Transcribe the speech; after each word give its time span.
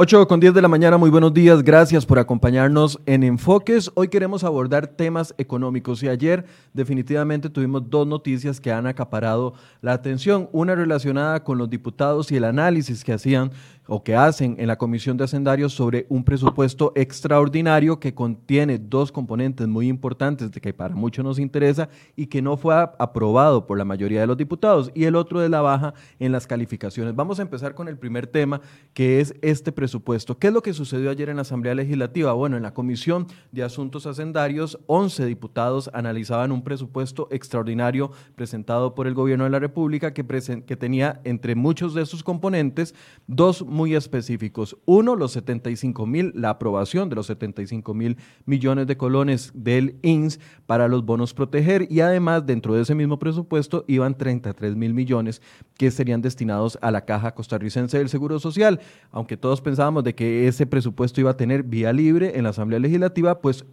8 0.00 0.28
con 0.28 0.38
10 0.38 0.54
de 0.54 0.62
la 0.62 0.68
mañana, 0.68 0.96
muy 0.96 1.10
buenos 1.10 1.34
días, 1.34 1.64
gracias 1.64 2.06
por 2.06 2.20
acompañarnos 2.20 3.00
en 3.04 3.24
Enfoques. 3.24 3.90
Hoy 3.94 4.06
queremos 4.06 4.44
abordar 4.44 4.86
temas 4.86 5.34
económicos 5.38 6.04
y 6.04 6.08
ayer 6.08 6.46
definitivamente 6.72 7.50
tuvimos 7.50 7.90
dos 7.90 8.06
noticias 8.06 8.60
que 8.60 8.70
han 8.70 8.86
acaparado 8.86 9.54
la 9.80 9.94
atención. 9.94 10.48
Una 10.52 10.76
relacionada 10.76 11.42
con 11.42 11.58
los 11.58 11.68
diputados 11.68 12.30
y 12.30 12.36
el 12.36 12.44
análisis 12.44 13.02
que 13.02 13.12
hacían 13.12 13.50
o 13.88 14.04
que 14.04 14.14
hacen 14.14 14.54
en 14.58 14.68
la 14.68 14.76
Comisión 14.76 15.16
de 15.16 15.24
Hacendarios 15.24 15.72
sobre 15.72 16.06
un 16.10 16.22
presupuesto 16.22 16.92
extraordinario 16.94 17.98
que 17.98 18.14
contiene 18.14 18.78
dos 18.78 19.10
componentes 19.10 19.66
muy 19.66 19.88
importantes 19.88 20.52
de 20.52 20.60
que 20.60 20.74
para 20.74 20.94
muchos 20.94 21.24
nos 21.24 21.38
interesa 21.38 21.88
y 22.14 22.26
que 22.26 22.42
no 22.42 22.58
fue 22.58 22.74
aprobado 22.76 23.66
por 23.66 23.78
la 23.78 23.86
mayoría 23.86 24.20
de 24.20 24.26
los 24.26 24.36
diputados 24.36 24.90
y 24.94 25.04
el 25.04 25.16
otro 25.16 25.40
de 25.40 25.48
la 25.48 25.62
baja 25.62 25.94
en 26.18 26.32
las 26.32 26.46
calificaciones. 26.46 27.16
Vamos 27.16 27.38
a 27.38 27.42
empezar 27.42 27.74
con 27.74 27.88
el 27.88 27.96
primer 27.96 28.26
tema 28.26 28.60
que 28.92 29.20
es 29.20 29.34
este 29.40 29.72
presupuesto. 29.72 30.38
¿Qué 30.38 30.48
es 30.48 30.52
lo 30.52 30.62
que 30.62 30.74
sucedió 30.74 31.10
ayer 31.10 31.30
en 31.30 31.36
la 31.36 31.42
Asamblea 31.42 31.74
Legislativa? 31.74 32.34
Bueno, 32.34 32.58
en 32.58 32.62
la 32.62 32.74
Comisión 32.74 33.26
de 33.52 33.62
Asuntos 33.62 34.06
Hacendarios, 34.06 34.78
11 34.86 35.24
diputados 35.24 35.90
analizaban 35.94 36.52
un 36.52 36.62
presupuesto 36.62 37.28
extraordinario 37.30 38.10
presentado 38.36 38.94
por 38.94 39.06
el 39.06 39.14
Gobierno 39.14 39.44
de 39.44 39.50
la 39.50 39.58
República 39.58 40.12
que, 40.12 40.26
que 40.66 40.76
tenía 40.76 41.22
entre 41.24 41.54
muchos 41.54 41.94
de 41.94 42.04
sus 42.04 42.22
componentes 42.22 42.94
dos 43.26 43.64
muy 43.78 43.94
específicos. 43.94 44.76
Uno, 44.86 45.14
los 45.14 45.30
75 45.32 46.04
mil, 46.04 46.32
la 46.34 46.50
aprobación 46.50 47.08
de 47.08 47.14
los 47.14 47.28
75 47.28 47.94
mil 47.94 48.16
millones 48.44 48.88
de 48.88 48.96
colones 48.96 49.52
del 49.54 49.94
INS 50.02 50.40
para 50.66 50.88
los 50.88 51.04
bonos 51.04 51.32
proteger 51.32 51.86
y 51.88 52.00
además 52.00 52.44
dentro 52.44 52.74
de 52.74 52.82
ese 52.82 52.96
mismo 52.96 53.20
presupuesto 53.20 53.84
iban 53.86 54.18
33 54.18 54.74
mil 54.74 54.94
millones 54.94 55.40
que 55.76 55.92
serían 55.92 56.22
destinados 56.22 56.76
a 56.82 56.90
la 56.90 57.04
Caja 57.04 57.36
Costarricense 57.36 57.98
del 57.98 58.08
Seguro 58.08 58.40
Social. 58.40 58.80
Aunque 59.12 59.36
todos 59.36 59.60
pensábamos 59.60 60.02
de 60.02 60.16
que 60.16 60.48
ese 60.48 60.66
presupuesto 60.66 61.20
iba 61.20 61.30
a 61.30 61.36
tener 61.36 61.62
vía 61.62 61.92
libre 61.92 62.36
en 62.36 62.42
la 62.42 62.50
Asamblea 62.50 62.80
Legislativa, 62.80 63.40
pues 63.40 63.64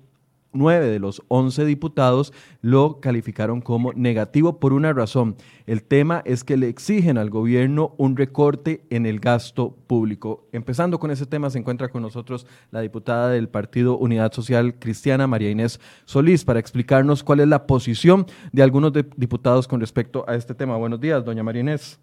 nueve 0.56 0.88
de 0.88 1.00
los 1.00 1.22
once 1.28 1.66
diputados 1.66 2.34
lo 2.61 3.00
calificaron 3.00 3.61
como 3.61 3.94
negativo 3.94 4.59
por 4.59 4.73
una 4.73 4.94
razón. 4.94 5.36
El 5.67 5.84
tema 5.84 6.22
es 6.25 6.44
que 6.44 6.58
le 6.58 6.67
exigen 6.67 7.17
al 7.17 7.30
gobierno 7.30 7.94
un 7.97 8.17
recorte 8.17 8.81
en 8.89 9.06
el 9.06 9.20
gasto 9.20 9.75
público. 9.88 10.47
Empezando 10.52 11.00
con 11.00 11.12
ese 11.12 11.25
tema, 11.25 11.50
se 11.50 11.59
encuentra 11.59 11.90
con 11.90 12.02
nosotros 12.02 12.47
la 12.72 12.81
diputada 12.81 13.30
del 13.30 13.50
Partido 13.50 13.97
Unidad 13.97 14.31
Social 14.31 14.75
Cristiana, 14.80 15.28
María 15.28 15.52
Inés 15.52 15.80
Solís, 16.06 16.46
para 16.46 16.59
explicarnos 16.59 17.24
cuál 17.24 17.41
es 17.41 17.47
la 17.47 17.68
posición 17.68 18.25
de 18.51 18.63
algunos 18.63 18.94
diputados 19.16 19.68
con 19.68 19.80
respecto 19.80 20.25
a 20.28 20.35
este 20.35 20.56
tema. 20.56 20.78
Buenos 20.78 21.00
días, 21.00 21.24
doña 21.24 21.44
María 21.44 21.62
Inés. 21.62 22.00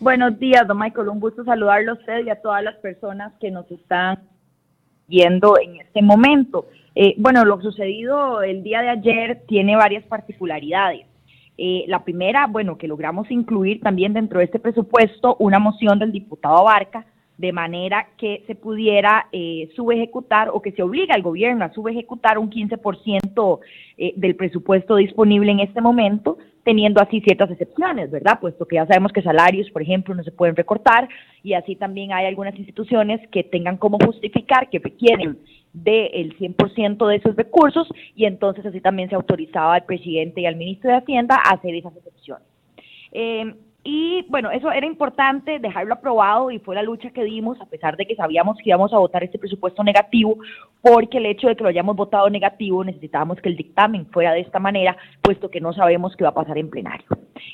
Buenos 0.00 0.38
días, 0.38 0.66
don 0.66 0.78
Michael. 0.78 1.08
Un 1.08 1.20
gusto 1.20 1.44
saludarlo 1.44 1.92
a 1.92 1.94
usted 1.94 2.26
y 2.26 2.30
a 2.30 2.40
todas 2.40 2.62
las 2.62 2.76
personas 2.76 3.32
que 3.40 3.50
nos 3.50 3.70
están 3.70 4.18
viendo 5.06 5.54
en 5.58 5.80
este 5.80 6.02
momento. 6.02 6.66
Eh, 6.94 7.14
bueno, 7.18 7.44
lo 7.44 7.60
sucedido 7.60 8.42
el 8.42 8.62
día 8.62 8.80
de 8.82 8.90
ayer 8.90 9.42
tiene 9.46 9.76
varias 9.76 10.04
particularidades. 10.04 11.06
Eh, 11.56 11.84
la 11.86 12.04
primera, 12.04 12.46
bueno, 12.46 12.78
que 12.78 12.88
logramos 12.88 13.30
incluir 13.30 13.80
también 13.80 14.12
dentro 14.12 14.38
de 14.38 14.46
este 14.46 14.58
presupuesto 14.58 15.36
una 15.38 15.58
moción 15.58 15.98
del 15.98 16.12
diputado 16.12 16.58
Abarca, 16.58 17.06
de 17.36 17.52
manera 17.52 18.08
que 18.16 18.44
se 18.46 18.54
pudiera 18.54 19.26
eh, 19.32 19.68
subejecutar 19.74 20.50
o 20.52 20.62
que 20.62 20.72
se 20.72 20.82
obliga 20.82 21.14
al 21.14 21.22
gobierno 21.22 21.64
a 21.64 21.72
subejecutar 21.72 22.38
un 22.38 22.50
15% 22.50 23.58
eh, 23.98 24.12
del 24.16 24.36
presupuesto 24.36 24.96
disponible 24.96 25.50
en 25.50 25.60
este 25.60 25.80
momento, 25.80 26.38
teniendo 26.62 27.02
así 27.02 27.20
ciertas 27.20 27.50
excepciones, 27.50 28.10
¿verdad? 28.10 28.38
Puesto 28.40 28.66
que 28.66 28.76
ya 28.76 28.86
sabemos 28.86 29.12
que 29.12 29.22
salarios, 29.22 29.68
por 29.70 29.82
ejemplo, 29.82 30.14
no 30.14 30.22
se 30.22 30.30
pueden 30.30 30.56
recortar 30.56 31.08
y 31.42 31.54
así 31.54 31.76
también 31.76 32.12
hay 32.12 32.26
algunas 32.26 32.56
instituciones 32.56 33.20
que 33.30 33.42
tengan 33.42 33.76
como 33.76 33.98
justificar 33.98 34.70
que 34.70 34.78
requieren 34.78 35.38
del 35.72 36.38
100% 36.38 37.06
de 37.08 37.16
esos 37.16 37.34
recursos 37.34 37.88
y 38.14 38.26
entonces 38.26 38.64
así 38.64 38.80
también 38.80 39.08
se 39.08 39.16
autorizaba 39.16 39.74
al 39.74 39.84
presidente 39.84 40.40
y 40.40 40.46
al 40.46 40.56
ministro 40.56 40.90
de 40.90 40.98
Hacienda 40.98 41.36
a 41.36 41.54
hacer 41.54 41.74
esas 41.74 41.96
excepciones. 41.96 42.46
Eh, 43.10 43.54
y 43.86 44.24
bueno, 44.30 44.50
eso 44.50 44.72
era 44.72 44.86
importante 44.86 45.58
dejarlo 45.58 45.92
aprobado 45.92 46.50
y 46.50 46.58
fue 46.58 46.74
la 46.74 46.82
lucha 46.82 47.10
que 47.10 47.22
dimos, 47.22 47.60
a 47.60 47.66
pesar 47.66 47.98
de 47.98 48.06
que 48.06 48.16
sabíamos 48.16 48.56
que 48.56 48.70
íbamos 48.70 48.94
a 48.94 48.98
votar 48.98 49.22
este 49.22 49.38
presupuesto 49.38 49.84
negativo, 49.84 50.38
porque 50.80 51.18
el 51.18 51.26
hecho 51.26 51.48
de 51.48 51.54
que 51.54 51.62
lo 51.62 51.68
hayamos 51.68 51.94
votado 51.94 52.30
negativo 52.30 52.82
necesitábamos 52.82 53.38
que 53.42 53.50
el 53.50 53.56
dictamen 53.56 54.06
fuera 54.06 54.32
de 54.32 54.40
esta 54.40 54.58
manera, 54.58 54.96
puesto 55.20 55.50
que 55.50 55.60
no 55.60 55.74
sabemos 55.74 56.16
qué 56.16 56.24
va 56.24 56.30
a 56.30 56.34
pasar 56.34 56.56
en 56.56 56.70
plenario. 56.70 57.06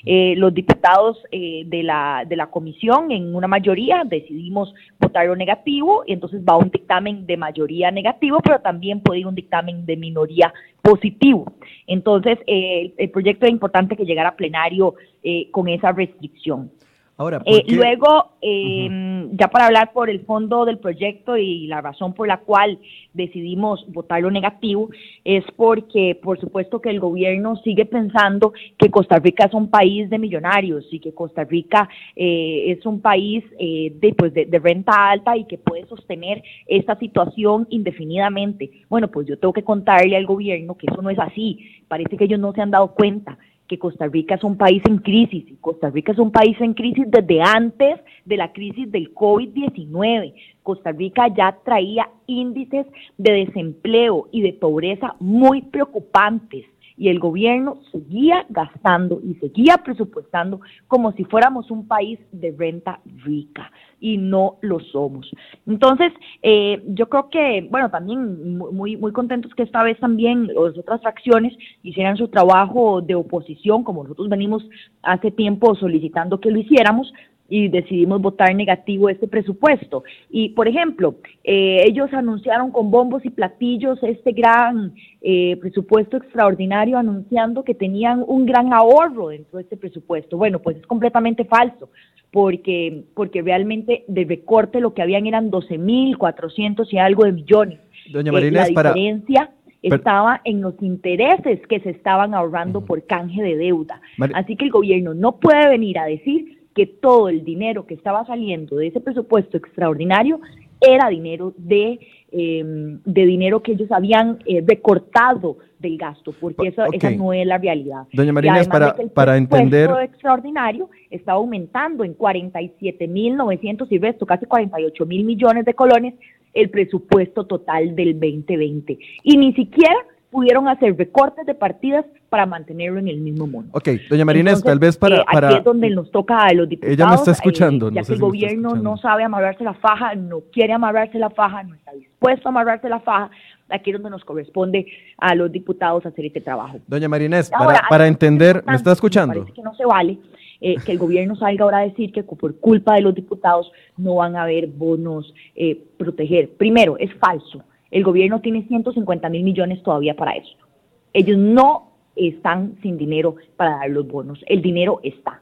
Eh, 0.05 0.35
los 0.37 0.53
diputados 0.53 1.17
eh, 1.31 1.63
de, 1.65 1.83
la, 1.83 2.23
de 2.25 2.37
la 2.37 2.47
comisión, 2.47 3.11
en 3.11 3.35
una 3.35 3.47
mayoría, 3.47 4.03
decidimos 4.05 4.73
votarlo 4.99 5.35
negativo 5.35 6.03
y 6.07 6.13
entonces 6.13 6.41
va 6.47 6.55
un 6.55 6.71
dictamen 6.71 7.25
de 7.25 7.35
mayoría 7.35 7.91
negativo, 7.91 8.39
pero 8.41 8.59
también 8.61 9.01
puede 9.01 9.19
ir 9.19 9.27
un 9.27 9.35
dictamen 9.35 9.85
de 9.85 9.97
minoría 9.97 10.53
positivo. 10.81 11.53
Entonces, 11.87 12.39
eh, 12.47 12.93
el 12.97 13.09
proyecto 13.09 13.45
es 13.45 13.51
importante 13.51 13.95
que 13.95 14.05
llegara 14.05 14.29
a 14.29 14.35
plenario 14.35 14.95
eh, 15.23 15.49
con 15.51 15.67
esa 15.67 15.91
restricción. 15.91 16.71
Ahora, 17.17 17.41
eh, 17.45 17.63
luego, 17.67 18.31
em, 18.41 19.37
ya 19.37 19.47
para 19.49 19.67
hablar 19.67 19.91
por 19.93 20.09
el 20.09 20.21
fondo 20.21 20.65
del 20.65 20.79
proyecto 20.79 21.37
y 21.37 21.67
la 21.67 21.79
razón 21.79 22.13
por 22.13 22.27
la 22.27 22.37
cual 22.37 22.79
decidimos 23.13 23.85
votarlo 23.89 24.31
negativo, 24.31 24.89
es 25.23 25.43
porque, 25.55 26.19
por 26.21 26.39
supuesto, 26.39 26.81
que 26.81 26.89
el 26.89 26.99
gobierno 26.99 27.57
sigue 27.57 27.85
pensando 27.85 28.53
que 28.77 28.89
Costa 28.89 29.19
Rica 29.19 29.45
es 29.45 29.53
un 29.53 29.69
país 29.69 30.09
de 30.09 30.17
millonarios 30.17 30.85
y 30.91 30.99
que 30.99 31.13
Costa 31.13 31.43
Rica 31.43 31.87
eh, 32.15 32.71
es 32.71 32.85
un 32.85 33.01
país 33.01 33.43
de, 33.59 34.15
pues, 34.17 34.33
de, 34.33 34.45
de 34.45 34.59
renta 34.59 35.11
alta 35.11 35.37
y 35.37 35.45
que 35.45 35.57
puede 35.59 35.85
sostener 35.85 36.41
esta 36.65 36.97
situación 36.97 37.67
indefinidamente. 37.69 38.71
Bueno, 38.89 39.09
pues 39.09 39.27
yo 39.27 39.37
tengo 39.37 39.53
que 39.53 39.63
contarle 39.63 40.17
al 40.17 40.25
gobierno 40.25 40.75
que 40.75 40.87
eso 40.91 41.01
no 41.01 41.09
es 41.09 41.19
así. 41.19 41.59
Parece 41.87 42.17
que 42.17 42.23
ellos 42.23 42.39
no 42.39 42.53
se 42.53 42.61
han 42.61 42.71
dado 42.71 42.95
cuenta 42.95 43.37
que 43.71 43.79
Costa 43.79 44.05
Rica 44.05 44.35
es 44.35 44.43
un 44.43 44.57
país 44.57 44.83
en 44.85 44.97
crisis 44.97 45.45
y 45.47 45.55
Costa 45.61 45.89
Rica 45.89 46.11
es 46.11 46.19
un 46.19 46.29
país 46.29 46.59
en 46.59 46.73
crisis 46.73 47.05
desde 47.07 47.41
antes 47.41 48.01
de 48.25 48.35
la 48.35 48.51
crisis 48.51 48.91
del 48.91 49.15
COVID-19. 49.15 50.33
Costa 50.61 50.91
Rica 50.91 51.29
ya 51.29 51.57
traía 51.63 52.09
índices 52.27 52.85
de 53.17 53.31
desempleo 53.45 54.27
y 54.33 54.41
de 54.41 54.51
pobreza 54.51 55.15
muy 55.21 55.61
preocupantes 55.61 56.65
y 57.01 57.09
el 57.09 57.17
gobierno 57.17 57.79
seguía 57.91 58.45
gastando 58.49 59.19
y 59.23 59.33
seguía 59.39 59.77
presupuestando 59.77 60.61
como 60.87 61.13
si 61.13 61.23
fuéramos 61.23 61.71
un 61.71 61.87
país 61.87 62.19
de 62.31 62.53
renta 62.55 62.99
rica 63.25 63.71
y 63.99 64.19
no 64.19 64.57
lo 64.61 64.79
somos. 64.79 65.27
Entonces, 65.65 66.13
eh, 66.43 66.79
yo 66.89 67.09
creo 67.09 67.27
que, 67.31 67.67
bueno, 67.71 67.89
también 67.89 68.55
muy, 68.55 68.97
muy 68.97 69.11
contentos 69.13 69.51
que 69.55 69.63
esta 69.63 69.81
vez 69.81 69.99
también 69.99 70.45
las 70.45 70.77
otras 70.77 71.01
fracciones 71.01 71.57
hicieran 71.81 72.17
su 72.17 72.27
trabajo 72.27 73.01
de 73.01 73.15
oposición, 73.15 73.83
como 73.83 74.03
nosotros 74.03 74.29
venimos 74.29 74.63
hace 75.01 75.31
tiempo 75.31 75.73
solicitando 75.73 76.39
que 76.39 76.51
lo 76.51 76.59
hiciéramos, 76.59 77.11
y 77.51 77.67
decidimos 77.67 78.21
votar 78.21 78.55
negativo 78.55 79.09
este 79.09 79.27
presupuesto. 79.27 80.05
Y, 80.29 80.49
por 80.49 80.69
ejemplo, 80.69 81.15
eh, 81.43 81.83
ellos 81.85 82.11
anunciaron 82.13 82.71
con 82.71 82.89
bombos 82.89 83.25
y 83.25 83.29
platillos 83.29 84.01
este 84.03 84.31
gran 84.31 84.93
eh, 85.21 85.57
presupuesto 85.57 86.15
extraordinario, 86.15 86.97
anunciando 86.97 87.65
que 87.65 87.75
tenían 87.75 88.23
un 88.25 88.45
gran 88.45 88.71
ahorro 88.71 89.27
dentro 89.27 89.57
de 89.57 89.63
este 89.63 89.75
presupuesto. 89.75 90.37
Bueno, 90.37 90.59
pues 90.59 90.77
es 90.77 90.87
completamente 90.87 91.43
falso, 91.43 91.89
porque, 92.31 93.03
porque 93.13 93.41
realmente 93.41 94.05
de 94.07 94.23
recorte 94.23 94.79
lo 94.79 94.93
que 94.93 95.01
habían 95.01 95.25
eran 95.25 95.51
12.400 95.51 96.87
y 96.89 96.99
algo 96.99 97.25
de 97.25 97.33
millones. 97.33 97.79
Doña 98.13 98.31
eh, 98.39 98.51
la 98.51 98.65
diferencia... 98.65 99.51
estaba 99.81 100.41
en 100.43 100.61
los 100.61 100.75
intereses 100.83 101.59
que 101.67 101.79
se 101.79 101.89
estaban 101.89 102.35
ahorrando 102.35 102.85
por 102.85 103.03
canje 103.07 103.41
de 103.41 103.57
deuda. 103.57 103.99
Así 104.35 104.55
que 104.55 104.65
el 104.65 104.69
gobierno 104.69 105.15
no 105.15 105.39
puede 105.39 105.67
venir 105.69 105.97
a 105.97 106.05
decir 106.05 106.60
que 106.75 106.85
todo 106.85 107.29
el 107.29 107.43
dinero 107.43 107.85
que 107.85 107.93
estaba 107.93 108.25
saliendo 108.25 108.77
de 108.77 108.87
ese 108.87 109.01
presupuesto 109.01 109.57
extraordinario 109.57 110.39
era 110.81 111.09
dinero 111.09 111.53
de, 111.57 111.99
em, 112.31 112.99
de 113.05 113.25
dinero 113.25 113.61
que 113.61 113.73
ellos 113.73 113.91
habían 113.91 114.39
eh, 114.45 114.63
recortado 114.65 115.57
del 115.79 115.97
gasto, 115.97 116.33
porque 116.39 116.69
esa 116.69 116.87
no 117.15 117.33
es 117.33 117.45
la 117.45 117.57
realidad. 117.57 118.07
Doña 118.13 118.33
Marina, 118.33 118.63
para, 118.65 118.95
el 118.99 119.09
para 119.09 119.37
entender... 119.37 119.89
extraordinario 120.03 120.89
está 121.09 121.33
aumentando 121.33 122.03
en 122.03 122.17
47.900 122.17 123.87
y 123.89 123.97
resto, 123.97 124.25
casi 124.25 124.45
48 124.45 125.05
mil 125.05 125.23
millones 125.23 125.65
de 125.65 125.73
colones, 125.73 126.13
el 126.53 126.69
presupuesto 126.69 127.45
total 127.45 127.95
del 127.95 128.19
2020. 128.19 128.97
Y 129.23 129.37
ni 129.37 129.53
siquiera 129.53 129.95
pudieron 130.31 130.67
hacer 130.67 130.97
recortes 130.97 131.45
de 131.45 131.53
partidas 131.53 132.05
para 132.29 132.45
mantenerlo 132.45 132.99
en 132.99 133.09
el 133.09 133.19
mismo 133.19 133.45
mundo. 133.45 133.69
Ok, 133.73 133.89
doña 134.09 134.25
Marina, 134.25 134.59
tal 134.59 134.79
vez 134.79 134.97
para, 134.97 135.17
eh, 135.17 135.25
para... 135.31 135.49
Aquí 135.49 135.57
es 135.57 135.63
donde 135.63 135.89
nos 135.89 136.09
toca 136.09 136.39
a 136.39 136.53
los 136.53 136.67
diputados. 136.69 136.97
Ella 136.97 137.07
me 137.07 137.15
está 137.15 137.31
escuchando. 137.31 137.89
Eh, 137.89 137.91
ya 137.95 138.03
que 138.03 138.13
el 138.13 138.19
gobierno 138.19 138.75
no 138.75 138.97
sabe 138.97 139.23
amarrarse 139.23 139.63
la 139.63 139.73
faja, 139.73 140.15
no 140.15 140.39
quiere 140.51 140.73
amarrarse 140.73 141.19
la 141.19 141.29
faja, 141.29 141.63
no 141.63 141.75
está 141.75 141.91
dispuesto 141.91 142.47
a 142.47 142.51
amarrarse 142.51 142.87
la 142.87 143.01
faja, 143.01 143.29
aquí 143.69 143.91
es 143.91 143.95
donde 143.95 144.09
nos 144.09 144.23
corresponde 144.23 144.87
a 145.17 145.35
los 145.35 145.51
diputados 145.51 146.05
hacer 146.05 146.25
este 146.25 146.41
trabajo. 146.41 146.79
Doña 146.87 147.09
Marinés, 147.09 147.49
para, 147.49 147.81
para 147.89 148.07
entender, 148.07 148.63
¿me 148.65 148.75
está 148.75 148.93
escuchando? 148.93 149.41
parece 149.41 149.53
que 149.53 149.61
no 149.61 149.75
se 149.75 149.85
vale 149.85 150.17
eh, 150.61 150.75
que 150.85 150.91
el 150.91 150.99
gobierno 150.99 151.35
salga 151.35 151.63
ahora 151.63 151.79
a 151.79 151.81
decir 151.81 152.11
que 152.11 152.23
por 152.23 152.55
culpa 152.59 152.93
de 152.93 153.01
los 153.01 153.15
diputados 153.15 153.71
no 153.97 154.15
van 154.15 154.35
a 154.35 154.43
haber 154.43 154.67
bonos 154.67 155.33
eh, 155.55 155.83
proteger. 155.97 156.51
Primero, 156.51 156.97
es 156.99 157.11
falso. 157.15 157.63
El 157.91 158.03
gobierno 158.03 158.41
tiene 158.41 158.63
150 158.63 159.29
mil 159.29 159.43
millones 159.43 159.83
todavía 159.83 160.15
para 160.15 160.31
esto. 160.31 160.65
Ellos 161.13 161.37
no 161.37 161.91
están 162.15 162.77
sin 162.81 162.97
dinero 162.97 163.35
para 163.57 163.77
dar 163.77 163.89
los 163.89 164.07
bonos. 164.07 164.43
El 164.47 164.61
dinero 164.61 164.99
está. 165.03 165.41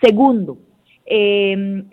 Segundo, 0.00 0.58
eh, 1.06 1.84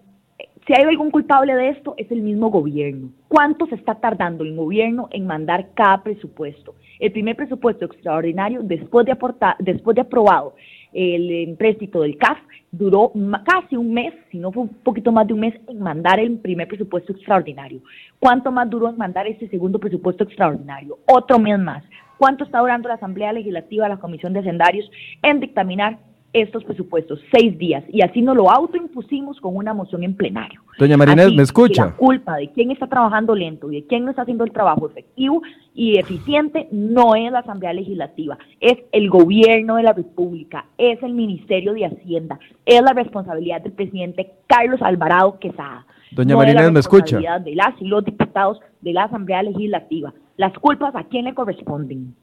si 0.68 0.74
hay 0.74 0.84
algún 0.84 1.12
culpable 1.12 1.54
de 1.54 1.70
esto, 1.70 1.94
es 1.98 2.10
el 2.12 2.22
mismo 2.22 2.50
gobierno. 2.50 3.10
¿Cuánto 3.28 3.68
se 3.68 3.76
está 3.76 3.96
tardando 3.96 4.44
el 4.44 4.56
gobierno 4.56 5.10
en 5.12 5.28
mandar 5.28 5.70
cada 5.76 6.02
presupuesto? 6.02 6.74
El 7.00 7.12
primer 7.12 7.36
presupuesto 7.36 7.86
extraordinario, 7.86 8.62
después 8.64 9.06
de, 9.06 9.12
aportar, 9.12 9.56
después 9.60 9.94
de 9.96 10.02
aprobado 10.02 10.56
el 10.96 11.50
empréstito 11.50 12.02
del 12.02 12.18
CAF, 12.18 12.38
duró 12.72 13.12
casi 13.46 13.76
un 13.76 13.94
mes, 13.94 14.14
si 14.32 14.40
no 14.40 14.52
fue 14.52 14.64
un 14.64 14.70
poquito 14.70 15.12
más 15.12 15.28
de 15.28 15.34
un 15.34 15.42
mes, 15.42 15.54
en 15.68 15.80
mandar 15.80 16.20
el 16.20 16.38
primer 16.40 16.68
presupuesto 16.68 17.12
extraordinario. 17.12 17.82
¿Cuánto 18.20 18.52
más 18.52 18.70
duró 18.70 18.90
en 18.90 18.98
mandar 18.98 19.28
ese 19.28 19.48
segundo 19.50 19.80
presupuesto 19.80 20.24
extraordinario? 20.24 20.98
Otro 21.06 21.38
mes 21.38 21.60
más. 21.60 21.84
¿Cuánto 22.18 22.46
está 22.46 22.60
durando 22.60 22.88
la 22.88 22.96
Asamblea 22.96 23.34
Legislativa, 23.34 23.90
la 23.90 23.98
Comisión 23.98 24.34
de 24.34 24.40
Hacendarios, 24.40 24.90
en 25.22 25.42
dictaminar 25.42 26.00
estos 26.36 26.66
presupuestos, 26.66 27.20
seis 27.32 27.58
días, 27.58 27.84
y 27.88 28.02
así 28.02 28.22
nos 28.22 28.36
lo 28.36 28.52
autoimpusimos 28.52 29.40
con 29.40 29.56
una 29.56 29.74
moción 29.74 30.04
en 30.04 30.16
plenario. 30.16 30.62
Doña 30.78 30.98
Marinés, 30.98 31.34
¿me 31.34 31.44
escucha? 31.44 31.86
La 31.86 31.96
culpa 31.96 32.36
de 32.36 32.52
quién 32.52 32.72
está 32.72 32.88
trabajando 32.88 33.34
lento 33.34 33.72
y 33.72 33.76
de 33.82 33.88
quién 33.88 34.04
no 34.04 34.10
está 34.10 34.24
haciendo 34.24 34.44
el 34.44 34.52
trabajo 34.52 34.88
efectivo 34.90 35.42
y 35.74 35.98
eficiente 35.98 36.68
no 36.72 37.16
es 37.16 37.32
la 37.32 37.40
Asamblea 37.40 37.72
Legislativa, 37.72 38.38
es 38.60 38.78
el 38.92 39.10
gobierno 39.10 39.78
de 39.78 39.84
la 39.84 39.94
República, 39.94 40.66
es 40.78 41.02
el 41.04 41.14
Ministerio 41.14 41.74
de 41.74 41.86
Hacienda, 41.86 42.38
es 42.66 42.82
la 42.82 42.92
responsabilidad 42.92 43.62
del 43.62 43.72
presidente 43.72 44.34
Carlos 44.48 44.82
Alvarado 44.82 45.40
Quesada. 45.40 45.86
Doña 46.12 46.36
Marinés, 46.36 46.72
¿me 46.72 46.80
escucha? 46.82 47.18
de 47.40 47.56
las 47.56 47.80
y 47.80 47.86
los 47.86 48.04
diputados 48.04 48.60
de 48.82 48.92
la 48.92 49.06
Asamblea 49.06 49.42
Legislativa. 49.44 50.14
Las 50.36 50.54
culpas 50.60 50.94
a 50.96 51.06
quién 51.06 51.26
le 51.26 51.34
corresponden. 51.34 52.14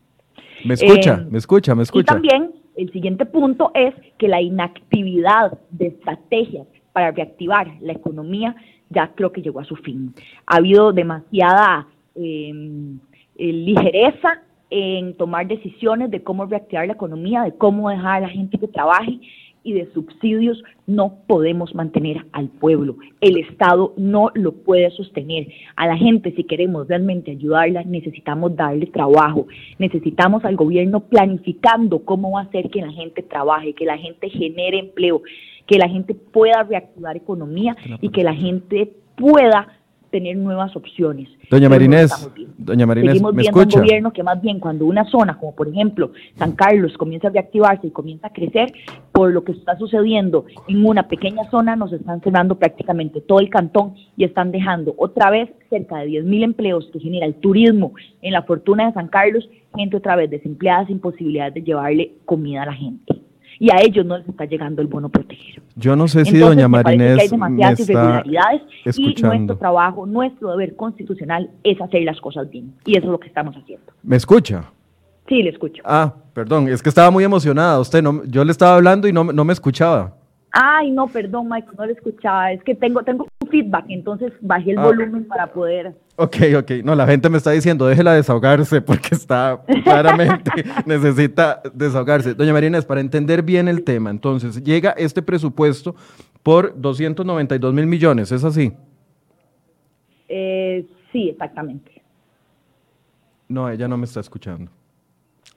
Me 0.64 0.74
escucha, 0.74 1.14
eh, 1.22 1.26
me 1.30 1.38
escucha, 1.38 1.74
me 1.74 1.82
escucha. 1.82 2.12
Y 2.12 2.14
también 2.14 2.61
el 2.76 2.90
siguiente 2.92 3.26
punto 3.26 3.70
es 3.74 3.94
que 4.18 4.28
la 4.28 4.40
inactividad 4.40 5.58
de 5.70 5.88
estrategias 5.88 6.66
para 6.92 7.10
reactivar 7.10 7.70
la 7.80 7.92
economía 7.92 8.56
ya 8.90 9.12
creo 9.14 9.32
que 9.32 9.42
llegó 9.42 9.60
a 9.60 9.64
su 9.64 9.76
fin. 9.76 10.14
Ha 10.46 10.56
habido 10.56 10.92
demasiada 10.92 11.86
em, 12.14 12.98
eh, 13.36 13.52
ligereza 13.52 14.42
en 14.70 15.14
tomar 15.16 15.46
decisiones 15.46 16.10
de 16.10 16.22
cómo 16.22 16.46
reactivar 16.46 16.86
la 16.86 16.94
economía, 16.94 17.42
de 17.42 17.52
cómo 17.52 17.90
dejar 17.90 18.16
a 18.16 18.20
la 18.20 18.28
gente 18.28 18.58
que 18.58 18.68
trabaje 18.68 19.18
y 19.62 19.72
de 19.74 19.90
subsidios 19.92 20.62
no 20.94 21.18
podemos 21.26 21.74
mantener 21.74 22.26
al 22.32 22.48
pueblo. 22.48 22.96
El 23.20 23.38
Estado 23.38 23.94
no 23.96 24.30
lo 24.34 24.52
puede 24.52 24.90
sostener. 24.90 25.48
A 25.76 25.86
la 25.86 25.96
gente, 25.96 26.32
si 26.32 26.44
queremos 26.44 26.88
realmente 26.88 27.30
ayudarla, 27.30 27.82
necesitamos 27.84 28.54
darle 28.56 28.86
trabajo. 28.86 29.46
Necesitamos 29.78 30.44
al 30.44 30.56
gobierno 30.56 31.00
planificando 31.00 32.04
cómo 32.04 32.32
va 32.32 32.40
a 32.40 32.44
hacer 32.44 32.70
que 32.70 32.80
la 32.80 32.92
gente 32.92 33.22
trabaje, 33.22 33.74
que 33.74 33.84
la 33.84 33.98
gente 33.98 34.28
genere 34.30 34.78
empleo, 34.78 35.22
que 35.66 35.78
la 35.78 35.88
gente 35.88 36.14
pueda 36.14 36.62
reactivar 36.62 37.16
economía 37.16 37.76
y 38.00 38.10
que 38.10 38.24
la 38.24 38.34
gente 38.34 38.92
pueda 39.16 39.81
tener 40.12 40.36
nuevas 40.36 40.76
opciones. 40.76 41.28
Doña 41.50 41.68
Marinés, 41.68 42.30
doña 42.58 42.86
Marinés, 42.86 43.14
Seguimos 43.14 43.34
viendo 43.34 43.58
un 43.58 43.68
gobierno 43.68 44.12
que 44.12 44.22
más 44.22 44.40
bien 44.40 44.60
cuando 44.60 44.84
una 44.84 45.04
zona, 45.06 45.38
como 45.38 45.56
por 45.56 45.66
ejemplo 45.66 46.12
San 46.38 46.52
Carlos, 46.52 46.96
comienza 46.96 47.28
a 47.28 47.30
reactivarse 47.30 47.88
y 47.88 47.90
comienza 47.90 48.28
a 48.28 48.32
crecer, 48.32 48.72
por 49.10 49.32
lo 49.32 49.42
que 49.42 49.52
está 49.52 49.76
sucediendo 49.76 50.44
en 50.68 50.86
una 50.86 51.08
pequeña 51.08 51.50
zona, 51.50 51.74
nos 51.74 51.92
están 51.92 52.20
cerrando 52.20 52.56
prácticamente 52.56 53.22
todo 53.22 53.40
el 53.40 53.48
cantón 53.48 53.94
y 54.16 54.24
están 54.24 54.52
dejando 54.52 54.94
otra 54.98 55.30
vez 55.30 55.48
cerca 55.70 55.96
de 55.98 56.06
10 56.06 56.24
mil 56.26 56.42
empleos 56.42 56.88
que 56.92 57.00
genera 57.00 57.26
el 57.26 57.34
turismo 57.34 57.94
en 58.20 58.34
la 58.34 58.42
fortuna 58.42 58.86
de 58.86 58.92
San 58.92 59.08
Carlos, 59.08 59.48
gente 59.74 59.96
otra 59.96 60.14
vez 60.14 60.30
desempleada 60.30 60.86
sin 60.86 61.00
posibilidad 61.00 61.50
de 61.50 61.62
llevarle 61.62 62.12
comida 62.26 62.62
a 62.62 62.66
la 62.66 62.74
gente 62.74 63.31
y 63.62 63.70
a 63.70 63.76
ellos 63.80 64.04
no 64.04 64.18
les 64.18 64.28
está 64.28 64.44
llegando 64.44 64.82
el 64.82 64.88
bono 64.88 65.08
protegido. 65.08 65.62
Yo 65.76 65.94
no 65.94 66.08
sé 66.08 66.24
si 66.24 66.36
doña 66.36 66.66
Marinés 66.66 67.20
hay 67.20 67.28
demasiadas 67.28 67.78
irregularidades 67.78 68.62
y 68.98 69.14
nuestro 69.22 69.56
trabajo, 69.56 70.04
nuestro 70.04 70.50
deber 70.50 70.74
constitucional 70.74 71.48
es 71.62 71.80
hacer 71.80 72.02
las 72.02 72.20
cosas 72.20 72.50
bien 72.50 72.74
y 72.84 72.98
eso 72.98 73.06
es 73.06 73.12
lo 73.12 73.20
que 73.20 73.28
estamos 73.28 73.54
haciendo. 73.54 73.86
¿Me 74.02 74.16
escucha? 74.16 74.64
Sí, 75.28 75.44
le 75.44 75.50
escucho. 75.50 75.80
Ah, 75.86 76.12
perdón, 76.34 76.66
es 76.66 76.82
que 76.82 76.88
estaba 76.88 77.12
muy 77.12 77.22
emocionada 77.22 77.78
usted, 77.78 78.02
no, 78.02 78.24
yo 78.24 78.44
le 78.44 78.50
estaba 78.50 78.74
hablando 78.74 79.06
y 79.06 79.12
no, 79.12 79.22
no 79.22 79.44
me 79.44 79.52
escuchaba. 79.52 80.16
Ay, 80.54 80.90
no, 80.90 81.06
perdón, 81.08 81.48
Michael, 81.48 81.74
no 81.78 81.86
le 81.86 81.92
escuchaba. 81.94 82.52
Es 82.52 82.62
que 82.62 82.74
tengo, 82.74 83.02
tengo 83.02 83.26
un 83.40 83.48
feedback, 83.48 83.86
entonces 83.88 84.32
bajé 84.42 84.72
el 84.72 84.78
ah. 84.78 84.84
volumen 84.84 85.24
para 85.26 85.46
poder. 85.46 85.94
Ok, 86.16 86.36
ok. 86.58 86.70
No, 86.84 86.94
la 86.94 87.06
gente 87.06 87.30
me 87.30 87.38
está 87.38 87.52
diciendo, 87.52 87.86
déjela 87.86 88.12
desahogarse 88.12 88.82
porque 88.82 89.14
está 89.14 89.62
claramente 89.82 90.50
necesita 90.86 91.62
desahogarse. 91.72 92.34
Doña 92.34 92.52
Marina, 92.52 92.76
es 92.76 92.84
para 92.84 93.00
entender 93.00 93.42
bien 93.42 93.66
el 93.66 93.82
tema. 93.82 94.10
Entonces, 94.10 94.62
llega 94.62 94.90
este 94.90 95.22
presupuesto 95.22 95.94
por 96.42 96.78
292 96.78 97.72
mil 97.72 97.86
millones, 97.86 98.30
¿es 98.30 98.44
así? 98.44 98.74
Eh, 100.28 100.86
sí, 101.12 101.30
exactamente. 101.30 102.02
No, 103.48 103.70
ella 103.70 103.88
no 103.88 103.96
me 103.96 104.04
está 104.04 104.20
escuchando. 104.20 104.70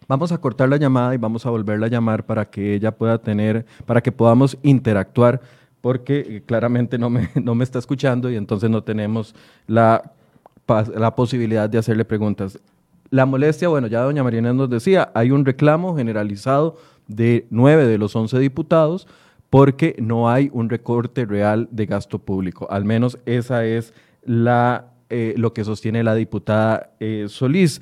Vamos 0.08 0.32
a 0.32 0.38
cortar 0.38 0.70
la 0.70 0.78
llamada 0.78 1.14
y 1.16 1.18
vamos 1.18 1.46
a 1.46 1.50
volverla 1.50 1.88
a 1.88 1.90
llamar 1.90 2.26
para 2.26 2.46
que 2.46 2.76
ella 2.76 2.92
pueda 2.92 3.18
tener, 3.18 3.66
para 3.86 4.02
que 4.02 4.12
podamos 4.12 4.58
interactuar, 4.62 5.42
porque 5.82 6.20
eh, 6.20 6.44
claramente 6.46 6.98
no 6.98 7.10
me, 7.10 7.30
no 7.42 7.56
me 7.56 7.64
está 7.64 7.80
escuchando 7.80 8.30
y 8.30 8.36
entonces 8.36 8.70
no 8.70 8.84
tenemos 8.84 9.36
la, 9.68 10.14
la 10.96 11.16
posibilidad 11.16 11.70
de 11.70 11.78
hacerle 11.78 12.06
preguntas. 12.06 12.60
La 13.10 13.26
molestia, 13.26 13.68
bueno, 13.68 13.88
ya 13.88 14.02
doña 14.02 14.24
Mariana 14.24 14.54
nos 14.54 14.70
decía, 14.70 15.12
hay 15.14 15.32
un 15.32 15.46
reclamo 15.46 15.96
generalizado 15.96 16.78
de 17.08 17.46
nueve 17.50 17.86
de 17.86 17.98
los 17.98 18.16
once 18.16 18.38
diputados 18.40 19.08
porque 19.50 19.96
no 20.00 20.30
hay 20.30 20.50
un 20.54 20.70
recorte 20.70 21.26
real 21.26 21.68
de 21.72 21.86
gasto 21.86 22.20
público. 22.20 22.68
Al 22.70 22.84
menos 22.84 23.18
esa 23.26 23.64
es 23.66 23.94
la, 24.26 24.88
eh, 25.10 25.34
lo 25.38 25.54
que 25.54 25.64
sostiene 25.64 26.04
la 26.04 26.16
diputada 26.16 26.90
eh, 27.00 27.28
Solís. 27.30 27.82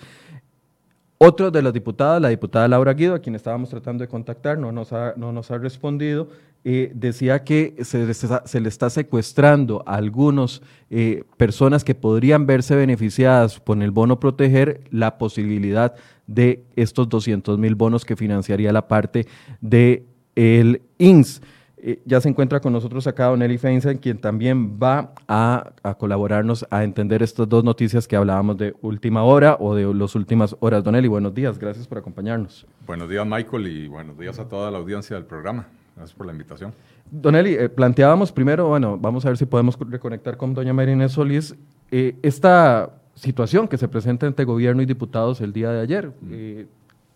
Otro 1.17 1.51
de 1.51 1.61
las 1.61 1.73
diputadas, 1.73 2.21
la 2.21 2.29
diputada 2.29 2.67
Laura 2.67 2.93
Guido, 2.93 3.15
a 3.15 3.19
quien 3.19 3.35
estábamos 3.35 3.69
tratando 3.69 4.03
de 4.03 4.07
contactar, 4.07 4.57
no 4.57 4.71
nos 4.71 4.91
ha, 4.91 5.57
respondido, 5.57 6.27
eh, 6.65 6.91
decía 6.95 7.43
que 7.43 7.75
se, 7.83 8.59
le 8.61 8.69
está 8.69 8.89
secuestrando 8.89 9.83
a 9.85 9.95
algunas 9.95 10.61
eh, 10.89 11.23
personas 11.37 11.83
que 11.83 11.95
podrían 11.95 12.45
verse 12.45 12.75
beneficiadas 12.75 13.59
con 13.59 13.81
el 13.81 13.91
bono 13.91 14.19
proteger 14.19 14.81
la 14.91 15.17
posibilidad 15.17 15.93
de 16.27 16.63
estos 16.75 17.09
200 17.09 17.57
mil 17.57 17.75
bonos 17.75 18.05
que 18.05 18.15
financiaría 18.15 18.71
la 18.71 18.87
parte 18.87 19.27
del 19.61 20.03
el 20.35 20.81
INS. 20.97 21.41
Eh, 21.85 21.99
ya 22.05 22.21
se 22.21 22.29
encuentra 22.29 22.61
con 22.61 22.71
nosotros 22.71 23.05
acá 23.07 23.25
Don 23.25 23.41
Eli 23.41 23.57
Feinstein, 23.57 23.97
quien 23.97 24.17
también 24.17 24.79
va 24.81 25.11
a, 25.27 25.73
colaborarnos 25.97 26.65
a 26.69 26.85
entender 26.85 27.21
estas 27.21 27.49
dos 27.49 27.61
noticias 27.61 28.07
que 28.07 28.15
hablábamos 28.15 28.57
de 28.57 28.73
última 28.81 29.23
hora 29.23 29.57
o 29.59 29.75
de 29.75 29.93
las 29.93 30.15
últimas 30.15 30.55
horas. 30.61 30.81
Don 30.81 30.95
Eli, 30.95 31.09
buenos 31.09 31.35
días, 31.35 31.59
gracias 31.59 31.85
por 31.85 31.97
acompañarnos. 31.97 32.65
Buenos 32.87 33.09
días, 33.09 33.27
Michael, 33.27 33.67
y 33.67 33.87
buenos 33.89 34.17
días 34.17 34.39
a 34.39 34.47
toda 34.47 34.71
la 34.71 34.77
audiencia 34.77 35.17
del 35.17 35.25
programa. 35.25 35.67
Gracias 35.97 36.15
por 36.15 36.25
la 36.25 36.31
invitación. 36.31 36.71
Don 37.11 37.35
Eli, 37.35 37.55
eh, 37.55 37.67
planteábamos 37.67 38.31
primero, 38.31 38.69
bueno, 38.69 38.97
vamos 38.97 39.25
a 39.25 39.27
ver 39.27 39.37
si 39.37 39.45
podemos 39.45 39.77
reconectar 39.77 40.37
con 40.37 40.53
doña 40.53 40.71
Marina 40.71 41.09
Solís, 41.09 41.53
eh, 41.91 42.15
esta 42.21 42.91
situación 43.15 43.67
que 43.67 43.77
se 43.77 43.89
presenta 43.89 44.25
entre 44.25 44.45
gobierno 44.45 44.81
y 44.81 44.85
diputados 44.85 45.41
el 45.41 45.51
día 45.51 45.69
de 45.71 45.81
ayer 45.81 46.13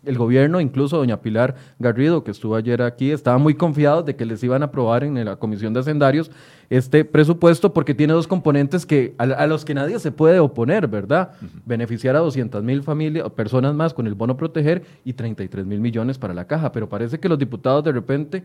el 0.04 0.16
gobierno, 0.16 0.60
incluso 0.60 0.96
doña 0.96 1.20
Pilar 1.20 1.56
Garrido, 1.78 2.22
que 2.22 2.30
estuvo 2.30 2.54
ayer 2.54 2.82
aquí, 2.82 3.10
estaba 3.10 3.38
muy 3.38 3.54
confiado 3.54 4.02
de 4.02 4.16
que 4.16 4.24
les 4.24 4.42
iban 4.42 4.62
a 4.62 4.66
aprobar 4.66 5.04
en 5.04 5.22
la 5.24 5.36
Comisión 5.36 5.74
de 5.74 5.80
Hacendarios 5.80 6.30
este 6.70 7.04
presupuesto 7.04 7.72
porque 7.72 7.94
tiene 7.94 8.12
dos 8.12 8.28
componentes 8.28 8.86
que 8.86 9.14
a, 9.18 9.46
los 9.46 9.64
que 9.64 9.74
nadie 9.74 9.98
se 9.98 10.12
puede 10.12 10.38
oponer, 10.38 10.86
¿verdad? 10.86 11.32
Beneficiar 11.64 12.14
a 12.14 12.20
200 12.20 12.62
mil 12.62 12.82
familias 12.82 13.28
personas 13.30 13.74
más 13.74 13.94
con 13.94 14.06
el 14.06 14.14
bono 14.14 14.36
proteger 14.36 14.84
y 15.04 15.14
33 15.14 15.66
mil 15.66 15.80
millones 15.80 16.18
para 16.18 16.34
la 16.34 16.46
caja. 16.46 16.70
Pero 16.72 16.88
parece 16.88 17.18
que 17.18 17.28
los 17.28 17.38
diputados 17.38 17.82
de 17.84 17.92
repente 17.92 18.44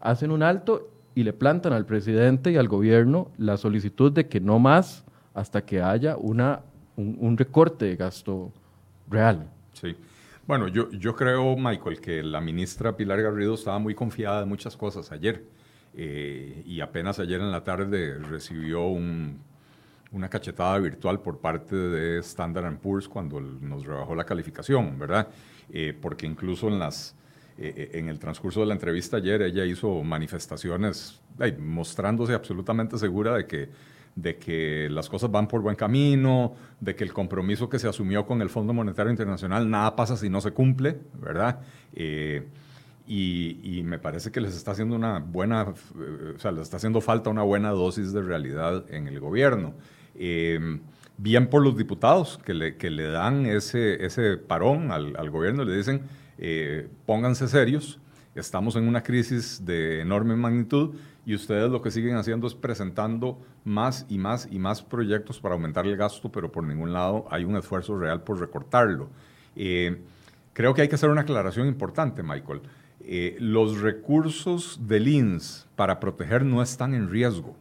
hacen 0.00 0.30
un 0.30 0.42
alto 0.42 0.88
y 1.14 1.24
le 1.24 1.32
plantan 1.32 1.72
al 1.72 1.86
presidente 1.86 2.52
y 2.52 2.56
al 2.56 2.68
gobierno 2.68 3.30
la 3.36 3.56
solicitud 3.56 4.12
de 4.12 4.28
que 4.28 4.40
no 4.40 4.58
más 4.58 5.04
hasta 5.34 5.64
que 5.64 5.82
haya 5.82 6.16
una, 6.16 6.60
un 6.96 7.36
recorte 7.36 7.86
de 7.86 7.96
gasto 7.96 8.52
real. 9.10 9.48
Sí. 9.72 9.96
Bueno, 10.46 10.68
yo, 10.68 10.88
yo 10.92 11.16
creo, 11.16 11.56
Michael, 11.56 12.00
que 12.00 12.22
la 12.22 12.40
ministra 12.40 12.96
Pilar 12.96 13.20
Garrido 13.20 13.54
estaba 13.54 13.80
muy 13.80 13.96
confiada 13.96 14.40
de 14.40 14.46
muchas 14.46 14.76
cosas 14.76 15.10
ayer. 15.10 15.44
Eh, 15.92 16.62
y 16.64 16.80
apenas 16.80 17.18
ayer 17.18 17.40
en 17.40 17.50
la 17.50 17.64
tarde 17.64 18.18
recibió 18.18 18.86
una 18.86 20.28
cachetada 20.28 20.78
virtual 20.78 21.20
por 21.20 21.40
parte 21.40 21.74
de 21.74 22.18
Standard 22.20 22.78
Poor's 22.78 23.08
cuando 23.08 23.40
nos 23.40 23.84
rebajó 23.84 24.14
la 24.14 24.24
calificación, 24.24 24.96
¿verdad? 24.98 25.28
Eh, 25.72 25.98
porque 26.00 26.26
incluso 26.26 26.68
en 26.68 26.78
las, 26.78 27.16
en 27.58 28.08
el 28.08 28.20
transcurso 28.20 28.60
de 28.60 28.66
la 28.66 28.74
entrevista 28.74 29.16
ayer, 29.16 29.42
ella 29.42 29.64
hizo 29.64 30.04
manifestaciones 30.04 31.20
mostrándose 31.58 32.34
absolutamente 32.34 32.98
segura 32.98 33.34
de 33.34 33.46
que, 33.46 33.68
de 34.16 34.36
que 34.36 34.88
las 34.90 35.08
cosas 35.08 35.30
van 35.30 35.46
por 35.46 35.60
buen 35.60 35.76
camino, 35.76 36.54
de 36.80 36.96
que 36.96 37.04
el 37.04 37.12
compromiso 37.12 37.68
que 37.68 37.78
se 37.78 37.86
asumió 37.86 38.26
con 38.26 38.42
el 38.42 38.48
Fondo 38.48 38.72
Monetario 38.72 39.10
Internacional, 39.10 39.70
nada 39.70 39.94
pasa 39.94 40.16
si 40.16 40.28
no 40.28 40.40
se 40.40 40.50
cumple, 40.50 40.98
¿verdad? 41.20 41.60
Y, 43.06 43.82
me 43.84 43.98
parece 43.98 44.32
que 44.32 44.40
les 44.40 44.56
está 44.56 44.72
haciendo 44.72 44.96
una 44.96 45.20
buena, 45.20 45.62
o 46.34 46.38
sea, 46.38 46.50
les 46.50 46.62
está 46.62 46.78
haciendo 46.78 47.00
falta 47.00 47.30
una 47.30 47.42
buena 47.42 47.70
dosis 47.70 48.12
de 48.12 48.22
realidad 48.22 48.84
en 48.88 49.06
el 49.06 49.20
gobierno. 49.20 49.74
Eh, 50.16 50.80
bien 51.18 51.48
por 51.48 51.62
los 51.62 51.76
diputados 51.76 52.38
que 52.44 52.54
le, 52.54 52.76
que 52.76 52.90
le 52.90 53.04
dan 53.04 53.46
ese, 53.46 54.04
ese 54.04 54.36
parón 54.36 54.90
al, 54.90 55.14
al 55.16 55.30
gobierno, 55.30 55.64
le 55.64 55.76
dicen, 55.76 56.02
eh, 56.38 56.88
pónganse 57.06 57.48
serios, 57.48 57.98
estamos 58.34 58.76
en 58.76 58.86
una 58.86 59.02
crisis 59.02 59.64
de 59.64 60.00
enorme 60.00 60.36
magnitud 60.36 60.94
y 61.26 61.34
ustedes 61.34 61.70
lo 61.70 61.82
que 61.82 61.90
siguen 61.90 62.16
haciendo 62.16 62.46
es 62.46 62.54
presentando 62.54 63.38
más 63.64 64.06
y 64.08 64.16
más 64.16 64.48
y 64.48 64.60
más 64.60 64.80
proyectos 64.80 65.40
para 65.40 65.56
aumentar 65.56 65.84
el 65.84 65.96
gasto, 65.96 66.30
pero 66.30 66.52
por 66.52 66.62
ningún 66.62 66.92
lado 66.92 67.26
hay 67.30 67.44
un 67.44 67.56
esfuerzo 67.56 67.98
real 67.98 68.22
por 68.22 68.38
recortarlo. 68.38 69.08
Eh, 69.56 70.00
creo 70.52 70.72
que 70.72 70.82
hay 70.82 70.88
que 70.88 70.94
hacer 70.94 71.10
una 71.10 71.22
aclaración 71.22 71.66
importante, 71.66 72.22
Michael. 72.22 72.60
Eh, 73.00 73.36
los 73.40 73.80
recursos 73.80 74.78
del 74.86 75.08
INS 75.08 75.66
para 75.74 75.98
proteger 75.98 76.44
no 76.44 76.62
están 76.62 76.94
en 76.94 77.10
riesgo. 77.10 77.56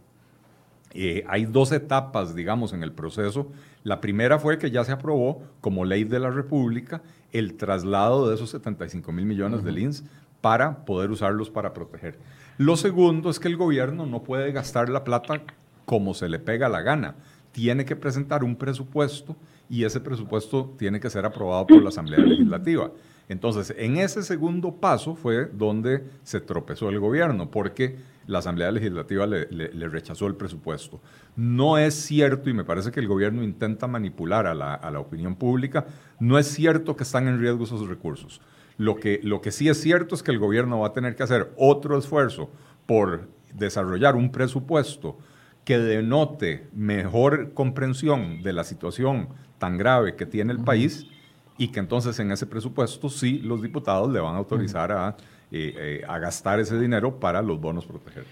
Eh, 0.93 1.25
hay 1.27 1.45
dos 1.45 1.71
etapas, 1.71 2.35
digamos, 2.35 2.71
en 2.71 2.83
el 2.83 2.91
proceso. 2.91 3.51
La 3.83 3.99
primera 3.99 4.37
fue 4.37 4.59
que 4.59 4.69
ya 4.69 4.83
se 4.83 4.91
aprobó 4.91 5.41
como 5.59 5.85
ley 5.85 6.03
de 6.03 6.19
la 6.19 6.29
República 6.29 7.01
el 7.31 7.55
traslado 7.55 8.29
de 8.29 8.35
esos 8.35 8.51
75 8.51 9.11
mil 9.11 9.25
millones 9.25 9.63
del 9.63 9.79
INS 9.79 10.03
para 10.39 10.85
poder 10.85 11.09
usarlos 11.09 11.49
para 11.49 11.73
proteger. 11.73 12.19
Lo 12.57 12.77
segundo 12.77 13.29
es 13.29 13.39
que 13.39 13.47
el 13.47 13.57
gobierno 13.57 14.05
no 14.05 14.23
puede 14.23 14.51
gastar 14.51 14.89
la 14.89 15.03
plata 15.03 15.41
como 15.85 16.13
se 16.13 16.29
le 16.29 16.39
pega 16.39 16.69
la 16.69 16.81
gana. 16.81 17.15
Tiene 17.51 17.85
que 17.85 17.95
presentar 17.95 18.43
un 18.43 18.55
presupuesto 18.55 19.35
y 19.69 19.83
ese 19.83 19.99
presupuesto 19.99 20.73
tiene 20.77 20.99
que 20.99 21.09
ser 21.09 21.25
aprobado 21.25 21.67
por 21.67 21.81
la 21.81 21.89
Asamblea 21.89 22.19
Legislativa. 22.19 22.91
Entonces, 23.27 23.73
en 23.77 23.97
ese 23.97 24.21
segundo 24.23 24.75
paso 24.75 25.15
fue 25.15 25.45
donde 25.45 26.03
se 26.23 26.41
tropezó 26.41 26.89
el 26.89 26.99
gobierno, 26.99 27.49
porque 27.49 27.97
la 28.27 28.39
Asamblea 28.39 28.71
Legislativa 28.71 29.25
le, 29.25 29.45
rechazó 29.89 30.27
el 30.27 30.35
presupuesto. 30.35 31.01
No 31.35 31.77
es 31.77 31.95
cierto, 31.95 32.49
y 32.49 32.53
me 32.53 32.63
parece 32.63 32.91
que 32.91 32.99
el 32.99 33.07
gobierno 33.07 33.43
intenta 33.43 33.87
manipular 33.87 34.45
a 34.45 34.53
la, 34.53 34.99
opinión 34.99 35.35
pública, 35.35 35.87
no 36.19 36.37
es 36.37 36.47
cierto 36.47 36.95
que 36.95 37.03
están 37.03 37.27
en 37.27 37.39
riesgo 37.39 37.63
esos 37.63 37.87
recursos. 37.87 38.41
Lo 38.77 38.95
que, 38.95 39.19
lo 39.23 39.41
que 39.41 39.51
sí 39.51 39.69
es 39.69 39.79
cierto 39.79 40.15
es 40.15 40.23
que 40.23 40.31
el 40.31 40.39
gobierno 40.39 40.79
va 40.79 40.87
a 40.87 40.93
tener 40.93 41.15
que 41.15 41.23
hacer 41.23 41.53
otro 41.57 41.97
esfuerzo 41.97 42.49
por 42.85 43.29
desarrollar 43.53 44.15
un 44.15 44.31
presupuesto 44.31 45.17
que 45.63 45.79
denote 45.79 46.67
mejor 46.73 47.53
comprensión 47.53 48.43
de 48.43 48.53
la 48.53 48.63
situación 48.63 49.29
tan 49.57 49.77
grave 49.77 50.15
que 50.15 50.25
tiene 50.25 50.53
el 50.53 50.59
país 50.59 51.07
y 51.57 51.69
que 51.69 51.79
entonces 51.79 52.19
en 52.19 52.31
ese 52.31 52.45
presupuesto 52.45 53.09
sí 53.09 53.39
los 53.39 53.61
diputados 53.61 54.11
le 54.11 54.19
van 54.19 54.35
a 54.35 54.37
autorizar 54.37 54.91
a, 54.91 55.15
eh, 55.51 55.73
eh, 55.77 56.01
a 56.07 56.19
gastar 56.19 56.59
ese 56.59 56.79
dinero 56.79 57.19
para 57.19 57.41
los 57.41 57.59
bonos 57.59 57.85
proteger. 57.85 58.25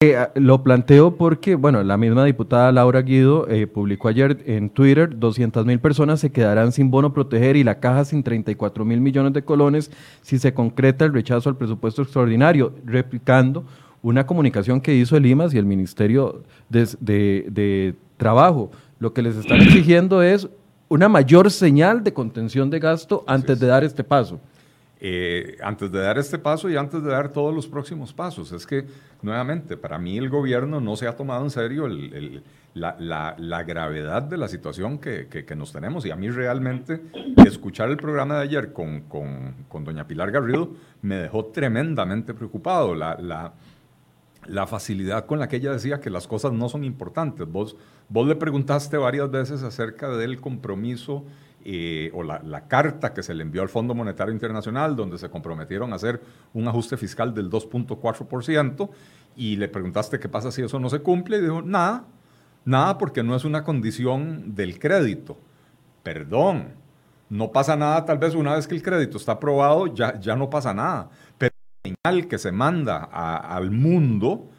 Eh, 0.00 0.16
ah, 0.16 0.30
lo 0.34 0.62
planteo 0.62 1.16
porque, 1.16 1.54
bueno, 1.54 1.82
la 1.82 1.96
misma 1.96 2.24
diputada 2.24 2.70
Laura 2.72 3.00
Guido 3.00 3.46
publicó 3.72 4.08
ayer 4.08 4.42
en 4.46 4.68
Twitter, 4.68 5.18
200 5.18 5.64
mil 5.64 5.80
personas 5.80 6.20
se 6.20 6.30
quedarán 6.30 6.72
sin 6.72 6.90
bono 6.90 7.14
proteger 7.14 7.56
y 7.56 7.64
la 7.64 7.80
caja 7.80 8.04
sin 8.04 8.22
34 8.22 8.84
mil 8.84 9.00
millones 9.00 9.32
de 9.32 9.42
colones 9.42 9.90
si 10.20 10.38
se 10.38 10.52
concreta 10.52 11.04
el 11.04 11.14
rechazo 11.14 11.48
al 11.48 11.56
presupuesto 11.56 12.02
extraordinario, 12.02 12.74
replicando 12.84 13.64
una 14.02 14.26
comunicación 14.26 14.80
que 14.80 14.94
hizo 14.94 15.16
el 15.16 15.24
IMAS 15.24 15.54
y 15.54 15.58
el 15.58 15.66
Ministerio 15.66 16.42
de, 16.68 16.86
de 17.00 17.94
Trabajo. 18.18 18.70
Lo 18.98 19.12
que 19.12 19.22
les 19.22 19.36
están 19.36 19.60
exigiendo 19.62 20.22
es 20.22 20.48
una 20.88 21.08
mayor 21.08 21.50
señal 21.50 22.04
de 22.04 22.12
contención 22.12 22.68
de 22.68 22.78
gasto 22.78 23.24
antes 23.26 23.58
de 23.58 23.66
dar 23.66 23.82
este 23.82 24.04
paso. 24.04 24.38
Eh, 25.04 25.56
antes 25.60 25.90
de 25.90 25.98
dar 25.98 26.16
este 26.16 26.38
paso 26.38 26.70
y 26.70 26.76
antes 26.76 27.02
de 27.02 27.10
dar 27.10 27.32
todos 27.32 27.52
los 27.52 27.66
próximos 27.66 28.12
pasos. 28.12 28.52
Es 28.52 28.64
que, 28.64 28.86
nuevamente, 29.20 29.76
para 29.76 29.98
mí 29.98 30.16
el 30.16 30.30
gobierno 30.30 30.80
no 30.80 30.94
se 30.94 31.08
ha 31.08 31.16
tomado 31.16 31.42
en 31.42 31.50
serio 31.50 31.88
la, 32.74 33.64
gravedad 33.66 34.22
de 34.22 34.36
la 34.36 34.46
situación 34.46 35.00
que, 35.00 35.44
nos 35.56 35.72
tenemos. 35.72 36.06
Y 36.06 36.12
a 36.12 36.16
mí 36.16 36.30
realmente 36.30 37.00
escuchar 37.44 37.88
el 37.88 37.96
programa 37.96 38.36
de 38.36 38.42
ayer 38.42 38.72
con, 38.72 39.00
con, 39.08 39.84
doña 39.84 40.06
Pilar 40.06 40.30
Garrido 40.30 40.70
me 41.00 41.16
dejó 41.16 41.46
tremendamente 41.46 42.32
preocupado. 42.32 42.94
La, 42.94 43.54
la 44.46 44.66
facilidad 44.68 45.26
con 45.26 45.40
la 45.40 45.48
que 45.48 45.56
ella 45.56 45.72
decía 45.72 46.00
que 46.00 46.10
las 46.10 46.28
cosas 46.28 46.52
no 46.52 46.68
son 46.68 46.84
importantes. 46.84 47.44
Vos, 47.48 47.76
vos 48.08 48.28
le 48.28 48.36
preguntaste 48.36 48.96
varias 48.98 49.28
veces 49.32 49.64
acerca 49.64 50.10
del 50.10 50.40
compromiso 50.40 51.24
eh, 51.64 52.10
o 52.14 52.22
la, 52.22 52.68
carta 52.68 53.12
que 53.12 53.22
se 53.22 53.34
le 53.34 53.42
envió 53.42 53.62
al 53.62 53.68
Fondo 53.68 53.94
Monetario 53.94 54.32
Internacional, 54.32 54.96
donde 54.96 55.18
se 55.18 55.30
comprometieron 55.30 55.92
a 55.92 55.96
hacer 55.96 56.20
un 56.52 56.68
ajuste 56.68 56.96
fiscal 56.96 57.34
del 57.34 57.50
2.4%, 57.50 58.90
y 59.36 59.56
le 59.56 59.68
preguntaste 59.68 60.18
qué 60.18 60.28
pasa 60.28 60.50
si 60.50 60.62
eso 60.62 60.78
no 60.78 60.90
se 60.90 61.00
cumple, 61.00 61.38
y 61.38 61.40
dijo, 61.40 61.62
nada, 61.62 62.04
nada 62.64 62.98
porque 62.98 63.22
no 63.22 63.34
es 63.34 63.44
una 63.44 63.64
condición 63.64 64.54
del 64.54 64.78
crédito. 64.78 65.38
Perdón, 66.02 66.74
no 67.30 67.52
pasa 67.52 67.76
nada, 67.76 68.04
tal 68.04 68.18
vez 68.18 68.34
una 68.34 68.54
vez 68.54 68.66
que 68.66 68.74
el 68.74 68.82
crédito 68.82 69.16
está 69.16 69.32
aprobado, 69.32 69.86
ya, 69.94 70.18
ya 70.20 70.36
no 70.36 70.50
pasa 70.50 70.74
nada 70.74 71.10
señal 71.82 72.28
que 72.28 72.38
se 72.38 72.52
manda 72.52 73.02
al 73.02 73.70
mundo 73.70 74.50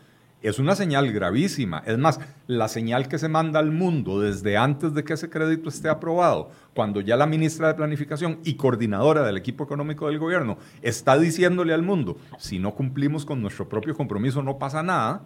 es 0.44 0.60
una 0.60 0.76
señal 0.76 1.12
gravísima. 1.12 1.82
Es 1.86 1.98
más, 1.98 2.20
la 2.48 2.68
señal 2.68 3.08
que 3.08 3.18
se 3.18 3.30
manda 3.30 3.60
al 3.60 3.72
mundo 3.72 4.20
desde 4.20 4.58
antes 4.58 4.94
de 4.94 5.04
que 5.04 5.14
ese 5.14 5.30
crédito 5.30 5.70
esté 5.70 5.90
aprobado, 5.90 6.52
cuando 6.76 7.02
ya 7.02 7.16
la 7.16 7.26
ministra 7.26 7.70
de 7.70 7.74
Planificación 7.74 8.40
y 8.44 8.56
coordinadora 8.56 9.24
del 9.24 9.38
equipo 9.38 9.64
económico 9.64 10.08
del 10.08 10.20
gobierno 10.20 10.58
está 10.82 11.18
diciéndole 11.18 11.74
al 11.74 11.82
mundo, 11.82 12.18
si 12.38 12.60
no 12.60 12.76
cumplimos 12.76 13.26
con 13.26 13.42
nuestro 13.42 13.68
propio 13.70 13.96
compromiso 13.96 14.44
no 14.44 14.60
pasa 14.60 14.84
nada, 14.84 15.22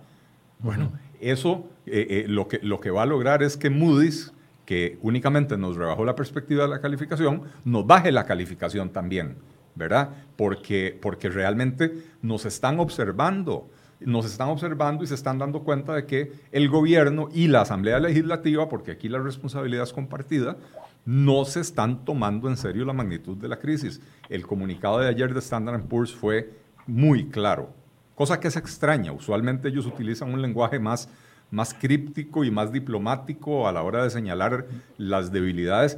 bueno, 0.60 0.94
eso 1.20 1.68
eh, 1.86 2.08
eh, 2.10 2.26
lo, 2.28 2.48
que, 2.48 2.60
lo 2.62 2.80
que 2.80 2.92
va 2.92 3.04
a 3.04 3.06
lograr 3.08 3.44
es 3.44 3.58
que 3.58 3.70
Moody's, 3.70 4.34
que 4.66 5.00
únicamente 5.02 5.58
nos 5.58 5.78
rebajó 5.78 6.06
la 6.06 6.16
perspectiva 6.16 6.64
de 6.64 6.70
la 6.70 6.82
calificación, 6.82 7.44
nos 7.66 7.86
baje 7.86 8.12
la 8.12 8.26
calificación 8.26 8.90
también. 8.90 9.38
¿verdad? 9.78 10.10
Porque, 10.36 10.98
porque 11.00 11.30
realmente 11.30 11.94
nos 12.22 12.46
están 12.46 12.80
observando, 12.80 13.70
nos 14.00 14.26
están 14.26 14.50
observando 14.50 15.04
y 15.04 15.08
se 15.08 15.16
están 15.16 15.40
dando 15.40 15.64
cuenta 15.64 15.94
de 15.94 16.06
que 16.06 16.32
el 16.52 16.70
gobierno 16.70 17.30
y 17.34 17.48
la 17.48 17.62
Asamblea 17.62 18.00
Legislativa, 18.00 18.70
porque 18.70 18.92
aquí 18.92 19.10
la 19.10 19.20
responsabilidad 19.20 19.84
es 19.84 19.94
compartida, 19.94 20.58
no 21.06 21.46
se 21.46 21.62
están 21.62 22.06
tomando 22.06 22.50
en 22.50 22.58
serio 22.58 22.86
la 22.86 22.94
magnitud 22.94 23.38
de 23.38 23.48
la 23.48 23.60
crisis. 23.60 24.02
El 24.30 24.46
comunicado 24.46 25.00
de 25.00 25.08
ayer 25.08 25.34
de 25.34 25.40
Standard 25.40 25.84
Poor's 25.84 26.14
fue 26.14 26.54
muy 26.86 27.28
claro, 27.30 27.70
cosa 28.16 28.40
que 28.40 28.50
es 28.50 28.56
extraña. 28.56 29.12
Usualmente 29.12 29.70
ellos 29.70 29.86
utilizan 29.86 30.34
un 30.34 30.42
lenguaje 30.42 30.80
más, 30.80 31.10
más 31.50 31.74
críptico 31.74 32.44
y 32.44 32.52
más 32.52 32.72
diplomático 32.72 33.68
a 33.68 33.72
la 33.72 33.84
hora 33.84 34.04
de 34.04 34.10
señalar 34.10 34.68
las 34.98 35.32
debilidades 35.32 35.98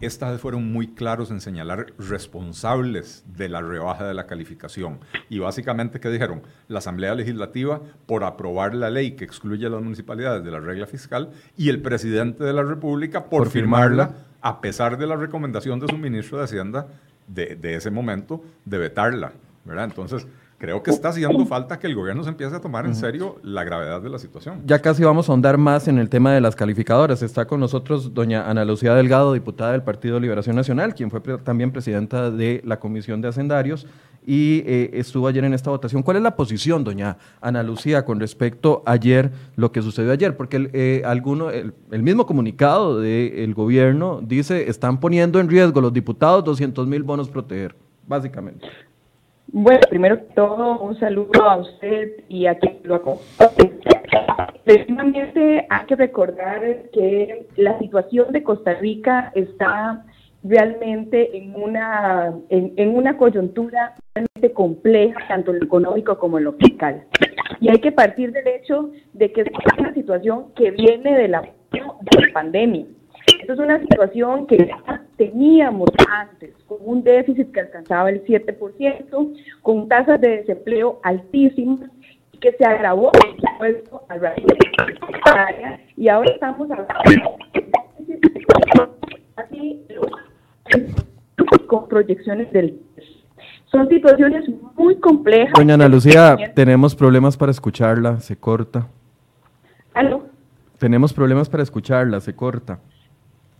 esta 0.00 0.30
vez 0.30 0.40
fueron 0.40 0.72
muy 0.72 0.88
claros 0.88 1.30
en 1.30 1.40
señalar 1.40 1.92
responsables 1.98 3.24
de 3.36 3.48
la 3.48 3.60
rebaja 3.60 4.06
de 4.06 4.14
la 4.14 4.26
calificación. 4.26 5.00
Y 5.28 5.38
básicamente, 5.38 6.00
¿qué 6.00 6.08
dijeron? 6.08 6.42
La 6.68 6.78
Asamblea 6.78 7.14
Legislativa, 7.14 7.80
por 8.06 8.24
aprobar 8.24 8.74
la 8.74 8.90
ley 8.90 9.12
que 9.12 9.24
excluye 9.24 9.66
a 9.66 9.70
las 9.70 9.82
municipalidades 9.82 10.44
de 10.44 10.50
la 10.50 10.60
regla 10.60 10.86
fiscal, 10.86 11.30
y 11.56 11.68
el 11.68 11.82
presidente 11.82 12.44
de 12.44 12.52
la 12.52 12.62
República, 12.62 13.24
por, 13.24 13.48
firmarla, 13.50 14.14
a 14.40 14.60
pesar 14.60 14.96
de 14.96 15.06
la 15.06 15.16
recomendación 15.16 15.80
de 15.80 15.88
su 15.88 15.98
ministro 15.98 16.38
de 16.38 16.44
Hacienda 16.44 16.88
de, 17.26 17.56
de 17.56 17.74
ese 17.74 17.90
momento, 17.90 18.42
de 18.64 18.78
vetarla. 18.78 19.32
¿verdad? 19.64 19.84
Entonces, 19.84 20.26
creo 20.60 20.82
que 20.82 20.90
está 20.90 21.08
haciendo 21.08 21.46
falta 21.46 21.78
que 21.78 21.86
el 21.86 21.94
gobierno 21.94 22.22
se 22.22 22.28
empiece 22.28 22.54
a 22.54 22.60
tomar 22.60 22.84
en 22.84 22.94
serio 22.94 23.36
la 23.42 23.64
gravedad 23.64 24.02
de 24.02 24.10
la 24.10 24.18
situación. 24.18 24.60
Ya 24.66 24.78
casi 24.78 25.02
vamos 25.02 25.28
a 25.28 25.32
ahondar 25.32 25.56
más 25.56 25.88
en 25.88 25.98
el 25.98 26.10
tema 26.10 26.34
de 26.34 26.42
las 26.42 26.54
calificadoras. 26.54 27.22
Está 27.22 27.46
con 27.46 27.60
nosotros 27.60 28.12
doña 28.12 28.48
Ana 28.48 28.66
Lucía 28.66 28.94
Delgado, 28.94 29.32
diputada 29.32 29.72
del 29.72 29.82
Partido 29.82 30.20
Liberación 30.20 30.54
Nacional, 30.54 30.94
quien 30.94 31.10
fue 31.10 31.20
también 31.38 31.72
presidenta 31.72 32.30
de 32.30 32.60
la 32.66 32.78
Comisión 32.78 33.22
de 33.22 33.28
Hacendarios 33.28 33.86
y 34.26 34.62
eh, 34.66 34.90
estuvo 34.92 35.28
ayer 35.28 35.44
en 35.44 35.54
esta 35.54 35.70
votación. 35.70 36.02
¿Cuál 36.02 36.18
es 36.18 36.22
la 36.22 36.36
posición, 36.36 36.84
doña 36.84 37.16
Ana 37.40 37.62
Lucía, 37.62 38.04
con 38.04 38.20
respecto 38.20 38.82
a 38.84 38.92
ayer, 38.92 39.32
lo 39.56 39.72
que 39.72 39.80
sucedió 39.80 40.12
ayer? 40.12 40.36
Porque 40.36 40.58
el, 40.58 40.70
eh, 40.74 41.02
alguno, 41.06 41.48
el, 41.50 42.02
mismo 42.02 42.26
comunicado 42.26 43.00
del 43.00 43.54
gobierno 43.54 44.20
dice, 44.22 44.68
están 44.68 45.00
poniendo 45.00 45.40
en 45.40 45.48
riesgo 45.48 45.80
los 45.80 45.94
diputados 45.94 46.44
200 46.44 46.86
mil 46.86 47.02
bonos 47.02 47.30
proteger, 47.30 47.74
básicamente. 48.06 48.66
Bueno, 49.52 49.80
primero 49.88 50.16
que 50.16 50.34
todo, 50.34 50.78
un 50.78 50.98
saludo 51.00 51.42
a 51.42 51.56
usted 51.56 52.24
y 52.28 52.46
a 52.46 52.56
quien 52.56 52.78
lo 52.84 52.96
acompaña. 52.96 53.50
Efectivamente, 54.64 55.66
hay 55.68 55.86
que 55.86 55.96
recordar 55.96 56.60
que 56.92 57.48
la 57.56 57.76
situación 57.80 58.32
de 58.32 58.44
Costa 58.44 58.74
Rica 58.74 59.32
está 59.34 60.04
realmente 60.44 61.36
en 61.36 61.54
una, 61.56 62.32
en, 62.48 62.96
una 62.96 63.16
coyuntura 63.16 63.96
realmente 64.14 64.52
compleja, 64.52 65.18
tanto 65.26 65.50
en 65.50 65.58
lo 65.58 65.64
económico 65.64 66.16
como 66.18 66.38
en 66.38 66.44
lo 66.44 66.52
fiscal. 66.52 67.04
Y 67.60 67.70
hay 67.70 67.80
que 67.80 67.90
partir 67.90 68.30
del 68.32 68.46
hecho 68.46 68.90
de 69.12 69.32
que 69.32 69.40
es 69.42 69.48
una 69.78 69.92
situación 69.92 70.52
que 70.54 70.70
viene 70.70 71.18
de 71.18 71.28
la 71.28 71.42
pandemia. 72.32 72.86
Esto 73.40 73.54
es 73.54 73.58
una 73.58 73.80
situación 73.80 74.46
que 74.46 74.58
ya 74.58 75.02
teníamos 75.16 75.88
antes, 76.08 76.54
con 76.66 76.78
un 76.82 77.02
déficit 77.02 77.50
que 77.52 77.60
alcanzaba 77.60 78.10
el 78.10 78.24
7%, 78.24 79.34
con 79.62 79.88
tasas 79.88 80.20
de 80.20 80.28
desempleo 80.38 81.00
altísimas, 81.02 81.90
que 82.40 82.52
se 82.52 82.64
agravó 82.64 83.10
a 84.08 84.16
raíz 84.16 84.46
de 84.46 84.56
y 85.96 86.08
ahora 86.08 86.30
estamos 86.30 86.70
hablando 86.70 86.94
así 89.36 89.82
con 91.66 91.88
proyecciones 91.88 92.50
del 92.52 92.78
son 93.70 93.88
situaciones 93.88 94.44
muy 94.74 94.96
complejas. 94.96 95.52
Doña 95.54 95.74
Ana 95.74 95.88
Lucía, 95.88 96.36
tenemos 96.54 96.96
problemas 96.96 97.36
para 97.36 97.52
escucharla, 97.52 98.18
se 98.18 98.36
corta. 98.36 98.88
¿Aló? 99.94 100.24
Tenemos 100.78 101.12
problemas 101.12 101.48
para 101.48 101.62
escucharla, 101.62 102.20
se 102.20 102.34
corta. 102.34 102.80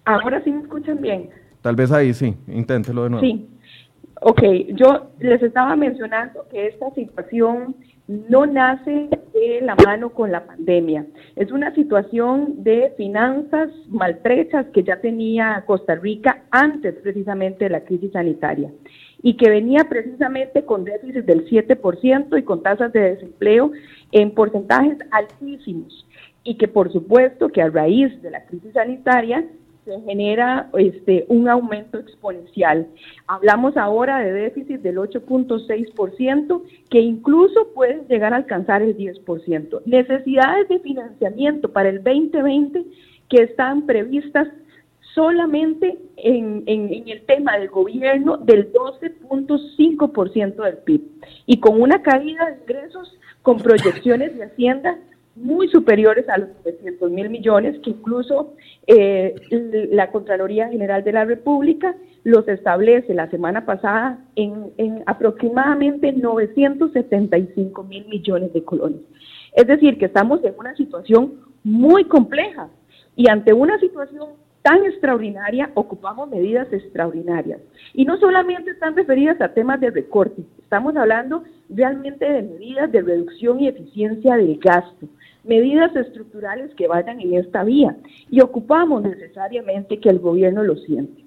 Ahora 0.05 0.43
sí 0.43 0.51
me 0.51 0.63
escuchan 0.63 1.01
bien. 1.01 1.31
Tal 1.63 1.77
vez 1.77 1.93
ahí 1.93 2.15
sí, 2.15 2.35
inténtelo 2.49 3.05
de 3.05 3.11
nuevo. 3.11 3.27
Sí. 3.27 3.49
Ok, 4.23 4.43
yo 4.75 5.13
les 5.19 5.43
estaba 5.43 5.77
mencionando 5.77 6.47
que 6.51 6.67
esta 6.67 6.91
situación 6.95 7.75
no 8.07 8.45
nace 8.45 9.09
de 9.33 9.61
la 9.63 9.77
mano 9.77 10.11
con 10.11 10.33
la 10.33 10.45
pandemia. 10.45 11.07
Es 11.37 11.53
una 11.53 11.73
situación 11.75 12.65
de 12.65 12.93
finanzas 12.97 13.71
maltrechas 13.89 14.67
que 14.75 14.83
ya 14.83 15.01
tenía 15.01 15.63
Costa 15.65 15.95
Rica 15.95 16.43
antes 16.51 16.97
precisamente 17.03 17.65
de 17.65 17.71
la 17.71 17.85
crisis 17.85 18.13
sanitaria 18.13 18.73
y 19.23 19.37
que 19.37 19.49
venía 19.49 19.85
precisamente 19.89 20.65
con 20.65 20.85
déficit 20.85 21.25
del 21.25 21.49
7% 21.49 22.39
y 22.39 22.43
con 22.43 22.63
tasas 22.63 22.93
de 22.93 23.01
desempleo 23.01 23.71
en 24.13 24.33
porcentajes 24.33 24.99
altísimos 25.13 26.07
y 26.43 26.57
que 26.57 26.69
por 26.69 26.93
supuesto 26.93 27.49
que 27.51 27.63
a 27.63 27.71
raíz 27.71 28.21
de 28.23 28.31
la 28.31 28.45
crisis 28.45 28.73
sanitaria 28.73 29.47
genera 30.01 30.71
este, 30.79 31.25
un 31.29 31.49
aumento 31.49 31.99
exponencial. 31.99 32.87
Hablamos 33.27 33.77
ahora 33.77 34.19
de 34.19 34.33
déficit 34.33 34.81
del 34.81 34.97
8.6%, 34.99 36.63
que 36.89 37.01
incluso 37.01 37.69
puede 37.75 38.05
llegar 38.09 38.33
a 38.33 38.37
alcanzar 38.37 38.83
el 38.83 38.97
10%. 38.97 39.83
Necesidades 39.87 40.69
de 40.69 40.79
financiamiento 40.81 41.73
para 41.73 41.89
el 41.89 42.03
2020 42.03 42.85
que 43.29 43.43
están 43.43 43.87
previstas 43.87 44.49
solamente 45.15 45.99
en, 46.17 46.63
en, 46.67 47.09
el 47.09 47.23
tema 47.27 47.59
del 47.59 47.69
gobierno 47.69 48.37
del 48.37 48.73
12.5% 48.73 50.65
del 50.65 50.79
PIB 50.79 51.03
y 51.47 51.59
con 51.59 51.81
una 51.81 52.03
caída 52.03 52.47
de 52.47 52.61
ingresos 52.63 53.19
con 53.43 53.59
proyecciones 53.59 54.37
de 54.37 54.45
Hacienda 54.45 54.99
muy 55.37 55.69
superiores 55.69 56.29
a 56.29 56.39
los 56.39 56.49
900 56.65 57.11
mil 57.11 57.31
millones 57.31 57.79
que 57.83 57.91
incluso 57.91 58.55
eh, 58.87 59.35
la 59.93 60.11
Contraloría 60.11 60.69
General 60.69 61.03
de 61.05 61.13
la 61.13 61.25
República 61.25 61.95
los 62.25 62.47
establece 62.49 63.15
la 63.15 63.31
semana 63.31 63.65
pasada 63.65 64.19
en, 64.37 64.73
en 64.77 65.03
aproximadamente 65.07 66.13
975 66.13 67.83
mil 67.85 68.07
millones 68.07 68.53
de 68.53 68.65
colones. 68.65 69.01
Es 69.55 69.67
decir, 69.67 69.99
que 69.99 70.07
estamos 70.07 70.43
en 70.45 70.55
una 70.59 70.75
situación 70.77 71.35
muy 71.65 72.05
compleja 72.05 72.69
y 73.17 73.29
ante 73.29 73.53
una 73.53 73.79
situación 73.79 74.31
tan 74.63 74.85
extraordinaria, 74.85 75.71
ocupamos 75.75 76.29
medidas 76.29 76.71
extraordinarias. 76.73 77.61
Y 77.95 78.05
no 78.05 78.19
solamente 78.19 78.71
están 78.73 78.95
referidas 78.95 79.41
a 79.41 79.55
temas 79.55 79.81
de 79.81 79.91
recorte, 79.91 80.43
estamos 80.59 80.95
hablando 80.97 81.45
realmente 81.69 82.31
de 82.31 82.43
medidas 82.43 82.93
de 82.93 83.01
reducción 83.01 83.61
y 83.61 83.69
eficiencia 83.69 84.37
del 84.37 84.59
gasto, 84.59 85.07
medidas 85.45 85.95
estructurales 85.97 86.75
que 86.75 86.89
vayan 86.89 87.21
en 87.21 87.35
esta 87.35 87.65
vía. 87.65 87.97
Y 88.29 88.41
ocupamos 88.41 89.03
necesariamente 89.03 89.99
que 89.99 90.09
el 90.09 90.19
gobierno 90.19 90.63
lo 90.63 90.77
siente. 90.77 91.25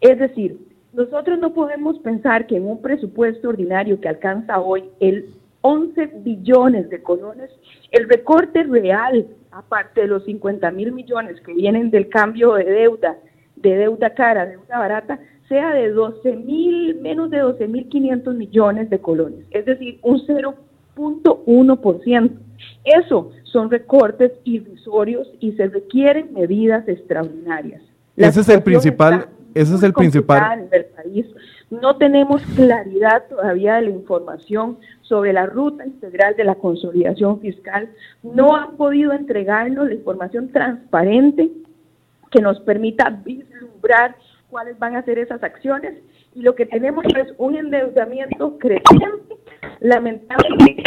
Es 0.00 0.18
decir, 0.18 0.58
nosotros 0.92 1.38
no 1.38 1.52
podemos 1.52 1.98
pensar 1.98 2.46
que 2.46 2.56
en 2.56 2.66
un 2.66 2.80
presupuesto 2.80 3.48
ordinario 3.48 4.00
que 4.00 4.08
alcanza 4.08 4.60
hoy 4.60 4.84
el 5.00 5.26
11 5.60 6.06
billones 6.22 6.88
de 6.90 7.02
colones, 7.02 7.50
el 7.90 8.08
recorte 8.08 8.62
real, 8.62 9.26
aparte 9.50 10.02
de 10.02 10.06
los 10.06 10.24
50 10.24 10.70
mil 10.70 10.92
millones 10.92 11.40
que 11.40 11.52
vienen 11.52 11.90
del 11.90 12.08
cambio 12.08 12.54
de 12.54 12.64
deuda, 12.64 13.16
de 13.56 13.76
deuda 13.76 14.14
cara, 14.14 14.46
deuda 14.46 14.78
barata, 14.78 15.18
sea 15.48 15.74
de 15.74 15.90
12 15.90 16.36
mil, 16.36 17.00
menos 17.00 17.30
de 17.30 17.38
12 17.38 17.66
mil 17.68 17.88
500 17.88 18.34
millones 18.34 18.90
de 18.90 19.00
colones, 19.00 19.46
es 19.50 19.64
decir, 19.64 19.98
un 20.02 20.20
0.1%. 20.20 22.30
Eso 22.86 23.32
son 23.42 23.68
recortes 23.68 24.32
irrisorios 24.44 25.28
y 25.40 25.52
se 25.52 25.66
requieren 25.66 26.32
medidas 26.32 26.88
extraordinarias. 26.88 27.82
ese 28.16 28.40
es 28.40 28.48
el 28.48 28.62
principal, 28.62 29.26
ese 29.54 29.74
es 29.74 29.82
el 29.82 29.92
principal. 29.92 30.70
Del 30.70 30.84
país. 30.86 31.26
No 31.68 31.96
tenemos 31.96 32.42
claridad 32.54 33.24
todavía 33.28 33.74
de 33.74 33.82
la 33.82 33.90
información 33.90 34.78
sobre 35.02 35.32
la 35.32 35.46
ruta 35.46 35.84
integral 35.84 36.36
de 36.36 36.44
la 36.44 36.54
consolidación 36.54 37.40
fiscal. 37.40 37.90
No 38.22 38.54
han 38.54 38.76
podido 38.76 39.12
entregarnos 39.12 39.88
la 39.88 39.94
información 39.94 40.52
transparente 40.52 41.50
que 42.30 42.40
nos 42.40 42.60
permita 42.60 43.10
vislumbrar 43.10 44.14
cuáles 44.48 44.78
van 44.78 44.94
a 44.94 45.02
ser 45.02 45.18
esas 45.18 45.42
acciones 45.42 45.94
y 46.36 46.42
lo 46.42 46.54
que 46.54 46.66
tenemos 46.66 47.04
es 47.16 47.34
un 47.38 47.56
endeudamiento 47.56 48.58
creciente, 48.58 49.36
lamentablemente 49.80 50.82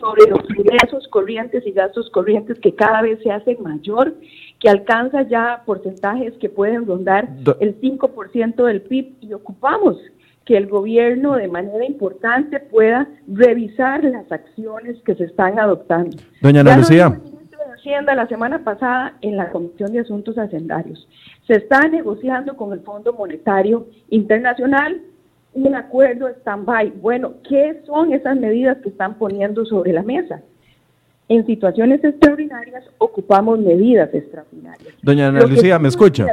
sobre 0.00 0.30
los 0.30 0.40
ingresos 0.50 1.06
corrientes 1.08 1.66
y 1.66 1.72
gastos 1.72 2.10
corrientes 2.10 2.58
que 2.60 2.74
cada 2.74 3.02
vez 3.02 3.18
se 3.22 3.30
hacen 3.30 3.62
mayor, 3.62 4.14
que 4.58 4.68
alcanza 4.68 5.22
ya 5.22 5.62
porcentajes 5.64 6.34
que 6.38 6.48
pueden 6.48 6.86
rondar 6.86 7.28
el 7.60 7.80
5% 7.80 8.64
del 8.64 8.82
PIB 8.82 9.14
y 9.20 9.32
ocupamos 9.32 9.98
que 10.44 10.56
el 10.56 10.66
gobierno 10.66 11.36
de 11.36 11.48
manera 11.48 11.84
importante 11.84 12.60
pueda 12.60 13.08
revisar 13.28 14.02
las 14.04 14.30
acciones 14.32 15.00
que 15.04 15.14
se 15.14 15.24
están 15.24 15.58
adoptando. 15.58 16.16
Doña 16.40 16.60
Ana 16.60 16.78
Lucía. 16.78 17.20
Hacienda 17.74 18.14
la 18.14 18.26
semana 18.26 18.62
pasada 18.62 19.16
en 19.22 19.36
la 19.36 19.50
Comisión 19.50 19.92
de 19.92 20.00
Asuntos 20.00 20.36
Hacendarios. 20.36 21.08
Se 21.46 21.54
está 21.54 21.80
negociando 21.88 22.54
con 22.56 22.74
el 22.74 22.80
Fondo 22.80 23.14
Monetario 23.14 23.86
Internacional 24.10 25.00
un 25.54 25.74
acuerdo 25.74 26.28
stand-by. 26.28 26.90
Bueno, 27.00 27.34
¿qué 27.48 27.82
son 27.86 28.12
esas 28.12 28.36
medidas 28.36 28.78
que 28.78 28.90
están 28.90 29.14
poniendo 29.14 29.64
sobre 29.64 29.92
la 29.92 30.02
mesa? 30.02 30.42
En 31.28 31.46
situaciones 31.46 32.02
extraordinarias 32.02 32.84
ocupamos 32.98 33.60
medidas 33.60 34.12
extraordinarias. 34.12 34.94
Doña 35.02 35.28
Ana 35.28 35.46
Lucía, 35.46 35.78
¿me 35.78 35.88
escucha? 35.88 36.26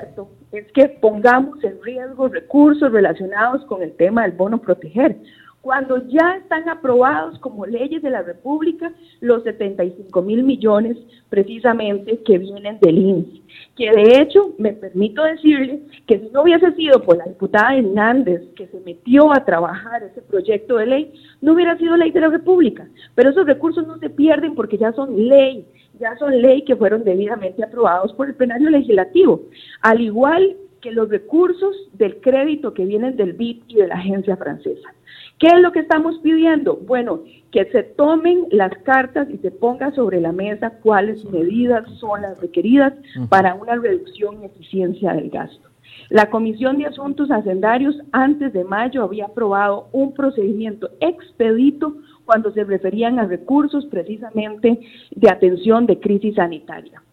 Es 0.51 0.71
que 0.71 0.89
pongamos 0.89 1.63
en 1.63 1.81
riesgo 1.83 2.27
recursos 2.27 2.91
relacionados 2.91 3.63
con 3.65 3.83
el 3.83 3.91
tema 3.93 4.23
del 4.23 4.31
bono 4.31 4.59
proteger 4.59 5.17
cuando 5.61 6.07
ya 6.07 6.37
están 6.37 6.69
aprobados 6.69 7.39
como 7.39 7.65
leyes 7.65 8.01
de 8.01 8.09
la 8.09 8.21
República 8.21 8.91
los 9.19 9.43
75 9.43 10.21
mil 10.21 10.43
millones 10.43 10.97
precisamente 11.29 12.19
que 12.23 12.37
vienen 12.37 12.79
del 12.79 12.97
INSS. 12.97 13.41
Que 13.75 13.91
de 13.91 14.21
hecho, 14.21 14.53
me 14.57 14.73
permito 14.73 15.23
decirle 15.23 15.81
que 16.05 16.19
si 16.19 16.29
no 16.29 16.43
hubiese 16.43 16.71
sido 16.73 17.01
por 17.03 17.17
la 17.17 17.25
diputada 17.25 17.75
Hernández 17.75 18.41
que 18.55 18.67
se 18.67 18.79
metió 18.81 19.33
a 19.33 19.45
trabajar 19.45 20.03
ese 20.03 20.21
proyecto 20.21 20.77
de 20.77 20.85
ley, 20.85 21.13
no 21.41 21.53
hubiera 21.53 21.77
sido 21.77 21.97
ley 21.97 22.11
de 22.11 22.21
la 22.21 22.29
República. 22.29 22.87
Pero 23.15 23.31
esos 23.31 23.45
recursos 23.45 23.85
no 23.87 23.97
se 23.99 24.09
pierden 24.09 24.55
porque 24.55 24.77
ya 24.77 24.93
son 24.93 25.27
ley, 25.27 25.65
ya 25.99 26.15
son 26.17 26.41
ley 26.41 26.63
que 26.63 26.75
fueron 26.75 27.03
debidamente 27.03 27.63
aprobados 27.63 28.13
por 28.13 28.27
el 28.27 28.35
plenario 28.35 28.69
legislativo. 28.69 29.41
Al 29.81 30.01
igual 30.01 30.55
que 30.81 30.91
los 30.91 31.09
recursos 31.09 31.75
del 31.93 32.21
crédito 32.21 32.73
que 32.73 32.85
vienen 32.85 33.15
del 33.15 33.33
BID 33.33 33.63
y 33.67 33.75
de 33.75 33.87
la 33.87 33.95
agencia 33.95 34.37
francesa. 34.37 34.93
¿Qué 35.39 35.47
es 35.47 35.61
lo 35.61 35.71
que 35.71 35.81
estamos 35.81 36.17
pidiendo? 36.23 36.77
Bueno, 36.77 37.21
que 37.51 37.65
se 37.65 37.83
tomen 37.83 38.47
las 38.51 38.75
cartas 38.79 39.29
y 39.29 39.37
se 39.37 39.51
ponga 39.51 39.91
sobre 39.91 40.19
la 40.19 40.31
mesa 40.31 40.79
cuáles 40.81 41.23
medidas 41.25 41.87
son 41.99 42.23
las 42.23 42.39
requeridas 42.41 42.93
para 43.29 43.53
una 43.53 43.75
reducción 43.75 44.41
y 44.41 44.45
eficiencia 44.45 45.13
del 45.13 45.29
gasto. 45.29 45.69
La 46.09 46.31
Comisión 46.31 46.79
de 46.79 46.87
Asuntos 46.87 47.29
Hacendarios 47.29 47.95
antes 48.11 48.51
de 48.51 48.63
mayo 48.63 49.03
había 49.03 49.25
aprobado 49.25 49.89
un 49.91 50.13
procedimiento 50.13 50.89
expedito 51.01 51.97
cuando 52.25 52.51
se 52.51 52.63
referían 52.63 53.19
a 53.19 53.25
recursos 53.25 53.85
precisamente 53.85 54.79
de 55.11 55.29
atención 55.29 55.85
de 55.85 55.99
crisis 55.99 56.35
sanitaria. 56.35 57.03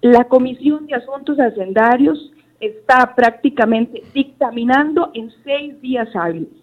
La 0.00 0.24
Comisión 0.24 0.86
de 0.86 0.94
Asuntos 0.94 1.38
Hacendarios 1.38 2.32
está 2.58 3.14
prácticamente 3.14 4.02
dictaminando 4.12 5.10
en 5.14 5.30
seis 5.44 5.80
días 5.80 6.08
hábiles 6.14 6.60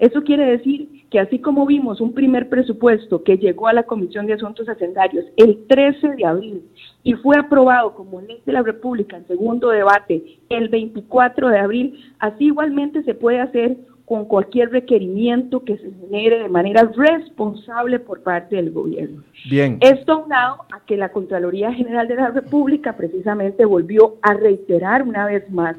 Eso 0.00 0.22
quiere 0.22 0.46
decir 0.46 0.88
que 1.10 1.20
así 1.20 1.40
como 1.40 1.66
vimos 1.66 2.00
un 2.00 2.14
primer 2.14 2.48
presupuesto 2.48 3.22
que 3.22 3.36
llegó 3.36 3.68
a 3.68 3.74
la 3.74 3.82
Comisión 3.82 4.26
de 4.26 4.32
Asuntos 4.32 4.66
Hacendarios 4.66 5.26
el 5.36 5.66
13 5.68 6.16
de 6.16 6.24
abril 6.24 6.62
y 7.02 7.12
fue 7.14 7.36
aprobado 7.36 7.94
como 7.94 8.22
ley 8.22 8.40
de 8.46 8.52
la 8.54 8.62
República 8.62 9.18
en 9.18 9.26
segundo 9.26 9.68
debate 9.68 10.38
el 10.48 10.70
24 10.70 11.50
de 11.50 11.58
abril, 11.58 12.14
así 12.18 12.46
igualmente 12.46 13.02
se 13.02 13.14
puede 13.14 13.40
hacer 13.40 13.76
con 14.06 14.24
cualquier 14.24 14.70
requerimiento 14.70 15.64
que 15.64 15.76
se 15.76 15.92
genere 15.92 16.40
de 16.40 16.48
manera 16.48 16.90
responsable 16.96 18.00
por 18.00 18.22
parte 18.22 18.56
del 18.56 18.72
gobierno. 18.72 19.22
Bien. 19.50 19.76
Esto 19.80 20.14
aunado 20.14 20.64
a 20.72 20.84
que 20.86 20.96
la 20.96 21.10
Contraloría 21.10 21.74
General 21.74 22.08
de 22.08 22.16
la 22.16 22.30
República 22.30 22.96
precisamente 22.96 23.66
volvió 23.66 24.16
a 24.22 24.32
reiterar 24.32 25.02
una 25.02 25.26
vez 25.26 25.48
más 25.50 25.76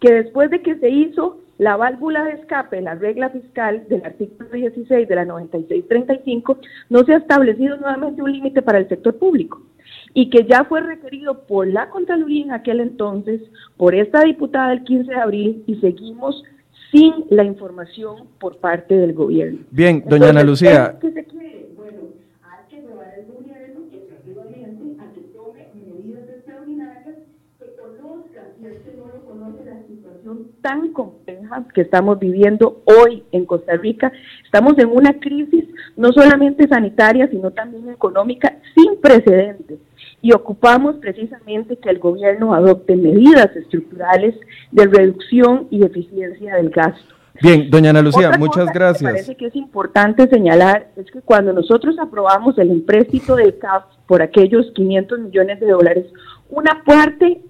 que 0.00 0.14
después 0.14 0.50
de 0.50 0.62
que 0.62 0.76
se 0.76 0.88
hizo 0.88 1.40
la 1.58 1.76
válvula 1.76 2.24
de 2.24 2.32
escape, 2.32 2.80
la 2.80 2.94
regla 2.94 3.30
fiscal 3.30 3.86
del 3.88 4.04
artículo 4.04 4.50
16 4.50 5.08
de 5.08 5.14
la 5.14 5.24
9635, 5.24 6.58
no 6.90 7.04
se 7.04 7.14
ha 7.14 7.18
establecido 7.18 7.76
nuevamente 7.76 8.22
un 8.22 8.32
límite 8.32 8.62
para 8.62 8.78
el 8.78 8.88
sector 8.88 9.16
público 9.16 9.62
y 10.14 10.30
que 10.30 10.46
ya 10.46 10.64
fue 10.64 10.80
requerido 10.80 11.46
por 11.46 11.66
la 11.66 11.90
Contraloría 11.90 12.44
en 12.44 12.52
aquel 12.52 12.80
entonces, 12.80 13.40
por 13.76 13.94
esta 13.94 14.22
diputada 14.22 14.72
el 14.72 14.84
15 14.84 15.10
de 15.10 15.20
abril 15.20 15.64
y 15.66 15.76
seguimos 15.76 16.42
sin 16.90 17.12
la 17.30 17.44
información 17.44 18.28
por 18.38 18.58
parte 18.58 18.94
del 18.94 19.12
gobierno. 19.12 19.60
Bien, 19.70 20.04
doña 20.06 20.30
Ana 20.30 20.44
Lucía. 20.44 20.96
¿qué 21.00 21.12
se 21.12 21.24
quiere? 21.24 21.68
Bueno, 21.76 22.02
hay 22.42 22.70
que 22.70 22.86
llevar 22.86 23.14
el 23.18 23.26
gobierno 23.26 23.80
efectivamente 23.92 25.02
a 25.02 25.12
que 25.12 25.20
tome 25.34 25.68
medidas 25.74 26.28
extraordinarias, 26.28 27.16
que 27.58 27.74
conozca, 27.74 28.42
si 28.58 28.66
es 28.66 28.78
que 28.82 28.96
no 28.96 29.06
lo 29.06 29.24
conoce, 29.24 29.64
tan 30.60 30.92
compleja 30.92 31.66
que 31.74 31.82
estamos 31.82 32.18
viviendo 32.18 32.82
hoy 32.84 33.24
en 33.32 33.44
Costa 33.46 33.74
Rica. 33.76 34.12
Estamos 34.44 34.78
en 34.78 34.88
una 34.88 35.18
crisis 35.20 35.64
no 35.96 36.12
solamente 36.12 36.68
sanitaria, 36.68 37.28
sino 37.28 37.50
también 37.50 37.88
económica 37.90 38.56
sin 38.74 39.00
precedentes 39.00 39.78
y 40.24 40.32
ocupamos 40.32 40.96
precisamente 41.02 41.76
que 41.76 41.90
el 41.90 41.98
gobierno 41.98 42.54
adopte 42.54 42.96
medidas 42.96 43.54
estructurales 43.54 44.34
de 44.72 44.86
reducción 44.86 45.68
y 45.70 45.84
eficiencia 45.84 46.56
del 46.56 46.70
gasto. 46.70 47.14
Bien, 47.42 47.68
doña 47.68 47.90
Ana 47.90 48.00
Lucía, 48.00 48.30
muchas 48.38 48.72
gracias. 48.72 49.02
Me 49.02 49.10
parece 49.10 49.36
que 49.36 49.48
es 49.48 49.56
importante 49.56 50.26
señalar 50.28 50.88
es 50.96 51.10
que 51.10 51.20
cuando 51.20 51.52
nosotros 51.52 51.98
aprobamos 51.98 52.56
el 52.56 52.70
empréstito 52.70 53.36
del 53.36 53.58
CAF 53.58 53.84
por 54.06 54.22
aquellos 54.22 54.72
500 54.74 55.18
millones 55.18 55.60
de 55.60 55.66
dólares, 55.66 56.06
una 56.48 56.82
parte 56.84 57.42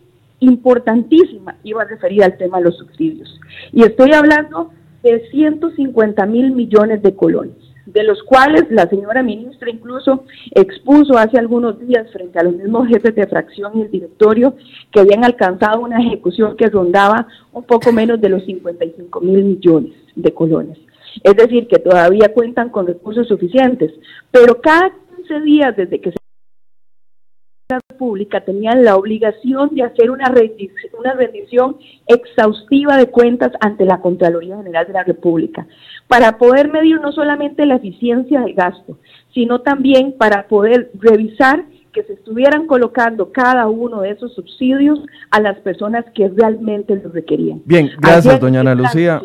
importantísima 0.45 1.57
iba 1.65 1.85
referida 1.85 2.27
al 2.27 2.37
tema 2.37 2.59
de 2.59 2.65
los 2.65 2.77
subsidios. 2.79 3.41
Y 3.73 3.83
estoy 3.83 4.13
hablando 4.13 4.71
de 5.03 5.29
150 5.31 6.27
mil 6.27 6.53
millones 6.53 7.03
de 7.03 7.15
colones 7.15 7.65
de 7.87 8.03
los 8.03 8.23
cuales 8.23 8.65
la 8.71 8.89
señora 8.89 9.23
ministra 9.23 9.71
incluso 9.71 10.25
expuso 10.53 11.19
hace 11.19 11.39
algunos 11.39 11.79
días 11.87 12.11
frente 12.13 12.39
a 12.39 12.45
los 12.45 12.55
mismos 12.55 12.89
jefes 12.89 13.15
de 13.15 13.27
fracción 13.27 13.73
y 13.79 13.83
el 13.83 13.91
directorio 13.91 14.55
que 14.91 15.01
habían 15.01 15.25
alcanzado 15.25 15.81
una 15.81 16.01
ejecución 16.01 16.57
que 16.57 16.69
rondaba 16.69 17.27
un 17.53 17.65
poco 17.65 17.93
menos 17.93 18.21
de 18.21 18.31
los 18.31 18.45
55 18.45 19.21
mil 19.21 19.45
millones 19.45 19.93
de 20.15 20.33
colones. 20.33 20.79
Es 21.23 21.37
decir, 21.37 21.69
que 21.69 21.79
todavía 21.79 22.33
cuentan 22.33 22.71
con 22.71 22.87
recursos 22.87 23.29
suficientes, 23.29 23.93
pero 24.31 24.61
cada 24.61 24.93
15 25.17 25.41
días 25.43 25.77
desde 25.77 26.01
que 26.01 26.11
se 26.11 26.17
Pública 27.99 28.45
tenían 28.45 28.85
la 28.85 28.97
obligación 28.97 29.71
de 29.75 29.85
hacer 29.85 30.11
una 30.11 30.27
rendición, 30.27 30.71
una 30.99 31.15
rendición 31.15 31.77
exhaustiva 32.07 32.99
de 32.99 33.07
cuentas 33.07 33.53
ante 33.61 33.87
la 33.87 34.01
Contraloría 34.03 34.59
General 34.59 34.87
de 34.87 34.93
la 34.93 35.05
República, 35.05 35.67
para 36.07 36.37
poder 36.37 36.71
medir 36.71 37.01
no 37.01 37.11
solamente 37.13 37.65
la 37.65 37.77
eficiencia 37.77 38.43
del 38.43 38.53
gasto, 38.53 38.99
sino 39.33 39.63
también 39.63 40.15
para 40.19 40.47
poder 40.47 40.91
revisar 41.01 41.65
que 41.95 42.03
se 42.03 42.13
estuvieran 42.13 42.67
colocando 42.67 43.33
cada 43.33 43.67
uno 43.67 44.03
de 44.03 44.11
esos 44.11 44.35
subsidios 44.35 44.99
a 45.31 45.41
las 45.41 45.59
personas 45.61 46.05
que 46.15 46.29
realmente 46.29 46.97
lo 46.97 47.09
requerían. 47.11 47.63
Bien, 47.65 47.91
gracias, 47.99 48.41
doña 48.41 48.61
Ana 48.61 48.75
Lucía. 48.75 49.23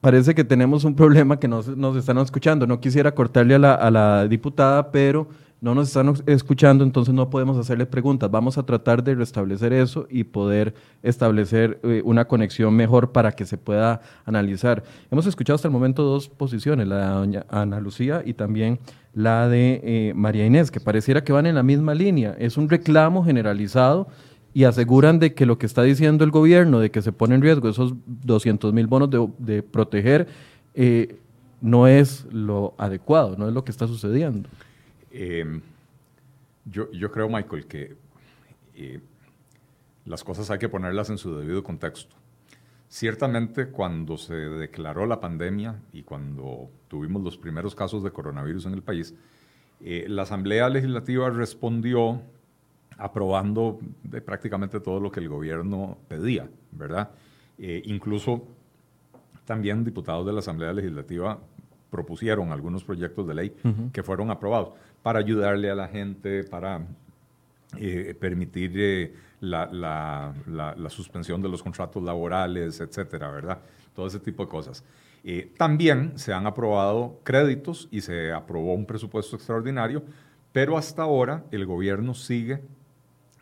Parece 0.00 0.32
que 0.32 0.44
tenemos 0.44 0.84
un 0.84 0.94
problema 0.94 1.40
que 1.40 1.48
nos, 1.48 1.76
nos 1.76 1.96
están 1.96 2.18
escuchando. 2.18 2.68
No 2.68 2.78
quisiera 2.78 3.16
cortarle 3.16 3.56
a 3.56 3.58
la, 3.58 3.74
a 3.74 3.90
la 3.90 4.28
diputada, 4.28 4.92
pero 4.92 5.26
no 5.60 5.74
nos 5.74 5.88
están 5.88 6.14
escuchando, 6.26 6.84
entonces 6.84 7.12
no 7.12 7.30
podemos 7.30 7.56
hacerle 7.58 7.84
preguntas. 7.86 8.30
Vamos 8.30 8.58
a 8.58 8.62
tratar 8.62 9.02
de 9.02 9.14
restablecer 9.14 9.72
eso 9.72 10.06
y 10.08 10.24
poder 10.24 10.74
establecer 11.02 11.80
eh, 11.82 12.00
una 12.04 12.26
conexión 12.26 12.74
mejor 12.74 13.10
para 13.10 13.32
que 13.32 13.44
se 13.44 13.58
pueda 13.58 14.00
analizar. 14.24 14.84
Hemos 15.10 15.26
escuchado 15.26 15.56
hasta 15.56 15.66
el 15.66 15.72
momento 15.72 16.04
dos 16.04 16.28
posiciones, 16.28 16.86
la 16.86 16.98
de 16.98 17.06
doña 17.06 17.46
Ana 17.48 17.80
Lucía 17.80 18.22
y 18.24 18.34
también 18.34 18.78
la 19.14 19.48
de 19.48 19.80
eh, 19.82 20.12
María 20.14 20.46
Inés, 20.46 20.70
que 20.70 20.78
pareciera 20.78 21.24
que 21.24 21.32
van 21.32 21.46
en 21.46 21.56
la 21.56 21.64
misma 21.64 21.92
línea. 21.92 22.36
Es 22.38 22.56
un 22.56 22.68
reclamo 22.68 23.24
generalizado 23.24 24.06
y 24.54 24.62
aseguran 24.64 25.18
de 25.18 25.34
que 25.34 25.44
lo 25.44 25.58
que 25.58 25.66
está 25.66 25.82
diciendo 25.82 26.24
el 26.24 26.30
gobierno, 26.30 26.78
de 26.78 26.90
que 26.90 27.02
se 27.02 27.10
pone 27.10 27.34
en 27.34 27.42
riesgo 27.42 27.68
esos 27.68 27.94
200 28.06 28.72
mil 28.72 28.86
bonos 28.86 29.10
de, 29.38 29.62
proteger, 29.62 30.28
eh, 30.74 31.16
no 31.60 31.88
es 31.88 32.26
lo 32.30 32.74
adecuado, 32.78 33.34
no 33.36 33.48
es 33.48 33.54
lo 33.54 33.64
que 33.64 33.72
está 33.72 33.88
sucediendo. 33.88 34.48
Em, 35.10 35.60
yo, 36.64 36.90
yo, 36.92 37.10
creo, 37.10 37.28
Michael, 37.28 37.66
que 37.66 37.96
eh, 38.74 39.00
las 40.04 40.24
cosas 40.24 40.50
hay 40.50 40.58
que 40.58 40.68
ponerlas 40.68 41.10
en 41.10 41.18
su 41.18 41.36
debido 41.36 41.62
contexto. 41.62 42.14
Ciertamente, 42.88 43.68
cuando 43.68 44.16
se 44.16 44.34
declaró 44.34 45.06
la 45.06 45.20
pandemia 45.20 45.80
y 45.92 46.02
cuando 46.02 46.70
tuvimos 46.88 47.22
los 47.22 47.36
primeros 47.36 47.74
casos 47.74 48.02
de 48.02 48.10
coronavirus 48.10 48.66
en 48.66 48.74
el 48.74 48.82
país, 48.82 49.14
eh, 49.80 50.06
la 50.08 50.22
Asamblea 50.22 50.68
Legislativa 50.68 51.28
respondió 51.30 52.22
aprobando 52.96 53.78
de 54.02 54.20
prácticamente 54.20 54.80
todo 54.80 55.00
lo 55.00 55.10
que 55.12 55.20
el 55.20 55.28
gobierno 55.28 55.98
pedía, 56.08 56.48
¿verdad? 56.72 57.10
Eh, 57.58 57.82
incluso 57.84 58.46
también 59.44 59.84
diputados 59.84 60.26
de 60.26 60.32
la 60.32 60.40
Asamblea 60.40 60.72
Legislativa 60.72 61.38
propusieron 61.90 62.52
algunos 62.52 62.84
proyectos 62.84 63.26
de 63.26 63.34
ley 63.34 63.56
que 63.92 64.02
fueron 64.02 64.30
aprobados 64.30 64.72
para 65.08 65.20
ayudarle 65.20 65.70
a 65.70 65.74
la 65.74 65.88
gente, 65.88 66.44
para 66.44 66.86
eh, 67.78 68.14
permitir 68.20 68.72
eh, 68.74 69.14
la, 69.40 70.34
suspensión 70.90 71.40
de 71.40 71.48
los 71.48 71.62
contratos 71.62 72.02
laborales, 72.02 72.78
etcétera, 72.78 73.30
¿verdad? 73.30 73.58
Todo 73.94 74.06
ese 74.06 74.20
tipo 74.20 74.44
de 74.44 74.50
cosas. 74.50 74.84
Eh, 75.24 75.50
también 75.56 76.18
se 76.18 76.34
han 76.34 76.46
aprobado 76.46 77.20
créditos 77.24 77.88
y 77.90 78.02
se 78.02 78.32
aprobó 78.32 78.74
un 78.74 78.84
presupuesto 78.84 79.36
extraordinario, 79.36 80.02
pero 80.52 80.76
hasta 80.76 81.04
ahora 81.04 81.42
el 81.52 81.64
gobierno 81.64 82.12
sigue 82.12 82.60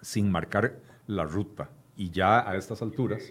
sin 0.01 0.31
marcar 0.31 0.79
la 1.09 1.25
ruta 1.25 1.69
y 1.97 2.11
ya 2.11 2.49
a 2.49 2.55
estas 2.55 2.81
alturas 2.81 3.25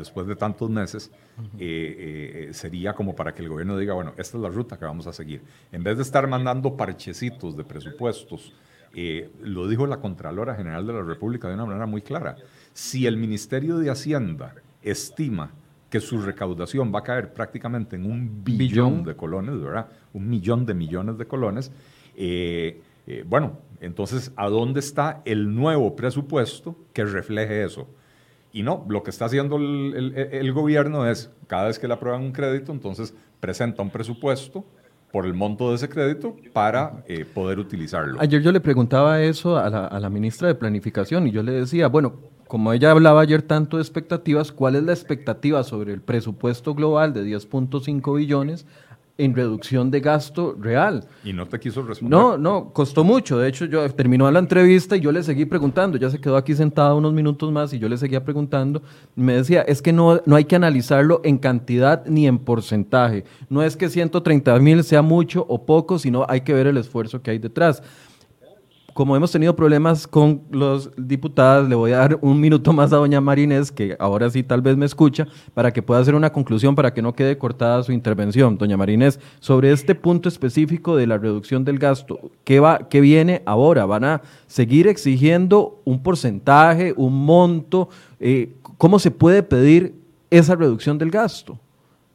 después 0.00 0.26
de 0.26 0.34
tantos 0.34 0.68
meses, 0.68 1.12
eh, 1.38 1.44
eh, 1.58 2.46
eh, 2.48 2.54
sería 2.54 2.92
como 2.94 3.14
para 3.14 3.32
que 3.32 3.42
el 3.42 3.48
gobierno 3.48 3.78
diga, 3.78 3.94
bueno, 3.94 4.12
esta 4.16 4.36
es 4.36 4.42
la 4.42 4.48
ruta 4.48 4.76
que 4.78 4.84
vamos 4.84 5.06
a 5.06 5.12
seguir. 5.12 5.42
En 5.70 5.84
vez 5.84 5.96
de 5.96 6.02
estar 6.02 6.26
mandando 6.26 6.76
parchecitos 6.76 7.56
de 7.56 7.64
presupuestos, 7.64 8.52
lo 9.42 9.68
dijo 9.68 9.86
la 9.86 10.00
Contralora 10.00 10.56
General 10.56 10.84
de 10.84 10.92
la 10.92 11.02
República 11.02 11.46
de 11.46 11.54
una 11.54 11.66
manera 11.66 11.86
muy 11.86 12.02
clara. 12.02 12.36
Si 12.72 13.06
el 13.06 13.16
Ministerio 13.16 13.78
de 13.78 13.90
Hacienda 13.90 14.56
estima 14.82 15.52
que 15.88 16.00
su 16.00 16.20
recaudación 16.20 16.92
va 16.92 17.00
a 17.00 17.02
caer 17.04 17.32
prácticamente 17.32 17.96
en 17.96 18.06
un 18.06 18.42
billón, 18.42 19.04
de 19.04 19.14
colones, 19.14 19.60
¿verdad? 19.60 19.88
Un 20.12 20.28
millón 20.28 20.66
de 20.66 20.74
millones 20.74 21.18
de 21.18 21.26
colones. 21.26 21.70
bueno, 23.26 23.58
entonces, 23.80 24.32
¿a 24.36 24.48
dónde 24.48 24.80
está 24.80 25.22
el 25.24 25.54
nuevo 25.54 25.94
presupuesto 25.94 26.76
que 26.92 27.04
refleje 27.04 27.64
eso? 27.64 27.88
Y 28.52 28.62
no, 28.62 28.84
lo 28.88 29.02
que 29.02 29.10
está 29.10 29.26
haciendo 29.26 29.56
el, 29.56 30.52
gobierno 30.52 31.08
es, 31.08 31.30
cada 31.46 31.66
vez 31.66 31.78
que 31.78 31.86
le 31.86 31.94
aprueban 31.94 32.22
un 32.22 32.32
crédito, 32.32 32.72
entonces 32.72 33.14
presenta 33.38 33.82
un 33.82 33.90
presupuesto 33.90 34.64
por 35.12 35.26
el 35.26 35.34
monto 35.34 35.70
de 35.70 35.76
ese 35.76 35.88
crédito 35.88 36.36
para 36.52 37.02
eh, 37.06 37.24
poder 37.24 37.58
utilizarlo. 37.58 38.20
Ayer 38.20 38.42
yo 38.42 38.52
le 38.52 38.60
preguntaba 38.60 39.20
eso 39.22 39.56
a 39.56 39.68
la, 39.70 39.86
a 39.86 40.00
la 40.00 40.10
ministra 40.10 40.48
de 40.48 40.54
Planificación 40.54 41.26
y 41.26 41.30
yo 41.30 41.42
le 41.42 41.52
decía, 41.52 41.88
bueno, 41.88 42.14
como 42.46 42.72
ella 42.72 42.90
hablaba 42.90 43.20
ayer 43.20 43.42
tanto 43.42 43.76
de 43.76 43.82
expectativas, 43.82 44.50
¿cuál 44.50 44.74
es 44.74 44.82
la 44.82 44.92
expectativa 44.92 45.62
sobre 45.62 45.92
el 45.92 46.00
presupuesto 46.00 46.74
global 46.74 47.12
de 47.12 47.24
10.5 47.24 48.16
billones 48.16 48.66
en 49.24 49.34
reducción 49.34 49.90
de 49.90 50.00
gasto 50.00 50.56
real. 50.58 51.04
Y 51.24 51.32
no 51.32 51.46
te 51.46 51.60
quiso 51.60 51.82
responder. 51.82 52.18
No, 52.18 52.38
no, 52.38 52.72
costó 52.72 53.04
mucho. 53.04 53.38
De 53.38 53.48
hecho, 53.48 53.66
yo 53.66 53.88
terminó 53.90 54.30
la 54.30 54.38
entrevista 54.38 54.96
y 54.96 55.00
yo 55.00 55.12
le 55.12 55.22
seguí 55.22 55.44
preguntando. 55.44 55.98
Ya 55.98 56.10
se 56.10 56.20
quedó 56.20 56.36
aquí 56.36 56.54
sentada 56.54 56.94
unos 56.94 57.12
minutos 57.12 57.52
más 57.52 57.72
y 57.72 57.78
yo 57.78 57.88
le 57.88 57.96
seguía 57.96 58.24
preguntando. 58.24 58.82
Me 59.14 59.34
decía, 59.34 59.62
es 59.62 59.82
que 59.82 59.92
no, 59.92 60.20
no 60.24 60.36
hay 60.36 60.44
que 60.44 60.56
analizarlo 60.56 61.20
en 61.24 61.38
cantidad 61.38 62.04
ni 62.06 62.26
en 62.26 62.38
porcentaje. 62.38 63.24
No 63.48 63.62
es 63.62 63.76
que 63.76 63.88
130 63.88 64.58
mil 64.58 64.82
sea 64.84 65.02
mucho 65.02 65.44
o 65.48 65.64
poco, 65.66 65.98
sino 65.98 66.24
hay 66.28 66.40
que 66.40 66.54
ver 66.54 66.66
el 66.66 66.76
esfuerzo 66.76 67.22
que 67.22 67.32
hay 67.32 67.38
detrás. 67.38 67.82
Como 68.94 69.16
hemos 69.16 69.30
tenido 69.32 69.54
problemas 69.54 70.06
con 70.06 70.42
los 70.50 70.90
diputados, 70.96 71.68
le 71.68 71.74
voy 71.74 71.92
a 71.92 71.98
dar 71.98 72.18
un 72.20 72.40
minuto 72.40 72.72
más 72.72 72.92
a 72.92 72.96
doña 72.96 73.20
Marinés, 73.20 73.70
que 73.70 73.96
ahora 73.98 74.30
sí 74.30 74.42
tal 74.42 74.62
vez 74.62 74.76
me 74.76 74.86
escucha, 74.86 75.26
para 75.54 75.72
que 75.72 75.82
pueda 75.82 76.00
hacer 76.00 76.14
una 76.14 76.30
conclusión, 76.32 76.74
para 76.74 76.92
que 76.92 77.02
no 77.02 77.14
quede 77.14 77.38
cortada 77.38 77.82
su 77.82 77.92
intervención. 77.92 78.58
Doña 78.58 78.76
Marinés, 78.76 79.20
sobre 79.38 79.72
este 79.72 79.94
punto 79.94 80.28
específico 80.28 80.96
de 80.96 81.06
la 81.06 81.18
reducción 81.18 81.64
del 81.64 81.78
gasto, 81.78 82.30
¿qué, 82.44 82.60
va, 82.60 82.88
qué 82.88 83.00
viene 83.00 83.42
ahora? 83.46 83.86
¿Van 83.86 84.04
a 84.04 84.22
seguir 84.46 84.88
exigiendo 84.88 85.80
un 85.84 86.02
porcentaje, 86.02 86.92
un 86.96 87.24
monto? 87.24 87.88
Eh, 88.18 88.54
¿Cómo 88.78 88.98
se 88.98 89.10
puede 89.10 89.42
pedir 89.42 89.94
esa 90.30 90.56
reducción 90.56 90.98
del 90.98 91.10
gasto? 91.10 91.58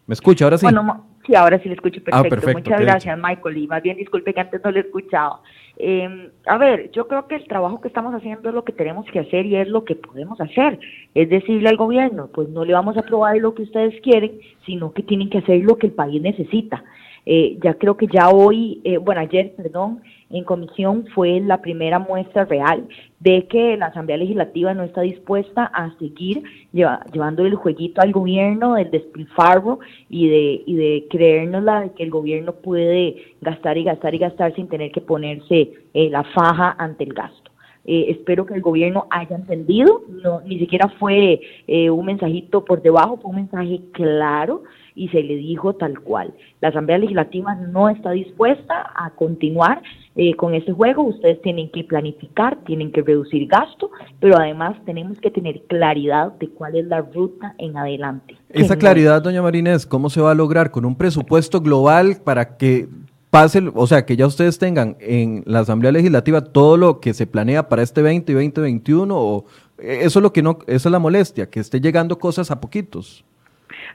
¿Me 0.07 0.13
escucha 0.13 0.45
ahora 0.45 0.57
sí? 0.57 0.65
Bueno, 0.65 1.04
sí, 1.25 1.35
ahora 1.35 1.59
sí 1.59 1.69
le 1.69 1.75
escucho 1.75 2.01
ah, 2.11 2.23
perfecto. 2.23 2.51
Muchas 2.53 2.81
gracias, 2.81 3.17
Michael. 3.17 3.57
Y 3.57 3.67
más 3.67 3.81
bien 3.81 3.97
disculpe 3.97 4.33
que 4.33 4.41
antes 4.41 4.61
no 4.63 4.71
le 4.71 4.79
he 4.79 4.83
escuchado. 4.83 5.41
Eh, 5.77 6.31
a 6.45 6.57
ver, 6.57 6.91
yo 6.91 7.07
creo 7.07 7.27
que 7.27 7.35
el 7.35 7.47
trabajo 7.47 7.81
que 7.81 7.87
estamos 7.87 8.13
haciendo 8.13 8.49
es 8.49 8.55
lo 8.55 8.63
que 8.63 8.73
tenemos 8.73 9.05
que 9.11 9.19
hacer 9.19 9.45
y 9.45 9.57
es 9.57 9.67
lo 9.67 9.83
que 9.83 9.95
podemos 9.95 10.39
hacer. 10.39 10.79
Es 11.13 11.29
decirle 11.29 11.69
al 11.69 11.77
gobierno, 11.77 12.29
pues 12.33 12.49
no 12.49 12.63
le 12.63 12.73
vamos 12.73 12.95
a 12.97 13.01
aprobar 13.01 13.37
lo 13.37 13.53
que 13.53 13.63
ustedes 13.63 13.99
quieren, 14.01 14.39
sino 14.65 14.93
que 14.93 15.03
tienen 15.03 15.29
que 15.29 15.39
hacer 15.39 15.61
lo 15.61 15.77
que 15.77 15.87
el 15.87 15.93
país 15.93 16.21
necesita. 16.21 16.83
Eh, 17.25 17.57
ya 17.61 17.73
creo 17.73 17.97
que 17.97 18.07
ya 18.07 18.29
hoy, 18.29 18.81
eh, 18.83 18.97
bueno, 18.97 19.21
ayer, 19.21 19.53
perdón, 19.55 20.01
en 20.29 20.43
comisión 20.43 21.05
fue 21.13 21.39
la 21.39 21.61
primera 21.61 21.99
muestra 21.99 22.45
real 22.45 22.87
de 23.19 23.47
que 23.47 23.77
la 23.77 23.87
Asamblea 23.87 24.17
Legislativa 24.17 24.73
no 24.73 24.83
está 24.83 25.01
dispuesta 25.01 25.65
a 25.65 25.95
seguir 25.97 26.43
llevando 26.73 27.45
el 27.45 27.55
jueguito 27.55 28.01
al 28.01 28.11
gobierno 28.11 28.75
del 28.75 28.91
despilfarro 28.91 29.79
y 30.09 30.27
de, 30.27 30.63
y 30.65 30.75
de 30.75 31.07
creérnosla 31.09 31.81
de 31.81 31.91
que 31.91 32.03
el 32.03 32.09
gobierno 32.09 32.53
puede 32.53 33.35
gastar 33.41 33.77
y 33.77 33.83
gastar 33.83 34.15
y 34.15 34.19
gastar 34.19 34.55
sin 34.55 34.67
tener 34.67 34.91
que 34.91 35.01
ponerse 35.01 35.73
eh, 35.93 36.09
la 36.09 36.23
faja 36.23 36.75
ante 36.77 37.03
el 37.03 37.13
gasto. 37.13 37.51
Eh, 37.87 38.07
espero 38.09 38.47
que 38.47 38.55
el 38.55 38.61
gobierno 38.61 39.05
haya 39.11 39.35
entendido, 39.35 40.01
no, 40.09 40.41
ni 40.41 40.57
siquiera 40.57 40.89
fue 40.99 41.39
eh, 41.67 41.89
un 41.91 42.07
mensajito 42.07 42.65
por 42.65 42.81
debajo, 42.81 43.17
fue 43.17 43.29
un 43.29 43.35
mensaje 43.37 43.79
claro 43.91 44.63
y 44.95 45.07
se 45.09 45.21
le 45.21 45.35
dijo 45.35 45.75
tal 45.75 45.99
cual. 45.99 46.33
La 46.61 46.69
Asamblea 46.69 46.97
Legislativa 46.97 47.53
no 47.53 47.89
está 47.89 48.11
dispuesta 48.11 48.91
a 48.95 49.11
continuar 49.11 49.83
eh, 50.15 50.33
con 50.35 50.53
este 50.53 50.71
juego, 50.71 51.03
ustedes 51.03 51.41
tienen 51.41 51.69
que 51.71 51.83
planificar, 51.83 52.57
tienen 52.65 52.91
que 52.91 53.01
reducir 53.01 53.47
gasto, 53.47 53.91
pero 54.19 54.37
además 54.37 54.77
tenemos 54.85 55.19
que 55.19 55.29
tener 55.29 55.61
claridad 55.63 56.31
de 56.33 56.49
cuál 56.49 56.75
es 56.75 56.85
la 56.85 57.01
ruta 57.01 57.53
en 57.57 57.75
adelante. 57.77 58.37
Esa 58.49 58.77
claridad, 58.77 59.21
doña 59.21 59.41
Marinés, 59.41 59.85
¿cómo 59.85 60.09
se 60.09 60.21
va 60.21 60.31
a 60.31 60.35
lograr? 60.35 60.71
¿Con 60.71 60.85
un 60.85 60.95
presupuesto 60.95 61.59
global 61.59 62.17
para 62.23 62.55
que 62.57 62.87
pase, 63.29 63.61
o 63.73 63.87
sea, 63.87 64.05
que 64.05 64.15
ya 64.15 64.25
ustedes 64.25 64.57
tengan 64.57 64.95
en 65.01 65.43
la 65.45 65.59
Asamblea 65.59 65.91
Legislativa 65.91 66.39
todo 66.39 66.77
lo 66.77 67.01
que 67.01 67.13
se 67.13 67.27
planea 67.27 67.67
para 67.67 67.81
este 67.81 68.01
20 68.01 68.31
y 68.31 68.35
2021 68.35 69.13
o 69.13 69.45
eso 69.77 70.19
es 70.19 70.23
lo 70.23 70.31
que 70.31 70.41
no, 70.41 70.59
esa 70.67 70.87
es 70.87 70.91
la 70.91 70.99
molestia, 70.99 71.49
que 71.49 71.59
esté 71.59 71.81
llegando 71.81 72.17
cosas 72.17 72.49
a 72.51 72.61
poquitos. 72.61 73.25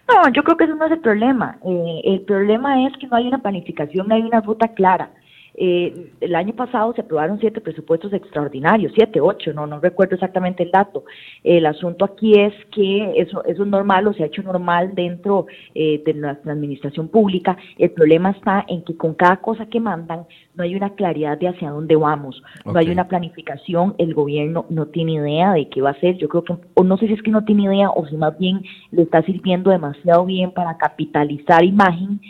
No, 0.06 0.30
yo 0.35 0.42
creo 0.42 0.56
que 0.59 0.64
eso 0.64 0.74
no 0.74 0.85
es 0.85 0.92
el 0.92 1.00
problema. 1.00 1.59
Eh, 1.64 2.00
el 2.04 2.20
problema 2.22 2.87
es 2.87 2.92
que 2.98 3.06
no 3.06 3.16
hay 3.16 3.28
una 3.28 3.38
planificación, 3.38 4.09
no 4.09 4.14
hay 4.14 4.22
una 4.22 4.42
ruta 4.42 4.68
clara. 4.68 5.11
Eh, 5.54 6.12
el 6.20 6.34
año 6.34 6.54
pasado 6.54 6.92
se 6.94 7.00
aprobaron 7.00 7.38
siete 7.40 7.60
presupuestos 7.60 8.12
extraordinarios, 8.12 8.92
siete, 8.94 9.20
ocho, 9.20 9.52
no, 9.52 9.66
no 9.66 9.80
recuerdo 9.80 10.14
exactamente 10.14 10.62
el 10.62 10.70
dato. 10.70 11.04
El 11.42 11.66
asunto 11.66 12.04
aquí 12.04 12.38
es 12.38 12.54
que 12.72 13.12
eso, 13.16 13.44
eso 13.44 13.62
es 13.62 13.68
normal 13.68 14.06
o 14.06 14.12
se 14.12 14.22
ha 14.22 14.26
hecho 14.26 14.42
normal 14.42 14.94
dentro 14.94 15.46
eh, 15.74 16.02
de 16.04 16.14
la, 16.14 16.30
administración 16.44 17.08
pública. 17.08 17.56
El 17.78 17.90
problema 17.90 18.30
está 18.30 18.64
en 18.68 18.82
que 18.82 18.96
con 18.96 19.14
cada 19.14 19.36
cosa 19.36 19.66
que 19.66 19.80
mandan 19.80 20.26
no 20.54 20.64
hay 20.64 20.74
una 20.74 20.90
claridad 20.94 21.38
de 21.38 21.48
hacia 21.48 21.70
dónde 21.70 21.96
vamos, 21.96 22.42
no 22.64 22.78
hay 22.78 22.90
una 22.90 23.08
planificación, 23.08 23.94
el 23.98 24.14
gobierno 24.14 24.66
no 24.68 24.86
tiene 24.86 25.12
idea 25.12 25.52
de 25.52 25.68
qué 25.68 25.80
va 25.80 25.90
a 25.90 25.92
hacer. 25.92 26.16
Yo 26.16 26.28
creo 26.28 26.44
que, 26.44 26.54
o 26.74 26.84
no 26.84 26.96
sé 26.96 27.06
si 27.06 27.14
es 27.14 27.22
que 27.22 27.30
no 27.30 27.44
tiene 27.44 27.64
idea 27.64 27.90
o 27.90 28.06
si 28.06 28.16
más 28.16 28.38
bien 28.38 28.62
le 28.90 29.02
está 29.02 29.22
sirviendo 29.22 29.70
demasiado 29.70 30.24
bien 30.26 30.52
para 30.52 30.76
capitalizar 30.76 31.64
imagen 31.64 32.20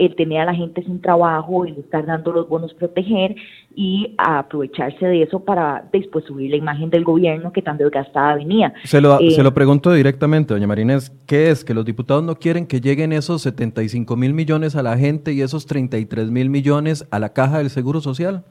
el 0.00 0.16
tener 0.16 0.40
a 0.40 0.46
la 0.46 0.54
gente 0.54 0.82
sin 0.82 1.00
trabajo, 1.00 1.66
el 1.66 1.76
estar 1.76 2.06
dando 2.06 2.32
los 2.32 2.48
bonos 2.48 2.72
proteger 2.72 3.36
y 3.76 4.14
aprovecharse 4.16 5.04
de 5.04 5.22
eso 5.22 5.40
para 5.40 5.84
después 5.92 6.24
subir 6.24 6.50
la 6.50 6.56
imagen 6.56 6.88
del 6.88 7.04
gobierno 7.04 7.52
que 7.52 7.60
tan 7.60 7.76
desgastada 7.76 8.36
venía. 8.36 8.72
Se 8.84 9.00
lo, 9.00 9.18
se 9.18 9.42
lo 9.42 9.50
eh, 9.50 9.52
pregunto 9.52 9.92
directamente, 9.92 10.54
doña 10.54 10.66
Marinés, 10.66 11.10
¿qué 11.26 11.50
es? 11.50 11.64
¿Que 11.64 11.74
los 11.74 11.84
diputados 11.84 12.24
no 12.24 12.34
quieren 12.36 12.66
que 12.66 12.80
lleguen 12.80 13.12
esos 13.12 13.42
75 13.42 14.16
mil 14.16 14.32
millones 14.32 14.74
a 14.74 14.82
la 14.82 14.96
gente 14.96 15.32
y 15.34 15.42
esos 15.42 15.66
33 15.66 16.30
mil 16.30 16.48
millones 16.48 17.06
a 17.10 17.18
la 17.18 17.34
caja 17.34 17.58
del 17.58 17.68
Seguro 17.68 18.00
Social? 18.00 18.42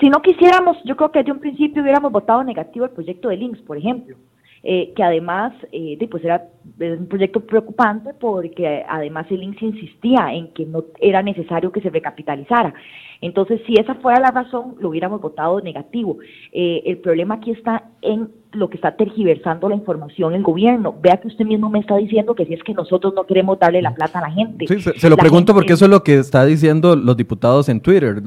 Si 0.00 0.08
no 0.08 0.22
quisiéramos, 0.22 0.78
yo 0.86 0.96
creo 0.96 1.12
que 1.12 1.18
desde 1.18 1.32
un 1.32 1.40
principio 1.40 1.82
hubiéramos 1.82 2.10
votado 2.10 2.42
negativo 2.42 2.86
el 2.86 2.90
proyecto 2.92 3.28
de 3.28 3.36
Links, 3.36 3.60
por 3.60 3.76
ejemplo. 3.76 4.16
Eh, 4.62 4.92
que 4.94 5.02
además 5.02 5.54
eh, 5.72 5.96
pues 6.10 6.22
era, 6.22 6.44
un 6.78 7.06
proyecto 7.06 7.40
preocupante 7.40 8.10
porque 8.12 8.84
además 8.86 9.26
el 9.30 9.42
INSS 9.42 9.62
insistía 9.62 10.34
en 10.34 10.48
que 10.48 10.66
no 10.66 10.84
era 11.00 11.22
necesario 11.22 11.72
que 11.72 11.80
se 11.80 11.88
recapitalizara. 11.88 12.74
Entonces, 13.22 13.62
si 13.66 13.74
esa 13.80 13.94
fuera 13.94 14.20
la 14.20 14.30
razón, 14.30 14.74
lo 14.78 14.90
hubiéramos 14.90 15.22
votado 15.22 15.62
negativo. 15.62 16.18
Eh, 16.52 16.82
el 16.84 16.98
problema 16.98 17.36
aquí 17.36 17.52
está 17.52 17.84
en 18.02 18.28
lo 18.52 18.68
que 18.68 18.76
está 18.76 18.96
tergiversando 18.96 19.66
la 19.68 19.76
información 19.76 20.34
el 20.34 20.42
gobierno. 20.42 20.94
Vea 21.00 21.16
que 21.16 21.28
usted 21.28 21.46
mismo 21.46 21.70
me 21.70 21.78
está 21.78 21.96
diciendo 21.96 22.34
que 22.34 22.44
si 22.44 22.52
es 22.52 22.62
que 22.62 22.74
nosotros 22.74 23.14
no 23.14 23.24
queremos 23.24 23.58
darle 23.58 23.80
la 23.80 23.94
plata 23.94 24.18
a 24.18 24.28
la 24.28 24.30
gente. 24.30 24.66
Sí, 24.66 24.80
se, 24.80 25.08
lo 25.08 25.16
pregunto 25.16 25.54
porque 25.54 25.72
eso 25.72 25.86
es 25.86 25.90
lo 25.90 26.02
que 26.02 26.18
está 26.18 26.44
diciendo 26.44 26.96
los 26.96 27.16
diputados 27.16 27.70
en 27.70 27.80
Twitter. 27.80 28.22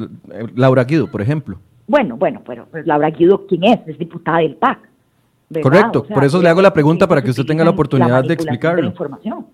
Laura 0.56 0.84
Guido, 0.84 1.12
por 1.12 1.22
ejemplo. 1.22 1.60
Bueno, 1.86 2.18
bueno, 2.18 2.42
pero 2.44 2.68
Laura 2.86 3.12
Guido, 3.12 3.46
¿quién 3.46 3.66
es? 3.66 3.80
Es 3.88 4.00
diputada 4.00 4.40
del 4.40 4.56
PAC. 4.56 4.93
Correcto, 5.62 6.04
por 6.04 6.24
eso 6.24 6.42
le 6.42 6.50
hago 6.50 6.62
la 6.62 6.74
pregunta 6.74 7.08
para 7.08 7.22
que 7.22 7.30
usted 7.30 7.46
tenga 7.46 7.64
la 7.64 7.72
oportunidad 7.72 8.24
de 8.24 8.34
explicarlo. 8.34 8.86
información. 8.86 9.46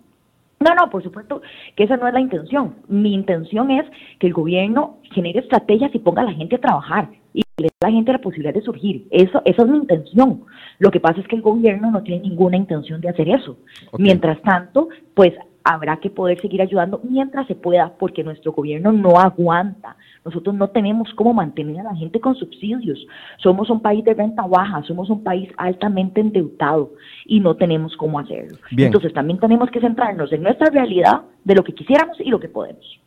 No, 0.60 0.76
no, 0.76 0.90
por 0.90 1.02
supuesto 1.02 1.42
que 1.76 1.86
esa 1.86 1.96
no 1.96 2.08
es 2.08 2.14
la 2.14 2.20
intención. 2.20 2.76
Mi 2.90 3.14
intención 3.14 3.72
es 3.72 3.86
que 4.20 4.28
el 4.28 4.34
gobierno 4.34 4.98
genere 5.14 5.40
estrategias 5.40 5.94
y 5.96 6.00
ponga 6.00 6.22
a 6.22 6.26
la 6.26 6.34
gente 6.34 6.58
a 6.58 6.60
trabajar 6.60 7.10
y 7.34 7.44
le 7.58 7.68
dé 7.68 7.72
a 7.82 7.88
la 7.88 7.92
gente 7.94 8.12
la 8.12 8.20
posibilidad 8.20 8.54
de 8.54 8.62
surgir. 8.62 9.08
Eso, 9.10 9.42
esa 9.46 9.62
es 9.62 9.68
mi 9.70 9.78
intención. 9.78 10.44
Lo 10.80 10.92
que 10.92 11.00
pasa 11.00 11.22
es 11.22 11.28
que 11.28 11.38
el 11.38 11.42
gobierno 11.42 11.92
no 11.92 12.04
tiene 12.04 12.28
ninguna 12.28 12.58
intención 12.58 13.00
de 13.00 13.10
hacer 13.10 13.30
eso. 13.30 13.58
Mientras 13.98 14.42
tanto, 14.42 14.90
pues 15.14 15.34
habrá 15.64 15.98
que 15.98 16.10
poder 16.10 16.42
seguir 16.42 16.62
ayudando 16.62 17.00
mientras 17.04 17.48
se 17.48 17.56
pueda, 17.56 17.94
porque 17.98 18.24
nuestro 18.24 18.52
gobierno 18.52 18.92
no 18.92 19.18
aguanta. 19.18 19.96
Nosotros 20.26 20.56
no 20.56 20.70
tenemos 20.70 21.10
cómo 21.16 21.34
mantener 21.34 21.80
a 21.80 21.84
la 21.84 21.96
gente 21.96 22.20
con 22.20 22.36
subsidios. 22.36 23.00
Somos 23.38 23.70
un 23.70 23.82
país 23.82 24.04
de 24.04 24.14
renta 24.14 24.46
baja, 24.46 24.84
somos 24.84 25.10
un 25.10 25.24
país 25.24 25.50
altamente 25.58 26.22
endeudado 26.22 26.92
y 27.26 27.40
no 27.40 27.56
tenemos 27.56 27.96
cómo 27.98 28.20
hacerlo. 28.20 28.58
Entonces 28.72 29.14
también 29.14 29.40
tenemos 29.40 29.70
que 29.72 29.80
centrarnos 29.80 30.32
en 30.34 30.44
nuestra 30.44 30.70
realidad 30.70 31.22
de 31.44 31.56
lo 31.56 31.64
que 31.64 31.74
quisiéramos 31.74 32.20
y 32.20 32.30
lo 32.30 32.40
que 32.40 32.50
podemos. 32.50 33.00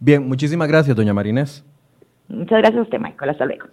Bien, 0.00 0.26
muchísimas 0.26 0.68
gracias, 0.68 0.96
doña 0.96 1.12
Marinés. 1.12 1.64
Muchas 2.28 2.58
gracias 2.58 2.78
a 2.78 2.82
usted, 2.82 2.98
Michael. 2.98 3.30
Hasta 3.30 3.44
luego. 3.44 3.66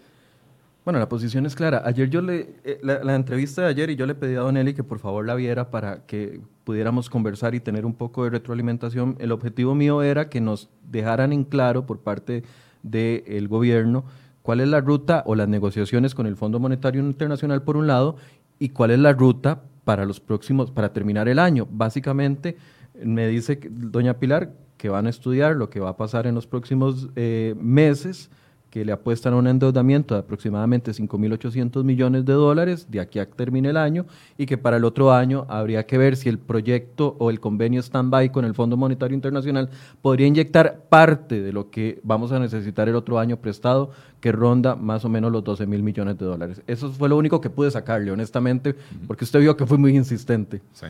Bueno, 0.84 0.98
la 0.98 1.08
posición 1.08 1.46
es 1.46 1.56
clara. 1.56 1.84
Ayer 1.86 2.10
yo 2.10 2.22
le, 2.22 2.56
eh, 2.64 2.80
la, 2.82 3.16
entrevista 3.16 3.62
de 3.62 3.68
ayer 3.68 3.92
y 3.92 3.96
yo 3.96 4.08
le 4.08 4.16
pedí 4.16 4.36
a 4.36 4.40
Don 4.40 4.58
Eli 4.58 4.74
que 4.74 4.84
por 4.84 4.98
favor 4.98 5.26
la 5.28 5.36
viera 5.36 5.70
para 5.70 6.08
que 6.08 6.42
pudiéramos 6.64 7.08
conversar 7.10 7.54
y 7.54 7.60
tener 7.60 7.86
un 7.86 7.94
poco 7.94 8.24
de 8.24 8.32
retroalimentación. 8.32 9.16
El 9.20 9.32
objetivo 9.32 9.76
mío 9.76 10.02
era 10.02 10.30
que 10.30 10.42
nos 10.42 10.70
dejaran 10.90 11.34
en 11.34 11.44
claro 11.44 11.86
por 11.86 12.00
parte 12.00 12.44
del 12.84 13.48
gobierno 13.48 14.06
cuál 14.42 14.60
es 14.60 14.68
la 14.68 14.82
ruta 14.82 15.24
o 15.26 15.36
las 15.36 15.48
negociaciones 15.48 16.16
con 16.16 16.26
el 16.26 16.36
Fondo 16.36 16.60
Monetario 16.60 17.02
Internacional 17.02 17.64
por 17.64 17.78
un 17.78 17.88
lado 17.88 18.16
y 18.60 18.70
cuál 18.70 18.92
es 18.92 19.00
la 19.00 19.14
ruta 19.14 19.62
para 19.84 20.06
los 20.06 20.20
próximos, 20.20 20.72
para 20.72 20.94
terminar 20.94 21.28
el 21.28 21.40
año. 21.40 21.68
Básicamente 21.70 22.58
me 23.04 23.28
dice 23.28 23.60
doña 23.70 24.20
Pilar 24.20 24.54
que 24.78 24.90
van 24.90 25.08
a 25.08 25.10
estudiar 25.10 25.56
lo 25.56 25.70
que 25.70 25.80
va 25.80 25.90
a 25.90 25.98
pasar 25.98 26.28
en 26.28 26.36
los 26.36 26.48
próximos 26.48 27.10
eh, 27.16 27.56
meses 27.60 28.30
que 28.72 28.86
le 28.86 28.94
apuestan 28.94 29.34
a 29.34 29.36
un 29.36 29.48
endeudamiento 29.48 30.16
de 30.16 30.22
aproximadamente 30.22 30.92
5.800 30.92 31.84
millones 31.84 32.24
de 32.24 32.34
dólares 32.34 32.88
de 32.90 33.02
aquí 33.02 33.20
a 33.20 33.26
que 33.26 33.34
termine 33.34 33.70
el 33.70 33.78
año 33.78 34.06
y 34.38 34.46
que 34.46 34.58
para 34.58 34.78
el 34.78 34.86
otro 34.86 35.12
año 35.12 35.46
habría 35.50 35.86
que 35.86 35.98
ver 35.98 36.16
si 36.16 36.30
el 36.30 36.40
proyecto 36.40 37.18
o 37.20 37.30
el 37.30 37.42
convenio 37.42 37.82
stand-by 37.82 38.32
con 38.32 38.46
el 38.46 38.56
Fondo 38.56 38.78
Monetario 38.78 39.14
Internacional 39.14 39.70
podría 40.02 40.26
inyectar 40.26 40.86
parte 40.88 41.42
de 41.42 41.52
lo 41.52 41.70
que 41.70 42.00
vamos 42.04 42.32
a 42.32 42.40
necesitar 42.40 42.88
el 42.88 42.96
otro 42.96 43.20
año 43.20 43.38
prestado, 43.38 43.92
que 44.22 44.32
ronda 44.32 44.78
más 44.78 45.04
o 45.04 45.10
menos 45.10 45.34
los 45.34 45.44
12 45.44 45.66
mil 45.66 45.84
millones 45.84 46.18
de 46.18 46.26
dólares. 46.26 46.62
Eso 46.66 46.92
fue 46.92 47.10
lo 47.10 47.18
único 47.18 47.42
que 47.42 47.50
pude 47.50 47.70
sacarle, 47.72 48.10
honestamente, 48.12 48.74
porque 49.06 49.26
usted 49.26 49.42
vio 49.42 49.58
que 49.58 49.66
fue 49.66 49.78
muy 49.78 49.94
insistente. 49.98 50.62
Sí, 50.72 50.86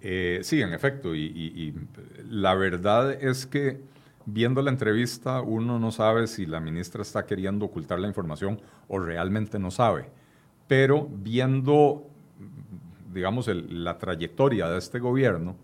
eh, 0.00 0.40
sí 0.42 0.62
en 0.62 0.72
efecto, 0.72 1.14
y 1.14 1.74
la 2.30 2.54
verdad 2.54 3.12
es 3.12 3.44
que 3.44 3.93
viendo 4.26 4.62
la 4.62 4.70
entrevista 4.70 5.40
uno 5.40 5.78
no 5.78 5.90
sabe 5.90 6.26
si 6.26 6.46
la 6.46 6.60
ministra 6.60 7.02
está 7.02 7.26
queriendo 7.26 7.66
ocultar 7.66 7.98
la 7.98 8.08
información 8.08 8.60
o 8.88 8.98
realmente 8.98 9.58
no 9.58 9.70
sabe. 9.70 10.10
Pero 10.66 11.08
viendo, 11.10 12.06
digamos, 13.12 13.48
la 13.48 13.98
trayectoria 13.98 14.68
de 14.68 14.78
este 14.78 14.98
gobierno, 14.98 15.56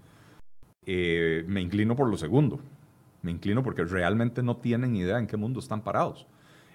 eh, 0.86 1.44
me 1.46 1.60
inclino 1.60 1.96
por 1.96 2.08
lo 2.08 2.16
segundo. 2.16 2.60
Me 3.22 3.30
inclino 3.30 3.62
porque 3.62 3.84
realmente 3.84 4.42
no 4.42 4.56
tienen 4.56 4.96
idea 4.96 5.18
en 5.18 5.26
qué 5.26 5.36
mundo 5.36 5.60
están 5.60 5.82
parados. 5.82 6.26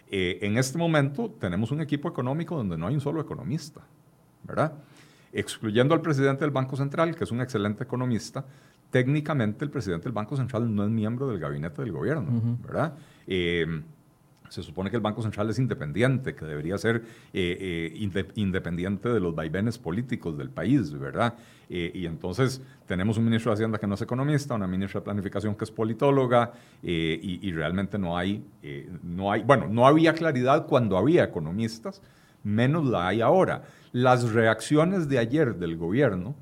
Eh, 0.07 0.39
en 0.41 0.57
este 0.57 0.77
momento 0.77 1.31
tenemos 1.39 1.71
un 1.71 1.81
equipo 1.81 2.07
económico 2.07 2.55
donde 2.55 2.77
no 2.77 2.87
hay 2.87 2.93
un 2.93 3.01
solo 3.01 3.19
economista, 3.19 3.81
¿verdad? 4.43 4.73
Excluyendo 5.33 5.95
al 5.95 6.01
presidente 6.01 6.41
del 6.41 6.51
Banco 6.51 6.75
Central, 6.75 7.15
que 7.15 7.23
es 7.23 7.31
un 7.31 7.41
excelente 7.41 7.83
economista, 7.83 8.45
técnicamente 8.95 9.65
el 9.65 9.71
presidente 9.71 10.05
del 10.05 10.13
Banco 10.13 10.37
Central 10.37 10.73
no 10.73 10.85
es 10.85 10.89
miembro 10.89 11.27
del 11.27 11.37
gabinete 11.37 11.81
del 11.81 11.91
gobierno, 11.91 12.57
¿verdad? 12.65 12.93
Eh, 13.27 13.81
se 14.47 14.63
supone 14.63 14.89
que 14.89 14.95
el 14.95 15.01
Banco 15.01 15.21
Central 15.21 15.49
es 15.49 15.59
independiente, 15.59 16.33
que 16.33 16.45
debería 16.45 16.77
ser 16.77 17.03
eh, 17.33 17.91
eh, 17.93 18.27
independiente 18.35 19.09
de 19.09 19.19
los 19.19 19.35
vaivenes 19.35 19.77
políticos 19.77 20.37
del 20.37 20.49
país, 20.49 20.97
¿verdad? 20.97 21.33
y 21.67 22.05
entonces 22.05 22.61
tenemos 22.85 23.17
un 23.17 23.25
ministro 23.25 23.49
de 23.51 23.55
Hacienda 23.55 23.79
que 23.79 23.87
no 23.87 23.95
es 23.95 24.01
economista, 24.01 24.53
una 24.53 24.67
ministra 24.67 25.01
de 25.01 25.05
Planificación 25.05 25.55
que 25.55 25.65
es 25.65 25.71
politóloga, 25.71 26.53
y, 26.81 27.39
y, 27.45 27.51
realmente 27.51 27.97
no 27.97 28.17
hay, 28.17 28.45
no 29.03 29.29
hay, 29.29 29.43
bueno, 29.43 29.67
no 29.67 29.85
había 29.85 30.13
claridad 30.13 30.67
cuando 30.67 30.95
había 30.95 31.25
economistas, 31.25 32.01
menos 32.43 32.85
la 32.85 33.07
hay 33.07 33.19
ahora. 33.19 33.63
Las 33.91 34.31
reacciones 34.31 35.09
de 35.09 35.17
ayer 35.17 35.55
del 35.55 35.75
gobierno 35.75 36.35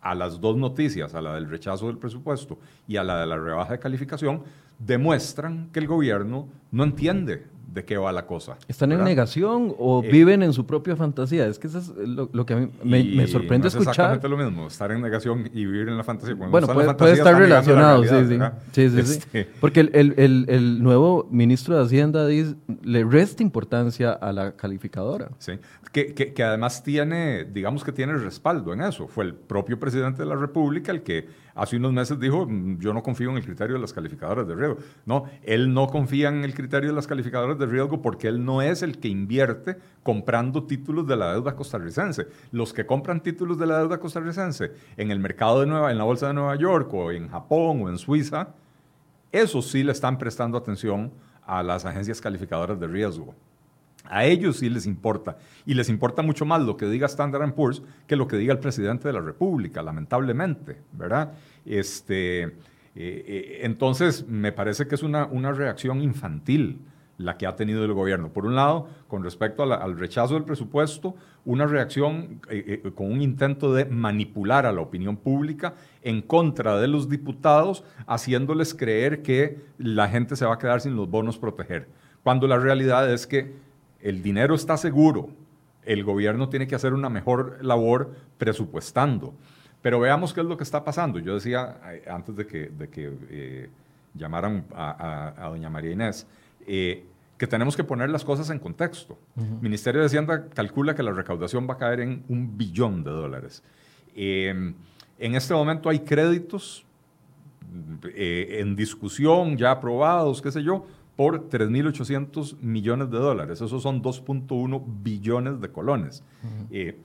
a 0.00 0.14
las 0.14 0.40
dos 0.40 0.56
noticias, 0.56 1.14
a 1.14 1.20
la 1.20 1.34
del 1.34 1.48
rechazo 1.48 1.86
del 1.86 1.98
presupuesto 1.98 2.58
y 2.88 2.96
a 2.96 3.04
la 3.04 3.20
de 3.20 3.26
la 3.26 3.36
rebaja 3.36 3.72
de 3.72 3.78
calificación, 3.78 4.42
demuestran 4.78 5.70
que 5.72 5.80
el 5.80 5.86
gobierno 5.86 6.48
no 6.70 6.84
entiende 6.84 7.46
de 7.72 7.84
qué 7.84 7.96
va 7.96 8.12
la 8.12 8.26
cosa. 8.26 8.56
¿Están 8.68 8.92
en 8.92 9.04
negación 9.04 9.74
o 9.78 10.02
eh, 10.02 10.10
viven 10.10 10.42
en 10.42 10.52
su 10.52 10.66
propia 10.66 10.96
fantasía? 10.96 11.46
Es 11.46 11.58
que 11.58 11.68
eso 11.68 11.78
es 11.78 11.88
lo, 12.08 12.46
que 12.46 12.54
a 12.54 12.56
mí 12.56 12.70
me, 12.82 13.26
sorprende 13.26 13.68
es 13.68 13.74
escuchar. 13.74 13.92
exactamente 13.92 14.28
lo 14.28 14.36
mismo, 14.36 14.66
estar 14.66 14.90
en 14.90 15.00
negación 15.00 15.48
y 15.52 15.64
vivir 15.64 15.88
en 15.88 15.96
la 15.96 16.04
fantasía. 16.04 16.34
bueno, 16.34 16.66
puede, 16.66 17.12
estar 17.12 17.36
relacionado, 17.36 18.02
sí, 18.02 18.08
sí. 18.28 18.38
sí, 18.72 18.90
sí, 18.90 19.12
este 19.12 19.48
Porque 19.60 19.80
el, 19.80 20.14
el, 20.16 20.46
el, 20.48 20.82
nuevo 20.82 21.28
ministro 21.30 21.76
de 21.76 21.84
Hacienda 21.84 22.26
dice, 22.26 22.56
le 22.82 23.04
resta 23.04 23.42
importancia 23.42 24.12
a 24.12 24.32
la 24.32 24.52
calificadora. 24.56 25.30
Sí, 25.38 25.52
que, 25.92 26.14
que, 26.14 26.32
que 26.32 26.42
además 26.42 26.82
tiene, 26.82 27.44
digamos 27.44 27.84
que 27.84 27.92
tiene 27.92 28.14
respaldo 28.14 28.72
en 28.72 28.82
eso. 28.82 29.06
Fue 29.06 29.24
el 29.24 29.34
propio 29.34 29.78
presidente 29.78 30.22
de 30.22 30.28
la 30.28 30.36
República 30.36 30.92
el 30.92 31.02
que 31.02 31.28
hace 31.54 31.76
unos 31.76 31.92
meses 31.92 32.18
dijo, 32.18 32.46
mm, 32.46 32.78
yo 32.78 32.92
no 32.92 33.02
confío 33.02 33.30
en 33.30 33.36
el 33.36 33.44
criterio 33.44 33.74
de 33.74 33.80
las 33.80 33.92
calificadoras 33.92 34.46
de 34.46 34.54
riesgo. 34.54 34.78
No, 35.06 35.24
él 35.42 35.72
no 35.72 35.86
confía 35.86 36.28
en 36.28 36.44
el 36.44 36.54
criterio 36.54 36.90
de 36.90 36.96
las 36.96 37.06
calificadoras 37.06 37.58
de 37.58 37.66
riesgo 37.66 38.02
porque 38.02 38.28
él 38.28 38.44
no 38.44 38.62
es 38.62 38.82
el 38.82 38.98
que 38.98 39.08
invierte 39.08 39.78
comprando 40.02 40.64
títulos 40.64 41.06
de 41.06 41.16
la 41.16 41.32
deuda 41.32 41.56
costarricense. 41.56 42.26
Los 42.52 42.72
que 42.72 42.86
compran 42.86 43.20
títulos 43.22 43.58
de 43.58 43.66
la 43.66 43.78
deuda 43.78 43.98
costarricense 43.98 44.72
en 44.96 45.10
el 45.10 45.18
mercado 45.18 45.60
de 45.60 45.66
Nueva, 45.66 45.90
en 45.90 45.98
la 45.98 46.04
bolsa 46.04 46.28
de 46.28 46.34
Nueva 46.34 46.56
York 46.56 46.92
o 46.94 47.12
en 47.12 47.28
Japón 47.28 47.82
o 47.82 47.88
en 47.88 47.98
Suiza, 47.98 48.48
esos 49.32 49.70
sí 49.70 49.82
le 49.82 49.92
están 49.92 50.18
prestando 50.18 50.58
atención 50.58 51.12
a 51.46 51.62
las 51.62 51.84
agencias 51.84 52.20
calificadoras 52.20 52.78
de 52.78 52.86
riesgo. 52.86 53.34
A 54.10 54.24
ellos 54.24 54.58
sí 54.58 54.68
les 54.68 54.86
importa. 54.86 55.38
Y 55.64 55.74
les 55.74 55.88
importa 55.88 56.20
mucho 56.22 56.44
más 56.44 56.60
lo 56.60 56.76
que 56.76 56.86
diga 56.86 57.06
Standard 57.06 57.54
Poor's 57.54 57.82
que 58.08 58.16
lo 58.16 58.26
que 58.26 58.36
diga 58.36 58.52
el 58.52 58.58
presidente 58.58 59.06
de 59.06 59.14
la 59.14 59.20
República, 59.20 59.82
lamentablemente, 59.82 60.78
¿verdad? 60.92 61.32
Este, 61.64 62.42
eh, 62.42 62.52
eh, 62.96 63.60
entonces, 63.62 64.26
me 64.26 64.50
parece 64.50 64.88
que 64.88 64.96
es 64.96 65.04
una, 65.04 65.26
una 65.26 65.52
reacción 65.52 66.02
infantil 66.02 66.80
la 67.18 67.36
que 67.36 67.46
ha 67.46 67.54
tenido 67.54 67.84
el 67.84 67.92
gobierno. 67.92 68.32
Por 68.32 68.46
un 68.46 68.56
lado, 68.56 68.88
con 69.06 69.22
respecto 69.22 69.62
al 69.62 69.98
rechazo 69.98 70.34
del 70.34 70.44
presupuesto, 70.44 71.14
una 71.44 71.66
reacción 71.66 72.40
eh, 72.48 72.90
con 72.94 73.12
un 73.12 73.20
intento 73.20 73.72
de 73.74 73.84
manipular 73.84 74.66
a 74.66 74.72
la 74.72 74.80
opinión 74.80 75.16
pública 75.16 75.74
en 76.02 76.22
contra 76.22 76.80
de 76.80 76.88
los 76.88 77.08
diputados, 77.08 77.84
haciéndoles 78.06 78.74
creer 78.74 79.22
que 79.22 79.58
la 79.78 80.08
gente 80.08 80.34
se 80.34 80.46
va 80.46 80.54
a 80.54 80.58
quedar 80.58 80.80
sin 80.80 80.96
los 80.96 81.08
bonos 81.10 81.38
proteger, 81.38 81.88
cuando 82.22 82.46
la 82.48 82.58
realidad 82.58 83.12
es 83.12 83.26
que 83.26 83.69
el 84.02 84.22
dinero 84.22 84.54
está 84.54 84.76
seguro, 84.76 85.30
el 85.84 86.04
gobierno 86.04 86.48
tiene 86.48 86.66
que 86.66 86.74
hacer 86.74 86.92
una 86.92 87.08
mejor 87.08 87.58
labor 87.62 88.14
presupuestando. 88.38 89.34
Pero 89.82 89.98
veamos 89.98 90.34
qué 90.34 90.40
es 90.40 90.46
lo 90.46 90.56
que 90.56 90.64
está 90.64 90.84
pasando. 90.84 91.18
Yo 91.18 91.34
decía 91.34 91.80
eh, 91.92 92.04
antes 92.08 92.36
de 92.36 92.46
que, 92.46 92.68
de 92.68 92.88
que 92.88 93.12
eh, 93.30 93.70
llamaran 94.14 94.66
a, 94.74 95.48
doña 95.50 95.70
María 95.70 95.92
Inés, 95.92 96.26
eh, 96.66 97.06
que 97.38 97.46
tenemos 97.46 97.76
que 97.76 97.84
poner 97.84 98.10
las 98.10 98.22
cosas 98.22 98.50
en 98.50 98.58
contexto. 98.58 99.18
El 99.38 99.62
Ministerio 99.62 100.00
de 100.02 100.06
Hacienda 100.06 100.48
calcula 100.50 100.94
que 100.94 101.02
la 101.02 101.12
recaudación 101.12 101.66
va 101.68 101.74
a 101.74 101.78
caer 101.78 102.00
en 102.00 102.22
un 102.28 102.58
billón 102.58 103.02
de 103.02 103.10
dólares. 103.10 103.62
en 104.14 104.74
este 105.18 105.54
momento 105.54 105.88
hay 105.88 106.00
créditos 106.00 106.84
en 108.02 108.76
discusión, 108.76 109.56
ya 109.56 109.70
aprobados, 109.70 110.42
qué 110.42 110.52
sé 110.52 110.62
yo, 110.62 110.84
por 111.20 111.50
3.800 111.50 112.60
millones 112.62 113.10
de 113.10 113.18
dólares. 113.18 113.60
Esos 113.60 113.82
son 113.82 114.02
2.1 114.02 114.82
billones 115.02 115.60
de 115.60 115.68
colones. 115.68 116.24
Eh, 116.70 116.98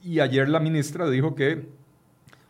y 0.00 0.20
ayer 0.20 0.48
la 0.48 0.60
ministra 0.60 1.10
dijo 1.10 1.34
que 1.34 1.68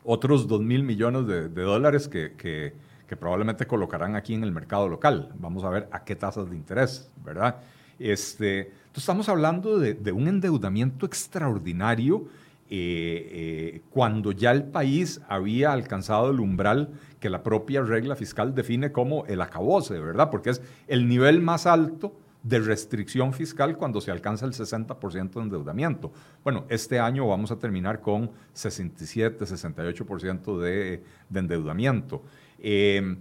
otros 0.05 0.47
2.000 0.47 0.83
millones 0.83 1.27
de, 1.27 1.49
dólares 1.49 2.09
que, 2.09 2.35
que, 2.37 3.17
probablemente 3.17 3.67
colocarán 3.67 4.17
aquí 4.17 4.35
en 4.35 4.45
el 4.45 4.53
mercado 4.53 4.87
local. 4.87 5.33
Vamos 5.39 5.65
a 5.65 5.71
ver 5.71 5.89
a 5.93 6.05
qué 6.05 6.15
tasas 6.15 6.51
de 6.51 6.57
interés, 6.57 7.11
¿verdad? 7.25 7.57
Este, 7.99 8.67
entonces 8.67 8.99
estamos 8.99 9.31
hablando 9.31 9.79
de, 9.79 9.95
de 9.95 10.13
un 10.13 10.29
endeudamiento 10.29 11.07
extraordinario 11.07 12.27
eh, 12.71 13.29
eh, 13.31 13.83
cuando 13.89 14.33
ya 14.33 14.51
el 14.51 14.65
país 14.65 15.23
había 15.29 15.73
alcanzado 15.73 16.31
el 16.31 16.41
umbral 16.41 16.91
que 17.19 17.31
la 17.31 17.43
propia 17.43 17.83
regla 17.83 18.15
fiscal 18.15 18.55
define 18.55 18.93
como 18.93 19.25
el 19.27 19.41
acabose, 19.41 19.99
¿verdad? 19.99 20.31
Porque 20.31 20.51
es 20.51 20.63
el 20.87 21.09
nivel 21.09 21.41
más 21.41 21.67
alto 21.67 22.15
de 22.43 22.61
restricción 22.61 23.33
fiscal 23.33 23.77
cuando 23.77 24.01
se 24.01 24.11
alcanza 24.11 24.45
el 24.45 24.53
60% 24.53 25.31
de 25.33 25.41
endeudamiento. 25.41 26.13
Bueno, 26.45 26.67
este 26.69 27.01
año 27.01 27.27
vamos 27.27 27.51
a 27.51 27.59
terminar 27.59 28.01
con 28.01 28.31
67, 28.53 29.45
68% 29.47 30.59
de, 30.59 31.03
de 31.29 31.41
endeudamiento. 31.41 32.23
Eh, 32.59 33.17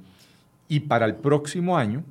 y 0.68 0.82
para 0.82 1.06
el 1.06 1.16
próximo 1.16 1.78
año, 1.78 2.04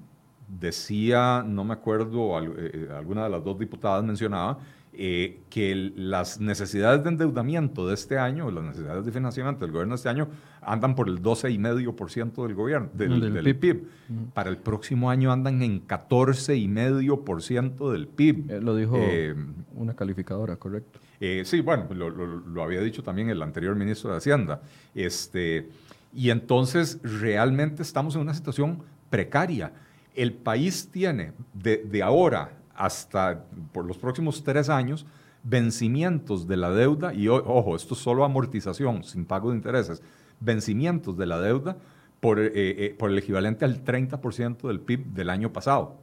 decía, 0.48 1.44
no 1.46 1.64
me 1.64 1.74
acuerdo, 1.74 2.36
alguna 2.36 3.24
de 3.24 3.30
las 3.30 3.44
dos 3.44 3.58
diputadas 3.58 4.02
mencionaba, 4.04 4.58
eh, 4.98 5.40
que 5.50 5.92
las 5.94 6.40
necesidades 6.40 7.02
de 7.02 7.10
endeudamiento 7.10 7.86
de 7.86 7.92
este 7.92 8.18
año, 8.18 8.50
las 8.50 8.64
necesidades 8.64 9.04
de 9.04 9.12
financiamiento 9.12 9.66
del 9.66 9.72
gobierno 9.72 9.92
de 9.92 9.96
este 9.96 10.08
año, 10.08 10.28
andan 10.62 10.94
por 10.94 11.08
el 11.08 11.20
12,5% 11.20 12.46
del 12.46 12.54
gobierno, 12.54 12.88
del, 12.94 13.54
PIB. 13.56 13.86
Para 14.32 14.48
el 14.48 14.56
próximo 14.56 15.10
año 15.10 15.30
andan 15.30 15.62
en 15.62 15.86
14,5% 15.86 17.92
del 17.92 18.08
PIB. 18.08 18.50
Eh, 18.50 18.62
lo 18.62 18.74
dijo 18.74 18.96
eh, 18.98 19.34
una 19.74 19.94
calificadora, 19.94 20.56
correcto. 20.56 20.98
sí, 21.44 21.60
bueno, 21.60 21.88
lo, 21.92 22.08
lo, 22.08 22.62
había 22.62 22.80
dicho 22.80 23.02
también 23.02 23.28
el 23.28 23.42
anterior 23.42 23.76
ministro 23.76 24.12
de 24.12 24.16
Hacienda. 24.16 24.62
Este, 24.94 25.68
y 26.14 26.30
entonces 26.30 27.00
realmente 27.02 27.82
estamos 27.82 28.14
en 28.14 28.22
una 28.22 28.32
situación 28.32 28.78
precaria. 29.10 29.72
El 30.14 30.32
país 30.32 30.88
tiene 30.90 31.32
de, 31.52 31.84
de 31.84 32.02
ahora 32.02 32.52
hasta 32.76 33.44
por 33.72 33.84
los 33.84 33.98
próximos 33.98 34.42
tres 34.44 34.68
años 34.68 35.06
vencimientos 35.42 36.48
de 36.48 36.56
la 36.56 36.70
deuda, 36.70 37.14
y 37.14 37.28
ojo, 37.28 37.76
esto 37.76 37.94
es 37.94 38.00
solo 38.00 38.24
amortización 38.24 39.04
sin 39.04 39.24
pago 39.24 39.50
de 39.50 39.56
intereses, 39.56 40.02
vencimientos 40.40 41.16
de 41.16 41.26
la 41.26 41.40
deuda 41.40 41.76
por, 42.20 42.40
eh, 42.40 42.50
eh, 42.54 42.96
por 42.98 43.10
el 43.10 43.18
equivalente 43.18 43.64
al 43.64 43.84
30% 43.84 44.66
del 44.66 44.80
PIB 44.80 45.06
del 45.06 45.30
año 45.30 45.52
pasado. 45.52 45.96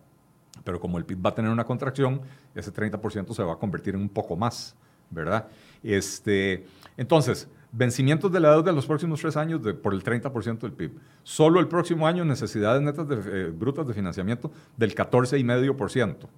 Pero 0.64 0.80
como 0.80 0.98
el 0.98 1.06
PIB 1.06 1.26
va 1.26 1.32
a 1.32 1.36
tener 1.36 1.52
una 1.52 1.66
contracción, 1.66 2.22
ese 2.56 2.72
30% 2.72 3.34
se 3.34 3.44
va 3.44 3.54
a 3.54 3.58
convertir 3.58 3.96
en 3.96 4.02
un 4.02 4.10
poco 4.10 4.38
más, 4.38 4.76
¿verdad? 5.10 5.48
Este, 5.82 6.66
entonces, 6.96 7.50
vencimientos 7.74 8.32
de 8.32 8.40
la 8.40 8.52
deuda 8.52 8.70
en 8.70 8.76
los 8.76 8.86
próximos 8.86 9.20
tres 9.20 9.36
años 9.36 9.62
por 9.82 9.94
el 9.94 10.04
30% 10.04 10.60
del 10.60 10.72
PIB. 10.72 10.92
Solo 11.24 11.60
el 11.60 11.68
próximo 11.68 12.08
año 12.08 12.24
necesidades 12.24 12.82
netas 12.82 13.08
de, 13.08 13.16
eh, 13.16 13.50
brutas 13.50 13.86
de 13.88 13.94
financiamiento 13.94 14.52
del 14.78 14.96
14,5%. 14.96 16.30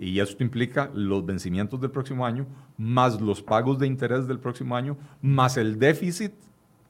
Y 0.00 0.18
esto 0.18 0.42
implica 0.42 0.90
los 0.94 1.26
vencimientos 1.26 1.78
del 1.78 1.90
próximo 1.90 2.24
año, 2.24 2.46
más 2.78 3.20
los 3.20 3.42
pagos 3.42 3.78
de 3.78 3.86
interés 3.86 4.26
del 4.26 4.38
próximo 4.38 4.74
año, 4.74 4.96
más 5.20 5.58
el 5.58 5.78
déficit, 5.78 6.32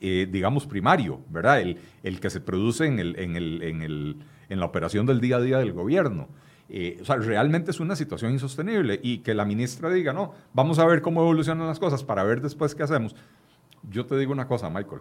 eh, 0.00 0.28
digamos, 0.30 0.64
primario, 0.64 1.20
¿verdad? 1.28 1.60
El, 1.60 1.78
el 2.04 2.20
que 2.20 2.30
se 2.30 2.40
produce 2.40 2.86
en, 2.86 3.00
el, 3.00 3.18
en, 3.18 3.34
el, 3.34 3.62
en, 3.64 4.22
en, 4.48 4.60
la 4.60 4.64
operación 4.64 5.06
del 5.06 5.20
día 5.20 5.38
a 5.38 5.40
día 5.40 5.58
del 5.58 5.72
gobierno. 5.72 6.28
Eh, 6.68 6.98
o 7.02 7.04
sea, 7.04 7.16
realmente 7.16 7.72
es 7.72 7.80
una 7.80 7.96
situación 7.96 8.30
insostenible 8.30 9.00
y 9.02 9.18
que 9.18 9.34
la 9.34 9.44
ministra 9.44 9.90
diga, 9.90 10.12
no, 10.12 10.32
vamos 10.54 10.78
a 10.78 10.86
ver 10.86 11.02
cómo 11.02 11.20
evolucionan 11.20 11.66
las 11.66 11.80
cosas 11.80 12.04
para 12.04 12.22
ver 12.22 12.40
después 12.40 12.76
qué 12.76 12.84
hacemos. 12.84 13.16
Yo 13.90 14.06
te 14.06 14.16
digo 14.18 14.30
una 14.30 14.46
cosa, 14.46 14.70
Michael 14.70 15.00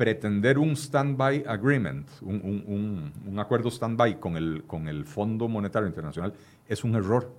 pretender 0.00 0.58
un 0.58 0.76
stand-by 0.76 1.44
agreement, 1.46 2.08
un, 2.22 3.12
un, 3.26 3.38
acuerdo 3.38 3.70
stand-by 3.70 4.18
con 4.18 4.34
el, 4.38 4.64
con 4.66 4.88
el 4.88 5.04
Fondo 5.04 5.46
Monetario 5.46 5.86
Internacional 5.86 6.32
es 6.66 6.84
un 6.84 6.94
error, 6.94 7.30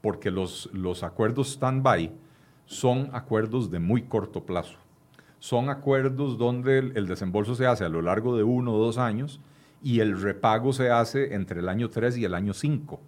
porque 0.00 0.32
los, 0.32 0.68
los 0.72 1.04
acuerdos 1.04 1.52
stand-by 1.52 2.10
son 2.66 3.10
acuerdos 3.12 3.70
de 3.70 3.78
muy 3.78 4.02
corto 4.02 4.44
plazo. 4.44 4.78
Son 5.38 5.70
acuerdos 5.70 6.38
donde 6.38 6.78
el, 6.78 7.06
desembolso 7.06 7.54
se 7.54 7.66
hace 7.66 7.84
a 7.84 7.88
lo 7.88 8.02
largo 8.02 8.36
de 8.36 8.42
uno 8.42 8.74
o 8.74 8.84
dos 8.84 8.98
años 8.98 9.38
y 9.80 10.00
el 10.00 10.20
repago 10.20 10.72
se 10.72 10.90
hace 10.90 11.36
entre 11.36 11.60
el 11.60 11.68
año 11.68 11.88
3 11.88 12.16
y 12.16 12.24
el 12.24 12.34
año 12.34 12.52
5 12.52 13.00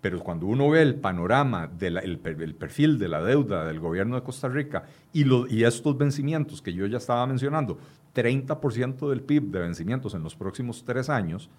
pero 0.00 0.20
cuando 0.20 0.46
uno 0.46 0.70
ve 0.70 0.82
el 0.82 0.94
panorama, 0.94 1.66
del 1.66 1.96
el, 1.96 2.18
perfil 2.54 2.96
de 2.96 3.08
la 3.08 3.24
deuda 3.24 3.64
del 3.64 3.80
gobierno 3.80 4.14
de 4.14 4.22
Costa 4.22 4.46
Rica 4.46 4.84
y, 5.12 5.24
y 5.52 5.64
estos 5.64 5.98
vencimientos 5.98 6.62
que 6.62 6.72
yo 6.72 6.86
ya 6.86 6.98
estaba 6.98 7.26
mencionando, 7.26 7.78
30% 8.16 9.10
del 9.10 9.20
PIB 9.20 9.50
de 9.50 9.60
vencimientos 9.60 10.14
en 10.14 10.22
los 10.22 10.34
próximos 10.34 10.84
tres 10.84 11.10
años, 11.10 11.50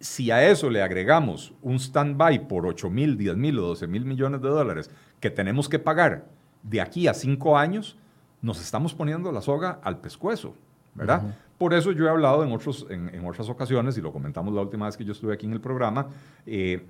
si 0.00 0.30
a 0.30 0.48
eso 0.48 0.70
le 0.70 0.82
agregamos 0.82 1.54
un 1.62 1.76
stand-by 1.76 2.46
por 2.46 2.66
8 2.66 2.90
mil, 2.90 3.16
10 3.16 3.36
mil 3.36 3.58
o 3.58 3.62
12 3.68 3.86
mil 3.86 4.04
millones 4.04 4.42
de 4.42 4.48
dólares 4.48 4.90
que 5.18 5.30
tenemos 5.30 5.68
que 5.68 5.78
pagar 5.78 6.26
de 6.62 6.80
aquí 6.80 7.08
a 7.08 7.14
cinco 7.14 7.56
años, 7.56 7.96
nos 8.42 8.60
estamos 8.60 8.94
poniendo 8.94 9.32
la 9.32 9.40
soga 9.40 9.80
al 9.82 9.98
pescuezo, 9.98 10.54
¿verdad? 10.94 11.34
Por 11.56 11.74
eso 11.74 11.90
yo 11.90 12.06
he 12.06 12.10
hablado 12.10 12.44
en, 12.44 12.52
otros, 12.52 12.86
en, 12.88 13.26
otras 13.26 13.48
ocasiones, 13.48 13.98
y 13.98 14.00
lo 14.00 14.12
comentamos 14.12 14.54
la 14.54 14.60
última 14.60 14.86
vez 14.86 14.96
que 14.96 15.04
yo 15.04 15.12
estuve 15.12 15.34
aquí 15.34 15.46
en 15.46 15.52
el 15.52 15.60
programa, 15.60 16.06
eh, 16.46 16.86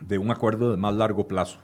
de 0.00 0.16
un 0.16 0.30
acuerdo 0.30 0.70
de 0.70 0.78
más 0.78 0.94
largo 0.94 1.28
plazo. 1.28 1.58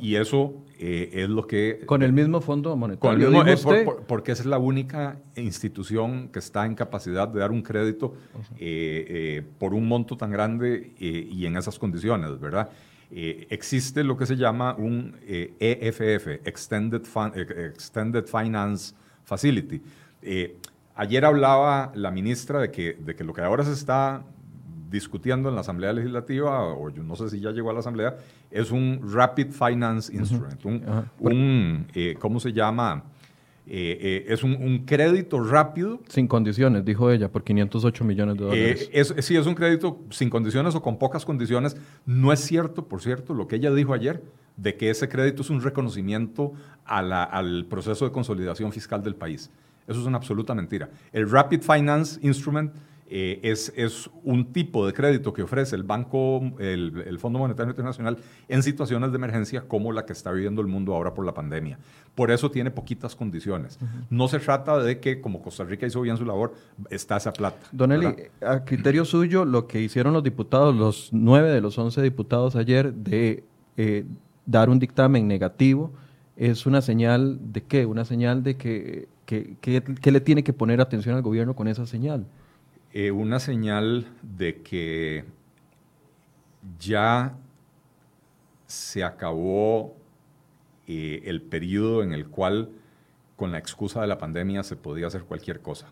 Y 0.00 0.14
eso 0.16 0.54
eh, 0.78 1.10
es 1.12 1.28
lo 1.28 1.46
que... 1.46 1.82
Con 1.86 2.02
el 2.02 2.12
mismo 2.12 2.40
Fondo 2.40 2.76
Monetario. 2.76 3.30
Con 3.30 3.36
el 3.36 3.44
mismo, 3.44 3.96
porque 4.06 4.32
es 4.32 4.44
la 4.46 4.58
única 4.58 5.18
institución 5.36 6.28
que 6.28 6.38
está 6.38 6.64
en 6.64 6.74
capacidad 6.74 7.26
de 7.26 7.40
dar 7.40 7.50
un 7.50 7.62
crédito 7.62 8.14
eh, 8.56 9.04
eh, 9.08 9.42
por 9.58 9.74
un 9.74 9.88
monto 9.88 10.16
tan 10.16 10.30
grande 10.30 10.92
y 10.98 11.44
en 11.46 11.56
esas 11.56 11.78
condiciones, 11.78 12.38
¿verdad? 12.38 12.70
existe 13.10 14.02
lo 14.02 14.16
que 14.16 14.26
se 14.26 14.34
llama 14.34 14.74
un 14.76 15.14
EFF, 15.28 16.26
e 16.26 16.40
Extended, 16.44 17.02
Extended 17.36 18.24
Finance 18.24 18.94
Facility. 19.22 19.80
ayer 20.96 21.24
hablaba 21.24 21.92
la 21.94 22.10
ministra 22.10 22.58
de 22.58 22.72
que, 22.72 22.94
de 22.94 23.14
que 23.14 23.22
lo 23.22 23.32
que 23.32 23.42
ahora 23.42 23.64
se 23.64 23.72
está 23.72 24.24
discutiendo 24.94 25.48
en 25.48 25.56
la 25.56 25.62
Asamblea 25.62 25.92
Legislativa, 25.92 26.62
o 26.62 26.88
yo 26.88 27.02
no 27.02 27.16
sé 27.16 27.28
si 27.28 27.40
ya 27.40 27.50
llegó 27.50 27.70
a 27.70 27.72
la 27.72 27.80
Asamblea, 27.80 28.16
es 28.50 28.70
un 28.70 29.00
Rapid 29.12 29.50
Finance 29.50 30.14
Instrument, 30.14 30.64
un, 31.18 31.86
eh, 31.94 32.14
¿cómo 32.18 32.38
se 32.38 32.52
llama? 32.52 33.02
Eh, 33.66 33.98
eh, 34.00 34.26
es 34.28 34.44
un, 34.44 34.84
crédito 34.84 35.42
rápido. 35.42 36.00
Sin 36.08 36.28
condiciones, 36.28 36.84
dijo 36.84 37.10
ella, 37.10 37.28
por 37.30 37.42
508 37.42 38.04
millones 38.04 38.36
de 38.36 38.44
dólares. 38.44 38.90
Es, 38.92 39.14
sí, 39.18 39.36
es 39.36 39.46
un 39.46 39.54
crédito 39.54 39.98
sin 40.10 40.30
condiciones 40.30 40.74
o 40.74 40.82
con 40.82 40.98
pocas 40.98 41.24
condiciones. 41.24 41.76
No 42.06 42.32
es 42.32 42.40
cierto, 42.40 42.86
por 42.86 43.02
cierto, 43.02 43.34
lo 43.34 43.48
que 43.48 43.56
ella 43.56 43.72
dijo 43.72 43.92
ayer, 43.94 44.22
de 44.56 44.76
que 44.76 44.90
ese 44.90 45.08
crédito 45.08 45.42
es 45.42 45.50
un 45.50 45.60
reconocimiento 45.60 46.52
al 46.84 47.66
proceso 47.68 48.04
de 48.04 48.12
consolidación 48.12 48.70
fiscal 48.70 49.02
del 49.02 49.16
país. 49.16 49.50
Eso 49.88 50.00
es 50.00 50.06
una 50.06 50.18
absoluta 50.18 50.54
mentira. 50.54 50.88
El 51.12 51.28
Rapid 51.30 51.60
Finance 51.60 52.20
Instrument 52.22 52.72
eh, 53.06 53.40
es, 53.42 53.70
es, 53.76 54.08
un 54.22 54.52
tipo 54.52 54.86
de 54.86 54.94
crédito 54.94 55.34
que 55.34 55.42
ofrece 55.42 55.76
el 55.76 55.82
Banco, 55.82 56.40
el, 56.58 57.18
Fondo 57.18 57.38
Monetario 57.38 57.70
Internacional 57.70 58.16
en 58.48 58.62
situaciones 58.62 59.12
de 59.12 59.16
emergencia 59.16 59.62
como 59.68 59.92
la 59.92 60.06
que 60.06 60.14
está 60.14 60.32
viviendo 60.32 60.62
el 60.62 60.68
mundo 60.68 60.94
ahora 60.94 61.12
por 61.12 61.26
la 61.26 61.34
pandemia. 61.34 61.78
Por 62.14 62.30
eso 62.30 62.50
tiene 62.50 62.70
poquitas 62.70 63.14
condiciones. 63.14 63.78
No 64.08 64.26
se 64.28 64.38
trata 64.38 64.78
de 64.78 65.00
que, 65.00 65.20
como 65.20 65.42
Costa 65.42 65.64
Rica 65.64 65.86
hizo 65.86 66.00
bien 66.00 66.16
su 66.16 66.24
labor, 66.24 66.54
está 66.88 67.18
esa 67.18 67.32
plata. 67.32 67.58
Don 67.72 67.92
Eli, 67.92 68.06
a 68.40 68.64
criterio 68.64 69.04
suyo, 69.04 69.44
lo 69.44 69.66
que 69.66 69.82
hicieron 69.82 70.14
los 70.14 70.22
diputados, 70.22 70.74
los 70.74 71.10
nueve 71.12 71.50
de 71.50 71.60
los 71.60 71.76
once 71.76 72.00
diputados 72.00 72.56
ayer, 72.56 72.94
de 72.94 73.44
eh, 73.76 74.06
dar 74.46 74.70
un 74.70 74.78
dictamen 74.78 75.28
negativo, 75.28 75.92
es 76.36 76.64
una 76.64 76.80
señal 76.80 77.38
de 77.52 77.62
qué? 77.62 77.84
Una 77.84 78.06
señal 78.06 78.42
de 78.42 78.56
que, 78.56 79.08
que, 79.26 79.56
que 79.60 80.10
le 80.10 80.20
tiene 80.20 80.42
que 80.42 80.54
poner 80.54 80.80
atención 80.80 81.16
al 81.16 81.22
gobierno 81.22 81.54
con 81.54 81.68
esa 81.68 81.86
señal. 81.86 82.26
Eh, 82.96 83.10
una 83.10 83.40
señal 83.40 84.06
de 84.22 84.62
que 84.62 85.24
ya 86.78 87.36
se 88.68 89.02
acabó 89.02 89.96
eh, 90.86 91.22
el 91.24 91.42
periodo 91.42 92.04
en 92.04 92.12
el 92.12 92.28
cual 92.28 92.70
con 93.34 93.50
la 93.50 93.58
excusa 93.58 94.00
de 94.00 94.06
la 94.06 94.18
pandemia 94.18 94.62
se 94.62 94.76
podía 94.76 95.08
hacer 95.08 95.24
cualquier 95.24 95.60
cosa. 95.60 95.88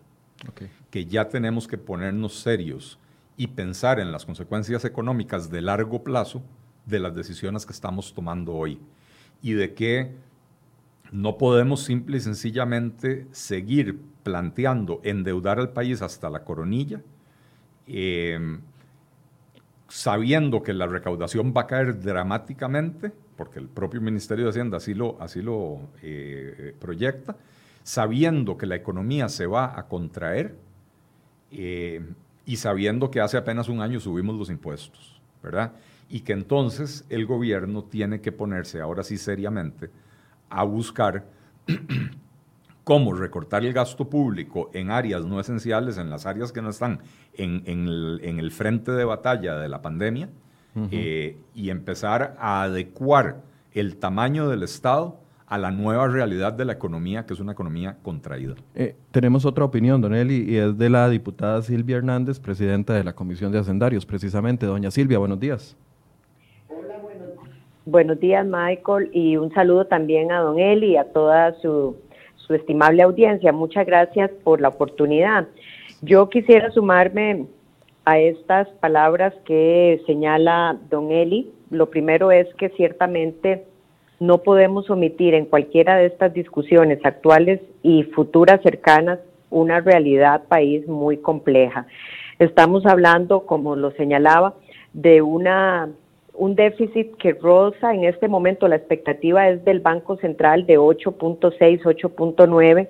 Que 0.93 1.07
ya 1.07 1.29
tenemos 1.29 1.67
que 1.67 1.77
ponernos 1.77 2.39
serios 2.39 3.01
y 3.37 3.49
pensar 3.49 3.99
en 3.99 4.13
las 4.13 4.25
consecuencias 4.25 4.85
económicas 4.85 5.51
de 5.51 5.61
largo 5.61 6.05
plazo 6.05 6.41
de 6.87 7.01
las 7.01 7.17
decisiones 7.17 7.67
que 7.67 7.73
estamos 7.73 8.15
tomando 8.15 8.55
hoy. 8.55 8.79
Y 9.43 9.55
de 9.55 9.75
que 9.75 10.15
no 11.13 11.37
podemos 11.37 11.85
simple 11.85 12.17
y 12.17 12.21
sencillamente 12.21 13.27
seguir 13.33 14.01
planteando 14.23 15.01
endeudar 15.05 15.59
al 15.59 15.71
país 15.71 16.01
hasta 16.01 16.31
la 16.31 16.43
coronilla, 16.43 17.03
em, 17.87 18.61
sabiendo 19.89 20.63
que 20.63 20.73
la 20.73 20.87
recaudación 20.87 21.53
va 21.55 21.63
a 21.63 21.67
caer 21.67 22.01
dramáticamente, 22.01 23.13
porque 23.37 23.59
el 23.59 23.69
propio 23.69 24.01
Ministerio 24.01 24.45
de 24.45 24.51
Hacienda 24.51 24.79
así 24.79 24.95
lo, 24.95 25.21
así 25.21 25.43
lo 25.43 25.91
eh, 26.03 26.75
proyecta, 26.81 27.37
sabiendo 27.83 28.57
que 28.57 28.67
la 28.67 28.77
economía 28.77 29.29
se 29.29 29.47
va 29.47 29.79
a 29.79 29.89
contraer 29.89 30.57
em, 31.51 32.15
y 32.47 32.57
sabiendo 32.57 33.11
que 33.11 33.21
hace 33.21 33.37
apenas 33.37 33.69
un 33.69 33.83
año 33.83 34.01
subimos 34.01 34.39
los 34.39 34.49
impuestos, 34.49 35.21
¿verdad? 35.43 35.73
Y 36.09 36.21
que 36.21 36.33
entonces 36.33 37.05
el 37.11 37.27
gobierno 37.27 37.85
tiene 37.85 38.23
que 38.23 38.33
ponerse 38.33 38.81
ahora 38.81 39.03
sí 39.03 39.19
seriamente 39.19 39.91
a 40.53 40.65
buscar 40.65 41.25
cómo 42.85 43.15
recortar 43.15 43.65
el 43.65 43.73
gasto 43.73 44.09
público 44.09 44.71
en 44.73 44.91
áreas 44.91 45.25
no 45.25 45.41
esenciales, 45.41 45.99
en 45.99 46.11
las 46.11 46.27
áreas 46.27 46.53
que 46.53 46.63
no 46.63 46.71
están 46.71 47.01
en, 47.35 47.63
el, 47.67 48.51
frente 48.51 48.93
de 48.93 49.05
batalla 49.05 49.57
de 49.57 49.69
la 49.69 49.83
pandemia, 49.83 50.29
eh, 50.91 51.37
y 51.55 51.69
empezar 51.69 52.35
a 52.39 52.63
adecuar 52.63 53.43
el 53.73 53.97
tamaño 53.97 54.49
del 54.49 54.63
Estado 54.63 55.19
a 55.47 55.59
la 55.59 55.71
nueva 55.71 56.09
realidad 56.09 56.55
de 56.55 56.65
la 56.65 56.73
economía, 56.73 57.27
que 57.27 57.35
es 57.35 57.41
una 57.41 57.53
economía 57.53 57.99
contraída. 58.03 58.55
Eh, 58.75 58.97
tenemos 59.11 59.45
otra 59.45 59.67
opinión, 59.67 60.01
Don 60.01 60.15
Eli, 60.15 60.51
y 60.51 60.57
es 60.57 60.79
de 60.79 60.89
la 60.89 61.11
diputada 61.11 61.61
Silvia 61.61 61.99
Hernández, 61.99 62.41
presidenta 62.41 62.95
de 62.95 63.05
la 63.05 63.13
Comisión 63.13 63.53
de 63.53 63.59
Hacendarios, 63.59 64.07
precisamente. 64.07 64.65
Doña 64.65 64.91
Silvia, 64.91 65.19
buenos 65.19 65.39
días. 65.39 65.77
Buenos 67.85 68.21
días, 68.21 68.47
Michael, 68.47 69.11
y 69.13 69.37
un 69.37 69.53
saludo 69.53 69.87
también 69.87 70.31
a 70.31 70.39
don 70.39 70.61
Eli 70.61 70.93
y 70.93 70.97
a 70.97 71.13
toda 71.13 71.61
su, 71.61 71.97
estimable 72.49 73.03
audiencia. 73.03 73.51
Muchas 73.51 73.87
gracias 73.87 74.31
por 74.45 74.61
la 74.61 74.69
oportunidad. 74.69 75.49
Yo 76.01 76.29
quisiera 76.29 76.71
sumarme 76.71 77.47
a 78.05 78.21
estas 78.21 78.69
palabras 78.79 79.35
que 79.47 80.01
señala 80.07 80.79
don 80.91 81.11
Eli. 81.11 81.51
Lo 81.71 81.91
primero 81.91 82.31
es 82.31 82.47
que 82.55 82.69
ciertamente 82.69 83.65
no 84.21 84.39
podemos 84.39 84.89
omitir 84.89 85.35
en 85.35 85.47
cualquiera 85.47 85.97
de 85.97 86.07
estas 86.07 86.33
discusiones 86.35 87.01
actuales 87.05 87.61
y 87.83 88.05
futuras 88.05 88.61
cercanas 88.63 89.19
una 89.51 89.81
realidad 89.81 90.45
país 90.47 90.87
muy 90.87 91.17
compleja. 91.17 91.87
Estamos 92.39 92.87
hablando, 92.87 93.45
como 93.45 93.75
lo 93.75 93.91
señalaba, 93.93 94.55
de 94.93 95.21
una 95.23 95.89
un 96.35 96.55
déficit 96.55 97.15
que 97.17 97.35
roza 97.35 97.93
en 97.95 98.05
este 98.05 98.27
momento, 98.27 98.67
la 98.67 98.77
expectativa 98.77 99.49
es 99.49 99.65
del 99.65 99.81
Banco 99.81 100.17
Central 100.17 100.67
de 100.67 100.79
8.6, 100.79 101.83
8.9. 101.83 102.89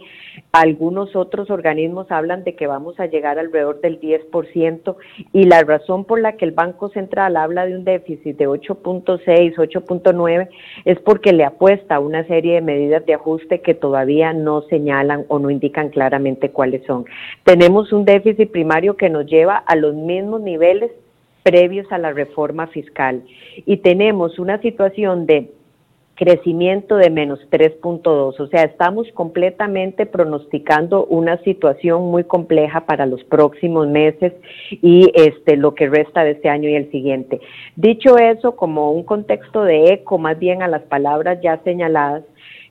Algunos 0.52 1.16
otros 1.16 1.50
organismos 1.50 2.10
hablan 2.10 2.44
de 2.44 2.54
que 2.54 2.66
vamos 2.66 2.98
a 3.00 3.06
llegar 3.06 3.38
alrededor 3.38 3.80
del 3.80 4.00
10% 4.00 4.96
y 5.32 5.44
la 5.44 5.62
razón 5.62 6.04
por 6.04 6.20
la 6.20 6.36
que 6.36 6.44
el 6.44 6.52
Banco 6.52 6.90
Central 6.90 7.36
habla 7.36 7.66
de 7.66 7.76
un 7.76 7.84
déficit 7.84 8.36
de 8.36 8.48
8.6, 8.48 9.54
8.9 9.56 10.48
es 10.84 11.00
porque 11.00 11.32
le 11.32 11.44
apuesta 11.44 11.96
a 11.96 12.00
una 12.00 12.24
serie 12.26 12.54
de 12.54 12.60
medidas 12.60 13.04
de 13.06 13.14
ajuste 13.14 13.60
que 13.60 13.74
todavía 13.74 14.32
no 14.32 14.62
señalan 14.62 15.24
o 15.28 15.38
no 15.38 15.50
indican 15.50 15.88
claramente 15.88 16.50
cuáles 16.50 16.84
son. 16.86 17.06
Tenemos 17.44 17.92
un 17.92 18.04
déficit 18.04 18.50
primario 18.52 18.96
que 18.96 19.10
nos 19.10 19.26
lleva 19.26 19.56
a 19.56 19.74
los 19.74 19.94
mismos 19.94 20.40
niveles 20.42 20.92
previos 21.42 21.90
a 21.92 21.98
la 21.98 22.12
reforma 22.12 22.66
fiscal. 22.68 23.22
Y 23.66 23.78
tenemos 23.78 24.38
una 24.38 24.60
situación 24.60 25.26
de 25.26 25.50
crecimiento 26.14 26.96
de 26.96 27.10
menos 27.10 27.40
3.2, 27.50 28.38
o 28.38 28.46
sea, 28.48 28.64
estamos 28.64 29.08
completamente 29.14 30.06
pronosticando 30.06 31.06
una 31.06 31.38
situación 31.38 32.10
muy 32.10 32.24
compleja 32.24 32.84
para 32.86 33.06
los 33.06 33.24
próximos 33.24 33.88
meses 33.88 34.32
y 34.70 35.10
este 35.14 35.56
lo 35.56 35.74
que 35.74 35.88
resta 35.88 36.22
de 36.22 36.32
este 36.32 36.48
año 36.48 36.68
y 36.68 36.74
el 36.74 36.90
siguiente. 36.90 37.40
Dicho 37.76 38.18
eso, 38.18 38.56
como 38.56 38.92
un 38.92 39.04
contexto 39.04 39.64
de 39.64 39.94
eco 39.94 40.18
más 40.18 40.38
bien 40.38 40.62
a 40.62 40.68
las 40.68 40.82
palabras 40.82 41.40
ya 41.42 41.58
señaladas, 41.64 42.24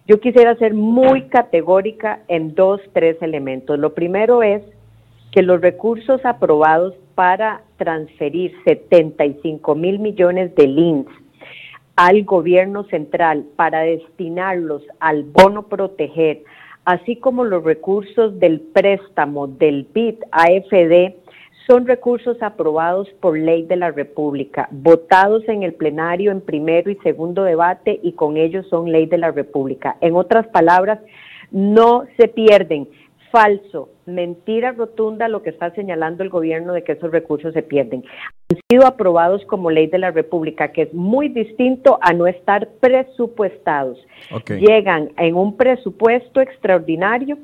yo 0.08 0.20
quisiera 0.20 0.56
ser 0.56 0.74
muy 0.74 1.24
categórica 1.24 2.22
en 2.28 2.54
dos, 2.56 2.80
tres 2.94 3.22
elementos. 3.22 3.78
Lo 3.80 3.94
primero 3.94 4.44
es 4.44 4.62
que 5.32 5.42
los 5.42 5.62
recursos 5.62 6.24
aprobados 6.26 6.94
para 7.22 7.62
transferir 7.78 8.52
75 8.66 9.76
mil 9.76 10.00
millones 10.00 10.56
de 10.56 10.66
LINS 10.66 11.06
al 11.96 12.24
gobierno 12.24 12.84
central 12.86 13.46
para 13.56 13.82
destinarlos 13.82 14.82
al 15.00 15.26
bono 15.26 15.68
proteger, 15.68 16.42
así 16.84 17.18
como 17.18 17.44
los 17.44 17.64
recursos 17.64 18.40
del 18.40 18.60
préstamo 18.60 19.46
del 19.46 19.86
BID 19.94 20.16
AFD, 20.32 21.14
son 21.68 21.86
recursos 21.86 22.42
aprobados 22.42 23.08
por 23.20 23.38
ley 23.38 23.68
de 23.68 23.76
la 23.76 23.92
República, 23.92 24.68
votados 24.72 25.48
en 25.48 25.62
el 25.62 25.76
plenario 25.76 26.32
en 26.32 26.42
primero 26.42 26.90
y 26.90 26.96
segundo 27.04 27.44
debate 27.44 28.00
y 28.02 28.14
con 28.14 28.36
ellos 28.36 28.66
son 28.68 28.92
ley 28.92 29.06
de 29.06 29.20
la 29.20 29.30
República. 29.30 29.96
En 30.02 30.16
otras 30.16 30.48
palabras, 30.48 30.98
no 31.52 32.06
se 32.18 32.28
pierden. 32.30 32.88
Falso, 33.32 33.90
mentira 34.06 34.74
rotunda 34.74 35.30
lo 35.30 35.42
que 35.42 35.52
está 35.52 35.72
señalando 35.72 36.22
el 36.22 36.30
gobierno 36.30 36.74
de 36.74 36.84
que 36.84 36.94
esos 36.94 37.12
recursos 37.12 37.54
se 37.54 37.64
pierden. 37.64 38.04
Han 38.50 38.58
sido 38.70 38.86
aprobados 38.86 39.46
como 39.46 39.72
ley 39.72 39.88
de 39.88 40.00
la 40.00 40.12
República, 40.12 40.74
que 40.74 40.84
es 40.84 40.94
muy 40.94 41.30
distinto 41.30 41.98
a 42.02 42.12
no 42.12 42.28
estar 42.28 42.68
presupuestados. 42.82 44.06
Llegan 44.50 45.12
en 45.18 45.36
un 45.36 45.56
presupuesto 45.56 46.42
extraordinario 46.42 47.38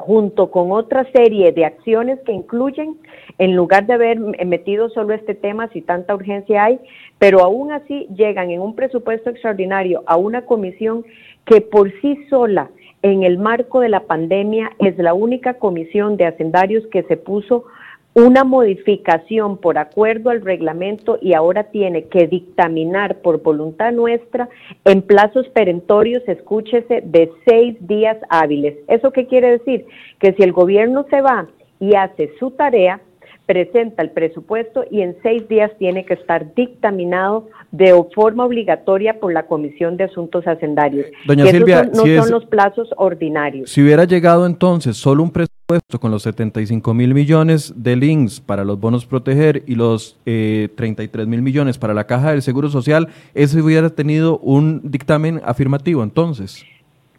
junto 0.00 0.50
con 0.50 0.72
otra 0.72 1.04
serie 1.12 1.52
de 1.52 1.66
acciones 1.66 2.18
que 2.24 2.32
incluyen, 2.32 2.96
en 3.36 3.54
lugar 3.54 3.86
de 3.86 3.92
haber 3.92 4.18
metido 4.46 4.88
solo 4.88 5.12
este 5.12 5.34
tema, 5.34 5.68
si 5.68 5.82
tanta 5.82 6.14
urgencia 6.14 6.64
hay, 6.64 6.80
pero 7.18 7.40
aún 7.40 7.70
así 7.70 8.06
llegan 8.16 8.50
en 8.50 8.62
un 8.62 8.74
presupuesto 8.74 9.28
extraordinario 9.28 10.02
a 10.06 10.16
una 10.16 10.46
comisión 10.46 11.04
que 11.44 11.60
por 11.60 11.92
sí 12.00 12.18
sola, 12.30 12.70
en 13.02 13.22
el 13.22 13.38
marco 13.38 13.80
de 13.80 13.88
la 13.88 14.00
pandemia, 14.00 14.72
es 14.78 14.96
la 14.98 15.14
única 15.14 15.54
comisión 15.54 16.16
de 16.16 16.26
hacendarios 16.26 16.86
que 16.88 17.02
se 17.04 17.16
puso 17.16 17.64
una 18.12 18.42
modificación 18.42 19.58
por 19.58 19.78
acuerdo 19.78 20.30
al 20.30 20.42
reglamento 20.42 21.18
y 21.22 21.34
ahora 21.34 21.64
tiene 21.64 22.04
que 22.04 22.26
dictaminar 22.26 23.18
por 23.22 23.42
voluntad 23.42 23.92
nuestra 23.92 24.48
en 24.84 25.02
plazos 25.02 25.48
perentorios, 25.50 26.22
escúchese, 26.26 27.02
de 27.04 27.30
seis 27.46 27.76
días 27.86 28.16
hábiles. 28.28 28.76
¿Eso 28.88 29.12
qué 29.12 29.26
quiere 29.26 29.52
decir? 29.58 29.86
Que 30.18 30.32
si 30.32 30.42
el 30.42 30.52
gobierno 30.52 31.06
se 31.08 31.20
va 31.20 31.46
y 31.78 31.94
hace 31.94 32.32
su 32.38 32.50
tarea, 32.50 33.00
presenta 33.46 34.02
el 34.02 34.10
presupuesto 34.10 34.84
y 34.90 35.00
en 35.02 35.16
seis 35.22 35.48
días 35.48 35.70
tiene 35.78 36.04
que 36.04 36.14
estar 36.14 36.54
dictaminado 36.54 37.48
de 37.72 37.92
forma 38.14 38.44
obligatoria 38.44 39.18
por 39.18 39.32
la 39.32 39.46
Comisión 39.46 39.96
de 39.96 40.04
Asuntos 40.04 40.46
Hacendarios. 40.46 41.06
Doña 41.26 41.46
Silvia, 41.46 41.84
no 41.84 42.04
son 42.04 42.30
los 42.30 42.46
plazos 42.46 42.88
ordinarios. 42.96 43.70
Si 43.70 43.82
hubiera 43.82 44.04
llegado 44.04 44.46
entonces 44.46 44.96
solo 44.96 45.22
un 45.22 45.30
presupuesto 45.30 46.00
con 46.00 46.10
los 46.10 46.22
75 46.22 46.94
mil 46.94 47.14
millones 47.14 47.72
de 47.76 47.96
links 47.96 48.40
para 48.40 48.64
los 48.64 48.78
bonos 48.80 49.06
proteger 49.06 49.62
y 49.66 49.74
los 49.74 50.18
33 50.24 51.24
eh, 51.24 51.28
mil 51.28 51.42
millones 51.42 51.78
para 51.78 51.94
la 51.94 52.06
caja 52.06 52.32
del 52.32 52.42
Seguro 52.42 52.68
Social, 52.68 53.08
ese 53.34 53.60
hubiera 53.60 53.90
tenido 53.90 54.38
un 54.38 54.80
dictamen 54.84 55.40
afirmativo 55.44 56.02
entonces. 56.02 56.64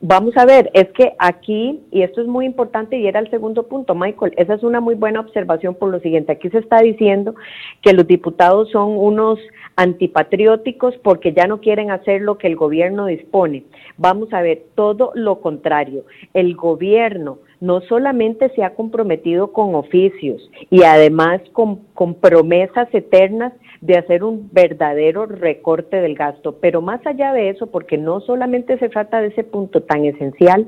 Vamos 0.04 0.36
a 0.36 0.46
ver, 0.46 0.72
es 0.74 0.88
que 0.94 1.14
aquí, 1.20 1.80
y 1.92 2.02
esto 2.02 2.22
es 2.22 2.28
muy 2.28 2.48
importante 2.48 2.98
y 2.98 3.06
era 3.06 3.20
el 3.20 3.30
segundo 3.30 3.68
punto, 3.68 3.94
Michael, 3.94 4.34
esa 4.36 4.56
es 4.56 4.64
una 4.64 4.82
muy 4.82 4.96
buena 4.96 5.20
observación 5.20 5.76
por 5.76 5.92
lo 5.92 6.00
siguiente, 6.00 6.32
aquí 6.32 6.50
se 6.50 6.58
está 6.58 6.80
diciendo 6.80 7.36
que 7.84 7.94
los 7.94 8.08
diputados 8.08 8.72
son 8.72 8.98
unos 8.98 9.38
antipatrióticos 9.76 10.96
porque 11.04 11.34
ya 11.34 11.46
no 11.46 11.62
quieren 11.62 11.92
hacer 11.92 12.22
lo 12.22 12.40
que 12.40 12.48
el 12.48 12.56
gobierno 12.56 13.06
dispone. 13.06 13.64
Vamos 13.98 14.34
a 14.34 14.42
ver, 14.42 14.64
todo 14.74 15.12
lo 15.14 15.40
contrario, 15.40 16.04
el 16.34 16.56
gobierno 16.56 17.38
no 17.62 17.82
solamente 17.82 18.50
se 18.56 18.64
ha 18.64 18.74
comprometido 18.74 19.54
con 19.54 19.76
oficios 19.76 20.50
y 20.72 20.84
además 20.84 21.42
con, 21.54 21.86
promesas 22.20 22.90
eternas, 22.92 23.54
de 23.82 23.98
hacer 23.98 24.24
un 24.24 24.50
verdadero 24.52 25.26
recorte 25.26 25.98
del 25.98 26.16
gasto. 26.16 26.58
Pero 26.62 26.82
más 26.82 27.06
allá 27.06 27.34
de 27.34 27.50
eso, 27.50 27.68
porque 27.68 27.98
no 27.98 28.22
solamente 28.22 28.78
se 28.78 28.90
trata 28.90 29.20
de 29.22 29.28
ese 29.28 29.44
punto 29.44 29.82
tan 29.82 30.06
esencial, 30.06 30.68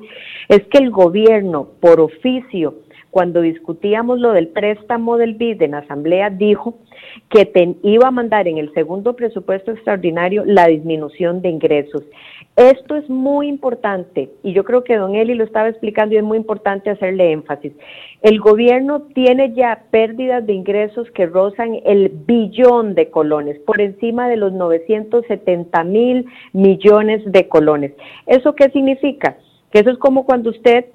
es 0.49 0.63
que 0.67 0.79
el 0.79 0.89
gobierno, 0.89 1.69
por 1.79 2.01
oficio, 2.01 2.75
cuando 3.13 3.41
discutíamos 3.41 4.19
lo 4.19 4.31
del 4.31 4.47
préstamo 4.47 5.17
del 5.17 5.35
BID 5.35 5.61
en 5.61 5.75
asamblea, 5.75 6.31
dijo 6.31 6.79
que 7.29 7.77
iba 7.83 8.07
a 8.07 8.11
mandar 8.11 8.47
en 8.47 8.57
el 8.57 8.73
segundo 8.73 9.15
presupuesto 9.15 9.69
extraordinario 9.69 10.43
la 10.45 10.65
disminución 10.65 11.43
de 11.43 11.49
ingresos. 11.49 12.01
Esto 12.55 12.95
es 12.95 13.07
muy 13.11 13.49
importante 13.49 14.31
y 14.41 14.53
yo 14.53 14.63
creo 14.63 14.83
que 14.83 14.97
don 14.97 15.13
Eli 15.13 15.35
lo 15.35 15.43
estaba 15.43 15.69
explicando 15.69 16.15
y 16.15 16.17
es 16.17 16.23
muy 16.23 16.39
importante 16.39 16.89
hacerle 16.89 17.31
énfasis. 17.31 17.73
El 18.23 18.39
gobierno 18.39 19.03
tiene 19.13 19.53
ya 19.53 19.83
pérdidas 19.91 20.43
de 20.47 20.53
ingresos 20.53 21.07
que 21.11 21.27
rozan 21.27 21.81
el 21.85 22.09
billón 22.09 22.95
de 22.95 23.11
colones, 23.11 23.59
por 23.59 23.79
encima 23.79 24.27
de 24.27 24.37
los 24.37 24.53
970 24.53 25.83
mil 25.83 26.25
millones 26.51 27.21
de 27.31 27.47
colones. 27.47 27.93
¿Eso 28.25 28.55
qué 28.55 28.71
significa? 28.71 29.37
Que 29.71 29.81
eso 29.81 29.91
es 29.91 29.99
como 29.99 30.25
cuando 30.25 30.49
usted 30.49 30.85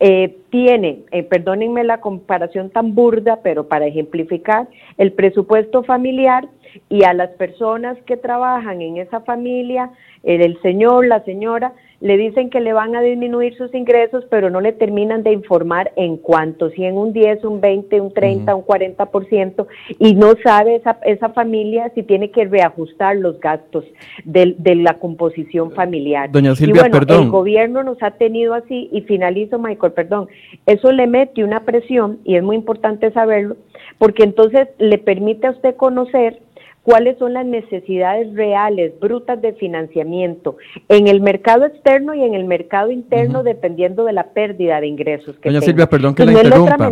eh, 0.00 0.36
tiene, 0.50 1.00
eh, 1.10 1.22
perdónenme 1.24 1.84
la 1.84 2.00
comparación 2.00 2.70
tan 2.70 2.94
burda, 2.94 3.40
pero 3.42 3.68
para 3.68 3.86
ejemplificar, 3.86 4.68
el 4.96 5.12
presupuesto 5.12 5.82
familiar 5.82 6.48
y 6.88 7.04
a 7.04 7.14
las 7.14 7.30
personas 7.30 7.98
que 8.06 8.16
trabajan 8.16 8.80
en 8.80 8.98
esa 8.98 9.20
familia, 9.20 9.90
el 10.22 10.60
señor, 10.62 11.06
la 11.06 11.24
señora, 11.24 11.72
le 12.00 12.16
dicen 12.16 12.48
que 12.48 12.60
le 12.60 12.72
van 12.72 12.94
a 12.94 13.00
disminuir 13.00 13.56
sus 13.56 13.74
ingresos, 13.74 14.24
pero 14.30 14.50
no 14.50 14.60
le 14.60 14.72
terminan 14.72 15.24
de 15.24 15.32
informar 15.32 15.92
en 15.96 16.16
cuánto, 16.16 16.70
si 16.70 16.84
en 16.84 16.96
un 16.96 17.12
10, 17.12 17.44
un 17.44 17.60
20, 17.60 18.00
un 18.00 18.12
30, 18.12 18.54
un 18.54 18.64
40%, 18.64 19.66
y 19.98 20.14
no 20.14 20.34
sabe 20.42 20.76
esa, 20.76 20.98
esa 21.04 21.30
familia 21.30 21.90
si 21.94 22.04
tiene 22.04 22.30
que 22.30 22.44
reajustar 22.44 23.16
los 23.16 23.40
gastos 23.40 23.84
de, 24.24 24.54
de 24.58 24.76
la 24.76 24.94
composición 24.94 25.72
familiar. 25.72 26.30
Doña 26.30 26.54
Silvia, 26.54 26.86
y 26.86 26.90
bueno, 26.90 27.22
el 27.22 27.30
gobierno 27.30 27.82
nos 27.82 28.00
ha 28.02 28.12
tenido 28.12 28.54
así, 28.54 28.88
y 28.92 29.00
finalizo, 29.02 29.58
Michael, 29.58 29.92
perdón, 29.92 30.28
eso 30.66 30.92
le 30.92 31.08
mete 31.08 31.42
una 31.42 31.64
presión, 31.64 32.18
y 32.24 32.36
es 32.36 32.44
muy 32.44 32.54
importante 32.54 33.10
saberlo, 33.10 33.56
porque 33.98 34.22
entonces 34.22 34.68
le 34.78 34.98
permite 34.98 35.48
a 35.48 35.50
usted 35.50 35.74
conocer 35.74 36.40
cuáles 36.88 37.18
son 37.18 37.34
las 37.34 37.44
necesidades 37.44 38.32
reales, 38.32 38.98
brutas 38.98 39.42
de 39.42 39.52
financiamiento 39.52 40.56
en 40.88 41.06
el 41.06 41.20
mercado 41.20 41.66
externo 41.66 42.14
y 42.14 42.22
en 42.22 42.32
el 42.32 42.46
mercado 42.46 42.90
interno, 42.90 43.42
dependiendo 43.42 44.04
de 44.04 44.14
la 44.14 44.28
pérdida 44.28 44.80
de 44.80 44.86
ingresos 44.86 45.36
que 45.36 45.50
Doña 45.50 45.60
Silvia, 45.60 45.86
perdón 45.86 46.14
que 46.14 46.24
la 46.24 46.32
interrumpa. 46.32 46.90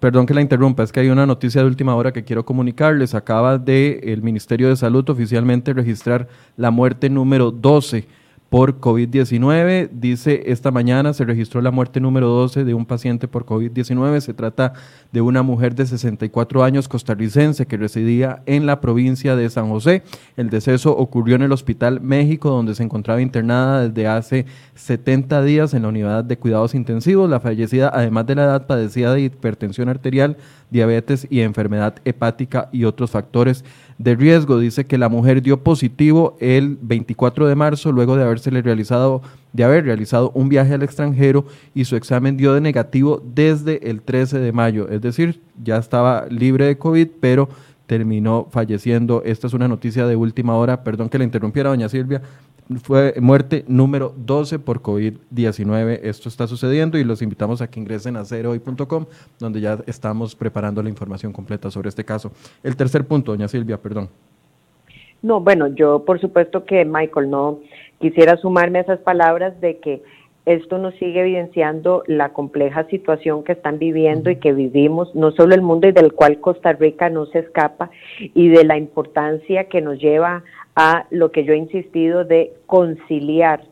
Perdón 0.00 0.24
que 0.24 0.32
la 0.32 0.40
interrumpa, 0.40 0.82
es 0.82 0.92
que 0.92 1.00
hay 1.00 1.10
una 1.10 1.26
noticia 1.26 1.60
de 1.60 1.66
última 1.66 1.94
hora 1.94 2.10
que 2.14 2.24
quiero 2.24 2.46
comunicarles. 2.46 3.14
Acaba 3.14 3.58
de 3.58 4.00
el 4.02 4.22
Ministerio 4.22 4.70
de 4.70 4.76
Salud 4.76 5.06
oficialmente 5.10 5.74
registrar 5.74 6.28
la 6.56 6.70
muerte 6.70 7.10
número 7.10 7.50
12 7.50 8.06
por 8.52 8.80
COVID-19. 8.80 9.88
Dice, 9.94 10.42
esta 10.48 10.70
mañana 10.70 11.14
se 11.14 11.24
registró 11.24 11.62
la 11.62 11.70
muerte 11.70 12.00
número 12.00 12.28
12 12.28 12.64
de 12.64 12.74
un 12.74 12.84
paciente 12.84 13.26
por 13.26 13.46
COVID-19. 13.46 14.20
Se 14.20 14.34
trata 14.34 14.74
de 15.10 15.22
una 15.22 15.42
mujer 15.42 15.74
de 15.74 15.86
64 15.86 16.62
años 16.62 16.86
costarricense 16.86 17.64
que 17.64 17.78
residía 17.78 18.42
en 18.44 18.66
la 18.66 18.82
provincia 18.82 19.36
de 19.36 19.48
San 19.48 19.70
José. 19.70 20.02
El 20.36 20.50
deceso 20.50 20.94
ocurrió 20.94 21.36
en 21.36 21.40
el 21.40 21.52
Hospital 21.52 22.02
México, 22.02 22.50
donde 22.50 22.74
se 22.74 22.82
encontraba 22.82 23.22
internada 23.22 23.88
desde 23.88 24.06
hace 24.06 24.44
70 24.74 25.42
días 25.44 25.72
en 25.72 25.80
la 25.84 25.88
unidad 25.88 26.22
de 26.22 26.36
cuidados 26.36 26.74
intensivos. 26.74 27.30
La 27.30 27.40
fallecida, 27.40 27.90
además 27.94 28.26
de 28.26 28.34
la 28.34 28.44
edad, 28.44 28.66
padecía 28.66 29.12
de 29.12 29.22
hipertensión 29.22 29.88
arterial, 29.88 30.36
diabetes 30.70 31.26
y 31.30 31.40
enfermedad 31.40 31.94
hepática 32.04 32.68
y 32.70 32.84
otros 32.84 33.12
factores 33.12 33.64
de 34.02 34.14
riesgo. 34.14 34.58
Dice 34.58 34.84
que 34.84 34.98
la 34.98 35.08
mujer 35.08 35.42
dio 35.42 35.62
positivo 35.62 36.36
el 36.40 36.78
24 36.80 37.46
de 37.46 37.54
marzo 37.54 37.92
luego 37.92 38.16
de 38.16 38.24
habérsele 38.24 38.62
realizado 38.62 39.22
de 39.52 39.64
haber 39.64 39.84
realizado 39.84 40.30
un 40.34 40.48
viaje 40.48 40.74
al 40.74 40.82
extranjero 40.82 41.44
y 41.74 41.84
su 41.84 41.96
examen 41.96 42.36
dio 42.36 42.54
de 42.54 42.60
negativo 42.60 43.22
desde 43.34 43.90
el 43.90 44.00
13 44.00 44.38
de 44.38 44.52
mayo, 44.52 44.88
es 44.88 45.02
decir, 45.02 45.40
ya 45.62 45.76
estaba 45.76 46.26
libre 46.30 46.66
de 46.66 46.78
COVID, 46.78 47.08
pero 47.20 47.48
terminó 47.86 48.48
falleciendo. 48.50 49.22
Esta 49.24 49.46
es 49.46 49.52
una 49.52 49.68
noticia 49.68 50.06
de 50.06 50.16
última 50.16 50.56
hora, 50.56 50.82
perdón 50.82 51.10
que 51.10 51.18
la 51.18 51.24
interrumpiera, 51.24 51.68
doña 51.68 51.90
Silvia, 51.90 52.22
fue 52.80 53.14
muerte 53.20 53.64
número 53.66 54.14
12 54.16 54.58
por 54.58 54.82
COVID-19. 54.82 56.00
Esto 56.02 56.28
está 56.28 56.46
sucediendo 56.46 56.98
y 56.98 57.04
los 57.04 57.22
invitamos 57.22 57.62
a 57.62 57.68
que 57.70 57.80
ingresen 57.80 58.16
a 58.16 58.24
cerohoy.com, 58.24 59.06
donde 59.38 59.60
ya 59.60 59.78
estamos 59.86 60.34
preparando 60.34 60.82
la 60.82 60.88
información 60.88 61.32
completa 61.32 61.70
sobre 61.70 61.88
este 61.88 62.04
caso. 62.04 62.32
El 62.62 62.76
tercer 62.76 63.06
punto, 63.06 63.32
doña 63.32 63.48
Silvia, 63.48 63.78
perdón. 63.78 64.08
No, 65.22 65.40
bueno, 65.40 65.68
yo 65.68 66.04
por 66.04 66.20
supuesto 66.20 66.64
que 66.64 66.84
Michael 66.84 67.30
no 67.30 67.60
quisiera 68.00 68.36
sumarme 68.36 68.80
a 68.80 68.82
esas 68.82 68.98
palabras 69.00 69.60
de 69.60 69.78
que 69.78 70.02
esto 70.44 70.78
nos 70.78 70.94
sigue 70.94 71.20
evidenciando 71.20 72.02
la 72.08 72.30
compleja 72.30 72.84
situación 72.88 73.44
que 73.44 73.52
están 73.52 73.78
viviendo 73.78 74.28
y 74.28 74.36
que 74.36 74.52
vivimos, 74.52 75.14
no 75.14 75.30
solo 75.30 75.54
el 75.54 75.62
mundo 75.62 75.86
y 75.86 75.92
del 75.92 76.12
cual 76.12 76.40
Costa 76.40 76.72
Rica 76.72 77.08
no 77.10 77.26
se 77.26 77.38
escapa, 77.38 77.90
y 78.18 78.48
de 78.48 78.64
la 78.64 78.76
importancia 78.76 79.68
que 79.68 79.80
nos 79.80 80.00
lleva 80.00 80.42
a 80.76 81.06
lo 81.10 81.30
que 81.32 81.44
yo 81.44 81.52
he 81.52 81.58
insistido 81.58 82.24
de 82.24 82.52
conciliar 82.66 83.62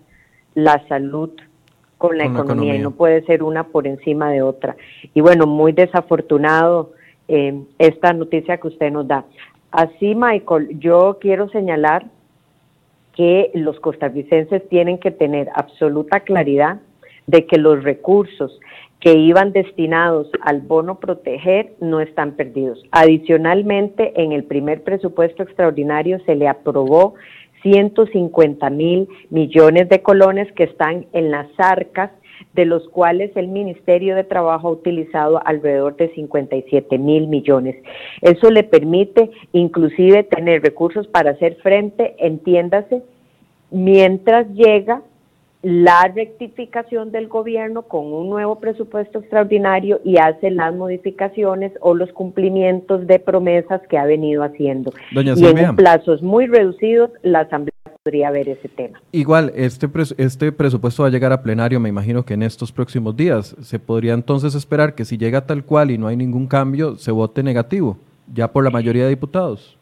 la 0.55 0.86
salud 0.88 1.30
con 1.98 2.16
la, 2.16 2.24
economía, 2.24 2.74
y 2.74 2.78
no 2.78 2.92
puede 2.92 3.22
ser 3.26 3.42
una 3.42 3.64
por 3.64 3.86
encima 3.86 4.30
de 4.30 4.40
otra. 4.40 4.74
Y 5.12 5.20
bueno, 5.20 5.46
muy 5.46 5.72
desafortunado 5.72 6.92
eh, 7.28 7.62
esta 7.78 8.14
noticia 8.14 8.57
que 8.57 8.68
usted 8.68 8.90
nos 8.90 9.07
da. 9.07 9.26
Así, 9.70 10.14
Michael, 10.14 10.78
yo 10.78 11.18
quiero 11.20 11.48
señalar 11.51 12.07
que 13.14 13.51
los 13.55 13.78
costarricenses 13.80 14.66
tienen 14.68 14.98
que 14.98 15.11
tener 15.11 15.51
absoluta 15.55 16.20
claridad 16.20 16.80
de 17.26 17.46
que 17.46 17.59
los 17.59 17.84
recursos 17.84 18.59
que 19.01 19.14
iban 19.14 19.53
destinados 19.53 20.30
al 20.42 20.61
bono 20.61 21.01
proteger 21.01 21.72
no 21.80 22.01
están 22.01 22.32
perdidos. 22.32 22.84
Adicionalmente, 22.90 24.12
en 24.22 24.32
el 24.32 24.44
primer 24.44 24.82
presupuesto 24.82 25.42
extraordinario 25.42 26.20
se 26.26 26.34
le 26.34 26.48
aprobó 26.48 27.14
150 27.62 28.70
mil 28.70 29.09
millones 29.30 29.88
de 29.88 30.03
colones 30.03 30.53
que 30.53 30.64
están 30.64 31.07
en 31.12 31.30
las 31.30 31.48
arcas 31.59 32.11
de 32.55 32.64
los 32.64 32.88
cuales 32.88 33.30
el 33.36 33.48
Ministerio 33.48 34.16
de 34.16 34.24
Trabajo 34.24 34.68
ha 34.68 34.72
utilizado 34.72 35.40
alrededor 35.46 35.96
de 35.96 36.12
57 36.14 36.98
mil 36.98 37.26
millones. 37.26 37.76
Eso 38.22 38.51
le 38.51 38.64
permite 38.64 39.30
inclusive 39.53 40.24
tener 40.24 40.62
recursos 40.62 41.07
para 41.07 41.32
hacer 41.32 41.57
frente, 41.57 42.16
entiéndase, 42.18 43.03
mientras 43.70 44.48
llega 44.55 45.03
la 45.63 46.11
rectificación 46.15 47.13
del 47.13 47.29
gobierno 47.29 47.83
con 47.83 48.07
un 48.07 48.31
nuevo 48.31 48.61
presupuesto 48.61 49.19
extraordinario 49.19 50.01
y 50.05 50.17
hace 50.17 50.51
las 50.51 50.75
modificaciones 50.75 51.73
o 51.81 51.95
los 51.95 52.11
cumplimientos 52.13 53.07
de 53.07 53.19
promesas 53.19 53.83
que 53.89 53.99
ha 53.99 54.07
venido 54.07 54.43
haciendo. 54.43 54.93
y 55.13 55.47
en 55.47 55.77
plazos 55.77 56.23
muy 56.23 56.47
reducidos, 56.47 57.11
la 57.23 57.41
Asamblea 57.41 57.75
podría 58.03 58.31
ver 58.31 58.49
ese 58.49 58.69
tema. 58.69 59.03
Igual, 59.13 59.53
este, 59.55 59.87
este 60.17 60.53
presupuesto 60.53 61.03
va 61.03 61.09
a 61.09 61.13
llegar 61.13 61.33
a 61.33 61.43
plenario, 61.43 61.79
me 61.79 61.91
imagino 61.91 62.25
que 62.25 62.33
en 62.33 62.43
estos 62.43 62.73
próximos 62.73 63.15
días. 63.15 63.55
¿Se 63.61 63.79
podría 63.79 64.15
entonces 64.15 64.55
esperar 64.55 64.95
que 64.95 65.05
si 65.05 65.19
llega 65.19 65.47
tal 65.47 65.65
cual 65.65 65.91
y 65.91 65.99
no 65.99 66.07
hay 66.07 66.17
ningún 66.17 66.47
cambio, 66.47 66.97
se 66.97 67.13
vote 67.13 67.43
negativo, 67.43 67.99
ya 68.33 68.51
por 68.51 68.65
la 68.65 68.71
mayoría 68.71 69.05
de 69.05 69.11
diputados? 69.11 69.77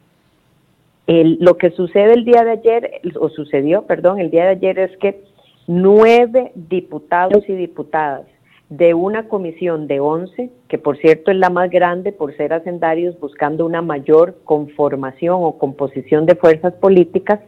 lo 1.11 1.57
que 1.57 1.71
sucede 1.71 2.13
el 2.13 2.23
día 2.23 2.43
de 2.43 2.51
ayer, 2.51 3.01
o 3.19 3.29
sucedió, 3.29 3.81
perdón, 3.81 4.19
el 4.19 4.29
día 4.29 4.43
de 4.43 4.49
ayer 4.49 4.77
es 4.77 4.95
que 4.97 5.19
nueve 5.71 6.51
diputados 6.55 7.47
y 7.47 7.53
diputadas 7.53 8.25
de 8.69 8.95
una 8.95 9.27
comisión 9.27 9.85
de 9.85 9.99
once, 9.99 10.49
que 10.67 10.79
por 10.79 10.97
cierto 10.97 11.29
es 11.29 11.37
la 11.37 11.51
más 11.51 11.69
grande 11.69 12.11
por 12.11 12.35
ser 12.35 12.53
hacendarios 12.53 13.19
buscando 13.19 13.67
una 13.67 13.83
mayor 13.83 14.39
conformación 14.45 15.37
o 15.43 15.59
composición 15.59 16.25
de 16.25 16.33
fuerzas 16.33 16.73
políticas, 16.73 17.39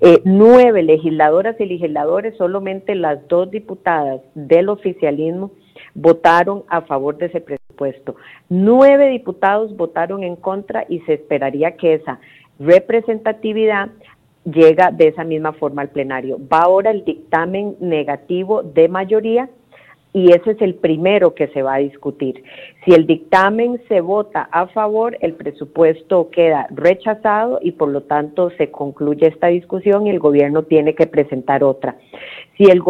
eh, 0.00 0.20
nueve 0.24 0.82
legisladoras 0.82 1.54
y 1.60 1.66
legisladores, 1.66 2.36
solamente 2.38 2.96
las 2.96 3.24
dos 3.28 3.48
diputadas 3.52 4.20
del 4.34 4.68
oficialismo 4.68 5.52
votaron 5.94 6.64
a 6.66 6.80
favor 6.80 7.18
de 7.18 7.26
ese 7.26 7.40
presupuesto. 7.40 8.16
Nueve 8.48 9.10
diputados 9.10 9.76
votaron 9.76 10.24
en 10.24 10.34
contra 10.34 10.86
y 10.88 10.98
se 11.02 11.14
esperaría 11.14 11.76
que 11.76 11.94
esa 11.94 12.18
representatividad 12.58 13.90
llega 14.44 14.90
de 14.90 15.08
esa 15.08 15.24
misma 15.24 15.52
forma 15.52 15.82
al 15.82 15.90
plenario. 15.90 16.38
Va 16.52 16.62
ahora 16.62 16.90
el 16.90 17.04
dictamen 17.04 17.76
negativo 17.80 18.62
de 18.62 18.88
mayoría 18.88 19.48
y 20.12 20.30
ese 20.30 20.52
es 20.52 20.62
el 20.62 20.76
primero 20.76 21.34
que 21.34 21.48
se 21.48 21.62
va 21.62 21.74
a 21.74 21.78
discutir. 21.78 22.44
Si 22.84 22.92
el 22.92 23.06
dictamen 23.06 23.80
se 23.88 24.00
vota 24.00 24.48
a 24.52 24.68
favor, 24.68 25.16
el 25.20 25.34
presupuesto 25.34 26.30
queda 26.30 26.68
rechazado 26.70 27.58
y 27.60 27.72
por 27.72 27.88
lo 27.88 28.02
tanto 28.02 28.50
se 28.50 28.70
concluye 28.70 29.26
esta 29.26 29.48
discusión 29.48 30.06
y 30.06 30.10
el 30.10 30.20
gobierno 30.20 30.62
tiene 30.62 30.94
que 30.94 31.08
presentar 31.08 31.64
otra. 31.64 31.96
Si 32.56 32.64
el 32.64 32.80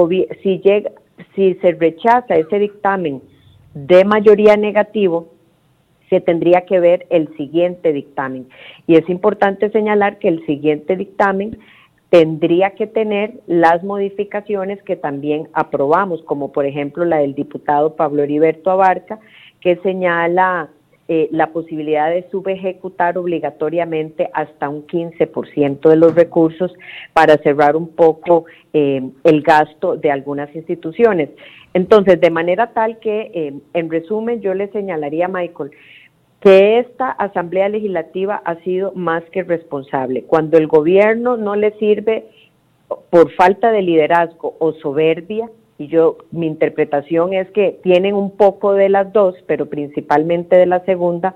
si 0.42 0.60
llega 0.60 0.90
si 1.34 1.54
se 1.54 1.72
rechaza 1.72 2.34
ese 2.34 2.58
dictamen 2.58 3.22
de 3.72 4.04
mayoría 4.04 4.56
negativo, 4.56 5.33
se 6.10 6.20
tendría 6.20 6.62
que 6.62 6.80
ver 6.80 7.06
el 7.10 7.34
siguiente 7.36 7.92
dictamen. 7.92 8.48
Y 8.86 8.96
es 8.96 9.08
importante 9.08 9.70
señalar 9.70 10.18
que 10.18 10.28
el 10.28 10.44
siguiente 10.46 10.96
dictamen 10.96 11.58
tendría 12.10 12.70
que 12.70 12.86
tener 12.86 13.40
las 13.46 13.82
modificaciones 13.82 14.82
que 14.84 14.96
también 14.96 15.48
aprobamos, 15.52 16.22
como 16.22 16.52
por 16.52 16.64
ejemplo 16.66 17.04
la 17.04 17.18
del 17.18 17.34
diputado 17.34 17.96
Pablo 17.96 18.22
Heriberto 18.22 18.70
Abarca, 18.70 19.18
que 19.60 19.76
señala 19.82 20.70
eh, 21.06 21.28
la 21.32 21.48
posibilidad 21.48 22.08
de 22.08 22.26
subejecutar 22.30 23.18
obligatoriamente 23.18 24.30
hasta 24.32 24.70
un 24.70 24.86
15% 24.86 25.90
de 25.90 25.96
los 25.96 26.14
recursos 26.14 26.72
para 27.12 27.36
cerrar 27.38 27.76
un 27.76 27.88
poco 27.88 28.46
eh, 28.72 29.02
el 29.24 29.42
gasto 29.42 29.96
de 29.96 30.10
algunas 30.10 30.54
instituciones. 30.54 31.28
Entonces, 31.74 32.20
de 32.20 32.30
manera 32.30 32.72
tal 32.72 33.00
que, 33.00 33.30
eh, 33.34 33.52
en 33.74 33.90
resumen, 33.90 34.40
yo 34.40 34.54
le 34.54 34.68
señalaría, 34.68 35.28
Michael, 35.28 35.72
que 36.44 36.78
esta 36.78 37.10
Asamblea 37.10 37.70
Legislativa 37.70 38.42
ha 38.44 38.56
sido 38.56 38.92
más 38.94 39.24
que 39.32 39.42
responsable. 39.42 40.24
Cuando 40.24 40.58
el 40.58 40.66
gobierno 40.66 41.38
no 41.38 41.56
le 41.56 41.70
sirve 41.78 42.26
por 43.08 43.30
falta 43.32 43.72
de 43.72 43.80
liderazgo 43.80 44.54
o 44.58 44.74
soberbia, 44.74 45.48
y 45.78 45.86
yo 45.86 46.18
mi 46.32 46.46
interpretación 46.46 47.32
es 47.32 47.50
que 47.52 47.80
tienen 47.82 48.14
un 48.14 48.30
poco 48.36 48.74
de 48.74 48.90
las 48.90 49.10
dos, 49.10 49.34
pero 49.46 49.70
principalmente 49.70 50.56
de 50.56 50.66
la 50.66 50.84
segunda, 50.84 51.34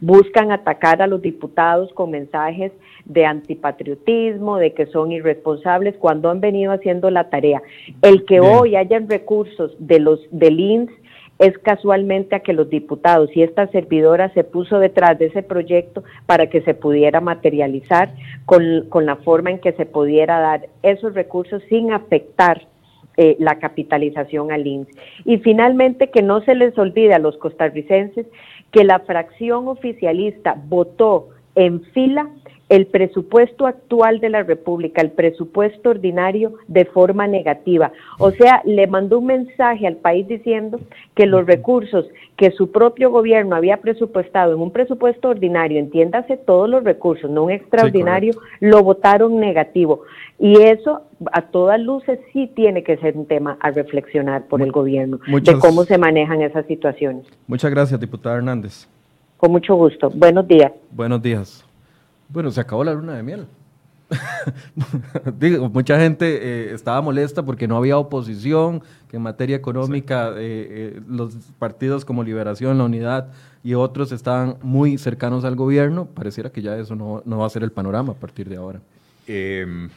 buscan 0.00 0.50
atacar 0.50 1.02
a 1.02 1.06
los 1.06 1.22
diputados 1.22 1.92
con 1.92 2.10
mensajes 2.10 2.72
de 3.04 3.26
antipatriotismo, 3.26 4.56
de 4.56 4.74
que 4.74 4.86
son 4.86 5.12
irresponsables 5.12 5.94
cuando 5.98 6.30
han 6.30 6.40
venido 6.40 6.72
haciendo 6.72 7.12
la 7.12 7.30
tarea. 7.30 7.62
El 8.02 8.24
que 8.24 8.40
hoy 8.40 8.74
hayan 8.74 9.08
recursos 9.08 9.76
de 9.78 10.00
los 10.00 10.20
del 10.32 10.58
INS 10.58 10.90
es 11.38 11.56
casualmente 11.58 12.36
a 12.36 12.40
que 12.40 12.52
los 12.52 12.68
diputados 12.68 13.30
y 13.34 13.42
esta 13.42 13.68
servidora 13.68 14.32
se 14.34 14.44
puso 14.44 14.78
detrás 14.78 15.18
de 15.18 15.26
ese 15.26 15.42
proyecto 15.42 16.02
para 16.26 16.48
que 16.48 16.62
se 16.62 16.74
pudiera 16.74 17.20
materializar 17.20 18.12
con, 18.44 18.86
con 18.88 19.06
la 19.06 19.16
forma 19.16 19.50
en 19.50 19.60
que 19.60 19.72
se 19.72 19.86
pudiera 19.86 20.40
dar 20.40 20.68
esos 20.82 21.14
recursos 21.14 21.62
sin 21.68 21.92
afectar 21.92 22.66
eh, 23.20 23.36
la 23.40 23.58
capitalización 23.58 24.52
al 24.52 24.64
INS. 24.64 24.88
Y 25.24 25.38
finalmente, 25.38 26.08
que 26.10 26.22
no 26.22 26.40
se 26.42 26.54
les 26.54 26.78
olvide 26.78 27.14
a 27.14 27.18
los 27.18 27.36
costarricenses 27.38 28.26
que 28.70 28.84
la 28.84 29.00
fracción 29.00 29.66
oficialista 29.66 30.56
votó 30.68 31.30
en 31.56 31.82
fila 31.92 32.28
el 32.68 32.86
presupuesto 32.86 33.66
actual 33.66 34.20
de 34.20 34.28
la 34.28 34.42
República, 34.42 35.00
el 35.00 35.10
presupuesto 35.10 35.90
ordinario, 35.90 36.54
de 36.66 36.84
forma 36.84 37.26
negativa. 37.26 37.92
O 38.18 38.30
sea, 38.30 38.62
le 38.64 38.86
mandó 38.86 39.18
un 39.18 39.26
mensaje 39.26 39.86
al 39.86 39.96
país 39.96 40.28
diciendo 40.28 40.78
que 41.14 41.26
los 41.26 41.46
recursos 41.46 42.06
que 42.36 42.52
su 42.52 42.70
propio 42.70 43.10
gobierno 43.10 43.56
había 43.56 43.78
presupuestado 43.78 44.54
en 44.54 44.60
un 44.60 44.70
presupuesto 44.70 45.28
ordinario, 45.28 45.80
entiéndase 45.80 46.36
todos 46.36 46.70
los 46.70 46.84
recursos, 46.84 47.28
no 47.28 47.44
un 47.44 47.50
extraordinario, 47.50 48.32
lo 48.60 48.82
votaron 48.84 49.40
negativo. 49.40 50.02
Y 50.38 50.62
eso, 50.62 51.02
a 51.32 51.42
todas 51.42 51.80
luces, 51.80 52.20
sí 52.32 52.48
tiene 52.54 52.84
que 52.84 52.96
ser 52.98 53.16
un 53.16 53.26
tema 53.26 53.56
a 53.60 53.72
reflexionar 53.72 54.46
por 54.46 54.62
el 54.62 54.70
gobierno, 54.70 55.18
de 55.26 55.58
cómo 55.58 55.82
se 55.82 55.98
manejan 55.98 56.40
esas 56.42 56.64
situaciones. 56.66 57.26
Muchas 57.48 57.72
gracias, 57.72 57.98
diputada 57.98 58.36
Hernández. 58.36 58.88
Con 59.36 59.50
mucho 59.50 59.74
gusto. 59.74 60.10
Buenos 60.10 60.46
días. 60.46 60.72
Buenos 60.92 61.20
días. 61.20 61.67
Bueno, 62.28 62.50
se 62.50 62.60
acabó 62.60 62.84
la 62.84 62.94
luna 62.94 63.14
de 63.14 63.22
miel. 63.22 63.46
Digo, 65.38 65.68
mucha 65.68 65.98
gente 65.98 66.26
eh, 66.26 66.74
estaba 66.74 67.00
molesta 67.02 67.44
porque 67.44 67.68
no 67.68 67.76
había 67.76 67.98
oposición, 67.98 68.82
que 69.08 69.16
en 69.16 69.22
materia 69.22 69.56
económica 69.56 70.30
eh, 70.30 70.34
eh, 70.38 71.00
los 71.06 71.34
partidos 71.58 72.04
como 72.04 72.22
Liberación, 72.22 72.78
La 72.78 72.84
Unidad 72.84 73.28
y 73.62 73.74
otros 73.74 74.12
estaban 74.12 74.56
muy 74.62 74.98
cercanos 74.98 75.44
al 75.44 75.56
gobierno. 75.56 76.06
Pareciera 76.06 76.50
que 76.50 76.62
ya 76.62 76.76
eso 76.76 76.94
no, 76.94 77.38
va 77.38 77.46
a 77.46 77.50
ser 77.50 77.62
el 77.62 77.72
panorama 77.72 78.12
a 78.12 78.16
partir 78.16 78.48
de 78.48 78.56
ahora. 78.56 78.80
Em, 79.26 79.90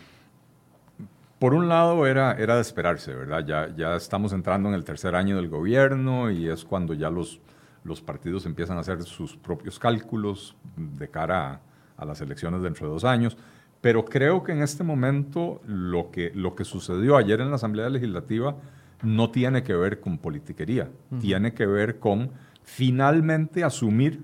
por 1.39 1.53
un 1.53 1.69
lado 1.69 2.05
era, 2.05 2.33
era 2.33 2.55
de 2.55 2.61
esperarse, 2.61 3.13
¿verdad? 3.13 3.45
Ya, 3.45 3.73
ya 3.75 3.95
estamos 3.95 4.33
entrando 4.33 4.69
en 4.69 4.75
el 4.75 4.83
tercer 4.83 5.15
año 5.15 5.37
del 5.37 5.47
gobierno 5.47 6.29
y 6.31 6.49
es 6.49 6.65
cuando 6.65 6.93
ya 6.93 7.09
los, 7.09 7.39
los 7.83 8.01
partidos 8.01 8.45
empiezan 8.45 8.77
a 8.77 8.81
hacer 8.81 9.03
sus 9.03 9.37
propios 9.37 9.79
cálculos 9.79 10.55
de 10.75 11.07
cara 11.07 11.53
a 11.53 11.59
a 12.01 12.05
las 12.05 12.19
elecciones 12.19 12.61
dentro 12.61 12.87
de 12.87 12.93
dos 12.93 13.05
años. 13.05 13.37
Pero 13.79 14.05
creo 14.05 14.43
que 14.43 14.51
en 14.51 14.61
este 14.61 14.83
momento 14.83 15.61
lo 15.65 16.11
que, 16.11 16.31
lo 16.35 16.55
que 16.55 16.65
sucedió 16.65 17.15
ayer 17.15 17.39
en 17.39 17.49
la 17.49 17.55
Asamblea 17.55 17.89
Legislativa 17.89 18.57
no 19.01 19.31
tiene 19.31 19.63
que 19.63 19.73
ver 19.73 19.99
con 19.99 20.17
politiquería, 20.17 20.89
tiene 21.19 21.53
que 21.53 21.65
ver 21.65 21.97
con 21.97 22.31
finalmente 22.63 23.63
asumir 23.63 24.23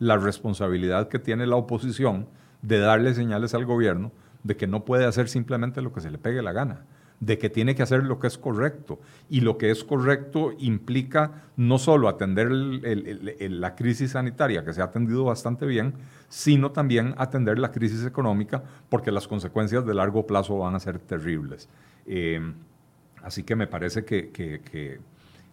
la 0.00 0.16
responsabilidad 0.16 1.08
que 1.08 1.18
tiene 1.18 1.46
la 1.46 1.56
oposición 1.56 2.26
de 2.62 2.78
darle 2.78 3.14
señales 3.14 3.54
al 3.54 3.64
gobierno 3.64 4.10
de 4.42 4.56
que 4.56 4.66
no 4.66 4.84
puede 4.84 5.04
hacer 5.04 5.28
simplemente 5.28 5.82
lo 5.82 5.92
que 5.92 6.00
se 6.00 6.10
le 6.10 6.18
pegue 6.18 6.42
la 6.42 6.52
gana 6.52 6.86
de 7.20 7.38
que 7.38 7.50
tiene 7.50 7.74
que 7.74 7.82
hacer 7.82 8.04
lo 8.04 8.18
que 8.18 8.28
es 8.28 8.38
correcto. 8.38 9.00
Y 9.28 9.40
lo 9.40 9.58
que 9.58 9.70
es 9.70 9.84
correcto 9.84 10.52
implica 10.58 11.42
no 11.56 11.78
solo 11.78 12.08
atender 12.08 12.50
la 12.50 13.74
crisis 13.74 14.12
sanitaria, 14.12 14.64
que 14.64 14.72
se 14.72 14.80
ha 14.80 14.84
atendido 14.84 15.24
bastante 15.24 15.66
bien, 15.66 15.94
sino 16.28 16.70
también 16.70 17.14
atender 17.18 17.58
la 17.58 17.72
crisis 17.72 18.04
económica, 18.04 18.62
porque 18.88 19.10
las 19.10 19.26
consecuencias 19.26 19.84
de 19.84 19.94
largo 19.94 20.26
plazo 20.26 20.58
van 20.58 20.74
a 20.74 20.80
ser 20.80 20.98
terribles. 20.98 21.68
Eh, 22.06 22.40
así 23.22 23.42
que 23.42 23.56
me 23.56 23.66
parece 23.66 24.04
que, 24.04 24.30
eh, 24.36 25.00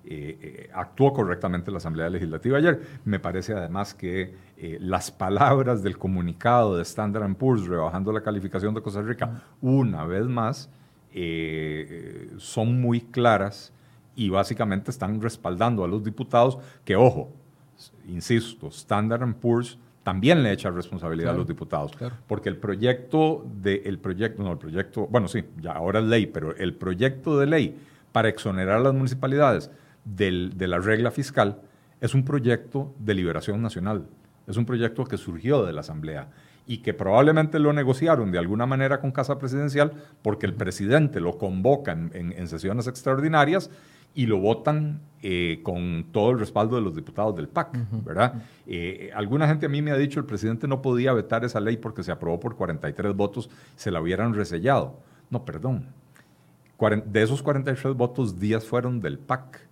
eh, 0.08 0.70
actuó 0.72 1.12
correctamente 1.14 1.72
la 1.72 1.78
Asamblea 1.78 2.10
Legislativa 2.10 2.60
ayer. 2.60 2.80
Me 3.06 3.20
parece 3.20 3.54
además 3.54 3.94
que 3.96 4.46
las 4.80 5.12
palabras 5.12 5.82
del 5.82 5.98
comunicado 5.98 6.78
de 6.78 6.84
Standard 6.84 7.36
Poor's 7.36 7.66
rebajando 7.66 8.12
la 8.12 8.22
calificación 8.22 8.74
de 8.76 8.82
Costa 8.82 9.02
Rica 9.02 9.42
una 9.62 10.06
vez 10.06 10.26
más, 10.28 10.70
eh, 11.18 12.30
son 12.38 12.82
muy 12.82 13.00
claras 13.00 13.72
y 14.18 14.30
básicamente 14.30 14.92
están 14.92 15.22
respaldando 15.22 15.86
a 15.86 15.88
los 15.88 16.04
diputados 16.04 16.58
que, 16.84 16.98
ojo, 16.98 17.32
insisto, 18.06 18.68
Standard 18.68 19.34
Poor's 19.36 19.78
también 20.04 20.44
le 20.44 20.52
echa 20.52 20.70
responsabilidad 20.70 21.34
a 21.34 21.38
los 21.38 21.48
diputados, 21.48 21.94
porque 22.28 22.50
el 22.50 22.58
proyecto 22.58 23.46
de 23.62 23.82
el 23.86 23.98
proyecto, 23.98 24.44
no, 24.44 24.52
el 24.52 24.58
proyecto, 24.58 25.08
bueno, 25.08 25.30
sí, 25.30 25.46
ya 25.62 25.72
ahora 25.72 26.00
es 26.00 26.06
ley, 26.06 26.28
pero 26.28 26.54
el 26.56 26.76
proyecto 26.76 27.40
de 27.40 27.48
ley 27.48 27.78
para 28.12 28.28
exonerar 28.28 28.78
a 28.78 28.82
las 28.82 28.94
municipalidades 28.94 29.72
de 30.04 30.68
la 30.68 30.80
regla 30.80 31.12
fiscal 31.12 31.62
es 32.02 32.14
un 32.14 32.26
proyecto 32.26 32.94
de 33.00 33.14
liberación 33.14 33.62
nacional, 33.62 34.06
es 34.48 34.58
un 34.58 34.66
proyecto 34.66 35.06
que 35.06 35.18
surgió 35.18 35.66
de 35.66 35.72
la 35.72 35.80
Asamblea 35.80 36.28
y 36.68 36.80
que 36.80 36.94
probablemente 36.94 37.60
lo 37.60 37.74
negociaron 37.74 38.32
de 38.32 38.40
alguna 38.40 38.66
manera 38.66 39.00
con 39.00 39.12
Casa 39.12 39.38
Presidencial 39.38 39.94
porque 40.22 40.46
el 40.46 40.54
presidente 40.54 41.20
lo 41.20 41.38
convoca 41.38 41.92
en 41.92 42.48
sesiones 42.48 42.88
extraordinarias 42.88 43.70
y 44.16 44.26
lo 44.28 44.40
votan 44.40 45.02
eh, 45.22 45.60
con 45.62 46.06
todo 46.12 46.32
el 46.32 46.40
respaldo 46.40 46.78
de 46.78 46.82
los 46.82 46.96
diputados 46.96 47.36
del 47.36 47.50
PAC, 47.50 47.78
¿verdad? 48.06 48.42
Eh, 48.66 49.12
alguna 49.14 49.46
gente 49.46 49.66
a 49.66 49.70
mí 49.70 49.82
me 49.82 49.92
ha 49.92 49.98
dicho 49.98 50.22
el 50.22 50.26
presidente 50.26 50.70
no 50.70 50.82
podía 50.82 51.12
vetar 51.12 51.44
esa 51.44 51.60
ley 51.60 51.76
porque 51.76 52.02
se 52.02 52.14
aprobó 52.14 52.40
por 52.40 52.56
43 52.56 53.14
votos, 53.14 53.50
se 53.76 53.92
la 53.92 54.02
hubieran 54.02 54.34
resellado. 54.34 55.02
No, 55.30 55.44
perdón. 55.44 55.90
De 57.06 57.24
esos 57.24 57.44
43 57.44 57.94
votos, 57.96 58.40
10 58.40 58.66
fueron 58.66 59.02
del 59.02 59.20
PAC. 59.20 59.68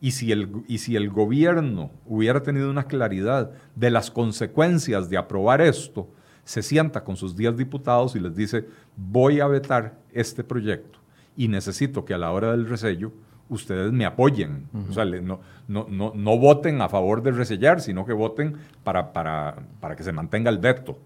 Y 0.00 0.12
si, 0.12 0.30
el, 0.30 0.62
y 0.68 0.78
si 0.78 0.94
el 0.94 1.10
gobierno 1.10 1.90
hubiera 2.06 2.40
tenido 2.44 2.70
una 2.70 2.84
claridad 2.84 3.50
de 3.74 3.90
las 3.90 4.12
consecuencias 4.12 5.10
de 5.10 5.16
aprobar 5.16 5.60
esto, 5.60 6.08
se 6.48 6.62
sienta 6.62 7.04
con 7.04 7.18
sus 7.18 7.36
10 7.36 7.58
diputados 7.58 8.16
y 8.16 8.20
les 8.20 8.34
dice, 8.34 8.64
voy 8.96 9.38
a 9.38 9.46
vetar 9.46 9.98
este 10.14 10.42
proyecto 10.42 10.98
y 11.36 11.46
necesito 11.48 12.06
que 12.06 12.14
a 12.14 12.18
la 12.18 12.32
hora 12.32 12.52
del 12.52 12.66
resello 12.66 13.12
ustedes 13.50 13.92
me 13.92 14.06
apoyen. 14.06 14.66
O 14.88 14.94
sea, 14.94 15.04
no, 15.04 15.40
no, 15.68 15.86
no, 15.90 16.12
no, 16.14 16.38
voten 16.38 16.80
a 16.80 16.88
favor 16.88 17.22
de 17.22 17.32
resellar, 17.32 17.82
sino 17.82 18.06
que 18.06 18.14
voten 18.14 18.56
para, 18.82 19.12
para, 19.12 19.56
para, 19.78 19.94
que 19.94 20.02
se 20.02 20.10
mantenga 20.10 20.48
el 20.48 20.56
veto. 20.56 20.98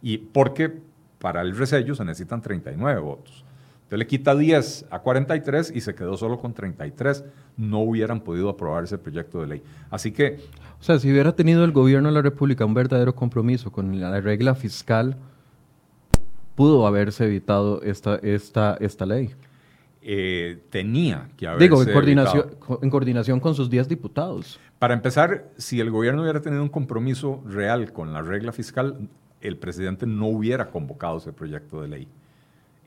Y 0.00 0.16
porque 0.16 0.72
para 1.18 1.42
el 1.42 1.54
resello 1.54 1.94
se 1.94 2.02
necesitan 2.06 2.40
39 2.40 2.98
votos. 2.98 3.44
Entonces 3.86 4.00
le 4.00 4.06
quita 4.08 4.34
10 4.34 4.86
a 4.90 4.98
43 4.98 5.72
y 5.72 5.80
se 5.80 5.94
quedó 5.94 6.16
solo 6.16 6.40
con 6.40 6.52
33. 6.52 7.24
No 7.56 7.82
hubieran 7.82 8.20
podido 8.20 8.48
aprobar 8.48 8.82
ese 8.82 8.98
proyecto 8.98 9.40
de 9.40 9.46
ley. 9.46 9.62
Así 9.90 10.10
que... 10.10 10.40
O 10.80 10.82
sea, 10.82 10.98
si 10.98 11.08
hubiera 11.08 11.36
tenido 11.36 11.64
el 11.64 11.70
gobierno 11.70 12.08
de 12.08 12.14
la 12.14 12.22
República 12.22 12.64
un 12.64 12.74
verdadero 12.74 13.14
compromiso 13.14 13.70
con 13.70 14.00
la 14.00 14.20
regla 14.20 14.56
fiscal, 14.56 15.16
pudo 16.56 16.84
haberse 16.84 17.26
evitado 17.26 17.80
esta, 17.82 18.16
esta, 18.16 18.76
esta 18.80 19.06
ley. 19.06 19.30
Eh, 20.02 20.64
tenía 20.68 21.28
que 21.36 21.46
haberse 21.46 21.64
Digo, 21.64 21.80
en 21.80 21.92
coordinación, 21.92 22.56
en 22.82 22.90
coordinación 22.90 23.38
con 23.38 23.54
sus 23.54 23.70
10 23.70 23.88
diputados. 23.88 24.58
Para 24.80 24.94
empezar, 24.94 25.48
si 25.56 25.78
el 25.78 25.92
gobierno 25.92 26.22
hubiera 26.22 26.40
tenido 26.40 26.60
un 26.60 26.70
compromiso 26.70 27.40
real 27.46 27.92
con 27.92 28.12
la 28.12 28.20
regla 28.20 28.50
fiscal, 28.50 29.08
el 29.40 29.58
presidente 29.58 30.06
no 30.06 30.26
hubiera 30.26 30.70
convocado 30.70 31.18
ese 31.18 31.32
proyecto 31.32 31.80
de 31.82 31.88
ley. 31.88 32.08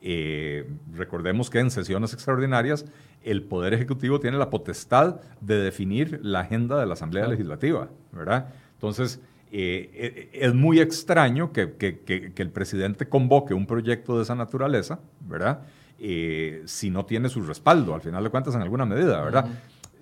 Eh, 0.01 0.69
recordemos 0.93 1.49
que 1.49 1.59
en 1.59 1.71
sesiones 1.71 2.13
extraordinarias 2.13 2.85
el 3.23 3.43
Poder 3.43 3.73
Ejecutivo 3.73 4.19
tiene 4.19 4.37
la 4.37 4.49
potestad 4.49 5.19
de 5.41 5.57
definir 5.57 6.19
la 6.23 6.41
agenda 6.41 6.79
de 6.79 6.85
la 6.85 6.93
Asamblea 6.93 7.27
Legislativa, 7.27 7.89
¿verdad? 8.11 8.53
Entonces, 8.73 9.19
eh, 9.51 10.29
es 10.31 10.53
muy 10.53 10.79
extraño 10.79 11.51
que, 11.51 11.73
que, 11.73 11.99
que, 11.99 12.41
el 12.41 12.51
presidente 12.51 13.09
convoque 13.09 13.53
un 13.53 13.65
proyecto 13.65 14.15
de 14.15 14.23
esa 14.23 14.35
naturaleza, 14.35 14.99
¿verdad? 15.21 15.61
Eh, 15.99 16.61
si 16.65 16.89
no 16.89 17.05
tiene 17.05 17.27
su 17.27 17.41
respaldo, 17.41 17.93
al 17.93 18.01
final 18.01 18.23
de 18.23 18.29
cuentas, 18.29 18.55
en 18.55 18.61
alguna 18.61 18.85
medida, 18.85 19.21
¿verdad? 19.21 19.47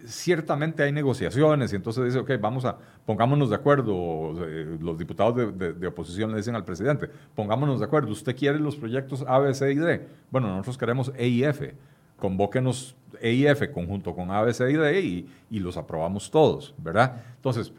Ciertamente 0.08 0.84
hay 0.84 0.91
negociaciones 0.91 1.74
y 1.74 1.76
entonces 1.76 2.05
dice, 2.05 2.20
ok, 2.20 2.32
vamos 2.39 2.64
a, 2.64 2.78
pongámonos 3.05 3.49
de 3.49 3.55
acuerdo, 3.55 4.36
eh, 4.47 4.78
los 4.80 4.97
diputados 4.97 5.58
de, 5.58 5.88
oposición 5.88 6.32
le 6.32 6.38
dicen 6.38 6.55
al 6.55 6.64
presidente, 6.64 7.10
pongámonos 7.36 7.80
de 7.80 7.86
acuerdo, 7.86 8.12
usted 8.12 8.36
quiere 8.36 8.58
los 8.58 8.78
proyectos 8.78 9.26
A, 9.28 9.39
B, 9.39 9.53
C 9.53 9.72
y 9.72 9.76
D, 9.76 10.08
bueno, 10.32 10.47
nosotros 10.47 10.78
queremos 10.78 11.12
E 11.18 11.28
y 11.28 11.43
F, 11.43 11.76
convóquenos 12.18 12.95
E 13.20 13.34
y 13.34 13.45
F 13.47 13.70
conjunto 13.72 14.16
con 14.16 14.32
A, 14.32 14.41
B, 14.43 14.53
C 14.53 14.72
y 14.72 14.76
D 14.76 15.01
y, 15.01 15.30
y 15.49 15.60
los 15.60 15.76
aprobamos 15.76 16.32
todos, 16.32 16.74
¿verdad? 16.78 17.22
Entonces, 17.36 17.74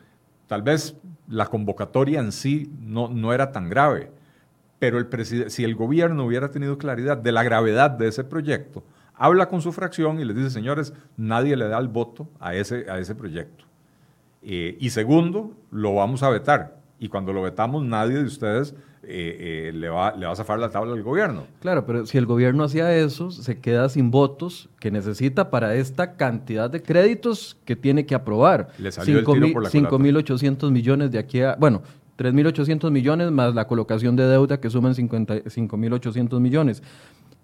tal 0.47 0.63
vez 0.63 0.97
la 1.29 1.47
convocatoria 1.47 2.21
en 2.21 2.33
sí 2.33 2.71
no, 2.81 3.09
no 3.09 3.33
era 3.33 3.53
tan 3.53 3.71
grave, 3.71 4.11
pero 4.79 4.99
el 4.99 5.51
si 5.51 5.65
el 5.65 5.75
gobierno 5.75 6.25
hubiera 6.25 6.51
tenido 6.51 6.79
claridad 6.79 7.17
de 7.17 7.33
la 7.33 7.43
gravedad 7.43 7.91
de 7.91 8.09
ese 8.09 8.23
proyecto, 8.23 8.85
habla 9.19 9.49
con 9.49 9.61
su 9.61 9.73
fracción 9.73 10.21
y 10.21 10.25
les 10.25 10.37
dice, 10.37 10.51
señores, 10.51 10.95
nadie 11.17 11.57
le 11.57 11.69
da 11.69 11.79
el 11.79 11.89
voto 11.89 12.29
a 12.41 12.55
ese, 12.55 12.91
a 12.91 12.99
ese 12.99 13.15
proyecto. 13.15 13.65
Eh, 14.43 14.77
y 14.81 14.91
segundo, 14.91 15.53
lo 15.71 15.95
vamos 15.95 16.23
a 16.23 16.31
vetar. 16.31 16.79
Y 17.01 17.09
cuando 17.09 17.33
lo 17.33 17.43
vetamos, 17.43 17.85
nadie 17.85 18.17
de 18.17 18.25
ustedes 18.25 18.75
eh, 19.03 19.69
eh, 19.69 19.73
le, 19.73 19.89
va, 19.89 20.15
le 20.17 20.27
va 20.27 20.33
a 20.33 20.37
zafar 20.37 20.59
la 20.59 20.71
tabla 20.71 20.95
al 20.95 21.03
gobierno. 21.03 21.47
Claro, 21.61 21.87
pero 21.87 22.07
si 22.07 22.19
el 22.19 22.27
gobierno 22.27 22.65
hacía 22.65 22.95
eso, 22.97 23.31
se 23.31 23.61
queda 23.61 23.89
sin 23.89 24.11
votos 24.11 24.69
que 24.81 24.91
necesita 24.91 25.51
para 25.51 25.75
esta 25.75 26.17
cantidad 26.17 26.71
de 26.71 26.83
créditos 26.83 27.57
que 27.65 27.77
tiene 27.77 28.07
que 28.07 28.15
aprobar. 28.15 28.69
Le 28.79 28.91
salió 28.91 29.19
el 29.19 29.25
tiro 29.25 29.53
por 29.53 29.63
la 29.63 29.71
5.800 29.71 30.71
millones 30.71 31.11
de 31.11 31.19
aquí 31.19 31.43
a... 31.43 31.57
Bueno, 31.57 31.83
3.800 32.19 32.91
millones 32.91 33.31
más 33.31 33.55
la 33.55 33.69
colocación 33.69 34.17
de 34.17 34.25
deuda 34.25 34.61
que 34.61 34.69
suman 34.71 34.95
5.800 34.95 36.41
millones. 36.41 36.83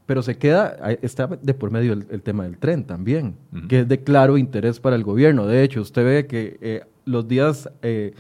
Pero 0.07 0.23
se 0.23 0.37
queda, 0.37 0.77
está 1.01 1.27
de 1.27 1.55
por 1.55 1.71
medio 1.71 1.95
el, 1.95 2.23
tema 2.23 2.45
del 2.45 2.59
tren 2.59 2.85
también, 2.85 3.37
que 3.69 3.81
es 3.81 3.89
de 3.89 4.03
claro 4.03 4.37
interés 4.37 4.79
para 4.79 4.97
el 4.97 5.03
gobierno. 5.03 5.47
De 5.47 5.63
hecho, 5.63 5.81
usted 5.81 6.05
ve 6.05 6.27
que 6.27 6.59
eh, 6.61 6.83
los 7.07 7.27
días 7.27 7.71
eh, 7.83 8.13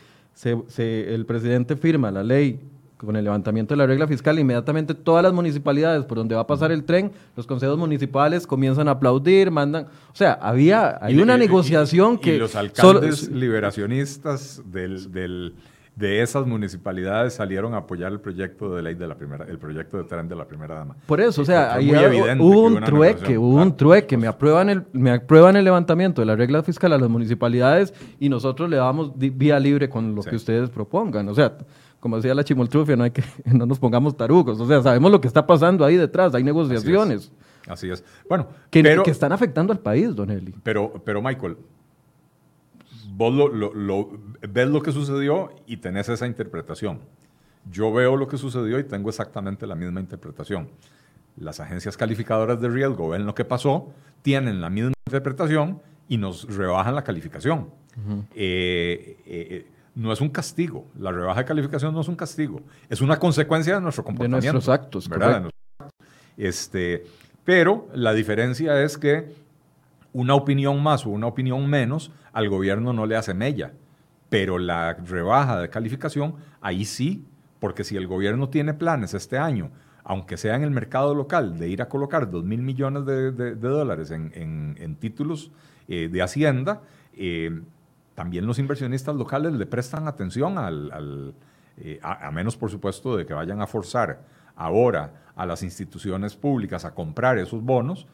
el 0.44 1.26
presidente 1.26 1.76
firma 1.76 2.10
la 2.10 2.22
ley 2.22 2.58
con 3.04 3.16
el 3.16 3.24
levantamiento 3.24 3.74
de 3.74 3.78
la 3.78 3.86
regla 3.86 4.06
fiscal, 4.06 4.38
inmediatamente 4.38 4.94
todas 4.94 5.22
las 5.22 5.32
municipalidades 5.32 6.04
por 6.04 6.18
donde 6.18 6.34
va 6.34 6.42
a 6.42 6.46
pasar 6.46 6.72
el 6.72 6.84
tren, 6.84 7.12
los 7.36 7.46
consejos 7.46 7.78
municipales 7.78 8.46
comienzan 8.46 8.88
a 8.88 8.92
aplaudir, 8.92 9.50
mandan, 9.50 9.84
o 9.84 10.16
sea, 10.16 10.32
había, 10.34 10.98
hay 11.02 11.20
una 11.20 11.36
negociación 11.36 12.18
que... 12.18 12.36
Y 12.36 12.38
los 12.38 12.56
alcaldes 12.56 13.30
liberacionistas 13.30 14.62
del, 14.64 15.12
del 15.12 15.54
de 15.96 16.22
esas 16.22 16.46
municipalidades 16.46 17.34
salieron 17.34 17.74
a 17.74 17.78
apoyar 17.78 18.10
el 18.12 18.20
proyecto 18.20 18.74
de 18.74 18.82
ley 18.82 18.94
de 18.94 19.06
la 19.06 19.16
primera, 19.16 19.44
el 19.44 19.58
proyecto 19.58 19.96
de 19.96 20.04
tren 20.04 20.28
de 20.28 20.34
la 20.34 20.44
primera 20.46 20.74
dama. 20.74 20.96
Por 21.06 21.20
eso, 21.20 21.42
o 21.42 21.44
sea, 21.44 21.74
ahí 21.74 21.92
hubo 22.38 22.62
un 22.62 22.80
trueque, 22.80 23.38
hubo 23.38 23.62
un 23.62 23.76
trueque, 23.76 24.16
me 24.16 24.26
aprueban 24.26 24.68
el, 24.70 24.84
me 24.92 25.12
aprueban 25.12 25.56
el 25.56 25.64
levantamiento 25.64 26.20
de 26.20 26.26
la 26.26 26.34
regla 26.34 26.62
fiscal 26.62 26.92
a 26.92 26.98
las 26.98 27.08
municipalidades 27.08 27.94
y 28.18 28.28
nosotros 28.28 28.68
le 28.68 28.76
damos 28.76 29.12
vía 29.16 29.60
libre 29.60 29.88
con 29.88 30.14
lo 30.14 30.22
que 30.22 30.34
ustedes 30.34 30.68
propongan. 30.70 31.28
O 31.28 31.34
sea, 31.34 31.56
como 32.00 32.16
decía 32.16 32.34
la 32.34 32.44
chimoltrufia, 32.44 32.96
no 32.96 33.04
hay 33.04 33.12
que, 33.12 33.22
no 33.44 33.64
nos 33.64 33.78
pongamos 33.78 34.16
tarugos. 34.16 34.60
O 34.60 34.66
sea, 34.66 34.82
sabemos 34.82 35.12
lo 35.12 35.20
que 35.20 35.28
está 35.28 35.46
pasando 35.46 35.84
ahí 35.84 35.96
detrás, 35.96 36.34
hay 36.34 36.42
negociaciones. 36.42 37.30
Así 37.68 37.88
es. 37.88 38.04
Bueno, 38.28 38.48
que, 38.68 38.82
que 38.82 39.10
están 39.10 39.32
afectando 39.32 39.72
al 39.72 39.78
país, 39.78 40.14
Don 40.14 40.30
Eli. 40.30 40.54
Pero, 40.62 41.00
pero 41.04 41.22
Michael, 41.22 41.56
vos 43.16 43.32
lo, 43.32 44.10
ves 44.48 44.68
lo 44.68 44.82
que 44.82 44.92
sucedió 44.92 45.54
y 45.66 45.76
tenés 45.78 46.08
esa 46.08 46.26
interpretación. 46.26 47.00
Yo 47.70 47.92
veo 47.92 48.16
lo 48.16 48.28
que 48.28 48.36
sucedió 48.36 48.78
y 48.78 48.84
tengo 48.84 49.08
exactamente 49.08 49.66
la 49.66 49.74
misma 49.74 50.00
interpretación. 50.00 50.68
Las 51.36 51.60
agencias 51.60 51.96
calificadoras 51.96 52.60
de 52.60 52.68
riesgo 52.68 53.08
ven 53.10 53.24
lo 53.24 53.34
que 53.34 53.44
pasó, 53.44 53.92
tienen 54.22 54.60
la 54.60 54.68
misma 54.68 54.92
interpretación 55.06 55.80
y 56.08 56.18
nos 56.18 56.54
rebajan 56.54 56.94
la 56.94 57.04
calificación. 57.04 57.70
Eh, 58.34 59.16
eh, 59.26 59.66
no 59.94 60.12
es 60.12 60.20
un 60.20 60.28
castigo. 60.28 60.86
La 60.98 61.12
rebaja 61.12 61.40
de 61.40 61.46
calificación 61.46 61.94
no 61.94 62.00
es 62.00 62.08
un 62.08 62.16
castigo. 62.16 62.60
Es 62.88 63.00
una 63.00 63.18
consecuencia 63.18 63.76
de 63.76 63.80
nuestro 63.80 64.04
comportamiento. 64.04 64.46
De 64.46 64.52
nuestros 64.52 64.74
actos. 64.74 65.08
¿verdad? 65.08 65.50
Este, 66.36 67.04
pero 67.44 67.88
la 67.94 68.12
diferencia 68.12 68.82
es 68.82 68.98
que 68.98 69.32
una 70.14 70.34
opinión 70.34 70.82
más 70.82 71.04
o 71.04 71.10
una 71.10 71.26
opinión 71.26 71.68
menos 71.68 72.10
al 72.32 72.48
gobierno 72.48 72.94
no 72.94 73.04
le 73.04 73.16
hace 73.16 73.34
mella, 73.34 73.72
pero 74.30 74.58
la 74.58 74.94
rebaja 74.94 75.60
de 75.60 75.68
calificación, 75.68 76.36
ahí 76.62 76.86
sí, 76.86 77.26
porque 77.60 77.84
si 77.84 77.96
el 77.96 78.06
gobierno 78.06 78.48
tiene 78.48 78.72
planes 78.72 79.12
este 79.12 79.36
año, 79.36 79.70
aunque 80.04 80.36
sea 80.36 80.54
en 80.54 80.62
el 80.62 80.70
mercado 80.70 81.14
local, 81.14 81.58
de 81.58 81.68
ir 81.68 81.82
a 81.82 81.88
colocar 81.88 82.30
2 82.30 82.44
mil 82.44 82.62
millones 82.62 83.04
de, 83.04 83.54
dólares 83.56 84.10
en, 84.10 84.96
títulos 85.00 85.50
eh, 85.88 86.08
de 86.10 86.22
Hacienda, 86.22 86.82
eh, 87.14 87.60
también 88.14 88.46
los 88.46 88.58
inversionistas 88.58 89.16
locales 89.16 89.52
le 89.52 89.66
prestan 89.66 90.06
atención 90.06 90.58
al, 90.58 91.34
eh, 91.78 91.98
a, 92.02 92.30
menos 92.30 92.56
por 92.56 92.70
supuesto 92.70 93.16
de 93.16 93.26
que 93.26 93.34
vayan 93.34 93.60
a 93.60 93.66
forzar 93.66 94.20
ahora 94.54 95.24
a 95.34 95.44
las 95.44 95.64
instituciones 95.64 96.36
públicas 96.36 96.84
a 96.84 96.94
comprar 96.94 97.38
esos 97.38 97.62
bonos, 97.62 98.06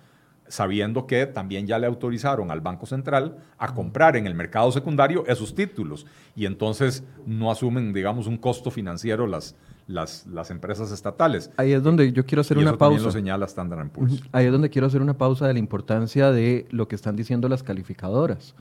sabiendo 0.51 1.07
que 1.07 1.27
también 1.27 1.67
ya 1.67 1.79
le 1.79 1.87
autorizaron 1.87 2.51
al 2.51 2.61
Banco 2.61 2.85
Central 2.85 3.39
a 3.57 3.73
comprar 3.73 4.17
en 4.17 4.27
el 4.27 4.35
mercado 4.35 4.71
secundario 4.73 5.25
esos 5.27 5.55
títulos 5.55 6.07
y 6.35 6.45
entonces 6.45 7.05
no 7.25 7.51
asumen, 7.51 7.93
digamos, 7.93 8.27
un 8.27 8.37
costo 8.37 8.71
financiero 8.71 9.29
las, 9.29 9.55
las, 9.87 10.27
las 10.27 10.51
empresas 10.51 10.91
estatales. 10.91 11.51
Ahí 11.57 11.73
es 11.73 11.83
donde 11.83 12.13
yo 12.13 12.27
quiero 12.27 12.41
hacer 12.41 12.57
y 12.57 12.61
una 12.61 12.71
eso 12.71 12.79
pausa. 12.79 12.97
También 12.97 13.07
lo 13.07 13.13
señala 13.13 13.47
Standard 13.47 13.89
Poor's. 13.91 14.23
Ahí 14.33 14.47
es 14.47 14.53
donde 14.53 14.71
quiero 14.71 14.89
hacer 14.89 15.01
una 15.01 15.17
pausa 15.17 15.47
de 15.47 15.53
la 15.53 15.61
importancia 15.61 16.33
de 16.33 16.67
lo 16.71 16.89
que 16.89 16.97
están 16.97 17.15
diciendo 17.15 17.49
las 17.49 17.63
calificadoras. 17.63 18.57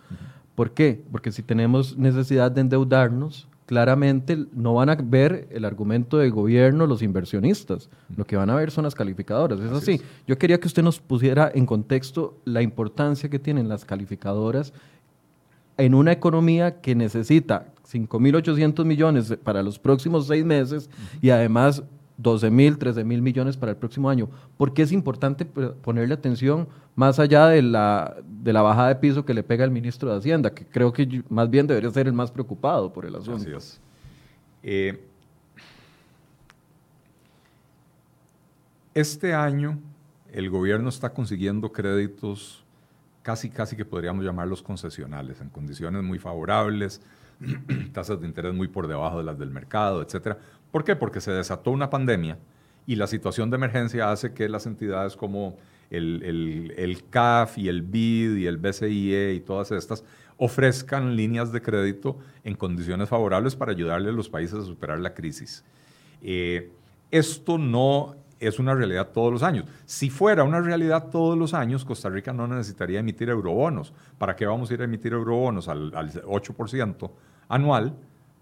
¿Por 0.54 0.72
qué? 0.72 1.04
Porque 1.12 1.32
si 1.32 1.42
tenemos 1.42 1.98
necesidad 1.98 2.52
de 2.52 2.62
endeudarnos, 2.62 3.49
claramente 3.70 4.36
no 4.52 4.74
van 4.74 4.90
a 4.90 4.96
ver 4.96 5.48
el 5.52 5.64
argumento 5.64 6.18
del 6.18 6.32
gobierno 6.32 6.88
los 6.88 7.04
inversionistas. 7.04 7.88
Lo 8.18 8.26
que 8.26 8.36
van 8.36 8.50
a 8.50 8.56
ver 8.56 8.72
son 8.72 8.84
las 8.84 8.96
calificadoras. 8.96 9.60
Es 9.60 9.72
así. 9.72 9.78
Así 9.78 10.04
es. 10.04 10.04
Yo 10.26 10.40
quería 10.40 10.60
que 10.60 10.66
usted 10.66 10.82
nos 10.82 11.00
pusiera 11.00 11.52
en 11.54 11.68
contexto 11.68 12.36
la 12.46 12.64
importancia 12.64 13.30
que 13.30 13.38
tienen 13.38 13.70
las 13.70 13.86
calificadoras 13.86 14.74
en 15.78 15.94
una 15.94 16.12
economía 16.12 16.82
que 16.82 16.96
necesita 16.96 17.68
5.800 17.88 18.86
millones 18.86 19.38
para 19.44 19.62
los 19.62 19.78
próximos 19.78 20.26
seis 20.26 20.44
meses 20.44 20.90
y 21.22 21.30
además 21.30 21.84
12.000, 22.22 22.78
13.000 22.78 23.22
millones 23.22 23.58
para 23.58 23.72
el 23.72 23.78
próximo 23.78 24.10
año. 24.10 24.30
¿Por 24.58 24.74
qué 24.74 24.82
es 24.82 24.92
importante 24.92 25.46
ponerle 25.46 26.14
atención 26.14 26.68
más 26.96 27.20
allá 27.20 27.48
de 27.48 27.62
la, 27.62 28.18
de 28.26 28.54
la 28.54 28.62
bajada 28.62 28.90
de 28.90 28.96
piso 28.96 29.26
que 29.26 29.34
le 29.34 29.44
pega 29.44 29.64
el 29.64 29.72
ministro 29.72 30.12
de 30.12 30.18
Hacienda, 30.18 30.54
que 30.54 30.66
creo 30.66 30.92
que 30.92 31.24
más 31.30 31.50
bien 31.50 31.66
debería 31.66 31.90
ser 31.92 32.08
el 32.08 32.14
más 32.14 32.32
preocupado 32.32 32.92
por 32.92 33.06
el 33.06 33.16
asunto? 33.16 33.42
Así 33.42 33.52
es. 33.52 33.82
Eh, 34.62 35.02
este 38.94 39.34
año 39.34 39.80
el 40.32 40.50
gobierno 40.50 40.90
está 40.90 41.14
consiguiendo 41.14 41.72
créditos 41.72 42.64
casi, 43.24 43.50
casi 43.50 43.76
que 43.76 43.86
podríamos 43.86 44.26
llamarlos 44.26 44.62
concesionales, 44.62 45.42
en 45.42 45.50
condiciones 45.50 46.04
muy 46.04 46.20
favorables, 46.20 47.02
tasas 47.94 48.20
de 48.20 48.28
interés 48.28 48.54
muy 48.54 48.68
por 48.68 48.88
debajo 48.88 49.20
de 49.20 49.24
las 49.24 49.40
del 49.40 49.52
mercado, 49.52 50.02
etcétera. 50.02 50.38
¿Por 50.72 50.84
qué? 50.84 50.96
Porque 50.96 51.22
se 51.22 51.32
desató 51.32 51.72
una 51.72 51.90
pandemia 51.90 52.38
y 52.86 52.96
la 52.96 53.08
situación 53.08 53.50
de 53.50 53.56
emergencia 53.58 54.12
hace 54.12 54.34
que 54.34 54.50
las 54.50 54.66
entidades 54.66 55.16
como 55.16 55.58
el, 55.90 57.04
CAF 57.10 57.58
y 57.58 57.68
el 57.68 57.82
BID 57.82 58.38
y 58.38 58.46
el 58.46 58.58
BCIE 58.58 59.34
y 59.34 59.40
todas 59.40 59.72
estas 59.72 60.04
ofrezcan 60.38 61.16
líneas 61.16 61.52
de 61.52 61.62
crédito 61.62 62.18
en 62.44 62.56
condiciones 62.56 63.10
favorables 63.10 63.56
para 63.56 63.72
ayudarle 63.72 64.10
a 64.10 64.14
los 64.14 64.30
países 64.30 64.60
a 64.60 64.64
superar 64.64 65.00
la 65.00 65.14
crisis. 65.14 65.64
Eh, 66.22 66.72
esto 67.12 67.58
no 67.58 68.16
es 68.40 68.58
una 68.58 68.74
realidad 68.74 69.10
todos 69.10 69.34
los 69.34 69.44
años. 69.44 69.66
Si 69.86 70.10
fuera 70.10 70.44
una 70.44 70.62
realidad 70.62 71.10
todos 71.10 71.38
los 71.38 71.54
años, 71.54 71.84
Costa 71.84 72.10
Rica 72.10 72.32
no 72.32 72.48
necesitaría 72.48 73.00
emitir 73.00 73.30
eurobonos. 73.30 73.94
¿Para 74.18 74.36
qué 74.36 74.46
vamos 74.46 74.72
a 74.72 74.74
ir 74.76 74.82
a 74.82 74.86
emitir 74.86 75.12
eurobonos 75.14 75.68
al 75.68 75.92
8% 75.92 77.12
anual 77.50 77.94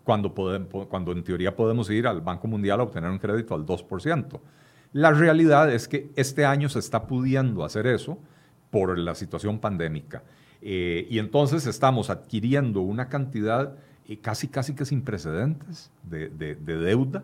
cuando, 0.07 0.33
podemos, 0.33 0.87
cuando 0.87 1.11
en 1.11 1.21
teoría 1.21 1.53
podemos 1.53 1.89
ir 1.89 2.07
al 2.07 2.21
Banco 2.21 2.47
Mundial 2.47 2.79
a 2.79 2.83
obtener 2.83 3.11
un 3.11 3.19
crédito 3.19 3.53
al 3.53 3.65
2%? 3.65 4.39
La 4.93 5.11
realidad 5.11 5.69
es 5.69 5.89
que 5.89 6.09
este 6.15 6.45
año 6.45 6.69
se 6.69 6.79
está 6.79 7.07
pudiendo 7.07 7.65
hacer 7.65 7.85
eso 7.87 8.17
por 8.71 8.97
la 8.97 9.15
situación 9.15 9.59
pandémica. 9.59 10.23
Eh, 10.61 11.05
y 11.09 11.19
entonces 11.19 11.67
estamos 11.67 12.09
adquiriendo 12.09 12.79
una 12.81 13.09
cantidad 13.09 13.75
eh, 14.07 14.17
casi, 14.19 14.47
casi 14.47 14.73
que 14.75 14.85
sin 14.85 15.01
precedentes 15.01 15.91
de, 16.03 16.29
de- 16.29 16.55
de 16.55 16.77
deuda 16.77 17.23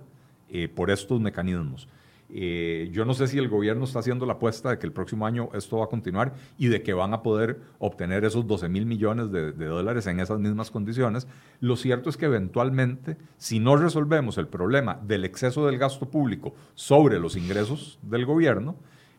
eh, 0.49 0.67
por 0.67 0.91
estos 0.91 1.21
mecanismos. 1.21 1.87
Eh, 2.35 2.89
yo 2.91 3.05
no 3.05 3.13
sé 3.13 3.27
si 3.27 3.37
el 3.37 3.47
gobierno 3.47 3.83
está 3.83 3.99
haciendo 3.99 4.25
la 4.25 4.33
apuesta 4.33 4.71
de 4.71 4.79
que 4.79 4.87
el 4.87 4.91
próximo 4.91 5.27
año 5.27 5.49
esto 5.53 5.77
va 5.77 5.85
a 5.85 5.87
continuar 5.87 6.33
y 6.57 6.65
de 6.65 6.81
que 6.81 6.93
van 6.93 7.13
a 7.13 7.21
poder 7.21 7.59
obtener 7.77 8.25
esos 8.25 8.47
12 8.47 8.69
mil 8.69 8.87
millones 8.87 9.31
de, 9.31 9.51
dólares 9.51 10.07
en 10.07 10.19
esas 10.19 10.39
mismas 10.39 10.71
condiciones. 10.71 11.27
Lo 11.59 11.75
cierto 11.75 12.09
es 12.09 12.17
que 12.17 12.25
eventualmente, 12.25 13.17
si 13.37 13.59
no 13.59 13.75
resolvemos 13.75 14.39
el 14.39 14.47
problema 14.47 14.99
del 15.03 15.25
exceso 15.25 15.67
del 15.67 15.77
gasto 15.77 16.09
público 16.09 16.55
sobre 16.73 17.19
los 17.19 17.35
ingresos 17.35 17.99
del 18.01 18.25
gobierno, 18.25 18.77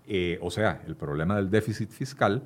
eh, 0.08 0.40
o 0.42 0.50
sea, 0.50 0.82
el 0.88 0.96
problema 0.96 1.36
del 1.36 1.50
déficit 1.50 1.90
fiscal, 1.90 2.42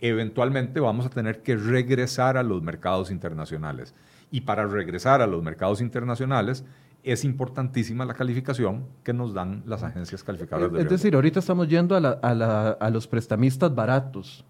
eventualmente 0.00 0.80
vamos 0.80 1.04
a 1.04 1.10
tener 1.10 1.42
que 1.42 1.54
regresar 1.54 2.38
a 2.38 2.42
los 2.42 2.62
mercados 2.62 3.10
internacionales. 3.10 3.94
Y 4.30 4.40
para 4.40 4.66
regresar 4.66 5.20
a 5.20 5.26
los 5.26 5.42
mercados 5.42 5.82
internacionales 5.82 6.64
es 7.02 7.24
importantísima 7.24 8.04
la 8.04 8.14
calificación 8.14 8.84
que 9.02 9.12
nos 9.12 9.32
dan 9.32 9.62
las 9.66 9.82
agencias 9.82 10.22
calificadoras 10.24 10.72
de 10.72 10.82
Es 10.82 10.88
decir, 10.90 11.14
ahorita 11.14 11.38
estamos 11.40 11.68
yendo 11.68 11.94
a, 11.96 12.00
la- 12.00 12.10
a 12.22 12.34
la- 12.34 12.70
a 12.70 12.90
los 12.90 13.06
prestamistas 13.06 13.74
baratos 13.74 14.44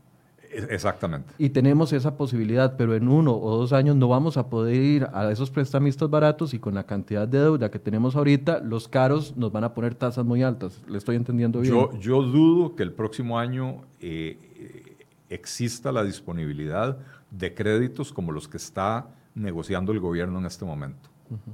Exactamente. 0.70 1.34
y 1.38 1.50
tenemos 1.50 1.92
esa 1.92 2.16
posibilidad, 2.16 2.74
pero 2.76 2.94
en 2.94 3.06
uno 3.08 3.36
o 3.36 3.56
dos 3.58 3.72
años 3.74 3.94
no 3.96 4.08
vamos 4.08 4.36
a 4.38 4.48
poder 4.48 4.74
ir 4.76 5.06
a 5.12 5.30
esos 5.30 5.50
prestamistas 5.50 6.08
baratos 6.08 6.54
y 6.54 6.58
con 6.58 6.74
la 6.74 6.84
cantidad 6.84 7.28
de 7.28 7.38
deuda 7.38 7.70
que 7.70 7.78
tenemos 7.78 8.16
ahorita, 8.16 8.60
los 8.60 8.88
caros 8.88 9.36
nos 9.36 9.52
van 9.52 9.64
a 9.64 9.74
poner 9.74 9.94
tasas 9.94 10.24
muy 10.24 10.42
altas. 10.42 10.82
¿Le 10.88 10.96
estoy 10.98 11.16
entendiendo 11.16 11.60
bien? 11.60 11.74
Yo, 11.74 11.92
yo 12.00 12.22
dudo 12.22 12.74
que 12.74 12.82
el 12.82 12.92
próximo 12.92 13.38
año 13.38 13.82
eh, 14.00 14.96
exista 15.28 15.92
la 15.92 16.02
disponibilidad 16.02 16.96
de 17.30 17.54
créditos 17.54 18.12
como 18.12 18.32
los 18.32 18.48
que 18.48 18.56
está 18.56 19.06
negociando 19.34 19.92
el 19.92 20.00
gobierno 20.00 20.38
en 20.38 20.46
este 20.46 20.64
momento, 20.64 21.10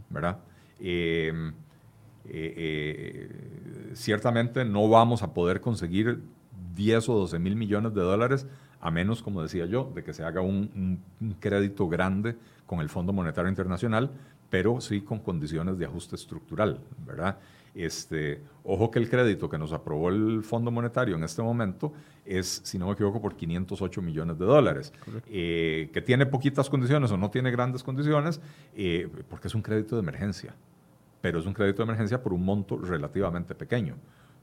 ¿verdad? 0.09 0.39
Eh, 0.81 1.33
eh, 2.27 2.55
eh, 2.57 3.91
ciertamente 3.95 4.65
no 4.65 4.89
vamos 4.89 5.23
a 5.23 5.35
poder 5.35 5.61
conseguir 5.61 6.21
10 6.75 7.09
o 7.09 7.15
12 7.19 7.39
mil 7.39 7.55
millones 7.57 7.95
de 7.95 8.01
dólares 8.01 8.47
a 8.81 8.91
menos, 8.91 9.23
como 9.23 9.43
decía 9.43 9.67
yo, 9.67 9.91
de 9.95 10.03
que 10.05 10.13
se 10.13 10.25
haga 10.25 10.41
un, 10.41 10.71
un- 10.75 11.01
un 11.21 11.33
crédito 11.35 11.89
grande 11.89 12.37
con 12.67 12.81
el 12.81 12.89
Fondo 12.89 13.13
Monetario 13.13 13.49
Internacional, 13.49 14.11
pero 14.51 14.81
sí 14.81 15.01
con 15.01 15.21
condiciones 15.21 15.79
de 15.79 15.87
ajuste 15.87 16.17
estructural, 16.17 16.81
¿verdad? 17.07 17.39
Este, 17.75 18.41
ojo 18.63 18.91
que 18.91 19.01
el 19.01 19.11
crédito 19.11 19.49
que 19.49 19.59
nos 19.59 19.73
aprobó 19.73 20.09
el 20.09 20.45
Fondo 20.45 20.71
Monetario 20.71 21.17
en 21.17 21.25
este 21.25 21.43
momento 21.43 21.93
es, 22.25 22.61
si 22.65 22.79
no 22.79 22.87
me 22.87 22.93
equivoco, 22.93 23.21
por 23.21 23.37
508 23.37 24.01
millones 24.01 24.39
de 24.39 24.45
dólares, 24.45 24.93
eh, 25.27 25.91
que 25.93 26.01
tiene 26.01 26.27
poquitas 26.27 26.71
condiciones 26.71 27.11
o 27.11 27.17
no 27.17 27.31
tiene 27.31 27.51
grandes 27.51 27.83
condiciones, 27.83 28.41
eh, 28.77 29.09
porque 29.29 29.49
es 29.49 29.55
un 29.55 29.63
crédito 29.63 29.97
de 29.97 30.03
emergencia, 30.03 30.55
pero 31.21 31.41
es 31.41 31.47
un 31.47 31.53
crédito 31.53 31.79
de 31.79 31.85
emergencia 31.85 32.23
por 32.23 32.33
un 32.33 32.45
monto 32.45 32.79
relativamente 32.79 33.55
pequeño. 33.57 33.97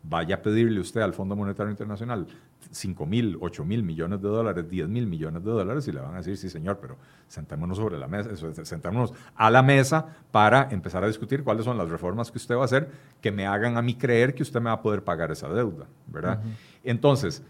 Vaya 0.04 0.36
a 0.36 0.42
pedirle 0.42 0.80
usted 0.80 1.02
al 1.02 1.14
Fondo 1.14 1.36
Monetario 1.36 1.70
Internacional 1.70 2.26
5 2.72 3.06
mil, 3.06 3.38
8 3.40 3.66
mil 3.66 3.84
millones 3.84 4.22
de 4.22 4.28
dólares, 4.30 4.68
10 4.70 4.88
mil 4.88 5.06
millones 5.06 5.44
de 5.44 5.52
dólares 5.52 5.88
y 5.88 5.92
le 5.92 6.00
van 6.00 6.14
a 6.14 6.18
decir, 6.18 6.38
sí 6.38 6.50
señor, 6.50 6.80
pero 6.82 6.96
sentémonos 7.28 7.78
sobre 7.78 7.98
la 8.00 8.08
mesa, 8.08 8.30
sentémonos 8.64 9.14
a 9.36 9.50
la 9.52 9.62
mesa 9.62 10.06
para 10.32 10.70
empezar 10.72 11.04
a 11.04 11.08
discutir 11.08 11.44
cuáles 11.44 11.66
son 11.66 11.78
las 11.78 11.90
reformas 11.90 12.32
que 12.32 12.38
usted 12.38 12.56
va 12.56 12.62
a 12.62 12.66
hacer 12.66 12.90
que 13.22 13.32
me 13.32 13.46
hagan 13.46 13.78
a 13.78 13.82
mí 13.82 13.96
creer 13.96 14.34
que 14.34 14.44
usted 14.44 14.60
me 14.60 14.66
va 14.68 14.74
a 14.74 14.82
poder 14.82 15.04
pagar 15.04 15.32
esa 15.32 15.50
deuda, 15.50 15.86
¿verdad? 16.08 16.42
Entonces, 16.84 17.44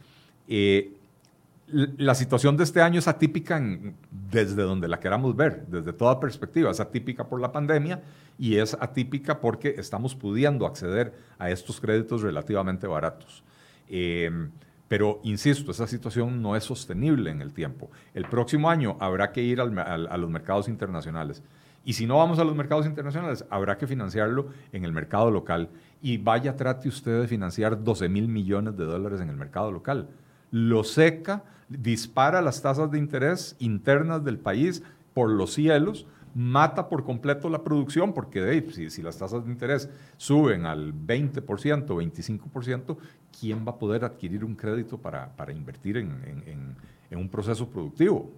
eh, 0.48 0.94
la 1.98 2.16
situación 2.16 2.58
de 2.58 2.66
este 2.66 2.82
año 2.82 3.00
es 3.00 3.08
atípica 3.08 3.56
en- 3.58 3.96
desde 4.30 4.62
donde 4.64 4.90
la 4.90 5.00
queramos 5.00 5.36
ver, 5.38 5.66
desde 5.68 5.94
toda 5.94 6.20
perspectiva. 6.20 6.70
Es 6.72 6.82
atípica 6.82 7.24
por 7.26 7.40
la 7.40 7.52
pandemia 7.54 8.02
y 8.42 8.58
es 8.58 8.76
atípica 8.80 9.40
porque 9.40 9.76
estamos 9.78 10.16
pudiendo 10.16 10.66
acceder 10.66 11.14
a 11.38 11.52
estos 11.52 11.80
créditos 11.80 12.24
relativamente 12.24 12.88
baratos. 12.88 13.44
Eh, 13.88 14.32
pero, 14.88 15.20
insisto, 15.24 15.70
esa 15.72 15.86
situación 15.86 16.42
no 16.42 16.56
es 16.56 16.64
sostenible 16.64 17.30
en 17.30 17.40
el 17.42 17.54
tiempo. 17.54 17.92
El 18.16 18.26
próximo 18.26 18.70
año 18.70 18.98
habrá 19.00 19.32
que 19.32 19.44
ir 19.44 19.62
al- 19.62 19.78
a 19.78 20.18
los 20.18 20.30
mercados 20.30 20.68
internacionales. 20.68 21.44
Y 21.86 21.94
si 21.94 22.06
no 22.08 22.18
vamos 22.18 22.40
a 22.40 22.44
los 22.44 22.56
mercados 22.56 22.86
internacionales, 22.88 23.46
habrá 23.52 23.78
que 23.78 23.86
financiarlo 23.86 24.48
en 24.72 24.86
el 24.86 24.92
mercado 24.92 25.30
local. 25.30 25.70
Y 26.02 26.18
vaya, 26.18 26.56
trate 26.56 26.90
usted 26.90 27.22
de 27.22 27.28
financiar 27.28 27.84
12 27.84 28.10
mil 28.10 28.28
millones 28.28 28.76
de 28.76 28.86
dólares 28.86 29.22
en 29.22 29.30
el 29.30 29.38
mercado 29.38 29.72
local 29.72 30.10
lo 30.54 30.84
seca, 30.84 31.44
dispara 31.70 32.42
las 32.42 32.62
tasas 32.62 32.92
de 32.92 32.98
interés 32.98 33.56
internas 33.60 34.24
del 34.26 34.38
país 34.38 34.84
por 35.14 35.30
los 35.30 35.54
cielos, 35.54 36.06
mata 36.36 36.88
por 36.90 37.04
completo 37.04 37.50
la 37.50 37.64
producción, 37.64 38.14
porque 38.14 38.42
de 38.42 38.52
ahí, 38.52 38.72
si, 38.72 38.90
si 38.90 39.02
las 39.02 39.18
tasas 39.18 39.46
de 39.46 39.52
interés 39.52 39.90
suben 40.18 40.66
al 40.66 40.94
20%, 40.94 41.44
25%, 41.88 42.98
¿quién 43.40 43.66
va 43.66 43.72
a 43.72 43.78
poder 43.80 44.06
adquirir 44.06 44.44
un 44.46 44.56
crédito 44.56 44.98
para, 44.98 45.30
para 45.36 45.52
invertir 45.52 45.98
en, 45.98 46.12
en- 46.26 46.44
en- 46.48 46.76
en 47.10 47.20
un 47.20 47.30
proceso 47.30 47.68
productivo? 47.70 48.32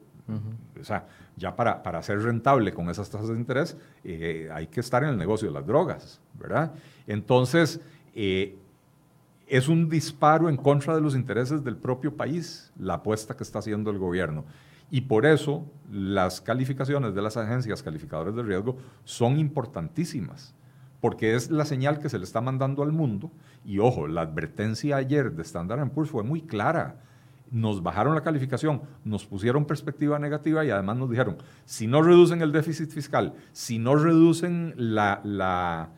O 0.79 0.83
sea, 0.85 1.05
ya 1.35 1.53
para, 1.55 1.83
para 1.83 2.01
ser 2.01 2.21
rentable 2.21 2.73
con 2.73 2.89
esas 2.89 3.09
tasas 3.09 3.27
de 3.27 3.35
interés, 3.35 3.75
eh, 4.05 4.49
hay 4.53 4.67
que 4.67 4.79
estar 4.79 5.03
en 5.03 5.09
el 5.09 5.17
negocio 5.17 5.49
de 5.49 5.53
las 5.53 5.67
drogas, 5.67 6.21
¿verdad? 6.39 6.71
Entonces, 7.07 7.81
eh, 8.15 8.55
es 9.47 9.67
un 9.67 9.89
disparo 9.89 10.47
en 10.49 10.55
contra 10.55 10.95
de 10.95 11.01
los 11.01 11.13
intereses 11.15 11.63
del 11.63 11.75
propio 11.75 12.15
país, 12.15 12.71
la 12.79 12.95
apuesta 12.95 13.35
que 13.35 13.43
está 13.43 13.59
haciendo 13.59 13.91
el 13.91 13.97
gobierno. 13.99 14.45
Y 14.93 15.01
por 15.01 15.25
eso 15.25 15.65
las 15.91 16.39
calificaciones 16.39 17.15
de 17.15 17.21
las 17.23 17.35
agencias 17.35 17.81
calificadoras 17.81 18.35
de 18.35 18.43
riesgo 18.43 18.77
son 19.03 19.39
importantísimas, 19.39 20.53
porque 21.01 21.33
es 21.33 21.49
la 21.49 21.65
señal 21.65 21.97
que 21.97 22.09
se 22.09 22.19
le 22.19 22.23
está 22.23 22.41
mandando 22.41 22.83
al 22.83 22.91
mundo. 22.91 23.31
Y 23.65 23.79
ojo, 23.79 24.05
la 24.07 24.21
advertencia 24.21 24.97
ayer 24.97 25.31
de 25.31 25.41
Standard 25.41 25.89
Poor's 25.89 26.11
fue 26.11 26.21
muy 26.21 26.43
clara. 26.43 27.01
Nos 27.49 27.81
bajaron 27.81 28.13
la 28.13 28.21
calificación, 28.21 28.83
nos 29.03 29.25
pusieron 29.25 29.65
perspectiva 29.65 30.19
negativa 30.19 30.63
y 30.63 30.69
además 30.69 30.97
nos 30.97 31.09
dijeron, 31.09 31.37
si 31.65 31.87
no 31.87 32.03
reducen 32.03 32.43
el 32.43 32.51
déficit 32.51 32.91
fiscal, 32.91 33.33
si 33.51 33.79
no 33.79 33.95
reducen 33.95 34.75
la, 34.77 35.21
la, 35.23 35.89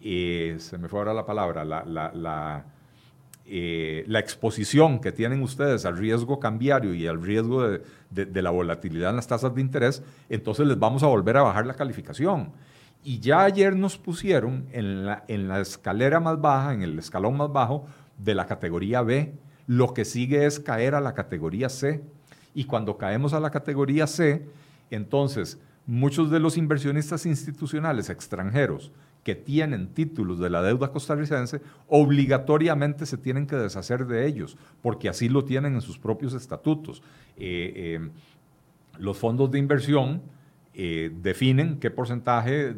eh, 0.00 0.58
se 0.60 0.78
me 0.78 0.88
fue 0.88 1.00
ahora 1.00 1.12
la 1.12 1.26
palabra, 1.26 1.64
la, 1.64 1.84
la, 1.84 2.12
la, 2.12 2.64
eh, 3.46 4.04
la, 4.06 4.20
exposición 4.20 5.00
que 5.00 5.12
tienen 5.12 5.42
ustedes 5.42 5.84
al 5.84 5.98
riesgo 5.98 6.40
cambiario 6.40 6.94
y 6.94 7.06
al 7.06 7.22
riesgo 7.22 7.62
de, 8.10 8.42
la 8.42 8.50
volatilidad 8.50 9.10
en 9.10 9.16
las 9.16 9.26
tasas 9.26 9.54
de 9.54 9.60
interés, 9.60 10.02
entonces 10.28 10.66
les 10.66 10.78
vamos 10.78 11.02
a 11.02 11.06
volver 11.06 11.36
a 11.36 11.42
bajar 11.42 11.66
la 11.66 11.74
calificación. 11.74 12.52
Y 13.02 13.20
ya 13.20 13.42
ayer 13.42 13.76
nos 13.76 13.98
pusieron 13.98 14.66
en 14.72 15.04
la 15.04 15.60
escalera 15.60 16.20
más 16.20 16.40
baja, 16.40 16.72
en 16.72 16.82
el 16.82 16.98
escalón 16.98 17.36
más 17.36 17.52
bajo 17.52 17.86
de 18.18 18.34
la 18.34 18.46
categoría 18.46 19.02
B, 19.02 19.34
lo 19.66 19.94
que 19.94 20.04
sigue 20.04 20.46
es 20.46 20.60
caer 20.60 20.94
a 20.94 21.00
la 21.00 21.14
categoría 21.14 21.68
C. 21.68 22.02
Y 22.54 22.64
cuando 22.64 22.96
caemos 22.96 23.32
a 23.32 23.40
la 23.40 23.50
categoría 23.50 24.06
C, 24.06 24.46
entonces 24.90 25.58
muchos 25.86 26.30
de 26.30 26.40
los 26.40 26.56
inversionistas 26.56 27.26
institucionales 27.26 28.10
extranjeros 28.10 28.92
que 29.24 29.34
tienen 29.34 29.88
títulos 29.88 30.38
de 30.38 30.50
la 30.50 30.62
deuda 30.62 30.92
costarricense, 30.92 31.62
obligatoriamente 31.88 33.06
se 33.06 33.16
tienen 33.16 33.46
que 33.46 33.56
deshacer 33.56 34.06
de 34.06 34.26
ellos, 34.26 34.56
porque 34.82 35.08
así 35.08 35.28
lo 35.30 35.44
tienen 35.44 35.74
en 35.74 35.80
sus 35.80 35.98
propios 35.98 36.34
estatutos. 36.34 37.02
Eh, 37.36 37.72
eh, 37.74 38.08
los 38.98 39.16
fondos 39.16 39.50
de 39.50 39.58
inversión 39.58 40.22
eh, 40.74 41.10
definen 41.22 41.80
qué 41.80 41.90
porcentaje 41.90 42.76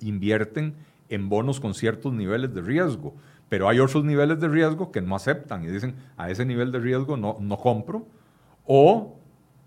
invierten 0.00 0.74
en 1.10 1.28
bonos 1.28 1.60
con 1.60 1.74
ciertos 1.74 2.12
niveles 2.14 2.54
de 2.54 2.62
riesgo, 2.62 3.14
pero 3.50 3.68
hay 3.68 3.78
otros 3.78 4.02
niveles 4.02 4.40
de 4.40 4.48
riesgo 4.48 4.90
que 4.90 5.02
no 5.02 5.14
aceptan 5.14 5.62
y 5.62 5.68
dicen, 5.68 5.94
a 6.16 6.30
ese 6.30 6.46
nivel 6.46 6.72
de 6.72 6.78
riesgo 6.78 7.18
no, 7.18 7.36
no 7.38 7.58
compro, 7.58 8.06
o 8.64 9.18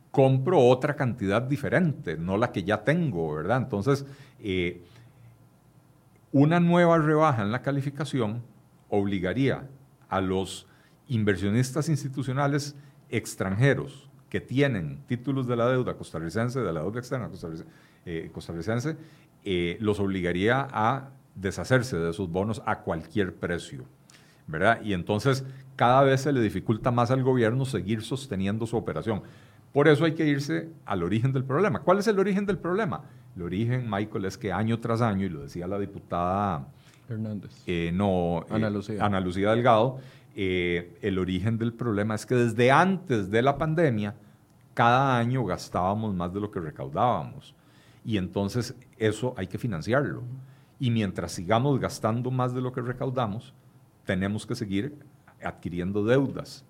compro 0.10 0.60
otra 0.60 0.96
cantidad 0.96 1.42
diferente, 1.44 2.18
no 2.18 2.36
la 2.38 2.52
que 2.52 2.64
ya 2.64 2.84
tengo, 2.84 3.36
¿verdad? 3.36 3.58
Entonces, 3.58 4.06
una 6.36 6.60
nueva 6.60 6.98
rebaja 6.98 7.44
en 7.44 7.54
la 7.54 7.62
calificación 7.62 8.44
obligaría 8.90 9.70
a 10.10 10.20
los 10.20 10.68
inversionistas 11.08 11.88
institucionales 11.88 12.76
extranjeros 13.10 14.10
que 14.30 14.42
tienen 14.42 15.02
títulos 15.08 15.48
de 15.48 15.56
la 15.56 15.70
deuda 15.70 15.94
costarricense, 15.94 16.60
de 16.60 16.74
la 16.74 16.82
deuda 16.82 17.00
externa 17.00 17.30
costarricense, 17.30 18.90
eh, 18.92 18.98
eh, 19.46 19.78
los 19.80 20.02
obligaría 20.02 20.68
a 20.74 21.12
deshacerse 21.36 21.98
de 21.98 22.10
esos 22.10 22.30
bonos 22.30 22.62
a 22.66 22.80
cualquier 22.80 23.34
precio. 23.34 23.86
¿verdad? 24.46 24.82
Y 24.84 24.92
entonces 24.92 25.46
cada 25.78 26.04
vez 26.04 26.20
se 26.20 26.34
le 26.34 26.42
dificulta 26.42 26.92
más 26.92 27.12
al 27.12 27.24
gobierno 27.24 27.64
seguir 27.64 28.02
sosteniendo 28.02 28.68
su 28.68 28.76
operación. 28.76 29.24
Por 29.72 29.88
eso 29.88 30.04
hay 30.04 30.16
que 30.16 30.28
irse 30.28 30.68
al 30.86 31.04
origen 31.04 31.32
del 31.32 31.46
problema. 31.46 31.80
¿Cuál 31.80 32.00
es 32.00 32.08
el 32.08 32.20
origen 32.20 32.46
del 32.46 32.58
problema? 32.58 33.04
El 33.36 33.42
origen, 33.42 33.90
Michael, 33.90 34.26
es 34.26 34.38
que 34.38 34.52
año 34.52 34.80
tras 34.80 35.02
año, 35.02 35.26
y 35.26 35.30
lo 35.30 35.42
decía 35.42 35.68
la 35.68 35.78
diputada 35.78 36.68
Hernández. 37.10 37.52
Eh, 37.68 37.92
no, 37.94 38.46
Ana, 38.50 38.68
eh, 38.68 38.72
Lucía. 38.72 39.06
Ana 39.06 39.20
Lucía 39.20 39.52
Delgado, 39.52 40.00
eh, 40.36 40.98
el 41.02 41.20
origen 41.20 41.58
del 41.58 41.74
problema 41.74 42.16
es 42.16 42.26
que 42.26 42.36
desde 42.36 42.72
antes 42.72 43.30
de 43.30 43.42
la 43.42 43.58
pandemia, 43.58 44.16
cada 44.74 45.18
año 45.18 45.46
gastábamos 45.46 46.14
más 46.14 46.34
de 46.34 46.40
lo 46.40 46.52
que 46.52 46.60
recaudábamos. 46.60 47.56
Y 48.04 48.18
entonces 48.18 48.76
eso 48.98 49.34
hay 49.38 49.48
que 49.48 49.58
financiarlo. 49.58 50.24
Y 50.80 50.92
mientras 50.92 51.32
sigamos 51.32 51.80
gastando 51.80 52.32
más 52.32 52.54
de 52.54 52.62
lo 52.62 52.72
que 52.72 52.82
recaudamos, 52.82 53.54
tenemos 54.06 54.46
que 54.46 54.56
seguir 54.56 54.96
adquiriendo 55.44 56.04
deudas. 56.04 56.66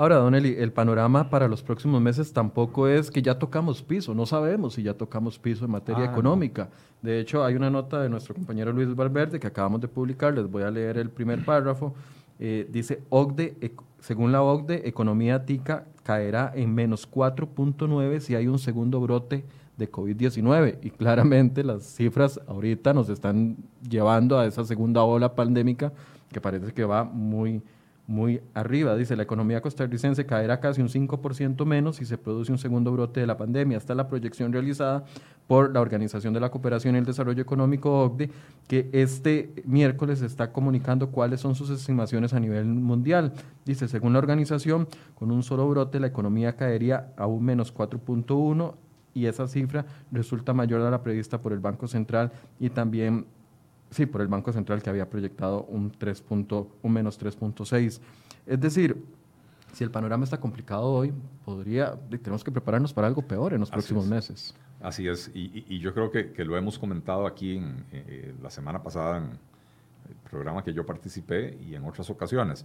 Ahora, 0.00 0.16
Don 0.16 0.34
Eli, 0.34 0.54
el 0.58 0.72
panorama 0.72 1.28
para 1.28 1.46
los 1.46 1.62
próximos 1.62 2.00
meses 2.00 2.32
tampoco 2.32 2.88
es 2.88 3.10
que 3.10 3.20
ya 3.20 3.38
tocamos 3.38 3.82
piso, 3.82 4.14
no 4.14 4.24
sabemos 4.24 4.72
si 4.72 4.82
ya 4.82 4.94
tocamos 4.94 5.38
piso 5.38 5.66
en 5.66 5.72
materia 5.72 6.04
Ah, 6.04 6.10
económica. 6.10 6.70
De 7.02 7.20
hecho, 7.20 7.44
hay 7.44 7.54
una 7.54 7.68
nota 7.68 8.00
de 8.00 8.08
nuestro 8.08 8.34
compañero 8.34 8.72
Luis 8.72 8.94
Valverde 8.96 9.38
que 9.38 9.46
acabamos 9.46 9.78
de 9.82 9.88
publicar, 9.88 10.32
les 10.32 10.50
voy 10.50 10.62
a 10.62 10.70
leer 10.70 10.96
el 10.96 11.10
primer 11.10 11.44
párrafo. 11.44 11.92
Eh, 12.38 12.66
dice, 12.72 13.02
OCDE, 13.10 13.56
ec- 13.60 13.82
según 13.98 14.32
la 14.32 14.42
OCDE, 14.42 14.88
economía 14.88 15.44
tica 15.44 15.84
caerá 16.02 16.50
en 16.54 16.74
menos 16.74 17.06
4.9 17.06 18.20
si 18.20 18.34
hay 18.34 18.46
un 18.48 18.58
segundo 18.58 19.00
brote 19.02 19.44
de 19.76 19.92
COVID-19. 19.92 20.78
Y 20.82 20.92
claramente 20.92 21.62
las 21.62 21.82
cifras 21.82 22.40
ahorita 22.46 22.94
nos 22.94 23.10
están 23.10 23.58
llevando 23.86 24.38
a 24.38 24.46
esa 24.46 24.64
segunda 24.64 25.02
ola 25.02 25.34
pandémica 25.34 25.92
que 26.32 26.40
parece 26.40 26.72
que 26.72 26.84
va 26.86 27.04
muy 27.04 27.62
muy 28.10 28.42
arriba. 28.54 28.96
Dice, 28.96 29.14
la 29.14 29.22
economía 29.22 29.62
costarricense 29.62 30.26
caerá 30.26 30.58
casi 30.58 30.82
un 30.82 30.88
5% 30.88 31.64
menos 31.64 31.96
si 31.96 32.04
se 32.04 32.18
produce 32.18 32.50
un 32.50 32.58
segundo 32.58 32.90
brote 32.90 33.20
de 33.20 33.26
la 33.26 33.36
pandemia. 33.36 33.78
Esta 33.78 33.92
es 33.92 33.96
la 33.96 34.08
proyección 34.08 34.52
realizada 34.52 35.04
por 35.46 35.72
la 35.72 35.80
Organización 35.80 36.34
de 36.34 36.40
la 36.40 36.50
Cooperación 36.50 36.96
y 36.96 36.98
el 36.98 37.04
Desarrollo 37.04 37.40
Económico, 37.40 38.02
OCDE, 38.02 38.30
que 38.66 38.90
este 38.92 39.52
miércoles 39.64 40.22
está 40.22 40.52
comunicando 40.52 41.10
cuáles 41.10 41.40
son 41.40 41.54
sus 41.54 41.70
estimaciones 41.70 42.34
a 42.34 42.40
nivel 42.40 42.66
mundial. 42.66 43.32
Dice, 43.64 43.86
según 43.86 44.12
la 44.12 44.18
organización, 44.18 44.88
con 45.14 45.30
un 45.30 45.44
solo 45.44 45.68
brote 45.68 46.00
la 46.00 46.08
economía 46.08 46.56
caería 46.56 47.12
a 47.16 47.28
un 47.28 47.44
menos 47.44 47.72
4.1 47.72 48.74
y 49.14 49.26
esa 49.26 49.46
cifra 49.46 49.86
resulta 50.10 50.52
mayor 50.52 50.82
a 50.82 50.90
la 50.90 51.04
prevista 51.04 51.40
por 51.40 51.52
el 51.52 51.60
Banco 51.60 51.86
Central 51.86 52.32
y 52.58 52.70
también 52.70 53.26
Sí, 53.90 54.06
por 54.06 54.20
el 54.20 54.28
Banco 54.28 54.52
Central 54.52 54.82
que 54.82 54.90
había 54.90 55.08
proyectado 55.10 55.64
un, 55.64 55.90
3 55.90 56.20
punto- 56.22 56.68
un 56.82 56.92
menos 56.92 57.18
3.6. 57.20 58.00
Es 58.46 58.60
decir, 58.60 59.04
si 59.72 59.84
el 59.84 59.90
panorama 59.90 60.24
está 60.24 60.38
complicado 60.38 60.84
hoy, 60.84 61.12
podría, 61.44 61.94
tenemos 62.22 62.44
que 62.44 62.50
prepararnos 62.52 62.92
para 62.92 63.06
algo 63.06 63.22
peor 63.22 63.52
en 63.52 63.60
los 63.60 63.68
Así 63.70 63.74
próximos 63.74 64.04
es. 64.04 64.10
meses. 64.10 64.54
Así 64.80 65.06
es, 65.08 65.30
y, 65.34 65.40
y- 65.40 65.64
y 65.68 65.78
yo 65.80 65.92
creo 65.92 66.10
que, 66.10 66.32
que 66.32 66.44
lo 66.44 66.56
hemos 66.56 66.78
comentado 66.78 67.26
aquí 67.26 67.56
en, 67.56 67.84
eh, 67.92 68.34
la 68.42 68.50
semana 68.50 68.82
pasada 68.82 69.18
en 69.18 69.24
el 69.24 70.14
programa 70.30 70.64
que 70.64 70.72
yo 70.72 70.86
participé 70.86 71.58
y 71.68 71.74
en 71.74 71.84
otras 71.84 72.08
ocasiones. 72.10 72.64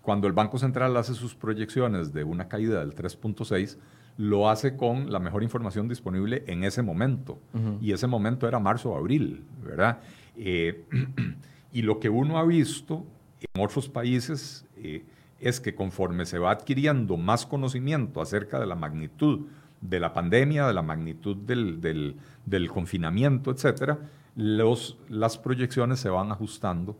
Cuando 0.00 0.26
el 0.28 0.32
Banco 0.32 0.58
Central 0.58 0.96
hace 0.96 1.14
sus 1.14 1.34
proyecciones 1.34 2.12
de 2.12 2.22
una 2.24 2.48
caída 2.48 2.78
del 2.80 2.94
3.6, 2.94 3.76
lo 4.18 4.48
hace 4.48 4.76
con 4.76 5.12
la 5.12 5.18
mejor 5.18 5.42
información 5.42 5.88
disponible 5.88 6.42
en 6.46 6.64
ese 6.64 6.80
momento. 6.82 7.38
Y 7.82 7.92
ese 7.92 8.06
momento 8.06 8.48
era 8.48 8.58
marzo 8.58 8.92
o 8.92 8.96
abril, 8.96 9.44
¿verdad? 9.62 9.98
Eh, 10.38 10.84
y 11.72 11.82
lo 11.82 11.98
que 12.00 12.08
uno 12.08 12.38
ha 12.38 12.44
visto 12.44 13.04
en 13.54 13.62
otros 13.62 13.88
países 13.88 14.66
eh, 14.76 15.04
es 15.40 15.60
que 15.60 15.74
conforme 15.74 16.24
se 16.26 16.38
va 16.38 16.50
adquiriendo 16.50 17.16
más 17.16 17.46
conocimiento 17.46 18.20
acerca 18.20 18.58
de 18.58 18.66
la 18.66 18.74
magnitud 18.74 19.46
de 19.80 20.00
la 20.00 20.12
pandemia, 20.12 20.66
de 20.66 20.74
la 20.74 20.82
magnitud 20.82 21.36
del, 21.36 21.80
del- 21.80 22.16
del 22.46 22.68
confinamiento, 22.70 23.50
etcétera, 23.50 23.98
los, 24.34 24.98
las 25.08 25.36
proyecciones 25.38 26.00
se 26.00 26.08
van 26.08 26.30
ajustando 26.30 26.96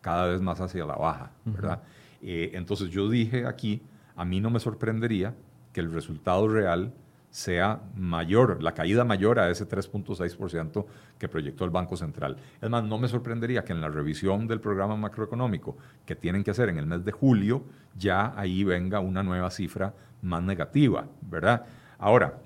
cada 0.00 0.26
vez 0.26 0.40
más 0.40 0.60
hacia 0.60 0.84
la 0.86 0.94
baja, 0.94 1.32
¿verdad? 1.44 1.82
Eh, 2.22 2.52
entonces 2.54 2.90
yo 2.90 3.08
dije 3.08 3.46
aquí, 3.46 3.82
a 4.16 4.24
mí 4.24 4.40
no 4.40 4.50
me 4.50 4.60
sorprendería 4.60 5.34
que 5.72 5.80
el 5.80 5.92
resultado 5.92 6.48
real 6.48 6.92
sea 7.30 7.82
mayor, 7.94 8.62
la 8.62 8.72
caída 8.72 9.04
mayor 9.04 9.38
a 9.38 9.50
ese 9.50 9.68
3.6% 9.68 10.86
que 11.18 11.28
proyectó 11.28 11.64
el 11.64 11.70
Banco 11.70 11.96
Central. 11.96 12.36
Es 12.60 12.70
más, 12.70 12.84
no 12.84 12.98
me 12.98 13.08
sorprendería 13.08 13.64
que 13.64 13.72
en 13.72 13.80
la 13.80 13.88
revisión 13.88 14.46
del 14.46 14.60
programa 14.60 14.96
macroeconómico 14.96 15.76
que 16.06 16.16
tienen 16.16 16.42
que 16.42 16.50
hacer 16.50 16.68
en 16.68 16.78
el 16.78 16.86
mes 16.86 17.04
de 17.04 17.12
julio, 17.12 17.64
ya 17.96 18.32
ahí 18.36 18.64
venga 18.64 19.00
una 19.00 19.22
nueva 19.22 19.50
cifra 19.50 19.94
más 20.22 20.42
negativa, 20.42 21.06
¿verdad? 21.20 21.66
Ahora, 21.98 22.38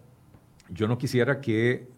yo 0.69 0.89
no 0.89 0.99
quisiera 0.99 1.41
que 1.41 1.89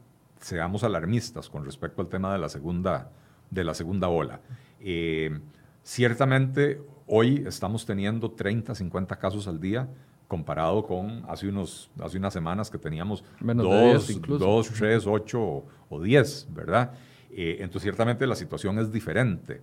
seamos 0.41 0.85
alarmistas 0.85 1.49
con 1.49 1.65
respecto 1.65 2.03
al 2.03 2.09
tema 2.09 2.33
de 2.33 2.39
la 2.39 2.49
segunda, 2.49 3.11
de 3.51 3.65
la 3.65 3.75
segunda 3.75 4.09
ola. 4.09 4.41
Eh, 4.81 5.39
ciertamente, 5.83 6.83
hoy 7.07 7.45
estamos 7.47 7.87
teniendo 7.87 8.31
30, 8.33 8.75
50 8.75 9.17
casos 9.17 9.49
al 9.49 9.61
día, 9.61 9.89
comparado 10.29 10.85
con 10.85 11.25
hace, 11.29 11.49
unos, 11.49 11.91
hace 12.01 12.19
unas 12.19 12.33
semanas 12.33 12.71
que 12.71 12.79
teníamos 12.79 13.25
Menos 13.41 13.69
de 13.69 13.81
10 13.83 13.95
dos, 13.95 14.11
incluso. 14.11 14.45
dos, 14.45 14.71
tres, 14.71 15.07
ocho 15.07 15.43
o, 15.43 15.67
o 15.91 16.01
diez, 16.03 16.47
¿verdad? 16.51 16.93
Eh, 17.31 17.57
entonces, 17.61 17.83
ciertamente 17.83 18.27
la 18.27 18.35
situación 18.35 18.79
es 18.79 18.93
diferente. 18.93 19.61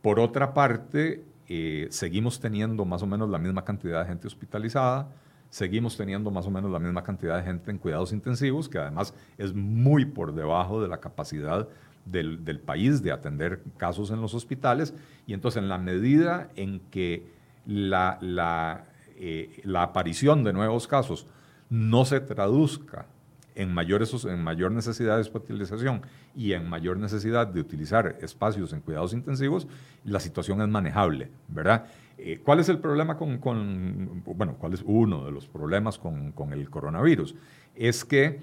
Por 0.00 0.18
otra 0.20 0.54
parte, 0.54 1.24
eh, 1.48 1.88
seguimos 1.90 2.40
teniendo 2.40 2.84
más 2.84 3.02
o 3.02 3.06
menos 3.06 3.28
la 3.28 3.38
misma 3.38 3.64
cantidad 3.64 4.02
de 4.02 4.08
gente 4.08 4.26
hospitalizada, 4.26 5.08
seguimos 5.50 5.96
teniendo 5.96 6.30
más 6.30 6.46
o 6.46 6.50
menos 6.50 6.70
la 6.70 6.78
misma 6.78 7.02
cantidad 7.02 7.36
de 7.36 7.42
gente 7.42 7.70
en 7.70 7.78
cuidados 7.78 8.12
intensivos, 8.12 8.68
que 8.68 8.78
además 8.78 9.12
es 9.36 9.52
muy 9.52 10.04
por 10.04 10.32
debajo 10.32 10.80
de 10.80 10.88
la 10.88 11.00
capacidad 11.00 11.68
del, 12.04 12.44
del 12.44 12.60
país 12.60 13.02
de 13.02 13.10
atender 13.12 13.62
casos 13.76 14.10
en 14.12 14.20
los 14.20 14.32
hospitales. 14.32 14.94
Y 15.26 15.34
entonces, 15.34 15.60
en 15.60 15.68
la 15.68 15.78
medida 15.78 16.48
en 16.54 16.78
que 16.90 17.26
la, 17.66 18.18
la, 18.20 18.84
eh, 19.20 19.60
la 19.64 19.82
aparición 19.82 20.42
de 20.44 20.52
nuevos 20.52 20.88
casos 20.88 21.26
no 21.68 22.04
se 22.04 22.20
traduzca 22.20 23.06
en, 23.54 23.68
en 23.78 24.42
mayor 24.42 24.72
necesidad 24.72 25.16
de 25.16 25.20
hospitalización 25.20 26.02
y 26.34 26.52
en 26.52 26.68
mayor 26.68 26.96
necesidad 26.96 27.46
de 27.46 27.60
utilizar 27.60 28.16
espacios 28.22 28.72
en 28.72 28.80
cuidados 28.80 29.12
intensivos, 29.12 29.68
la 30.04 30.18
situación 30.20 30.62
es 30.62 30.68
manejable, 30.68 31.30
¿verdad? 31.48 31.84
Eh, 32.16 32.40
¿Cuál 32.44 32.60
es 32.60 32.68
el 32.68 32.78
problema 32.78 33.16
con, 33.16 33.38
con- 33.38 34.22
bueno, 34.24 34.56
cuál 34.58 34.72
es 34.74 34.82
uno 34.86 35.24
de 35.24 35.32
los 35.32 35.46
problemas 35.46 35.98
con, 35.98 36.32
con 36.32 36.52
el 36.52 36.68
coronavirus? 36.70 37.34
Es 37.74 38.04
que 38.04 38.40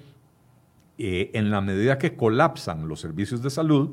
eh, 0.98 1.30
en 1.34 1.50
la 1.50 1.60
medida 1.60 1.98
que 1.98 2.14
colapsan 2.16 2.88
los 2.88 3.00
servicios 3.00 3.42
de 3.42 3.50
salud, 3.50 3.90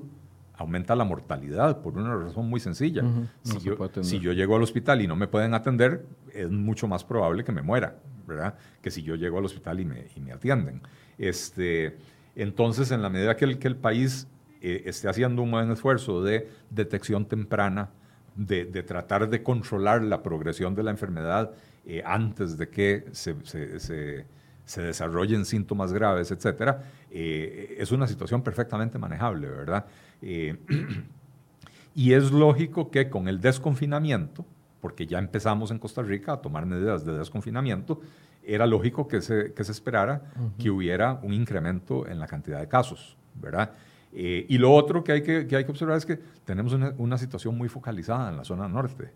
aumenta 0.57 0.95
la 0.95 1.03
mortalidad 1.03 1.81
por 1.81 1.97
una 1.97 2.15
razón 2.15 2.49
muy 2.49 2.59
sencilla. 2.59 3.03
si, 3.43 3.59
yo, 3.59 3.77
si, 4.01 4.19
yo, 4.19 4.33
llego 4.33 4.55
al 4.55 4.63
hospital 4.63 5.01
y 5.01 5.07
no 5.07 5.15
me 5.15 5.27
pueden 5.27 5.53
atender, 5.53 6.05
es 6.33 6.49
mucho 6.49 6.87
más 6.87 7.03
probable 7.03 7.43
que 7.43 7.51
me 7.51 7.61
muera, 7.61 7.97
¿verdad? 8.27 8.55
Que 8.81 8.91
si 8.91 9.03
yo 9.03 9.15
llego 9.15 9.37
al 9.37 9.45
hospital 9.45 9.79
y 9.79 9.85
me, 9.85 10.07
y 10.15 10.19
me 10.19 10.31
atienden. 10.31 10.81
Este, 11.17 11.97
entonces, 12.35 12.91
en 12.91 13.01
la 13.01 13.09
medida 13.09 13.35
que 13.35 13.45
el, 13.45 13.59
que 13.59 13.67
el 13.67 13.75
país 13.75 14.27
eh, 14.61 14.83
esté 14.85 15.07
haciendo 15.07 15.41
un 15.41 15.51
buen 15.51 15.71
esfuerzo 15.71 16.23
de 16.23 16.49
detección 16.69 17.25
temprana, 17.25 17.91
de, 18.35 18.65
de, 18.65 18.83
tratar 18.83 19.29
de 19.29 19.43
controlar 19.43 20.03
la 20.03 20.21
progresión 20.21 20.75
de 20.75 20.83
la 20.83 20.91
enfermedad 20.91 21.51
eh, 21.85 22.01
antes 22.05 22.57
de 22.57 22.69
que 22.69 23.05
se, 23.11 23.35
se, 23.45 24.25
se, 24.65 24.81
desarrollen 24.81 25.45
síntomas 25.45 25.93
graves, 25.93 26.31
etcétera, 26.31 26.81
eh, 27.11 27.75
es 27.77 27.91
una 27.91 28.07
situación 28.07 28.41
perfectamente 28.41 28.97
manejable, 28.97 29.47
¿verdad? 29.47 29.85
y 31.95 32.13
es 32.13 32.31
lógico 32.31 32.91
que 32.91 33.09
con 33.09 33.27
el 33.27 33.39
desconfinamiento, 33.41 34.45
porque 34.81 35.07
ya 35.07 35.19
empezamos 35.19 35.71
en 35.71 35.79
Costa 35.79 36.01
Rica 36.01 36.33
a 36.33 36.41
tomar 36.41 36.65
medidas 36.65 37.05
de 37.05 37.17
desconfinamiento, 37.17 38.01
era 38.43 38.65
lógico 38.65 39.07
que 39.07 39.21
se, 39.21 39.53
que 39.53 39.63
se 39.63 39.71
esperara 39.71 40.21
que 40.59 40.69
hubiera 40.69 41.19
un 41.23 41.33
incremento 41.33 42.07
en 42.07 42.19
la 42.19 42.27
cantidad 42.27 42.59
de 42.59 42.67
casos, 42.67 43.17
¿verdad? 43.33 43.71
Eh, 44.13 44.45
y 44.47 44.57
lo 44.57 44.71
otro 44.71 45.03
que 45.03 45.11
hay 45.11 45.23
que, 45.23 45.47
que, 45.47 45.55
hay 45.55 45.65
que 45.65 45.71
observar 45.71 45.97
es 45.97 46.05
que 46.05 46.17
tenemos 46.45 46.73
una, 46.73 46.93
una, 46.97 47.17
situación 47.17 47.57
muy 47.57 47.67
focalizada 47.67 48.29
en 48.29 48.37
la 48.37 48.45
zona 48.45 48.67
norte. 48.67 49.11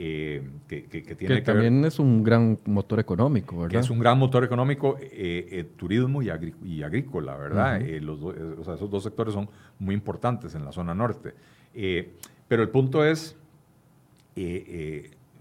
Eh, 0.00 0.48
que, 0.68 0.84
que, 0.84 1.16
tiene 1.16 1.34
que, 1.34 1.42
también 1.42 1.84
es 1.84 1.98
un 1.98 2.22
gran 2.22 2.60
motor 2.66 3.00
económico, 3.00 3.56
¿verdad? 3.56 3.72
Que 3.72 3.78
es 3.78 3.90
un 3.90 3.98
gran 3.98 4.16
motor 4.16 4.44
económico, 4.44 4.96
eh, 5.00 5.72
turismo 5.76 6.22
y, 6.22 6.30
y, 6.62 6.84
agrícola, 6.84 7.36
¿verdad? 7.36 7.80
los 8.00 8.22
o 8.22 8.62
sea, 8.62 8.74
esos 8.74 8.88
dos 8.88 9.02
sectores 9.02 9.34
son 9.34 9.50
muy 9.80 9.96
importantes 9.96 10.54
en 10.54 10.64
la 10.64 10.70
zona 10.70 10.94
norte. 10.94 11.34
pero 12.46 12.62
el 12.62 12.68
punto 12.68 13.04
es, 13.04 13.36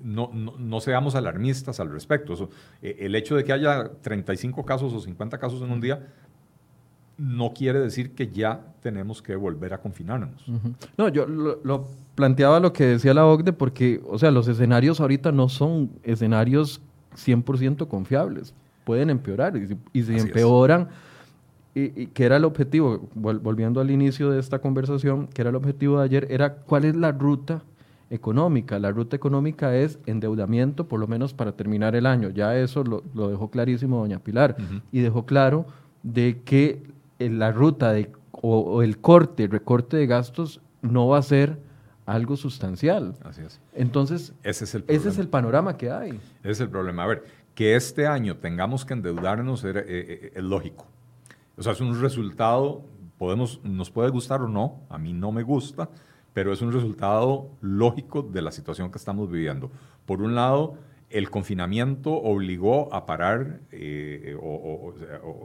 no, 0.02 0.32
no, 0.34 0.58
no, 0.58 0.80
seamos 0.80 1.14
alarmistas 1.14 1.80
al 1.80 1.92
respecto. 1.92 2.50
el 2.82 3.14
hecho 3.14 3.36
de 3.36 3.44
que 3.44 3.54
haya 3.54 3.92
35 4.02 4.66
casos 4.66 4.92
o 4.92 5.00
50 5.00 5.38
casos 5.38 5.62
en 5.62 5.70
un 5.70 5.82
día 5.82 6.00
no 7.18 7.54
quiere 7.54 7.80
decir 7.80 8.14
que 8.14 8.28
ya 8.28 8.62
tenemos 8.82 9.22
que 9.22 9.36
volver 9.36 9.74
a 9.74 9.80
confinarnos. 9.80 10.46
No, 10.98 11.10
yo 11.10 11.26
lo, 11.26 11.88
planteaba 12.16 12.60
lo 12.60 12.74
que 12.74 12.86
decía 12.86 13.14
la 13.14 13.26
OCDE 13.26 13.54
porque, 13.54 14.02
o 14.08 14.20
sea, 14.20 14.32
los 14.32 14.48
escenarios 14.48 15.00
ahorita 15.00 15.32
no 15.32 15.50
son 15.50 15.92
escenarios 16.04 16.82
100% 17.16 17.88
confiables, 17.88 18.54
pueden 18.84 19.10
empeorar 19.10 19.58
y 19.58 20.04
si, 20.04 20.18
empeoran, 20.18 20.90
y, 21.74 22.08
que 22.08 22.24
era 22.24 22.38
el 22.38 22.46
objetivo, 22.46 23.10
volviendo 23.16 23.82
al 23.82 23.90
inicio 23.90 24.30
de 24.30 24.40
esta 24.40 24.60
conversación, 24.60 25.28
que 25.28 25.42
era 25.42 25.50
el 25.50 25.56
objetivo 25.56 26.00
de 26.00 26.06
ayer, 26.06 26.28
era 26.30 26.54
cuál 26.54 26.86
es 26.86 26.96
la 26.96 27.12
ruta 27.12 27.64
económica. 28.10 28.80
La 28.80 28.92
ruta 28.92 29.16
económica 29.16 29.76
es 29.76 30.00
endeudamiento, 30.06 30.88
por 30.88 31.00
lo 31.00 31.08
menos 31.08 31.34
para 31.34 31.54
terminar 31.54 31.96
el 31.96 32.06
año. 32.06 32.30
Ya 32.30 32.56
eso 32.58 32.84
lo, 32.84 33.02
dejó 33.30 33.50
clarísimo 33.50 34.00
doña 34.00 34.20
Pilar 34.20 34.56
y 34.92 35.02
dejó 35.02 35.26
claro 35.26 35.66
de 36.04 36.42
que 36.46 36.84
la 37.20 37.52
ruta 37.52 37.92
de, 37.92 38.12
o, 38.32 38.82
el 38.82 39.00
corte, 39.00 39.46
el 39.46 39.52
recorte 39.52 39.98
de 39.98 40.08
gastos 40.08 40.62
no 40.82 41.08
va 41.08 41.18
a 41.18 41.22
ser 41.22 41.60
algo 42.06 42.38
sustancial. 42.38 43.16
Así 43.24 43.42
es. 43.42 43.60
Entonces, 43.74 44.34
ese 44.44 44.64
es 44.64 44.76
el, 44.76 44.86
ese 44.88 45.10
es 45.10 45.18
el 45.18 45.28
panorama 45.28 45.78
que 45.78 45.92
hay. 45.92 46.12
Ese 46.42 46.52
es 46.52 46.60
el 46.62 46.70
problema. 46.70 47.04
A 47.04 47.08
ver, 47.08 47.24
que 47.54 47.76
este 47.76 48.08
año 48.08 48.38
tengamos 48.38 48.86
que 48.86 48.94
endeudarnos 48.94 49.64
es, 49.64 49.76
eh, 49.76 49.84
eh, 49.88 50.32
es 50.36 50.44
lógico. 50.44 50.86
O 51.58 51.64
sea, 51.64 51.74
es 51.74 51.82
un 51.82 52.00
resultado, 52.00 52.84
podemos, 53.18 53.60
nos 53.64 53.90
puede 53.90 54.10
gustar 54.10 54.42
o 54.42 54.48
no, 54.48 54.82
a 54.90 54.98
mí 54.98 55.12
no 55.12 55.32
me 55.32 55.44
gusta, 55.44 55.90
pero 56.34 56.54
es 56.54 56.62
un 56.62 56.72
resultado 56.72 57.50
lógico 57.62 58.22
de 58.22 58.44
la 58.44 58.52
situación 58.52 58.92
que 58.92 59.00
estamos 59.00 59.30
viviendo. 59.30 59.72
Por 60.06 60.22
un 60.22 60.36
lado, 60.36 60.78
el 61.10 61.30
confinamiento 61.30 62.12
obligó 62.14 62.94
a 62.94 63.06
parar, 63.06 63.62
eh, 63.72 64.36
o, 64.42 64.94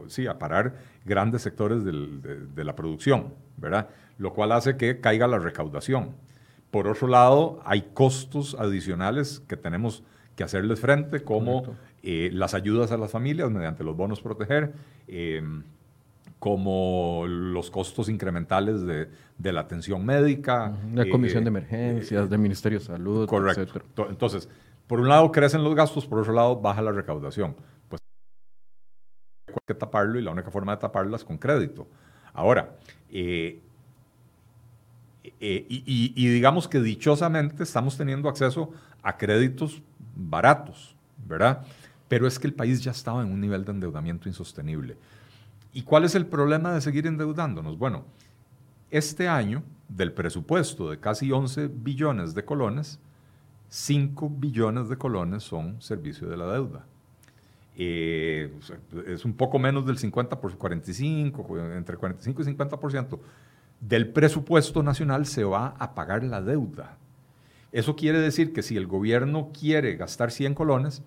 sí, 0.09 0.27
a 0.27 0.39
parar 0.39 0.75
grandes 1.05 1.43
sectores 1.43 1.85
de, 1.85 2.65
la 2.65 2.75
producción, 2.75 3.35
¿verdad? 3.57 3.89
Lo 4.19 4.33
cual 4.33 4.53
hace 4.53 4.77
que 4.77 5.01
caiga 5.01 5.29
la 5.29 5.39
recaudación. 5.39 6.17
Por 6.71 6.89
otro 6.89 7.07
lado, 7.07 7.61
hay 7.65 7.91
costos 7.95 8.57
adicionales 8.59 9.41
que 9.47 9.57
tenemos 9.57 10.03
que 10.35 10.43
hacerles 10.43 10.81
frente, 10.81 11.23
como 11.23 11.77
eh, 12.03 12.31
las 12.33 12.55
ayudas 12.55 12.91
a 12.91 12.97
las 12.97 13.11
familias 13.11 13.51
mediante 13.51 13.85
los 13.85 13.97
bonos 13.97 14.21
proteger, 14.21 14.73
em, 15.07 15.63
como 16.39 17.25
los 17.29 17.71
costos 17.71 18.09
incrementales 18.09 18.85
de, 18.85 19.53
la 19.53 19.61
atención 19.61 20.05
médica. 20.05 20.77
La 20.93 21.09
Comisión 21.09 21.45
de 21.45 21.51
eh, 21.51 21.53
Emergencias, 21.53 22.29
del 22.29 22.41
Ministerio 22.41 22.81
de 22.81 22.85
Salud, 22.85 23.29
correcto. 23.29 23.83
Entonces, 24.09 24.49
por 24.93 25.01
un 25.01 25.09
lado 25.09 25.33
crecen 25.33 25.65
los 25.65 25.75
gastos, 25.75 26.05
por 26.05 26.19
otro 26.19 26.35
lado 26.35 26.61
baja 26.61 26.83
la 26.83 26.93
recaudación. 26.93 27.57
Pues 27.89 28.03
hay 29.49 29.55
que 29.67 29.73
taparlo 29.73 30.19
y 30.19 30.23
la 30.23 30.33
única 30.33 30.51
forma 30.51 30.73
de 30.73 30.83
taparlo 30.83 31.17
es 31.17 31.25
con 31.25 31.39
crédito. 31.39 31.89
Ahora, 32.35 32.77
eh, 33.09 33.63
eh, 35.41 35.67
y, 35.71 36.29
digamos 36.29 36.69
que 36.69 36.79
dichosamente 36.79 37.63
estamos 37.63 37.97
teniendo 37.97 38.29
acceso 38.29 38.71
a 39.03 39.17
créditos 39.17 39.81
baratos, 40.15 40.95
¿verdad? 41.27 41.65
Pero 42.07 42.27
es 42.27 42.39
que 42.39 42.47
el 42.47 42.53
país 42.53 42.85
ya 42.85 42.91
estaba 42.91 43.23
en 43.23 43.33
un 43.33 43.41
nivel 43.41 43.65
de 43.65 43.73
endeudamiento 43.73 44.29
insostenible. 44.29 44.99
¿Y 45.73 45.85
cuál 45.85 46.05
es 46.05 46.15
el 46.15 46.27
problema 46.27 46.71
de 46.75 46.83
seguir 46.83 47.07
endeudándonos? 47.07 47.79
Bueno, 47.79 48.05
este 48.91 49.27
año, 49.27 49.63
del 49.89 50.13
presupuesto 50.13 50.91
de 50.91 51.01
casi 51.01 51.33
11 51.33 51.69
billones 51.69 52.35
de 52.35 52.45
colones, 52.45 53.01
5 53.73 54.29
billones 54.29 54.91
de 54.91 54.99
colones 54.99 55.45
son 55.45 55.81
servicio 55.81 56.29
de 56.29 56.37
la 56.37 56.53
deuda. 56.53 56.85
Eh, 57.75 58.53
es 59.07 59.25
un 59.25 59.33
poco 59.33 59.59
menos 59.59 59.87
del 59.87 59.97
50 59.97 60.39
por 60.43 60.55
45, 60.59 61.59
entre 61.75 61.97
45 61.97 62.43
y 62.43 62.45
50% 62.45 63.19
del 63.81 64.11
presupuesto 64.11 64.83
nacional 64.83 65.25
se 65.25 65.45
va 65.45 65.69
a 65.79 65.95
pagar 65.95 66.23
la 66.23 66.43
deuda. 66.43 66.99
Eso 67.73 67.97
quiere 67.97 68.19
decir 68.19 68.53
que 68.53 68.63
si 68.63 68.77
el 68.77 68.87
gobierno 68.87 69.53
quiere 69.59 69.97
gastar 69.97 70.33
100 70.33 70.55
colones, 70.55 71.03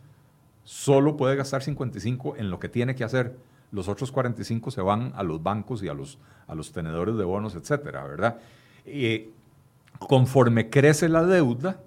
solo 0.64 1.18
puede 1.18 1.36
gastar 1.36 1.62
55 1.62 2.36
en 2.38 2.50
lo 2.50 2.60
que 2.60 2.68
tiene 2.68 2.96
que 2.96 3.04
hacer. 3.04 3.38
Los 3.72 3.88
otros 3.88 4.12
45 4.12 4.72
se 4.72 4.82
van 4.82 5.14
a 5.16 5.22
los 5.22 5.44
bancos 5.44 5.84
y 5.84 5.88
a 5.88 5.94
los, 5.94 6.18
a 6.48 6.56
los 6.56 6.72
tenedores 6.72 7.16
de 7.16 7.26
bonos, 7.26 7.54
etcétera, 7.54 8.04
¿verdad? 8.06 8.40
Eh, 8.86 9.30
conforme 10.00 10.72
crece 10.72 11.10
la 11.10 11.24
deuda, 11.24 11.80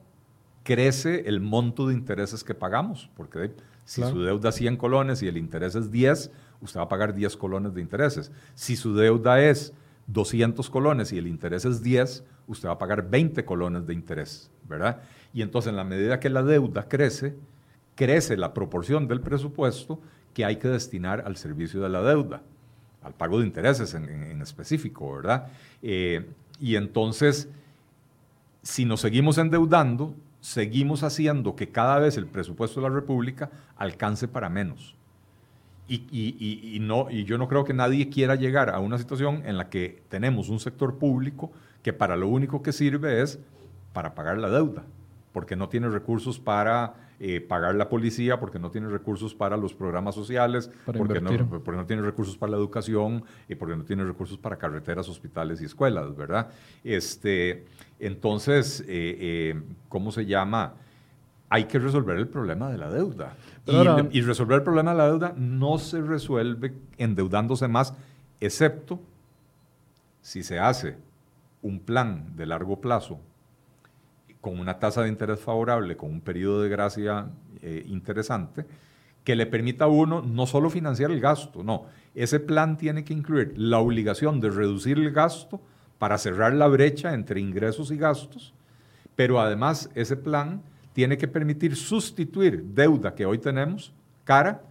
crece 0.68 1.22
el 1.26 1.40
monto 1.40 1.88
de 1.88 1.94
intereses 1.94 2.44
que 2.44 2.52
pagamos, 2.52 3.08
porque 3.16 3.52
si 3.86 4.02
su 4.02 4.20
deuda 4.22 4.50
es 4.50 4.56
100 4.56 4.76
colones 4.76 5.22
y 5.22 5.26
el 5.26 5.38
interés 5.38 5.74
es 5.74 5.90
10, 5.90 6.30
usted 6.60 6.78
va 6.78 6.84
a 6.84 6.88
pagar 6.90 7.14
10 7.14 7.38
colones 7.38 7.72
de 7.72 7.80
intereses. 7.80 8.30
Si 8.54 8.76
su 8.76 8.94
deuda 8.94 9.40
es 9.40 9.72
200 10.08 10.68
colones 10.68 11.10
y 11.10 11.16
el 11.16 11.26
interés 11.26 11.64
es 11.64 11.82
10, 11.82 12.22
usted 12.48 12.68
va 12.68 12.72
a 12.72 12.78
pagar 12.78 13.08
20 13.08 13.46
colones 13.46 13.86
de 13.86 13.94
interés, 13.94 14.50
¿verdad? 14.68 15.00
Y 15.32 15.40
entonces 15.40 15.70
en 15.70 15.76
la 15.76 15.84
medida 15.84 16.20
que 16.20 16.28
la 16.28 16.42
deuda 16.42 16.86
crece, 16.86 17.34
crece 17.94 18.36
la 18.36 18.52
proporción 18.52 19.08
del 19.08 19.22
presupuesto 19.22 20.02
que 20.34 20.44
hay 20.44 20.56
que 20.56 20.68
destinar 20.68 21.22
al 21.24 21.38
servicio 21.38 21.80
de 21.80 21.88
la 21.88 22.02
deuda, 22.02 22.42
al 23.02 23.14
pago 23.14 23.40
de 23.40 23.46
intereses 23.46 23.94
en, 23.94 24.42
específico, 24.42 25.14
¿verdad? 25.14 25.46
Eh, 25.80 26.28
y 26.60 26.76
entonces, 26.76 27.48
si 28.62 28.84
nos 28.84 29.00
seguimos 29.00 29.38
endeudando, 29.38 30.14
seguimos 30.40 31.02
haciendo 31.02 31.56
que 31.56 31.68
cada 31.68 31.98
vez 31.98 32.16
el 32.16 32.26
presupuesto 32.26 32.80
de 32.80 32.88
la 32.88 32.94
República 32.94 33.50
alcance 33.76 34.28
para 34.28 34.48
menos. 34.48 34.94
Y, 35.90 36.78
no, 36.82 37.10
y 37.10 37.24
yo 37.24 37.38
no 37.38 37.48
creo 37.48 37.64
que 37.64 37.72
nadie 37.72 38.10
quiera 38.10 38.34
llegar 38.34 38.68
a 38.68 38.78
una 38.78 38.98
situación 38.98 39.42
en 39.46 39.56
la 39.56 39.70
que 39.70 40.02
tenemos 40.10 40.50
un 40.50 40.60
sector 40.60 40.98
público 40.98 41.50
que 41.82 41.94
para 41.94 42.14
lo 42.14 42.28
único 42.28 42.62
que 42.62 42.72
sirve 42.72 43.22
es 43.22 43.38
para 43.94 44.14
pagar 44.14 44.36
la 44.36 44.50
deuda, 44.50 44.84
porque 45.32 45.56
no 45.56 45.70
tiene 45.70 45.88
recursos 45.88 46.38
para 46.38 47.07
eh, 47.20 47.40
pagar 47.40 47.74
la 47.74 47.88
policía, 47.88 48.38
porque 48.38 48.60
no 48.60 48.70
tiene 48.70 48.88
recursos 48.88 49.34
para 49.34 49.56
los 49.56 49.74
programas 49.74 50.14
sociales, 50.14 50.70
porque 50.84 51.20
no, 51.20 51.50
porque 51.64 51.76
no, 51.76 51.84
tiene 51.84 52.02
recursos 52.02 52.36
para 52.36 52.52
la 52.52 52.58
educación, 52.58 53.24
y 53.48 53.56
porque 53.56 53.74
no 53.74 53.84
tiene 53.84 54.04
recursos 54.04 54.38
para 54.38 54.56
carreteras, 54.56 55.08
hospitales 55.08 55.60
y 55.60 55.64
escuelas, 55.64 56.16
¿verdad? 56.16 56.48
Este, 56.84 57.64
entonces, 57.98 58.82
eh, 58.82 58.86
eh, 58.88 59.62
¿cómo 59.88 60.12
se 60.12 60.26
llama? 60.26 60.74
Hay 61.48 61.64
que 61.64 61.80
resolver 61.80 62.18
el 62.18 62.28
problema 62.28 62.70
de 62.70 62.78
la 62.78 62.88
deuda. 62.88 63.34
y, 64.12 64.20
resolver 64.20 64.58
el 64.58 64.62
problema 64.62 64.92
de 64.92 64.98
la 64.98 65.06
deuda 65.06 65.34
no 65.36 65.78
se 65.78 66.00
resuelve 66.00 66.72
endeudándose 66.98 67.66
más, 67.66 67.94
excepto 68.40 69.00
si 70.22 70.44
se 70.44 70.60
hace 70.60 70.96
un 71.62 71.80
plan 71.80 72.36
de 72.36 72.46
largo 72.46 72.80
plazo 72.80 73.18
con 74.40 74.58
una 74.58 74.78
tasa 74.78 75.02
de 75.02 75.08
interés 75.08 75.40
favorable, 75.40 75.96
con 75.96 76.10
un 76.10 76.20
periodo 76.20 76.62
de 76.62 76.68
gracia 76.68 77.28
eh, 77.62 77.84
interesante, 77.86 78.64
que 79.24 79.36
le 79.36 79.46
permita 79.46 79.84
a 79.84 79.88
uno 79.88 80.22
no 80.22 80.46
solo 80.46 80.70
financiar 80.70 81.10
el 81.10 81.20
gasto, 81.20 81.62
no, 81.62 81.86
ese 82.14 82.40
plan 82.40 82.76
tiene 82.76 83.04
que 83.04 83.12
incluir 83.12 83.52
la 83.56 83.78
obligación 83.78 84.40
de 84.40 84.50
reducir 84.50 84.98
el 84.98 85.12
gasto 85.12 85.60
para 85.98 86.18
cerrar 86.18 86.54
la 86.54 86.68
brecha 86.68 87.12
entre 87.12 87.40
ingresos 87.40 87.90
y 87.90 87.96
gastos, 87.96 88.54
pero 89.16 89.40
además 89.40 89.90
ese 89.94 90.16
plan 90.16 90.62
tiene 90.92 91.18
que 91.18 91.28
permitir 91.28 91.76
sustituir 91.76 92.62
deuda 92.62 93.14
que 93.14 93.26
hoy 93.26 93.38
tenemos 93.38 93.92
cara 94.24 94.62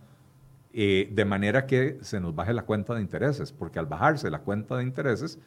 eh, 0.74 1.10
de 1.12 1.26
manera 1.26 1.66
que 1.66 1.98
se 2.02 2.20
nos 2.20 2.36
baje 2.36 2.54
la 2.54 2.64
cuenta 2.64 2.94
de 2.94 3.02
intereses, 3.02 3.52
porque 3.52 3.80
al 3.80 3.86
bajarse 3.86 4.30
la 4.30 4.40
cuenta 4.40 4.78
de 4.78 4.84
intereses 4.84 5.40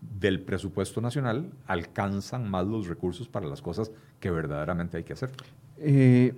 del 0.00 0.40
presupuesto 0.40 1.00
nacional 1.00 1.50
alcanzan 1.66 2.50
más 2.50 2.66
los 2.66 2.86
recursos 2.86 3.28
para 3.28 3.46
las 3.46 3.62
cosas 3.62 3.90
que 4.20 4.30
verdaderamente 4.30 4.96
hay 4.96 5.04
que 5.04 5.12
hacer. 5.12 5.30
Eh, 5.78 6.34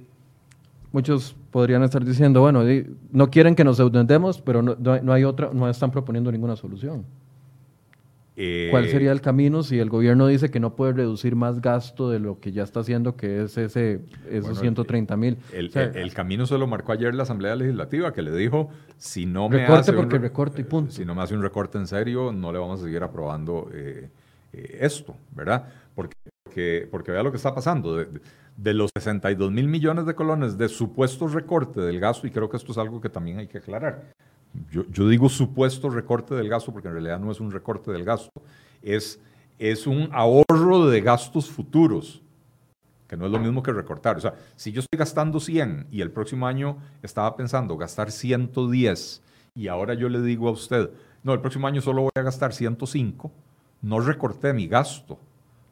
muchos 0.93 1.35
podrían 1.51 1.83
estar 1.83 2.05
diciendo, 2.05 2.41
bueno, 2.41 2.63
no 3.13 3.31
quieren 3.31 3.55
que 3.55 3.65
nos 3.65 3.79
endeudemos, 3.81 4.41
pero 4.41 4.63
no, 4.63 5.13
hay 5.13 5.25
otra, 5.25 5.51
no 5.53 5.69
están 5.69 5.91
proponiendo 5.91 6.33
ninguna 6.33 6.57
solución. 6.57 7.05
¿Cuál 8.71 8.87
eh, 8.87 8.91
sería 8.91 9.13
el 9.13 9.21
camino 9.21 9.63
si 9.63 9.79
el 9.79 9.91
gobierno 9.91 10.27
dice 10.27 10.51
que 10.51 10.61
no 10.61 10.75
puede 10.75 10.95
reducir 10.95 11.37
más 11.37 11.61
gasto 11.61 12.09
de 12.09 12.21
lo 12.21 12.41
que 12.41 12.53
ya 12.53 12.63
está 12.63 12.81
haciendo, 12.81 13.15
que 13.17 13.43
es 13.43 13.59
ese, 13.59 14.01
esos 14.31 14.59
130 14.59 15.17
mil? 15.17 15.37
El, 15.53 16.15
camino 16.15 16.47
se 16.47 16.57
lo 16.57 16.67
marcó 16.67 16.93
ayer 16.93 17.15
la 17.15 17.25
Asamblea 17.25 17.55
Legislativa, 17.55 18.13
que 18.13 18.23
le 18.23 18.35
dijo, 18.35 18.71
si 18.97 19.27
no 19.27 19.49
me 19.49 19.59
recorte 19.59 19.93
porque 19.93 20.19
recorte 20.19 20.61
y 20.63 20.65
punto. 20.65 20.93
Si 20.93 21.05
no 21.05 21.15
me 21.15 21.23
hace 21.23 21.35
un 21.35 21.43
recorte 21.43 21.77
en 21.77 21.87
serio, 21.87 22.33
no 22.33 22.51
le 22.53 22.59
vamos 22.59 22.81
a 22.81 22.85
seguir 22.85 23.03
aprobando 23.03 23.69
eh, 23.75 24.09
eh, 24.53 24.79
esto, 24.81 25.17
¿verdad? 25.33 25.67
Porque, 25.95 26.17
porque, 26.43 26.89
porque, 26.91 27.13
vea 27.13 27.23
lo 27.23 27.31
que 27.31 27.37
está 27.37 27.55
pasando. 27.55 27.97
De, 27.97 28.09
de 28.57 28.75
los 28.75 28.91
62 28.95 29.51
mil 29.53 29.69
millones 29.69 30.07
de 30.07 30.15
colones 30.15 30.57
de 30.57 30.69
supuesto 30.69 31.29
recorte 31.29 31.81
del 31.81 32.01
gasto, 32.01 32.27
y 32.27 32.31
creo 32.31 32.49
que 32.49 32.57
esto 32.57 32.73
es 32.73 32.79
algo 32.79 33.01
que 33.01 33.09
también 33.09 33.39
hay 33.39 33.47
que 33.47 33.59
aclarar 33.59 34.13
yo, 34.71 35.09
digo 35.09 35.29
supuesto 35.29 35.91
recorte 35.91 36.35
del 36.35 36.49
gasto 36.49 36.73
porque 36.73 36.89
en 36.89 36.95
realidad 36.95 37.21
no 37.21 37.31
es 37.31 37.41
un 37.41 37.51
recorte 37.51 37.93
del 37.93 38.05
gasto, 38.05 38.31
es, 38.83 39.21
es 39.59 39.87
un 39.87 40.09
ahorro 40.13 40.87
de 40.87 41.01
gastos 41.01 41.49
futuros, 41.49 42.23
que 43.09 43.17
no 43.17 43.27
es 43.27 43.33
lo 43.33 43.39
mismo 43.39 43.63
que 43.63 43.73
recortar. 43.73 44.17
O 44.17 44.21
sea, 44.21 44.35
si 44.57 44.73
yo 44.73 44.81
estoy 44.81 44.99
gastando 44.99 45.41
100 45.41 45.89
y 45.91 46.01
el 46.01 46.11
próximo 46.11 46.47
año 46.47 46.79
estaba 47.03 47.37
pensando 47.37 47.77
gastar 47.77 48.11
110 48.11 49.23
y 49.55 49.69
ahora 49.69 49.95
yo 49.95 50.09
le 50.09 50.21
digo 50.21 50.49
a 50.49 50.53
usted, 50.53 50.91
no, 51.23 51.33
el 51.33 51.41
próximo 51.41 51.67
año 51.67 51.81
solo 51.81 52.03
voy 52.03 52.11
a 52.15 52.23
gastar 52.23 52.53
105, 52.53 53.31
no 53.83 54.01
recorté 54.01 54.53
mi 54.53 54.67
gasto, 54.67 55.19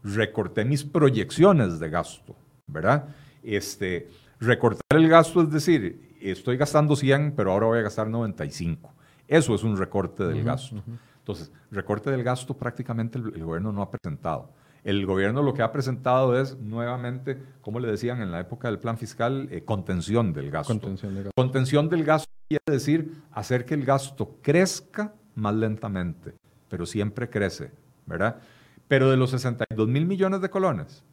recorté 0.02 0.64
mis 0.64 0.84
proyecciones 0.84 1.78
de 1.78 1.90
gasto, 1.90 2.34
¿verdad? 2.66 3.06
Este, 3.42 4.08
recortar 4.40 4.98
el 4.98 5.08
gasto 5.08 5.42
es 5.42 5.50
decir, 5.50 6.07
estoy 6.20 6.56
gastando 6.56 6.96
100, 6.96 7.34
pero 7.36 7.52
ahora 7.52 7.66
voy 7.66 7.78
a 7.78 7.82
gastar 7.82 8.08
95. 8.08 8.92
Eso 9.26 9.54
es 9.54 9.62
un 9.62 9.76
recorte 9.76 10.24
del 10.24 10.42
gasto. 10.42 10.82
Entonces, 11.18 11.52
recorte 11.70 12.10
del 12.10 12.24
gasto 12.24 12.56
prácticamente 12.56 13.18
el, 13.18 13.44
gobierno 13.44 13.72
no 13.72 13.82
ha 13.82 13.90
presentado. 13.90 14.50
El 14.82 15.04
gobierno 15.04 15.42
lo 15.42 15.52
que 15.52 15.62
ha 15.62 15.70
presentado 15.70 16.40
es 16.40 16.56
nuevamente, 16.58 17.38
como 17.60 17.80
le 17.80 17.88
decían 17.88 18.22
en 18.22 18.30
la 18.30 18.40
época 18.40 18.68
del 18.68 18.78
plan 18.78 18.96
fiscal, 18.96 19.48
eh, 19.50 19.62
contención 19.64 20.32
del 20.32 20.50
gasto. 20.50 20.72
Contención 20.72 21.14
del 21.14 21.24
gasto. 21.24 21.32
Contención 21.36 21.88
del 21.90 22.04
gasto 22.04 22.32
quiere 22.48 22.64
decir 22.66 23.22
hacer 23.32 23.66
que 23.66 23.74
el 23.74 23.84
gasto 23.84 24.38
crezca 24.40 25.12
más 25.34 25.54
lentamente, 25.54 26.34
pero 26.70 26.86
siempre 26.86 27.28
crece, 27.28 27.72
¿verdad? 28.06 28.40
Pero 28.86 29.10
de 29.10 29.18
los 29.18 29.30
62 29.30 29.86
mil 29.86 30.06
millones 30.06 30.40
de 30.40 30.48
colones 30.48 31.04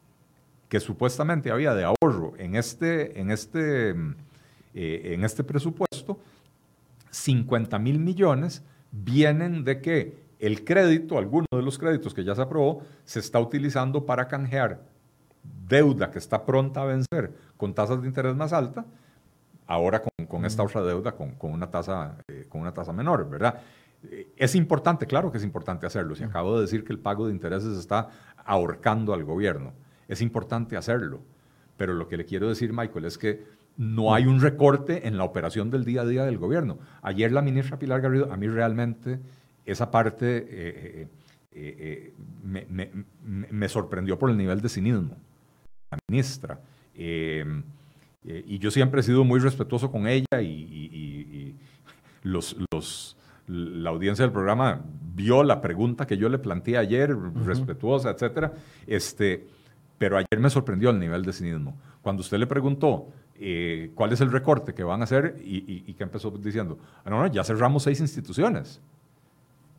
que 0.68 0.80
supuestamente 0.80 1.50
había 1.50 1.74
de 1.74 1.84
ahorro 1.84 2.32
en 2.38 2.56
este, 2.56 3.20
en 3.20 3.30
este 3.30 3.94
eh, 4.78 5.14
en 5.14 5.24
este 5.24 5.42
presupuesto, 5.42 6.20
50 7.10 7.78
mil 7.78 7.98
millones 7.98 8.62
vienen 8.92 9.64
de 9.64 9.80
que 9.80 10.26
el 10.38 10.64
crédito, 10.64 11.16
alguno 11.16 11.46
de 11.50 11.62
los 11.62 11.78
créditos 11.78 12.12
que 12.12 12.22
ya 12.22 12.34
se 12.34 12.42
aprobó, 12.42 12.82
se 13.04 13.20
está 13.20 13.40
utilizando 13.40 14.04
para 14.04 14.28
canjear 14.28 14.82
deuda 15.66 16.10
que 16.10 16.18
está 16.18 16.44
pronta 16.44 16.82
a 16.82 16.84
vencer 16.84 17.32
con 17.56 17.72
tasas 17.74 18.02
de 18.02 18.08
interés 18.08 18.36
más 18.36 18.52
alta, 18.52 18.84
ahora 19.66 20.02
con, 20.28 20.44
esta 20.44 20.62
otra 20.62 20.82
deuda 20.82 21.12
con, 21.12 21.34
una 21.40 21.70
tasa, 21.70 22.18
eh, 22.28 22.44
con 22.46 22.60
una 22.60 22.74
tasa 22.74 22.92
menor, 22.92 23.30
¿verdad? 23.30 23.62
Eh, 24.02 24.28
es 24.36 24.54
importante, 24.54 25.06
claro 25.06 25.32
que 25.32 25.38
es 25.38 25.44
importante 25.44 25.86
hacerlo. 25.86 26.14
Si 26.14 26.22
acabo 26.22 26.56
de 26.56 26.62
decir 26.62 26.84
que 26.84 26.92
el 26.92 26.98
pago 26.98 27.28
de 27.28 27.32
intereses 27.32 27.78
está 27.78 28.10
ahorcando 28.44 29.14
al 29.14 29.24
gobierno, 29.24 29.72
es 30.06 30.20
importante 30.20 30.76
hacerlo. 30.76 31.22
Pero 31.78 31.94
lo 31.94 32.08
que 32.08 32.18
le 32.18 32.26
quiero 32.26 32.48
decir, 32.48 32.74
Michael, 32.74 33.06
es 33.06 33.16
que 33.16 33.44
no 33.76 34.14
hay 34.14 34.26
un 34.26 34.40
recorte 34.40 35.06
en 35.06 35.18
la 35.18 35.24
operación 35.24 35.70
del 35.70 35.84
día 35.84 36.02
a 36.02 36.06
día 36.06 36.24
del 36.24 36.38
gobierno. 36.38 36.78
Ayer 37.02 37.32
la 37.32 37.42
ministra 37.42 37.78
Pilar 37.78 38.00
Garrido, 38.00 38.32
a 38.32 38.36
mí 38.36 38.48
realmente 38.48 39.20
esa 39.64 39.90
parte 39.90 40.46
eh, 40.48 41.08
eh, 41.52 42.12
eh, 42.42 42.88
me, 43.50 43.68
sorprendió 43.68 44.18
por 44.18 44.30
el 44.30 44.36
nivel 44.36 44.60
de 44.60 44.68
cinismo. 44.68 45.16
La 45.90 45.98
ministra. 46.08 46.60
y 46.94 48.58
yo 48.58 48.70
siempre 48.70 49.00
he 49.00 49.04
sido 49.04 49.24
muy 49.24 49.40
respetuoso 49.40 49.90
con 49.90 50.06
ella 50.06 50.40
y, 50.40 51.54
los, 52.22 53.16
la 53.46 53.90
audiencia 53.90 54.24
del 54.24 54.32
programa 54.32 54.80
vio 55.14 55.44
la 55.44 55.60
pregunta 55.60 56.06
que 56.06 56.16
yo 56.16 56.28
le 56.28 56.38
planteé 56.38 56.76
ayer, 56.76 57.16
respetuosa, 57.44 58.10
etcétera. 58.10 58.52
Este, 58.86 59.46
pero 59.98 60.16
ayer 60.16 60.40
me 60.40 60.50
sorprendió 60.50 60.90
el 60.90 60.98
nivel 60.98 61.24
de 61.24 61.32
cinismo. 61.32 61.78
Cuando 62.02 62.22
usted 62.22 62.38
le 62.38 62.46
preguntó 62.46 63.08
eh, 63.40 63.90
cuál 63.94 64.12
es 64.12 64.20
el 64.20 64.30
recorte 64.30 64.74
que 64.74 64.82
van 64.82 65.00
a 65.00 65.04
hacer 65.04 65.36
y, 65.44 65.92
que 65.94 66.02
empezó 66.02 66.30
diciendo, 66.30 66.78
ah, 67.04 67.10
no, 67.10 67.20
no, 67.20 67.26
ya 67.26 67.44
cerramos 67.44 67.82
seis 67.82 68.00
instituciones, 68.00 68.80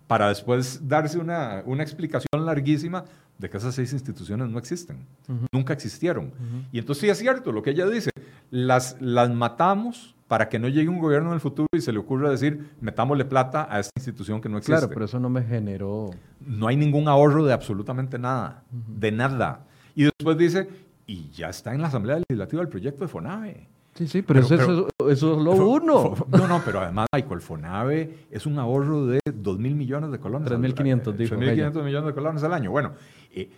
para 0.08 0.30
después 0.30 0.88
darse 0.88 1.18
una, 1.18 1.64
una 1.66 1.84
explicación 1.84 2.46
larguísima 2.46 3.04
de 3.38 3.50
que 3.50 3.58
esas 3.58 3.76
seis 3.76 3.94
instituciones 3.94 4.50
no 4.50 4.58
existen, 4.58 5.06
nunca 5.52 5.74
existieron. 5.74 6.32
Y 6.72 6.80
entonces 6.80 7.02
sí 7.02 7.10
es 7.10 7.18
cierto 7.18 7.52
lo 7.52 7.62
que 7.62 7.72
ella 7.72 7.86
dice, 7.88 8.10
las, 8.50 8.98
las 9.00 9.30
matamos 9.30 10.16
para 10.28 10.50
que 10.50 10.60
no 10.60 10.68
llegue 10.68 10.90
un 10.90 11.00
gobierno 11.00 11.30
en 11.30 11.36
el 11.36 11.40
futuro 11.40 11.68
y 11.74 11.82
se 11.82 11.94
le 11.94 12.00
ocurra 12.00 12.30
decir, 12.30 12.72
metámosle 12.82 13.26
plata 13.26 13.68
a 13.70 13.80
esta 13.80 13.92
institución 13.98 14.42
que 14.42 14.50
no 14.50 14.58
existe. 14.58 14.78
Claro, 14.78 14.90
pero 14.90 15.06
eso 15.06 15.20
no 15.20 15.30
me 15.30 15.44
generó... 15.44 16.10
No 16.46 16.68
hay 16.68 16.76
ningún 16.76 17.08
ahorro 17.08 17.46
de 17.46 17.54
absolutamente 17.54 18.20
nada, 18.20 18.64
de 18.72 19.12
nada. 19.12 19.66
Y 19.96 20.04
después 20.04 20.38
dice, 20.38 20.68
y 21.08 21.30
ya 21.32 21.50
está 21.50 21.74
en 21.74 21.82
la 21.82 21.88
Asamblea 21.88 22.20
Legislativa 22.20 22.62
el 22.62 22.68
proyecto 22.68 23.06
de 23.06 23.08
FONAVE. 23.08 23.68
Sí, 23.96 24.08
sí, 24.08 24.22
pero, 24.22 24.42
eso, 24.42 24.88
es 25.10 25.22
lo 25.24 25.52
uno. 25.54 26.14
no, 26.28 26.48
no, 26.48 26.62
pero 26.64 26.82
además, 26.82 27.08
Michael, 27.12 27.42
FONAVE 27.42 28.28
es 28.30 28.46
un 28.46 28.60
ahorro 28.60 29.08
de 29.08 29.20
2 29.26 29.58
mil 29.58 29.74
millones 29.74 30.12
de 30.12 30.20
colones. 30.20 30.52
3.500, 30.52 31.14
dijo. 31.14 31.36
3.500 31.36 31.84
millones 31.84 32.08
de 32.08 32.14
colones 32.14 32.44
al 32.44 32.54
año. 32.54 32.70
Bueno, 32.70 32.94
eh, 33.34 33.50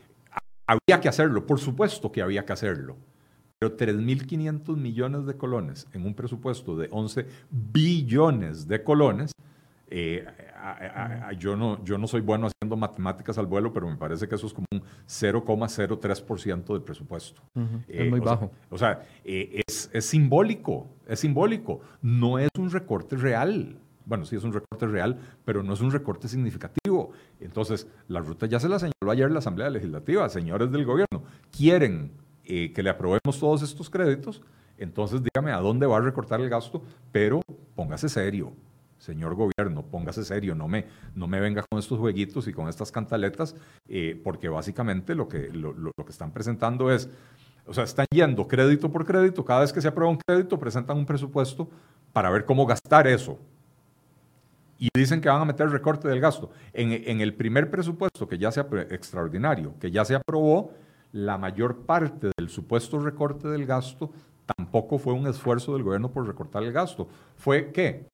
había 0.66 1.02
que 1.02 1.10
hacerlo, 1.10 1.46
por 1.46 1.60
supuesto 1.60 2.10
que 2.10 2.22
había 2.22 2.46
que 2.46 2.54
hacerlo. 2.54 2.96
Pero 3.58 3.76
3.500 3.76 4.78
millones 4.78 5.26
de 5.26 5.36
colones 5.36 5.88
en 5.92 6.06
un 6.06 6.14
presupuesto 6.14 6.78
de 6.78 6.88
11 6.90 7.26
billones 7.50 8.66
de 8.66 8.82
colones, 8.82 9.34
eh, 9.90 10.26
yo, 11.38 11.58
no, 11.58 11.84
yo 11.84 11.98
no 11.98 12.08
soy 12.08 12.22
bueno 12.22 12.48
haciendo 12.70 12.78
matemáticas 12.78 13.38
al 13.38 13.48
vuelo, 13.48 13.74
pero 13.74 13.90
me 13.90 13.96
parece 13.96 14.28
que 14.28 14.36
eso 14.36 14.48
es 14.48 14.54
como 14.54 14.68
un 14.72 14.82
0,03% 15.08 16.74
del 16.74 16.82
presupuesto. 16.82 17.42
es 17.88 18.02
eh, 18.02 18.10
muy 18.10 18.20
bajo. 18.20 18.52
o 18.70 18.78
sea, 18.78 19.06
eh, 19.24 19.62
es, 19.68 19.90
es, 19.92 20.06
simbólico, 20.06 20.88
es 21.08 21.20
simbólico. 21.20 21.82
No 22.02 22.40
es 22.40 22.50
un 22.58 22.70
recorte 22.70 23.16
real. 23.16 23.78
Bueno, 24.06 24.26
sí 24.26 24.36
es 24.36 24.44
un 24.44 24.54
recorte 24.54 24.88
real, 24.88 25.20
pero 25.46 25.62
no 25.62 25.74
es 25.74 25.82
un 25.82 25.92
recorte 25.92 26.28
significativo. 26.28 27.12
Entonces, 27.40 27.88
la 28.08 28.20
ruta 28.22 28.46
ya 28.48 28.60
se 28.60 28.70
la 28.70 28.80
señaló 28.80 29.12
ayer 29.12 29.30
la 29.32 29.40
Asamblea 29.40 29.70
Legislativa. 29.70 30.28
Señores 30.30 30.72
del 30.72 30.86
gobierno, 30.86 31.24
quieren 31.56 32.12
eh, 32.46 32.72
que 32.74 32.82
le 32.82 32.90
aprobemos 32.90 33.40
todos 33.40 33.62
estos 33.62 33.90
créditos, 33.90 34.42
entonces 34.78 35.22
dígame 35.22 35.52
a 35.52 35.58
dónde 35.58 35.86
va 35.86 35.98
a 35.98 36.02
recortar 36.02 36.40
el 36.42 36.50
gasto, 36.50 36.82
pero 37.12 37.42
póngase 37.76 38.10
serio 38.10 38.54
señor 39.00 39.34
gobierno, 39.36 39.84
póngase 39.84 40.24
serio, 40.24 40.54
no 40.54 40.68
me, 40.68 40.86
no 41.16 41.28
me 41.28 41.40
venga 41.40 41.64
con 41.70 41.80
estos 41.80 41.98
jueguitos 41.98 42.48
y 42.48 42.54
con 42.54 42.68
estas 42.68 42.92
cantaletas, 42.92 43.56
eh, 43.88 44.20
porque 44.24 44.50
básicamente 44.50 45.16
lo 45.16 45.28
que, 45.28 45.50
lo, 45.50 45.74
que 45.74 46.12
están 46.12 46.32
presentando 46.32 46.92
es, 46.92 47.10
o 47.66 47.74
sea, 47.74 47.86
están 47.86 48.06
yendo 48.12 48.48
crédito 48.48 48.92
por 48.92 49.06
crédito, 49.06 49.44
cada 49.44 49.62
vez 49.62 49.74
que 49.74 49.82
se 49.82 49.88
aprueba 49.88 50.12
un 50.12 50.20
crédito 50.28 50.60
presentan 50.60 50.98
un 50.98 51.06
presupuesto 51.06 51.70
para 52.14 52.30
ver 52.30 52.46
cómo 52.46 52.66
gastar 52.66 53.08
eso. 53.08 53.40
Y 54.78 54.88
dicen 54.96 55.20
que 55.20 55.28
van 55.28 55.42
a 55.42 55.46
meter 55.46 55.70
recorte 55.70 56.08
del 56.08 56.22
gasto. 56.22 56.52
En, 56.72 56.92
en 56.92 57.20
el 57.20 57.34
primer 57.34 57.70
presupuesto 57.70 58.30
que 58.30 58.38
ya 58.38 58.50
se 58.50 58.62
extraordinario, 58.62 59.74
que 59.78 59.92
ya 59.92 60.06
se 60.06 60.16
aprobó, 60.16 60.72
la 61.12 61.38
mayor 61.38 61.80
parte 61.80 62.32
del 62.38 62.50
supuesto 62.50 63.00
recorte 63.00 63.48
del 63.50 63.66
gasto 63.66 64.12
tampoco 64.56 64.98
fue 64.98 65.14
un 65.14 65.28
esfuerzo 65.28 65.74
del 65.74 65.84
gobierno 65.84 66.12
por 66.12 66.26
recortar 66.26 66.64
el 66.64 66.72
gasto. 66.72 67.08
Fue 67.36 67.72
que 67.72 68.08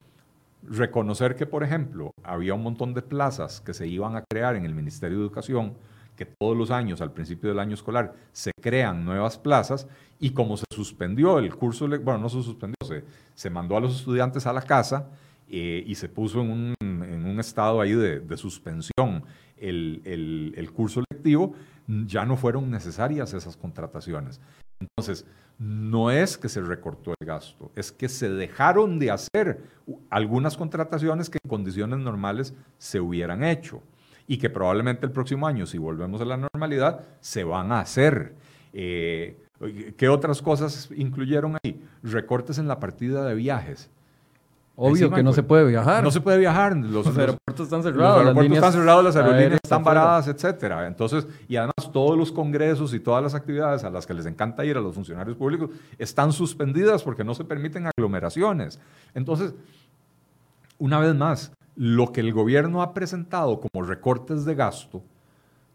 reconocer 0.70 1.36
que, 1.36 1.46
por 1.46 1.64
ejemplo, 1.64 2.12
había 2.24 2.54
un 2.54 2.64
montón 2.64 2.94
de 2.94 3.02
plazas 3.02 3.62
que 3.62 3.74
se 3.74 3.88
iban 3.88 4.16
a 4.16 4.24
crear 4.24 4.56
en 4.56 4.66
el 4.66 4.74
Ministerio 4.74 5.18
de 5.18 5.24
Educación, 5.24 5.74
que 6.16 6.26
todos 6.26 6.56
los 6.56 6.72
años, 6.72 7.02
al 7.02 7.12
principio 7.12 7.50
del 7.50 7.60
año 7.60 7.74
escolar, 7.74 8.14
se 8.32 8.52
crean 8.62 9.04
nuevas 9.04 9.38
plazas 9.38 9.88
y 10.20 10.32
como 10.32 10.58
se 10.58 10.66
suspendió 10.72 11.40
el 11.40 11.54
curso, 11.56 11.88
bueno, 11.88 12.20
no 12.20 12.30
se 12.30 12.42
suspendió, 12.42 12.76
se, 12.86 13.04
se 13.34 13.50
mandó 13.50 13.76
a 13.78 13.82
los 13.82 13.98
estudiantes 13.98 14.46
a 14.48 14.54
la 14.54 14.62
casa 14.62 15.10
eh, 15.50 15.84
y 15.86 15.96
se 15.96 16.10
puso 16.10 16.42
en 16.42 16.52
un, 16.52 16.76
en 16.82 17.26
un 17.26 17.40
estado 17.40 17.82
ahí 17.82 17.94
de, 17.94 18.20
de, 18.20 18.38
suspensión 18.38 19.24
el, 19.58 20.54
el 20.56 20.72
curso 20.72 21.04
lectivo, 21.12 21.54
ya 21.88 22.26
no 22.26 22.38
fueron 22.38 22.70
necesarias 22.72 23.34
esas 23.34 23.57
contrataciones. 23.57 24.40
Entonces, 24.80 25.26
no 25.57 26.12
es 26.12 26.38
que 26.38 26.49
se 26.49 26.62
recortó 26.62 27.14
el 27.20 27.26
gasto, 27.26 27.72
es 27.76 27.91
que 27.91 28.10
se 28.10 28.30
dejaron 28.30 28.99
de 28.99 29.12
hacer 29.12 29.64
algunas 30.10 30.57
contrataciones 30.57 31.30
que 31.30 31.38
en 31.41 31.49
condiciones 31.49 31.99
normales 31.99 32.53
se 32.78 32.99
hubieran 32.99 33.44
hecho 33.44 33.82
y 34.28 34.38
que 34.38 34.49
probablemente 34.49 35.06
el 35.06 35.12
próximo 35.12 35.48
año, 35.48 35.66
si 35.66 35.78
volvemos 35.78 36.20
a 36.20 36.26
la 36.26 36.38
normalidad, 36.38 37.06
se 37.22 37.44
van 37.44 37.72
a 37.72 37.80
hacer. 37.80 38.36
Eh, 38.74 39.38
¿Qué 39.98 40.10
otras 40.10 40.41
cosas 40.41 40.90
incluyeron 40.95 41.57
ahí? 41.64 41.82
Recortes 42.03 42.57
en 42.57 42.68
la 42.68 42.80
partida 42.80 43.26
de 43.26 43.36
viajes. 43.36 43.90
Obvio 44.77 45.10
que 45.10 45.23
no 45.23 45.31
se 45.31 45.41
puede 45.41 45.65
viajar. 45.65 46.03
No 46.03 46.11
se 46.11 46.19
puede 46.19 46.38
viajar. 46.38 46.76
Los, 46.76 47.07
aeropuertos 47.07 47.65
están 47.68 47.81
cerrados. 47.81 48.18
Los 48.18 48.27
aeropuertos 48.27 48.57
están 48.57 48.73
cerrados, 48.73 49.03
las 49.06 49.15
aerolíneas 49.15 49.60
están 49.64 49.84
paradas, 49.84 50.27
etcétera. 50.27 50.85
Entonces, 50.85 51.27
y 51.47 51.56
además 51.56 51.91
todos 51.93 52.18
los 52.18 52.31
congresos 52.31 52.93
y 52.93 52.99
todas 52.99 53.23
las 53.23 53.35
actividades 53.35 53.85
a 53.85 53.89
las 53.89 54.06
que 54.06 54.14
les 54.14 54.26
encanta 54.26 54.65
ir 54.65 54.76
a 54.76 54.81
los 54.81 54.93
funcionarios 54.93 55.38
públicos 55.38 55.69
están 55.97 56.34
suspendidas 56.34 57.03
porque 57.03 57.23
no 57.23 57.34
se 57.34 57.45
permiten 57.45 57.88
aglomeraciones. 57.88 58.80
Entonces, 59.14 59.53
una 60.77 60.99
vez 60.99 61.15
más, 61.15 61.53
lo 61.77 62.11
que 62.11 62.19
el 62.19 62.34
gobierno 62.34 62.81
ha 62.81 62.93
presentado 62.93 63.61
como 63.61 63.85
recortes 63.85 64.43
de 64.43 64.56
gasto 64.56 65.03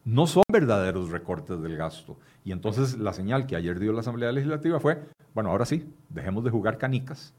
no 0.05 0.27
son 0.27 0.43
verdaderos 0.51 1.11
recortes 1.11 1.61
del 1.63 1.77
gasto. 1.77 2.19
Y 2.45 2.53
entonces 2.53 2.99
la 2.99 3.13
señal 3.13 3.47
que 3.47 3.57
ayer 3.57 3.79
dio 3.79 3.93
la 3.93 4.01
Asamblea 4.01 4.33
Legislativa 4.33 4.81
fue, 4.81 4.99
bueno, 5.35 5.51
ahora 5.51 5.67
sí, 5.67 5.91
dejemos 6.09 6.43
de 6.45 6.51
jugar 6.51 6.79
canicas 6.79 7.35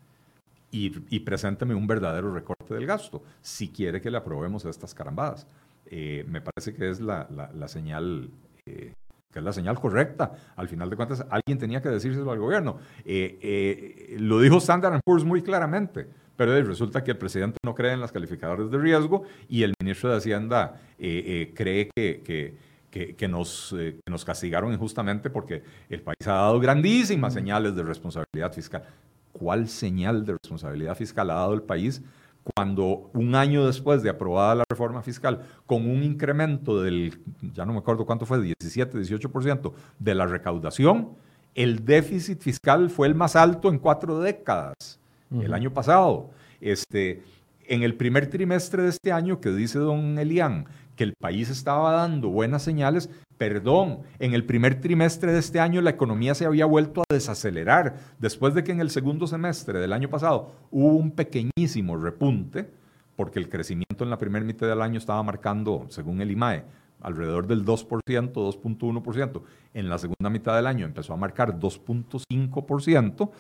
y, 0.72 1.20
presénteme 1.20 1.76
un 1.76 1.86
verdadero 1.86 2.34
recorte 2.34 2.74
del 2.74 2.86
gasto, 2.86 3.22
si 3.42 3.70
quiere 3.70 4.00
que 4.02 4.10
le 4.10 4.18
aprobemos 4.18 4.64
estas 4.66 4.94
carambadas. 4.94 5.46
Eh, 5.86 6.26
me 6.28 6.42
parece 6.42 6.74
que 6.74 6.90
es 6.90 7.02
la, 7.02 7.28
señal... 7.68 8.30
Eh, 8.66 8.94
que 9.32 9.40
es 9.40 9.46
la 9.46 9.54
señal 9.54 9.80
correcta. 9.80 10.34
Al 10.58 10.68
final 10.68 10.90
de 10.90 10.96
cuentas, 10.98 11.26
alguien 11.30 11.58
tenía 11.58 11.82
que 11.82 11.88
decírselo 11.88 12.32
al 12.32 12.40
gobierno. 12.40 12.80
Eh, 13.06 14.18
lo 14.20 14.42
dijo 14.42 14.58
Standard 14.58 15.00
Poor's 15.06 15.24
muy 15.24 15.42
claramente, 15.42 16.06
pero 16.36 16.62
resulta 16.64 17.02
que 17.02 17.12
el 17.12 17.18
presidente 17.18 17.58
no 17.64 17.74
cree 17.74 17.94
en 17.94 18.02
las 18.02 18.12
calificadoras 18.12 18.70
de 18.70 18.78
riesgo 18.78 19.24
y 19.48 19.64
el 19.64 19.74
ministro 19.82 20.10
de 20.10 20.18
Hacienda 20.18 20.82
cree 20.98 21.90
que, 21.96 22.58
que, 22.90 23.28
nos, 23.30 23.74
nos 24.10 24.26
castigaron 24.26 24.74
injustamente 24.74 25.30
porque 25.30 25.64
el 25.88 26.02
país 26.02 26.28
ha 26.28 26.34
dado 26.34 26.60
grandísimas 26.60 27.34
señales 27.34 27.74
de 27.74 27.84
responsabilidad 27.84 28.52
fiscal 28.52 28.84
cuál 29.32 29.68
señal 29.68 30.26
de 30.26 30.34
responsabilidad 30.34 30.96
fiscal 30.96 31.30
ha 31.30 31.36
dado 31.36 31.54
el 31.54 31.64
país 31.64 32.02
cuando 32.44 33.12
un 33.14 33.36
año 33.36 33.66
después 33.66 34.02
de 34.04 34.10
aprobada 34.10 34.56
la 34.56 34.64
reforma 34.70 35.02
fiscal, 35.02 35.42
con 35.66 35.88
un 35.90 36.04
incremento 36.04 36.82
del, 36.82 37.20
ya 37.54 37.66
no 37.66 37.74
me 37.74 37.80
acuerdo 37.80 38.06
cuánto 38.06 38.26
fue, 38.26 38.42
17, 38.42 38.98
18% 38.98 39.74
de 40.00 40.16
la 40.16 40.26
recaudación, 40.26 41.10
el 41.54 41.86
déficit 41.86 42.42
fiscal 42.42 42.90
fue 42.90 43.08
el 43.08 43.16
más 43.16 43.36
alto 43.36 43.70
en 43.70 43.78
cuatro 43.78 44.20
décadas, 44.20 45.00
el 45.32 45.54
año 45.54 45.72
pasado. 45.72 46.32
Este, 46.60 47.24
en 47.68 47.84
el 47.84 47.96
primer 47.96 48.28
trimestre 48.28 48.84
de 48.84 48.90
este 48.90 49.12
año, 49.12 49.40
que 49.40 49.52
dice 49.52 49.80
don 49.80 50.18
Elian, 50.18 50.66
que 50.96 51.04
el 51.04 51.14
país 51.20 51.50
estaba 51.50 51.92
dando 51.92 52.30
buenas 52.30 52.64
señales, 52.64 53.10
perdón, 53.38 54.00
en 54.20 54.34
el 54.34 54.46
primer 54.46 54.80
trimestre 54.80 55.32
de 55.32 55.40
este 55.40 55.60
año 55.60 55.82
la 55.82 55.90
economía 55.90 56.36
se 56.36 56.46
había 56.46 56.66
vuelto 56.66 57.02
a 57.02 57.14
desacelerar, 57.14 57.96
después 58.20 58.54
de 58.54 58.64
que 58.64 58.72
en 58.72 58.80
el 58.80 58.90
segundo 58.90 59.28
semestre 59.28 59.80
del 59.80 59.94
año 59.94 60.10
pasado 60.10 60.52
hubo 60.70 60.94
un 60.96 61.12
pequeñísimo 61.12 61.98
repunte, 61.98 62.70
porque 63.16 63.40
el 63.40 63.50
crecimiento 63.50 64.04
en 64.04 64.10
la 64.10 64.18
primera 64.18 64.46
mitad 64.46 64.68
del 64.68 64.82
año 64.82 64.98
estaba 64.98 65.24
marcando, 65.24 65.86
según 65.90 66.22
el 66.22 66.32
IMAE, 66.32 66.64
alrededor 67.02 67.48
del 67.48 67.66
2%, 67.66 68.32
2.1%. 68.32 69.42
En 69.74 69.90
la 69.90 69.98
segunda 69.98 70.30
mitad 70.30 70.56
del 70.56 70.68
año 70.68 70.86
empezó 70.86 71.14
a 71.14 71.18
marcar 71.18 71.60
2.5%. 71.60 73.32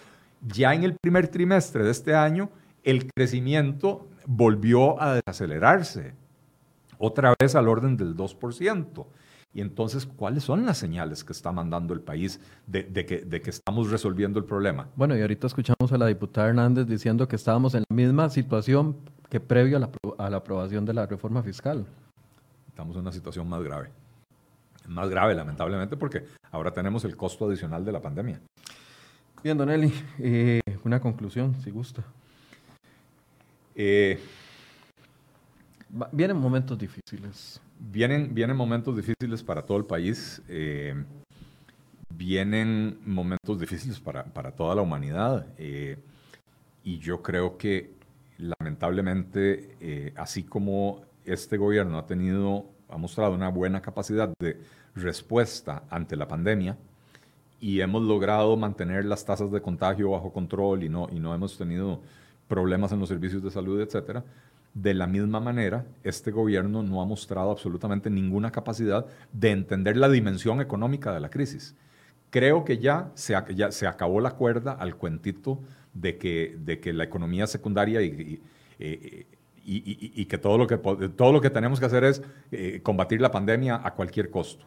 Ya 0.48 0.74
en 0.74 0.84
el 0.84 0.96
primer 0.96 1.28
trimestre 1.28 1.84
de 1.84 1.92
este 1.92 2.16
año, 2.16 2.50
el 2.84 3.08
crecimiento 3.14 4.08
volvió 4.26 5.02
a 5.02 5.16
desacelerarse, 5.16 6.14
otra 7.02 7.34
vez 7.40 7.56
al 7.56 7.68
orden 7.68 7.98
del 7.98 8.16
2%. 8.16 9.06
Y 9.54 9.60
entonces, 9.60 10.06
¿cuáles 10.06 10.46
son 10.46 10.66
las 10.66 10.78
señales 10.78 11.26
que 11.26 11.34
está 11.34 11.52
mandando 11.52 11.94
el 11.94 12.00
país 12.00 12.40
de, 12.68 12.86
que, 13.06 13.18
de, 13.20 13.42
que, 13.42 13.50
estamos 13.50 13.92
resolviendo 13.92 14.40
el 14.40 14.46
problema? 14.46 14.88
Bueno, 14.96 15.18
y 15.18 15.22
ahorita 15.22 15.48
escuchamos 15.48 15.92
a 15.92 15.98
la 15.98 16.08
diputada 16.08 16.48
Hernández 16.48 16.88
diciendo 16.88 17.28
que 17.28 17.36
estábamos 17.36 17.74
en 17.76 17.84
la 17.90 17.96
misma 17.96 18.30
situación 18.30 18.96
que 19.30 19.42
previo 19.42 19.76
a 19.76 19.80
la, 19.82 19.90
a 20.20 20.30
la 20.30 20.38
aprobación 20.38 20.86
de 20.86 20.94
la 20.94 21.06
reforma 21.06 21.44
fiscal. 21.44 21.86
Estamos 22.70 22.96
en 22.96 23.02
una 23.02 23.12
situación 23.12 23.50
más 23.50 23.62
grave. 23.62 23.90
Más 24.88 25.10
grave, 25.10 25.36
lamentablemente, 25.36 25.98
porque 25.98 26.24
ahora 26.52 26.72
tenemos 26.72 27.04
el 27.04 27.18
costo 27.18 27.46
adicional 27.46 27.84
de 27.84 27.92
la 27.92 28.02
pandemia. 28.02 28.40
Bien, 29.44 29.58
Don 29.58 29.70
Eli, 29.70 29.92
eh, 30.20 30.62
una 30.86 31.02
conclusión, 31.02 31.56
si 31.62 31.72
gusta. 31.72 32.04
Eh, 33.76 34.20
Vienen 36.12 36.38
momentos 36.38 36.78
difíciles. 36.78 37.62
Vienen, 37.80 38.34
vienen 38.34 38.56
momentos 38.56 38.96
difíciles 38.96 39.44
para 39.44 39.64
todo 39.64 39.78
el 39.78 39.86
país. 39.86 40.42
Eh, 40.48 40.96
vienen 42.10 43.00
momentos 43.06 43.60
difíciles 43.60 44.00
para, 44.00 44.24
para 44.24 44.52
toda 44.52 44.76
la 44.76 44.82
humanidad. 44.82 45.48
Eh, 45.58 45.98
y 46.84 47.00
yo 47.00 47.22
creo 47.22 47.58
que 47.58 47.94
lamentablemente, 48.38 49.76
eh, 49.80 50.14
así 50.16 50.44
como 50.44 51.02
este 51.26 51.58
gobierno 51.58 51.98
ha 51.98 52.06
tenido, 52.06 52.66
ha 52.90 52.98
mostrado 52.98 53.34
una 53.34 53.50
buena 53.50 53.82
capacidad 53.82 54.32
de 54.40 54.60
respuesta 54.96 55.84
ante 55.90 56.16
la 56.16 56.28
pandemia 56.28 56.78
y 57.60 57.82
hemos 57.82 58.02
logrado 58.02 58.58
mantener 58.58 59.06
las 59.06 59.24
tasas 59.24 59.52
de 59.52 59.62
contagio 59.62 60.12
bajo 60.12 60.34
control 60.34 60.84
y 60.84 60.90
no, 60.90 61.08
y 61.12 61.20
no 61.20 61.34
hemos 61.36 61.58
tenido 61.58 62.02
problemas 62.48 62.92
en 62.92 63.00
los 63.00 63.08
servicios 63.08 63.44
de 63.44 63.52
salud, 63.52 63.80
etcétera, 63.80 64.26
de 64.74 64.94
la 64.94 65.08
misma 65.08 65.40
manera, 65.40 65.86
este 66.04 66.32
gobierno 66.32 66.82
no 66.84 67.02
ha 67.02 67.06
mostrado 67.06 67.52
absolutamente 67.52 68.10
ninguna 68.10 68.52
capacidad 68.52 69.06
de 69.34 69.52
entender 69.52 69.98
la 69.98 70.10
dimensión 70.10 70.62
económica 70.62 71.14
de 71.14 71.20
la 71.20 71.30
crisis. 71.30 71.76
Creo 72.30 72.64
que 72.64 72.78
ya 72.78 73.12
se, 73.14 73.36
acabó 73.36 74.22
la 74.22 74.32
cuerda 74.32 74.72
al 74.72 74.96
cuentito 74.96 75.60
de 75.94 76.18
que, 76.18 76.94
la 76.94 77.04
economía 77.04 77.48
secundaria 77.48 78.02
y, 78.02 78.42
y, 79.66 80.26
que, 80.26 80.38
todo 80.38 80.58
lo 80.58 80.68
que 80.68 80.78
todo 80.78 81.32
lo 81.32 81.42
que 81.42 81.50
tenemos 81.50 81.80
que 81.80 81.86
hacer 81.86 82.04
es 82.04 82.22
eh, 82.52 82.80
combatir 82.82 83.22
la 83.22 83.32
pandemia 83.32 83.82
a 83.84 83.94
cualquier 83.94 84.30
costo. 84.30 84.66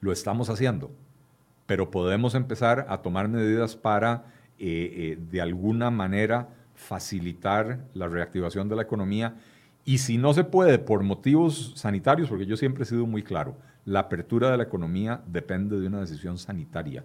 Lo 0.00 0.12
estamos 0.12 0.48
haciendo, 0.50 0.90
pero 1.66 1.90
podemos 1.90 2.34
empezar 2.34 2.86
a 2.88 3.02
tomar 3.02 3.28
medidas 3.28 3.76
para, 3.76 4.24
eh, 4.58 5.16
eh, 5.16 5.18
de 5.30 5.40
alguna 5.40 5.90
manera, 5.90 6.48
facilitar 6.82 7.86
la 7.94 8.08
reactivación 8.08 8.68
de 8.68 8.76
la 8.76 8.82
economía 8.82 9.36
y 9.84 9.98
si 9.98 10.18
no 10.18 10.32
se 10.32 10.44
puede 10.44 10.78
por 10.78 11.02
motivos 11.02 11.72
sanitarios, 11.76 12.28
porque 12.28 12.46
yo 12.46 12.56
siempre 12.56 12.84
he 12.84 12.86
sido 12.86 13.06
muy 13.06 13.22
claro, 13.22 13.56
la 13.84 14.00
apertura 14.00 14.50
de 14.50 14.56
la 14.56 14.62
economía 14.62 15.22
depende 15.26 15.80
de 15.80 15.88
una 15.88 16.00
decisión 16.00 16.38
sanitaria, 16.38 17.04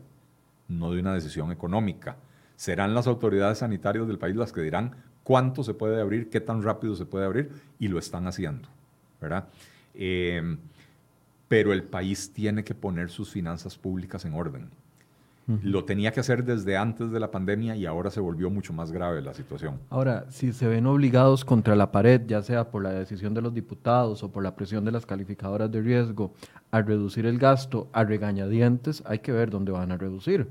no 0.67 0.91
de 0.91 0.99
una 0.99 1.13
decisión 1.13 1.51
económica. 1.51 2.17
Serán 2.55 2.93
las 2.93 3.07
autoridades 3.07 3.59
sanitarias 3.59 4.07
del 4.07 4.19
país 4.19 4.35
las 4.35 4.51
que 4.51 4.61
dirán 4.61 4.95
cuánto 5.23 5.63
se 5.63 5.73
puede 5.73 5.99
abrir, 5.99 6.29
qué 6.29 6.39
tan 6.39 6.61
rápido 6.61 6.95
se 6.95 7.05
puede 7.05 7.25
abrir, 7.25 7.51
y 7.79 7.87
lo 7.87 7.97
están 7.97 8.27
haciendo, 8.27 8.69
¿verdad? 9.19 9.47
Eh, 9.95 10.57
pero 11.47 11.73
el 11.73 11.83
país 11.83 12.31
tiene 12.33 12.63
que 12.63 12.75
poner 12.75 13.09
sus 13.09 13.31
finanzas 13.31 13.77
públicas 13.77 14.23
en 14.25 14.33
orden. 14.33 14.69
Lo 15.63 15.85
tenía 15.85 16.11
que 16.11 16.19
hacer 16.19 16.43
desde 16.43 16.75
antes 16.75 17.09
de 17.09 17.21
la 17.21 17.31
pandemia 17.31 17.77
y 17.77 17.85
ahora 17.85 18.11
se 18.11 18.19
volvió 18.19 18.49
mucho 18.49 18.73
más 18.73 18.91
grave 18.91 19.21
la 19.21 19.33
situación. 19.33 19.79
Ahora, 19.89 20.25
si 20.29 20.51
se 20.51 20.67
ven 20.67 20.85
obligados 20.85 21.45
contra 21.45 21.73
la 21.75 21.89
pared, 21.89 22.21
ya 22.27 22.41
sea 22.41 22.69
por 22.69 22.83
la 22.83 22.91
decisión 22.91 23.33
de 23.33 23.41
los 23.41 23.53
diputados 23.53 24.23
o 24.23 24.31
por 24.31 24.43
la 24.43 24.57
presión 24.57 24.83
de 24.83 24.91
las 24.91 25.05
calificadoras 25.05 25.71
de 25.71 25.81
riesgo, 25.81 26.33
a 26.71 26.81
reducir 26.81 27.25
el 27.25 27.39
gasto 27.39 27.87
a 27.93 28.03
regañadientes, 28.03 29.01
hay 29.05 29.19
que 29.19 29.31
ver 29.31 29.49
dónde 29.49 29.71
van 29.71 29.93
a 29.93 29.97
reducir. 29.97 30.49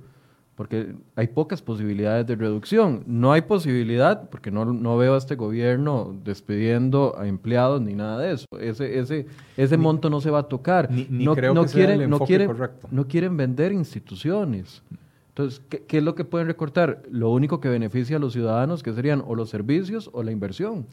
Porque 0.57 0.95
hay 1.15 1.27
pocas 1.29 1.61
posibilidades 1.61 2.27
de 2.27 2.35
reducción. 2.35 3.05
No 3.07 3.33
hay 3.33 3.43
posibilidad, 3.43 4.31
porque 4.31 4.51
no, 4.51 4.65
no 4.65 4.97
veo 4.97 5.15
a 5.15 5.19
este 5.19 5.35
gobierno 5.35 6.17
despidiendo 6.25 7.15
a 7.19 7.29
empleados 7.29 7.83
ni 7.83 7.93
nada 7.93 8.19
de 8.21 8.33
eso. 8.33 8.47
Ese, 8.59 8.99
ese, 8.99 9.27
ese 9.59 9.77
monto 9.77 10.09
no 10.09 10.23
se 10.23 10.31
va 10.31 10.41
a 10.41 10.43
tocar. 10.45 10.91
Ni, 10.91 11.07
no, 11.11 11.37
creo 11.37 11.55
que 11.55 11.71
quieren, 11.71 12.01
el 12.01 12.09
no 12.09 12.21
quieren, 12.21 12.47
correcto. 12.47 12.89
No 12.91 13.07
quieren 13.07 13.37
vender 13.37 13.71
instituciones. 13.73 14.83
Entonces, 15.29 15.61
¿qué, 15.69 15.99
es 15.99 16.03
lo 16.03 16.15
que 16.15 16.25
pueden 16.25 16.47
recortar? 16.47 17.03
Lo 17.11 17.29
único 17.29 17.61
que 17.61 17.69
beneficia 17.69 18.17
a 18.17 18.19
los 18.19 18.33
ciudadanos, 18.33 18.83
que 18.83 18.95
serían 18.95 19.23
o 19.27 19.35
los 19.35 19.51
servicios 19.51 20.09
o 20.15 20.23
la 20.23 20.33
inversión. 20.33 20.87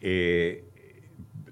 Eh, 0.00 0.64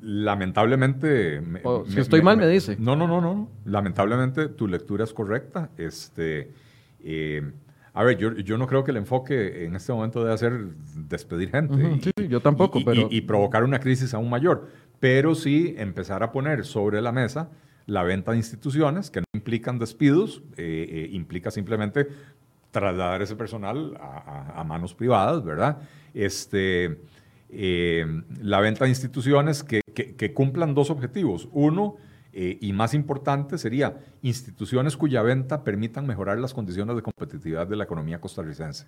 lamentablemente... 0.01 1.43
si 1.89 1.99
estoy 1.99 2.23
mal, 2.23 2.37
me, 2.37 2.47
dice. 2.47 2.77
No, 2.79 2.95
no, 2.95 3.09
no, 3.09 3.21
no. 3.21 3.49
Lamentablemente 3.65 4.47
tu 4.47 4.69
lectura 4.69 5.03
es 5.03 5.13
correcta. 5.13 5.71
Este, 5.77 6.53
eh, 7.03 7.51
a 7.95 8.05
ver, 8.05 8.17
yo, 8.19 8.33
yo, 8.33 8.59
no 8.59 8.67
creo 8.67 8.85
que 8.85 8.93
el 8.93 8.97
enfoque 8.99 9.65
en 9.65 9.75
este 9.75 9.93
momento 9.93 10.23
debe 10.23 10.39
ser 10.39 10.67
despedir 10.95 11.51
gente. 11.51 11.75
sí, 12.03 12.29
yo 12.29 12.41
tampoco, 12.41 12.79
y, 12.79 12.85
pero... 12.85 13.09
Y, 13.11 13.23
provocar 13.23 13.65
una 13.65 13.81
crisis 13.81 14.15
aún 14.15 14.31
mayor. 14.31 14.69
pero 15.01 15.35
sí 15.35 15.75
empezar 15.79 16.23
a 16.23 16.31
poner 16.31 16.65
sobre 16.65 17.01
la 17.01 17.13
mesa 17.13 17.51
la 17.89 18.03
venta 18.03 18.33
de 18.33 18.37
instituciones 18.37 19.11
que 19.11 19.21
no 19.21 19.27
implican 19.33 19.79
despidos, 19.79 20.43
eh, 20.59 20.87
eh, 20.91 21.09
implica 21.13 21.51
simplemente 21.51 22.07
trasladar 22.71 23.23
ese 23.23 23.35
personal 23.35 23.99
a, 23.99 24.63
manos 24.63 24.93
privadas, 24.93 25.43
¿verdad? 25.43 25.79
Este, 26.13 27.01
eh, 27.49 28.05
la 28.43 28.61
venta 28.61 28.85
de 28.85 28.91
instituciones 28.91 29.65
que, 29.65 29.81
cumplan 30.35 30.75
dos 30.75 30.91
objetivos. 30.91 31.49
Uno, 31.53 31.97
y 32.61 32.73
más 32.73 32.95
importante, 32.95 33.59
sería 33.59 33.99
instituciones 34.23 34.97
cuya 34.97 35.23
venta 35.23 35.65
permitan 35.65 36.07
mejorar 36.07 36.39
las 36.39 36.55
condiciones 36.55 36.95
de 36.97 37.03
competitividad 37.03 37.67
de 37.67 37.77
la 37.77 37.85
economía 37.85 38.21
costarricense, 38.21 38.87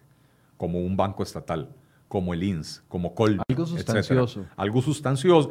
como 0.56 0.80
un 0.80 0.96
banco 0.96 1.22
estatal, 1.22 1.68
como 2.08 2.32
el 2.34 2.42
INS, 2.42 2.84
como 2.88 3.14
Colby. 3.14 3.42
Algo 3.48 3.66
sustancioso. 3.66 4.46
Algo 4.56 4.82
sustancioso 4.82 5.50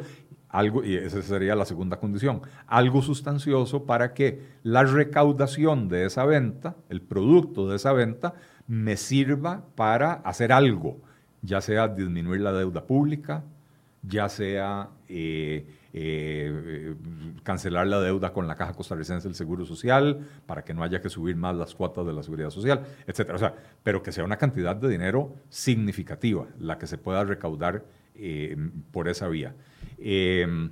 algo, 0.50 0.84
y 0.84 0.96
esa 0.96 1.22
sería 1.22 1.54
la 1.54 1.64
segunda 1.64 1.98
condición, 1.98 2.42
algo 2.66 3.02
sustancioso 3.02 3.84
para 3.84 4.12
que 4.14 4.42
la 4.62 4.82
recaudación 4.82 5.88
de 5.88 6.06
esa 6.06 6.24
venta, 6.24 6.76
el 6.88 7.00
producto 7.00 7.68
de 7.68 7.76
esa 7.76 7.92
venta, 7.92 8.34
me 8.66 8.96
sirva 8.96 9.64
para 9.76 10.14
hacer 10.14 10.52
algo, 10.52 10.98
ya 11.42 11.60
sea 11.60 11.88
disminuir 11.88 12.40
la 12.40 12.52
deuda 12.52 12.84
pública, 12.84 13.44
ya 14.02 14.28
sea 14.28 14.90
eh, 15.08 15.66
eh, 15.92 16.94
cancelar 17.42 17.86
la 17.86 18.00
deuda 18.00 18.32
con 18.32 18.46
la 18.46 18.54
Caja 18.54 18.74
Costarricense 18.74 19.26
del 19.26 19.34
Seguro 19.34 19.64
Social, 19.64 20.26
para 20.46 20.62
que 20.62 20.74
no 20.74 20.82
haya 20.82 21.00
que 21.00 21.10
subir 21.10 21.36
más 21.36 21.56
las 21.56 21.74
cuotas 21.74 22.06
de 22.06 22.12
la 22.12 22.22
seguridad 22.22 22.50
social, 22.50 22.86
etc. 23.06 23.30
O 23.34 23.38
sea, 23.38 23.54
pero 23.82 24.02
que 24.02 24.12
sea 24.12 24.24
una 24.24 24.36
cantidad 24.36 24.76
de 24.76 24.88
dinero 24.88 25.34
significativa 25.48 26.46
la 26.58 26.78
que 26.78 26.86
se 26.86 26.98
pueda 26.98 27.24
recaudar 27.24 27.84
eh, 28.14 28.56
por 28.92 29.08
esa 29.08 29.28
vía. 29.28 29.54
Em, 29.98 30.70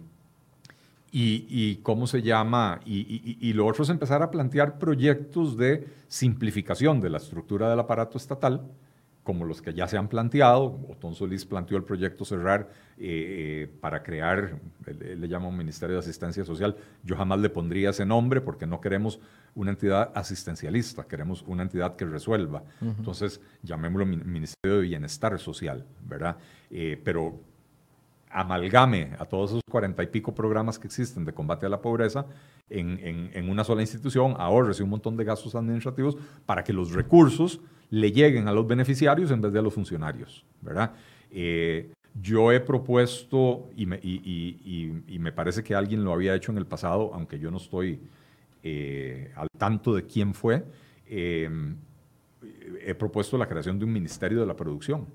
y, 1.11 1.77
cómo 1.77 2.07
se 2.07 2.23
llama, 2.23 2.81
y, 2.85 3.53
lo 3.55 3.67
otro 3.67 3.83
es 3.83 3.91
empezar 3.91 4.23
a 4.23 4.31
plantear 4.31 4.79
proyectos 4.79 5.57
de 5.57 5.89
simplificación 6.07 7.01
de 7.01 7.11
la 7.11 7.17
estructura 7.17 7.71
del 7.71 7.81
aparato 7.81 8.19
estatal, 8.19 8.69
como 9.29 9.45
los 9.45 9.61
que 9.61 9.75
ya 9.75 9.87
se 9.87 9.99
han 9.99 10.09
planteado. 10.09 10.81
Otón 10.89 11.15
Solís 11.15 11.45
planteó 11.45 11.77
el 11.77 11.85
proyecto 11.85 12.25
Cerrar 12.25 12.71
eh, 12.97 13.67
eh, 13.67 13.71
para 13.79 14.03
crear, 14.03 14.59
él, 14.87 15.21
le 15.21 15.29
llama 15.29 15.49
un 15.49 15.57
Ministerio 15.59 15.97
de 15.97 16.01
Asistencia 16.01 16.47
Social. 16.47 16.75
Yo 17.05 17.15
jamás 17.15 17.39
le 17.39 17.51
pondría 17.51 17.91
ese 17.91 18.07
nombre 18.07 18.41
porque 18.41 18.67
no 18.67 18.81
queremos 18.81 19.21
una 19.55 19.73
entidad 19.73 20.13
asistencialista, 20.15 21.05
queremos 21.05 21.45
una 21.47 21.63
entidad 21.63 21.95
que 21.95 22.07
resuelva. 22.07 22.63
Entonces, 22.81 23.43
llamémoslo 23.63 24.07
Ministerio 24.07 24.77
de 24.79 24.81
Bienestar 24.81 25.39
Social, 25.39 25.85
¿verdad? 26.07 26.39
Eh, 26.71 26.99
pero 27.05 27.39
amalgame 28.31 29.11
a 29.19 29.25
todos 29.25 29.51
esos 29.51 29.63
cuarenta 29.71 30.03
y 30.03 30.07
pico 30.07 30.35
programas 30.35 30.79
que 30.79 30.87
existen 30.87 31.25
de 31.25 31.33
combate 31.33 31.67
a 31.67 31.69
la 31.69 31.81
pobreza 31.81 32.27
en, 32.69 33.49
una 33.49 33.65
sola 33.65 33.81
institución, 33.83 34.35
ahorres 34.39 34.81
un 34.81 34.91
montón 34.91 35.17
de 35.17 35.25
gastos 35.25 35.55
administrativos 35.55 36.17
para 36.47 36.63
que 36.63 36.73
los 36.73 36.93
recursos 36.93 37.61
le 37.91 38.13
lleguen 38.13 38.49
a 38.49 38.53
los 38.53 38.67
beneficiarios 38.67 39.31
en 39.31 39.41
vez 39.41 39.53
de 39.53 39.59
a 39.59 39.63
los 39.63 39.73
funcionarios, 39.73 40.45
¿verdad? 40.61 40.93
Eh, 41.31 41.91
yo 42.21 42.53
he 42.53 42.61
propuesto, 42.61 43.71
y 43.77 43.87
me, 43.87 45.33
parece 45.33 45.63
que 45.63 45.75
alguien 45.75 46.05
lo 46.05 46.13
había 46.13 46.35
hecho 46.35 46.53
en 46.53 46.59
el 46.59 46.67
pasado, 46.67 47.13
aunque 47.15 47.39
yo 47.39 47.51
no 47.51 47.59
estoy 47.59 48.01
eh, 48.63 49.33
al 49.37 49.49
tanto 49.57 49.95
de 49.95 50.05
quién 50.05 50.35
fue, 50.35 50.65
eh, 51.07 51.49
he 52.85 52.95
propuesto 52.95 53.39
la 53.39 53.47
creación 53.47 53.79
de 53.79 53.85
un 53.85 53.93
ministerio 53.93 54.41
de 54.41 54.47
la 54.47 54.57
producción 54.57 55.07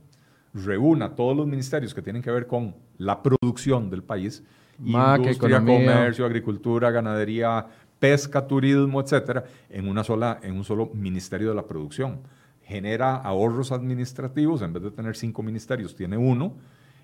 reúna 0.53 1.15
todos 1.15 1.35
los 1.35 1.47
ministerios 1.47 1.93
que 1.93 2.01
tienen 2.01 2.21
que 2.21 2.31
ver 2.31 2.47
con 2.47 2.75
la 2.97 3.21
producción 3.21 3.89
del 3.89 4.03
país, 4.03 4.43
industria, 4.79 5.59
comercio, 5.59 6.25
agricultura, 6.25 6.91
ganadería, 6.91 7.65
pesca, 7.99 8.45
turismo, 8.45 9.01
etcétera, 9.01 9.45
en 9.69 9.87
una 9.87 10.03
sola, 10.03 10.39
en 10.43 10.55
un 10.55 10.63
solo 10.63 10.89
ministerio 10.93 11.49
de 11.49 11.55
la 11.55 11.67
producción. 11.67 12.21
Genera 12.63 13.15
ahorros 13.15 13.71
administrativos, 13.71 14.61
en 14.61 14.73
vez 14.73 14.83
de 14.83 14.91
tener 14.91 15.15
cinco 15.15 15.43
ministerios, 15.43 15.95
tiene 15.95 16.17
uno. 16.17 16.55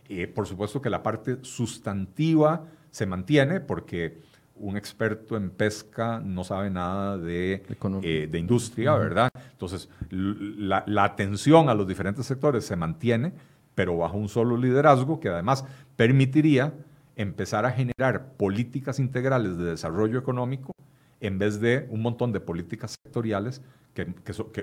Eh, 0.07 0.27
por 0.27 0.47
supuesto 0.47 0.81
que 0.81 0.89
la 0.89 1.03
parte 1.03 1.37
sustantiva 1.41 2.65
se 2.91 3.05
mantiene 3.05 3.59
porque 3.59 4.21
un 4.59 4.75
experto 4.75 5.37
en 5.37 5.49
pesca 5.51 6.19
no 6.19 6.43
sabe 6.43 6.69
nada 6.69 7.17
de, 7.17 7.63
eh, 8.03 8.27
de 8.29 8.39
industria, 8.39 8.93
¿verdad? 8.95 9.29
Entonces, 9.51 9.89
la, 10.09 10.83
atención 11.03 11.69
a 11.69 11.73
los 11.73 11.87
diferentes 11.87 12.25
sectores 12.25 12.65
se 12.65 12.75
mantiene, 12.75 13.33
pero 13.79 13.95
bajo 13.95 14.17
un 14.17 14.27
solo 14.27 14.57
liderazgo 14.57 15.21
que 15.21 15.29
además 15.29 15.63
permitiría 15.95 16.73
empezar 17.15 17.65
a 17.65 17.71
generar 17.71 18.33
políticas 18.33 18.99
integrales 18.99 19.57
de 19.57 19.63
desarrollo 19.63 20.19
económico 20.19 20.73
en 21.21 21.39
vez 21.39 21.61
de 21.61 21.87
un 21.89 22.01
montón 22.01 22.33
de 22.33 22.41
políticas 22.41 22.97
sectoriales 23.01 23.61
que, 23.93 24.13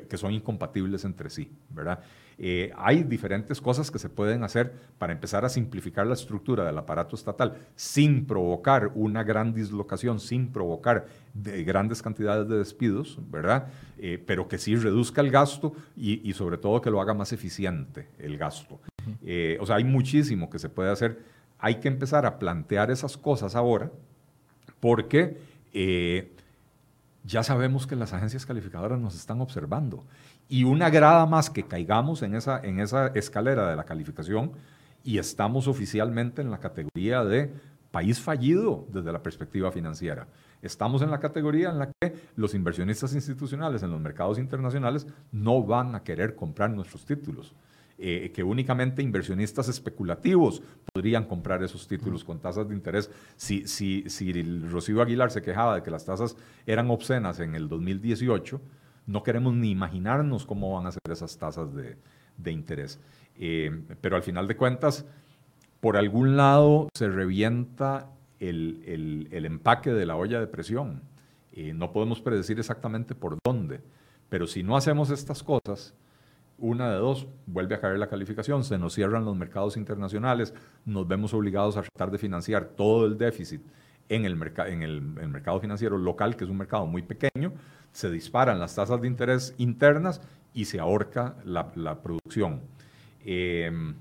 que 0.06 0.16
son 0.18 0.32
incompatibles 0.32 1.06
entre 1.06 1.30
sí, 1.30 1.50
¿verdad? 1.70 2.00
Eh, 2.36 2.70
hay 2.76 3.04
diferentes 3.04 3.58
cosas 3.62 3.90
que 3.90 3.98
se 3.98 4.10
pueden 4.10 4.44
hacer 4.44 4.74
para 4.98 5.14
empezar 5.14 5.46
a 5.46 5.48
simplificar 5.48 6.06
la 6.06 6.12
estructura 6.12 6.66
del 6.66 6.76
aparato 6.76 7.16
estatal 7.16 7.56
sin 7.74 8.26
provocar 8.26 8.90
una 8.94 9.24
gran 9.24 9.54
dislocación, 9.54 10.20
sin 10.20 10.52
provocar 10.52 11.06
grandes 11.34 12.02
cantidades 12.02 12.46
de 12.48 12.58
despidos, 12.58 13.18
¿verdad? 13.30 13.68
Eh, 13.96 14.22
pero 14.26 14.46
que 14.46 14.58
sí 14.58 14.76
reduzca 14.76 15.22
el 15.22 15.30
gasto 15.30 15.72
y, 15.96 16.30
sobre 16.34 16.58
todo 16.58 16.82
que 16.82 16.90
lo 16.90 17.00
haga 17.00 17.14
más 17.14 17.32
eficiente 17.32 18.08
el 18.18 18.36
gasto. 18.36 18.78
Eh, 19.24 19.58
o 19.60 19.66
sea, 19.66 19.76
hay 19.76 19.84
muchísimo 19.84 20.50
que 20.50 20.58
se 20.58 20.68
puede 20.68 20.90
hacer. 20.90 21.22
Hay 21.58 21.76
que 21.76 21.88
empezar 21.88 22.26
a 22.26 22.38
plantear 22.38 22.90
esas 22.90 23.16
cosas 23.16 23.54
ahora 23.56 23.90
porque 24.80 25.38
ya 27.24 27.42
sabemos 27.42 27.86
que 27.86 27.96
las 27.96 28.14
agencias 28.14 28.46
calificadoras 28.46 28.98
nos 28.98 29.14
están 29.14 29.40
observando 29.42 30.04
y 30.48 30.64
una 30.64 30.90
grada 30.90 31.26
más 31.26 31.50
que 31.50 31.64
caigamos 31.64 32.22
en 32.22 32.34
esa, 32.34 32.60
en 32.60 32.80
esa 32.80 33.08
escalera 33.08 33.68
de 33.68 33.76
la 33.76 33.84
calificación 33.84 34.52
y 35.02 35.18
estamos 35.18 35.68
oficialmente 35.68 36.42
en 36.42 36.50
la 36.50 36.58
categoría 36.58 37.24
de 37.24 37.52
país 37.90 38.20
fallido 38.20 38.86
desde 38.92 39.12
la 39.12 39.22
perspectiva 39.22 39.72
financiera. 39.72 40.28
Estamos 40.62 41.02
en 41.02 41.10
la 41.10 41.20
categoría 41.20 41.70
en 41.70 41.78
la 41.78 41.90
que 42.00 42.14
los 42.36 42.54
inversionistas 42.54 43.14
institucionales 43.14 43.82
en 43.82 43.90
los 43.90 44.00
mercados 44.00 44.38
internacionales 44.38 45.06
no 45.32 45.62
van 45.62 45.94
a 45.94 46.02
querer 46.02 46.34
comprar 46.34 46.70
nuestros 46.70 47.04
títulos. 47.04 47.54
Eh, 47.98 48.30
que 48.34 48.44
únicamente 48.44 49.02
inversionistas 49.02 49.68
especulativos 49.68 50.62
podrían 50.92 51.24
comprar 51.24 51.62
esos 51.62 51.88
títulos 51.88 52.24
con 52.24 52.38
tasas 52.40 52.68
de 52.68 52.74
interés. 52.74 53.10
Si, 53.36 53.66
si, 53.66 54.04
si 54.10 54.42
Rocío 54.68 55.00
Aguilar 55.00 55.30
se 55.30 55.40
quejaba 55.40 55.76
de 55.76 55.82
que 55.82 55.90
las 55.90 56.04
tasas 56.04 56.36
eran 56.66 56.90
obscenas 56.90 57.40
en 57.40 57.54
el 57.54 57.70
2018, 57.70 58.60
no 59.06 59.22
queremos 59.22 59.54
ni 59.54 59.70
imaginarnos 59.70 60.44
cómo 60.44 60.74
van 60.74 60.86
a 60.86 60.92
ser 60.92 61.00
esas 61.10 61.38
tasas 61.38 61.70
de, 61.74 62.52
interés. 62.52 63.00
Eh, 63.38 63.70
pero 64.02 64.16
al 64.16 64.22
final 64.22 64.46
de 64.46 64.56
cuentas, 64.56 65.06
por 65.80 65.96
algún 65.96 66.36
lado 66.36 66.90
se 66.94 67.08
revienta 67.08 68.10
el, 68.40 69.28
empaque 69.32 69.90
de 69.92 70.04
la 70.04 70.16
olla 70.16 70.38
de 70.38 70.46
presión. 70.46 71.00
Eh, 71.52 71.72
no 71.72 71.92
podemos 71.92 72.20
predecir 72.20 72.58
exactamente 72.58 73.14
por 73.14 73.38
dónde, 73.42 73.80
pero 74.28 74.46
si 74.46 74.62
no 74.62 74.76
hacemos 74.76 75.08
estas 75.08 75.42
cosas, 75.42 75.94
una 76.58 76.90
de 76.90 76.96
dos, 76.96 77.26
vuelve 77.46 77.74
a 77.74 77.80
caer 77.80 77.98
la 77.98 78.08
calificación, 78.08 78.64
se 78.64 78.78
nos 78.78 78.94
cierran 78.94 79.24
los 79.24 79.36
mercados 79.36 79.76
internacionales, 79.76 80.54
nos 80.84 81.06
vemos 81.06 81.34
obligados 81.34 81.76
a 81.76 81.82
tratar 81.82 82.10
de 82.10 82.18
financiar 82.18 82.64
todo 82.76 83.06
el 83.06 83.18
déficit 83.18 83.60
en 84.08 84.24
el, 84.24 84.40
en 84.66 84.82
el 84.82 85.00
mercado 85.28 85.60
financiero 85.60 85.98
local, 85.98 86.36
que 86.36 86.44
es 86.44 86.50
un 86.50 86.58
mercado 86.58 86.86
muy 86.86 87.02
pequeño, 87.02 87.52
se 87.92 88.10
disparan 88.10 88.58
las 88.58 88.74
tasas 88.74 89.00
de 89.00 89.08
interés 89.08 89.54
internas 89.58 90.20
y 90.52 90.66
se 90.66 90.78
ahorca 90.78 91.36
la, 91.44 92.02
producción. 92.02 92.60
Em, 93.24 93.94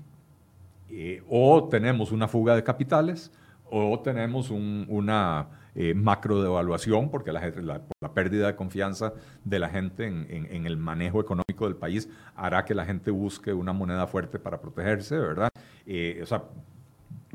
eh, 0.90 1.22
o 1.28 1.68
tenemos 1.68 2.12
una 2.12 2.28
fuga 2.28 2.54
de 2.54 2.62
capitales 2.62 3.32
o 3.70 3.98
tenemos 4.00 4.50
una 4.50 5.48
eh, 5.78 5.92
macro 5.92 6.42
devaluación 6.42 7.10
porque 7.10 7.32
la, 7.32 7.52
la, 8.00 8.14
pérdida 8.14 8.46
de 8.46 8.56
confianza 8.56 9.12
de 9.44 9.58
la 9.58 9.68
gente 9.68 10.06
en, 10.06 10.66
el 10.66 10.78
manejo 10.78 11.20
económico 11.20 11.66
del 11.66 11.76
país 11.76 12.08
hará 12.34 12.64
que 12.64 12.74
la 12.74 12.86
gente 12.86 13.10
busque 13.10 13.52
una 13.52 13.74
moneda 13.74 14.06
fuerte 14.06 14.38
para 14.38 14.58
protegerse, 14.58 15.18
¿verdad? 15.18 15.50
Eh, 15.84 16.20
o 16.22 16.26
sea, 16.26 16.44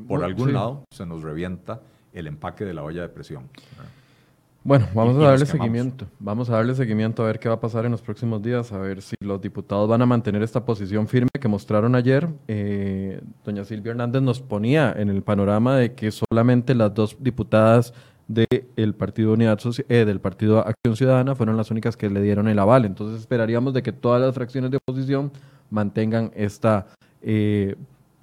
por 0.08 0.24
algún 0.24 0.52
lado 0.52 0.84
se 0.90 1.06
nos 1.06 1.22
revienta 1.22 1.80
el 2.12 2.26
empaque 2.26 2.64
de 2.64 2.74
la 2.74 2.82
olla 2.82 3.02
de 3.02 3.08
presión. 3.10 3.48
Bueno, 4.64 4.86
vamos 4.94 5.16
a 5.16 5.28
darle 5.28 5.44
seguimiento. 5.44 6.06
Vamos 6.20 6.48
a 6.48 6.54
darle 6.54 6.74
seguimiento 6.74 7.24
a 7.24 7.26
ver 7.26 7.40
qué 7.40 7.48
va 7.48 7.56
a 7.56 7.60
pasar 7.60 7.84
en 7.84 7.90
los 7.90 8.00
próximos 8.00 8.40
días, 8.40 8.70
a 8.72 8.78
ver 8.78 9.02
si 9.02 9.16
los 9.20 9.40
diputados 9.40 9.88
van 9.88 10.02
a 10.02 10.06
mantener 10.06 10.40
esta 10.42 10.64
posición 10.64 11.08
firme 11.08 11.30
que 11.40 11.48
mostraron 11.48 11.96
ayer. 11.96 12.28
Eh, 12.46 13.20
doña 13.44 13.64
Silvia 13.64 13.90
Hernández 13.90 14.22
nos 14.22 14.40
ponía 14.40 14.94
en 14.96 15.08
el 15.10 15.22
panorama 15.22 15.76
de 15.76 15.94
que 15.94 16.12
solamente 16.12 16.76
las 16.76 16.94
dos 16.94 17.16
diputadas 17.18 17.92
del 18.28 18.94
Partido 18.94 19.32
Unidad 19.32 19.58
eh, 19.88 20.04
del 20.04 20.20
Partido 20.20 20.66
Acción 20.66 20.96
Ciudadana 20.96 21.34
fueron 21.34 21.56
las 21.56 21.70
únicas 21.70 21.96
que 21.96 22.08
le 22.08 22.22
dieron 22.22 22.48
el 22.48 22.58
aval. 22.58 22.84
Entonces 22.84 23.20
esperaríamos 23.20 23.74
de 23.74 23.82
que 23.82 23.92
todas 23.92 24.20
las 24.20 24.34
fracciones 24.34 24.70
de 24.70 24.78
oposición 24.78 25.32
mantengan 25.70 26.30
esta, 26.34 26.86
eh, 27.22 27.76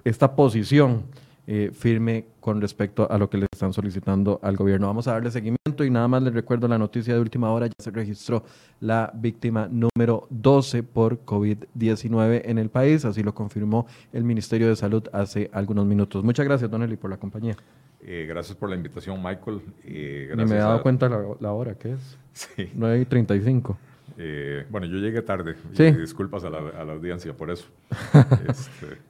esta 0.04 0.34
posición. 0.34 1.04
Eh, 1.52 1.72
firme 1.72 2.26
con 2.38 2.60
respecto 2.60 3.10
a 3.10 3.18
lo 3.18 3.28
que 3.28 3.36
le 3.36 3.46
están 3.52 3.72
solicitando 3.72 4.38
al 4.40 4.56
gobierno. 4.56 4.86
Vamos 4.86 5.08
a 5.08 5.14
darle 5.14 5.32
seguimiento 5.32 5.84
y 5.84 5.90
nada 5.90 6.06
más 6.06 6.22
les 6.22 6.32
recuerdo 6.32 6.68
la 6.68 6.78
noticia 6.78 7.12
de 7.12 7.18
última 7.18 7.50
hora, 7.50 7.66
ya 7.66 7.72
se 7.76 7.90
registró 7.90 8.44
la 8.78 9.10
víctima 9.12 9.68
número 9.68 10.28
12 10.30 10.84
por 10.84 11.24
COVID-19 11.24 12.42
en 12.44 12.58
el 12.58 12.70
país, 12.70 13.04
así 13.04 13.24
lo 13.24 13.34
confirmó 13.34 13.88
el 14.12 14.22
Ministerio 14.22 14.68
de 14.68 14.76
Salud 14.76 15.02
hace 15.12 15.50
algunos 15.52 15.86
minutos. 15.86 16.22
Muchas 16.22 16.46
gracias, 16.46 16.70
Don 16.70 16.84
Eli, 16.84 16.96
por 16.96 17.10
la 17.10 17.16
compañía. 17.16 17.56
Eh, 18.00 18.26
gracias 18.28 18.56
por 18.56 18.70
la 18.70 18.76
invitación, 18.76 19.20
Michael. 19.20 19.60
Eh, 19.82 20.32
Ni 20.36 20.44
me 20.44 20.54
he 20.54 20.58
dado 20.58 20.80
cuenta 20.82 21.08
la, 21.08 21.20
la, 21.40 21.50
hora 21.50 21.74
que 21.74 21.94
es. 21.94 22.16
Sí. 22.32 22.70
9 22.76 23.00
y 23.00 23.04
35. 23.06 23.76
Eh, 24.18 24.66
bueno, 24.70 24.86
yo 24.86 24.98
llegué 24.98 25.20
tarde. 25.22 25.56
disculpas 25.98 26.44
a 26.44 26.50
la, 26.50 26.58
a 26.58 26.84
la, 26.84 26.92
audiencia 26.92 27.36
por 27.36 27.50
eso. 27.50 27.66
este, 28.48 29.09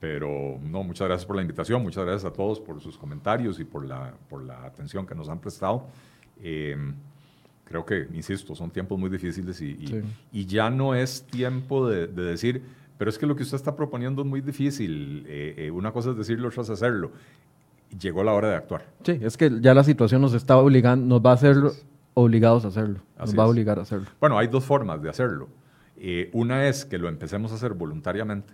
pero 0.00 0.58
no, 0.62 0.82
muchas 0.82 1.08
gracias 1.08 1.26
por 1.26 1.36
la 1.36 1.42
invitación, 1.42 1.82
muchas 1.82 2.04
gracias 2.04 2.30
a 2.30 2.32
todos 2.32 2.60
por 2.60 2.80
sus 2.80 2.98
comentarios 2.98 3.58
y 3.58 3.64
por 3.64 3.86
la, 3.86 4.12
por 4.28 4.44
la 4.44 4.64
atención 4.64 5.06
que 5.06 5.14
nos 5.14 5.28
han 5.28 5.38
prestado. 5.38 5.86
Eh, 6.42 6.76
creo 7.64 7.84
que, 7.86 8.08
insisto, 8.12 8.54
son 8.54 8.70
tiempos 8.70 8.98
muy 8.98 9.08
difíciles 9.10 9.60
y, 9.60 10.04
y, 10.32 10.46
ya 10.46 10.70
no 10.70 10.94
es 10.94 11.24
tiempo 11.24 11.88
de, 11.88 12.06
de, 12.06 12.22
decir, 12.22 12.62
pero 12.98 13.10
es 13.10 13.18
que 13.18 13.26
lo 13.26 13.34
que 13.34 13.42
usted 13.42 13.56
está 13.56 13.74
proponiendo 13.74 14.22
es 14.22 14.28
muy 14.28 14.40
difícil. 14.40 15.24
Eh, 15.26 15.70
una 15.72 15.92
cosa 15.92 16.10
es 16.10 16.16
decirlo, 16.16 16.48
otra 16.48 16.62
es 16.62 16.70
hacerlo. 16.70 17.10
Llegó 17.98 18.22
la 18.24 18.32
hora 18.32 18.50
de 18.50 18.56
actuar. 18.56 18.86
Sí, 19.04 19.18
es 19.22 19.36
que 19.36 19.60
ya 19.60 19.72
la 19.72 19.84
situación 19.84 20.20
nos 20.20 20.34
está 20.34 20.56
obligando, 20.56 21.06
nos 21.06 21.24
va 21.24 21.30
a 21.30 21.34
hacer 21.34 21.56
obligados 22.14 22.64
a 22.64 22.68
hacerlo. 22.68 23.00
Nos 23.18 23.38
va 23.38 23.44
a 23.44 23.46
obligar 23.46 23.78
a 23.78 23.82
hacerlo. 23.82 24.06
Bueno, 24.20 24.38
hay 24.38 24.48
dos 24.48 24.64
formas 24.64 25.02
de 25.02 25.08
hacerlo. 25.08 25.48
Eh, 25.96 26.30
una 26.32 26.68
es 26.68 26.84
que 26.84 26.98
lo 26.98 27.08
empecemos 27.08 27.52
a 27.52 27.54
hacer 27.54 27.72
voluntariamente 27.72 28.52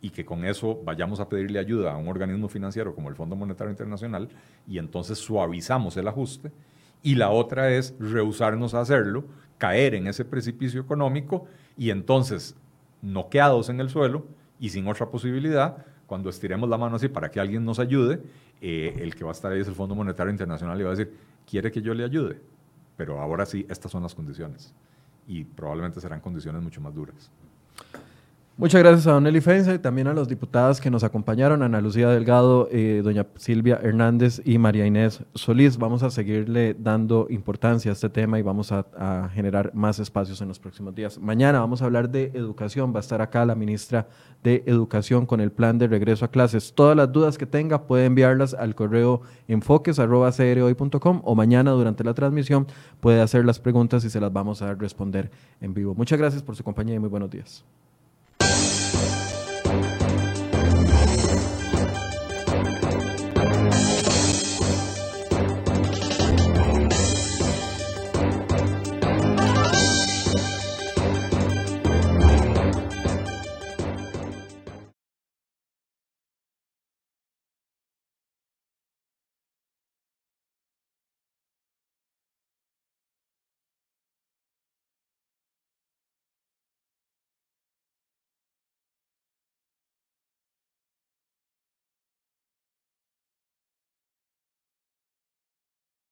y 0.00 0.10
que 0.10 0.24
con 0.24 0.44
eso 0.44 0.80
vayamos 0.84 1.20
a 1.20 1.28
pedirle 1.28 1.58
ayuda 1.58 1.92
a 1.92 1.96
un 1.96 2.08
organismo 2.08 2.48
financiero 2.48 2.94
como 2.94 3.08
el 3.08 3.14
Fondo 3.14 3.36
Monetario 3.36 3.70
Internacional 3.70 4.28
y 4.66 4.78
entonces 4.78 5.18
suavizamos 5.18 5.96
el 5.96 6.08
ajuste. 6.08 6.52
Y 7.02 7.14
la 7.14 7.30
otra 7.30 7.70
es 7.70 7.94
rehusarnos 7.98 8.74
a 8.74 8.80
hacerlo, 8.80 9.24
caer 9.58 9.94
en 9.94 10.06
ese 10.06 10.24
precipicio 10.24 10.80
económico 10.80 11.46
y 11.76 11.90
entonces, 11.90 12.56
noqueados 13.02 13.68
en 13.68 13.80
el 13.80 13.88
suelo 13.88 14.26
y 14.58 14.70
sin 14.70 14.86
otra 14.86 15.10
posibilidad, 15.10 15.84
cuando 16.06 16.28
estiremos 16.28 16.68
la 16.68 16.76
mano 16.76 16.96
así 16.96 17.08
para 17.08 17.30
que 17.30 17.40
alguien 17.40 17.64
nos 17.64 17.78
ayude, 17.78 18.20
eh, 18.60 18.98
el 19.00 19.14
que 19.14 19.24
va 19.24 19.30
a 19.30 19.32
estar 19.32 19.52
ahí 19.52 19.60
es 19.60 19.68
el 19.68 19.74
Fondo 19.74 19.94
Monetario 19.94 20.30
Internacional 20.30 20.78
y 20.80 20.82
va 20.84 20.90
a 20.90 20.96
decir, 20.96 21.14
¿quiere 21.46 21.70
que 21.70 21.80
yo 21.80 21.94
le 21.94 22.04
ayude? 22.04 22.40
pero 23.00 23.18
ahora 23.18 23.46
sí, 23.46 23.64
estas 23.70 23.90
son 23.90 24.02
las 24.02 24.14
condiciones 24.14 24.74
y 25.26 25.42
probablemente 25.42 26.02
serán 26.02 26.20
condiciones 26.20 26.60
mucho 26.60 26.82
más 26.82 26.94
duras. 26.94 27.30
Muchas 28.60 28.82
gracias 28.82 29.06
a 29.06 29.12
Don 29.12 29.26
Eli 29.26 29.40
Fenza 29.40 29.72
y 29.72 29.78
también 29.78 30.06
a 30.06 30.12
los 30.12 30.28
diputadas 30.28 30.82
que 30.82 30.90
nos 30.90 31.02
acompañaron, 31.02 31.62
Ana 31.62 31.80
Lucía 31.80 32.10
Delgado, 32.10 32.68
eh, 32.70 33.00
doña 33.02 33.26
Silvia 33.36 33.80
Hernández 33.82 34.42
y 34.44 34.58
María 34.58 34.84
Inés 34.84 35.24
Solís. 35.34 35.78
Vamos 35.78 36.02
a 36.02 36.10
seguirle 36.10 36.76
dando 36.78 37.26
importancia 37.30 37.90
a 37.90 37.94
este 37.94 38.10
tema 38.10 38.38
y 38.38 38.42
vamos 38.42 38.70
a, 38.70 39.30
generar 39.32 39.70
más 39.72 39.98
espacios 39.98 40.42
en 40.42 40.48
los 40.48 40.58
próximos 40.58 40.94
días. 40.94 41.18
Mañana 41.18 41.60
vamos 41.60 41.80
a 41.80 41.86
hablar 41.86 42.10
de 42.10 42.32
educación. 42.34 42.92
Va 42.92 42.98
a 42.98 43.00
estar 43.00 43.22
acá 43.22 43.46
la 43.46 43.54
ministra 43.54 44.08
de 44.44 44.62
Educación 44.66 45.24
con 45.24 45.40
el 45.40 45.52
plan 45.52 45.78
de 45.78 45.88
regreso 45.88 46.26
a 46.26 46.30
clases. 46.30 46.74
Todas 46.74 46.94
las 46.94 47.10
dudas 47.10 47.38
que 47.38 47.46
tenga 47.46 47.86
puede 47.86 48.04
enviarlas 48.04 48.52
al 48.52 48.74
correo 48.74 49.22
enfoques.com 49.48 51.22
o 51.24 51.34
mañana 51.34 51.70
durante 51.70 52.04
la 52.04 52.12
transmisión 52.12 52.66
puede 53.00 53.22
hacer 53.22 53.46
las 53.46 53.58
preguntas 53.58 54.04
y 54.04 54.10
se 54.10 54.20
las 54.20 54.30
vamos 54.30 54.60
a 54.60 54.74
responder 54.74 55.30
en 55.62 55.72
vivo. 55.72 55.94
Muchas 55.94 56.18
gracias 56.18 56.42
por 56.42 56.56
su 56.56 56.62
compañía 56.62 56.96
y 56.96 56.98
muy 56.98 57.08
buenos 57.08 57.30
días. 57.30 57.64
you 58.42 58.89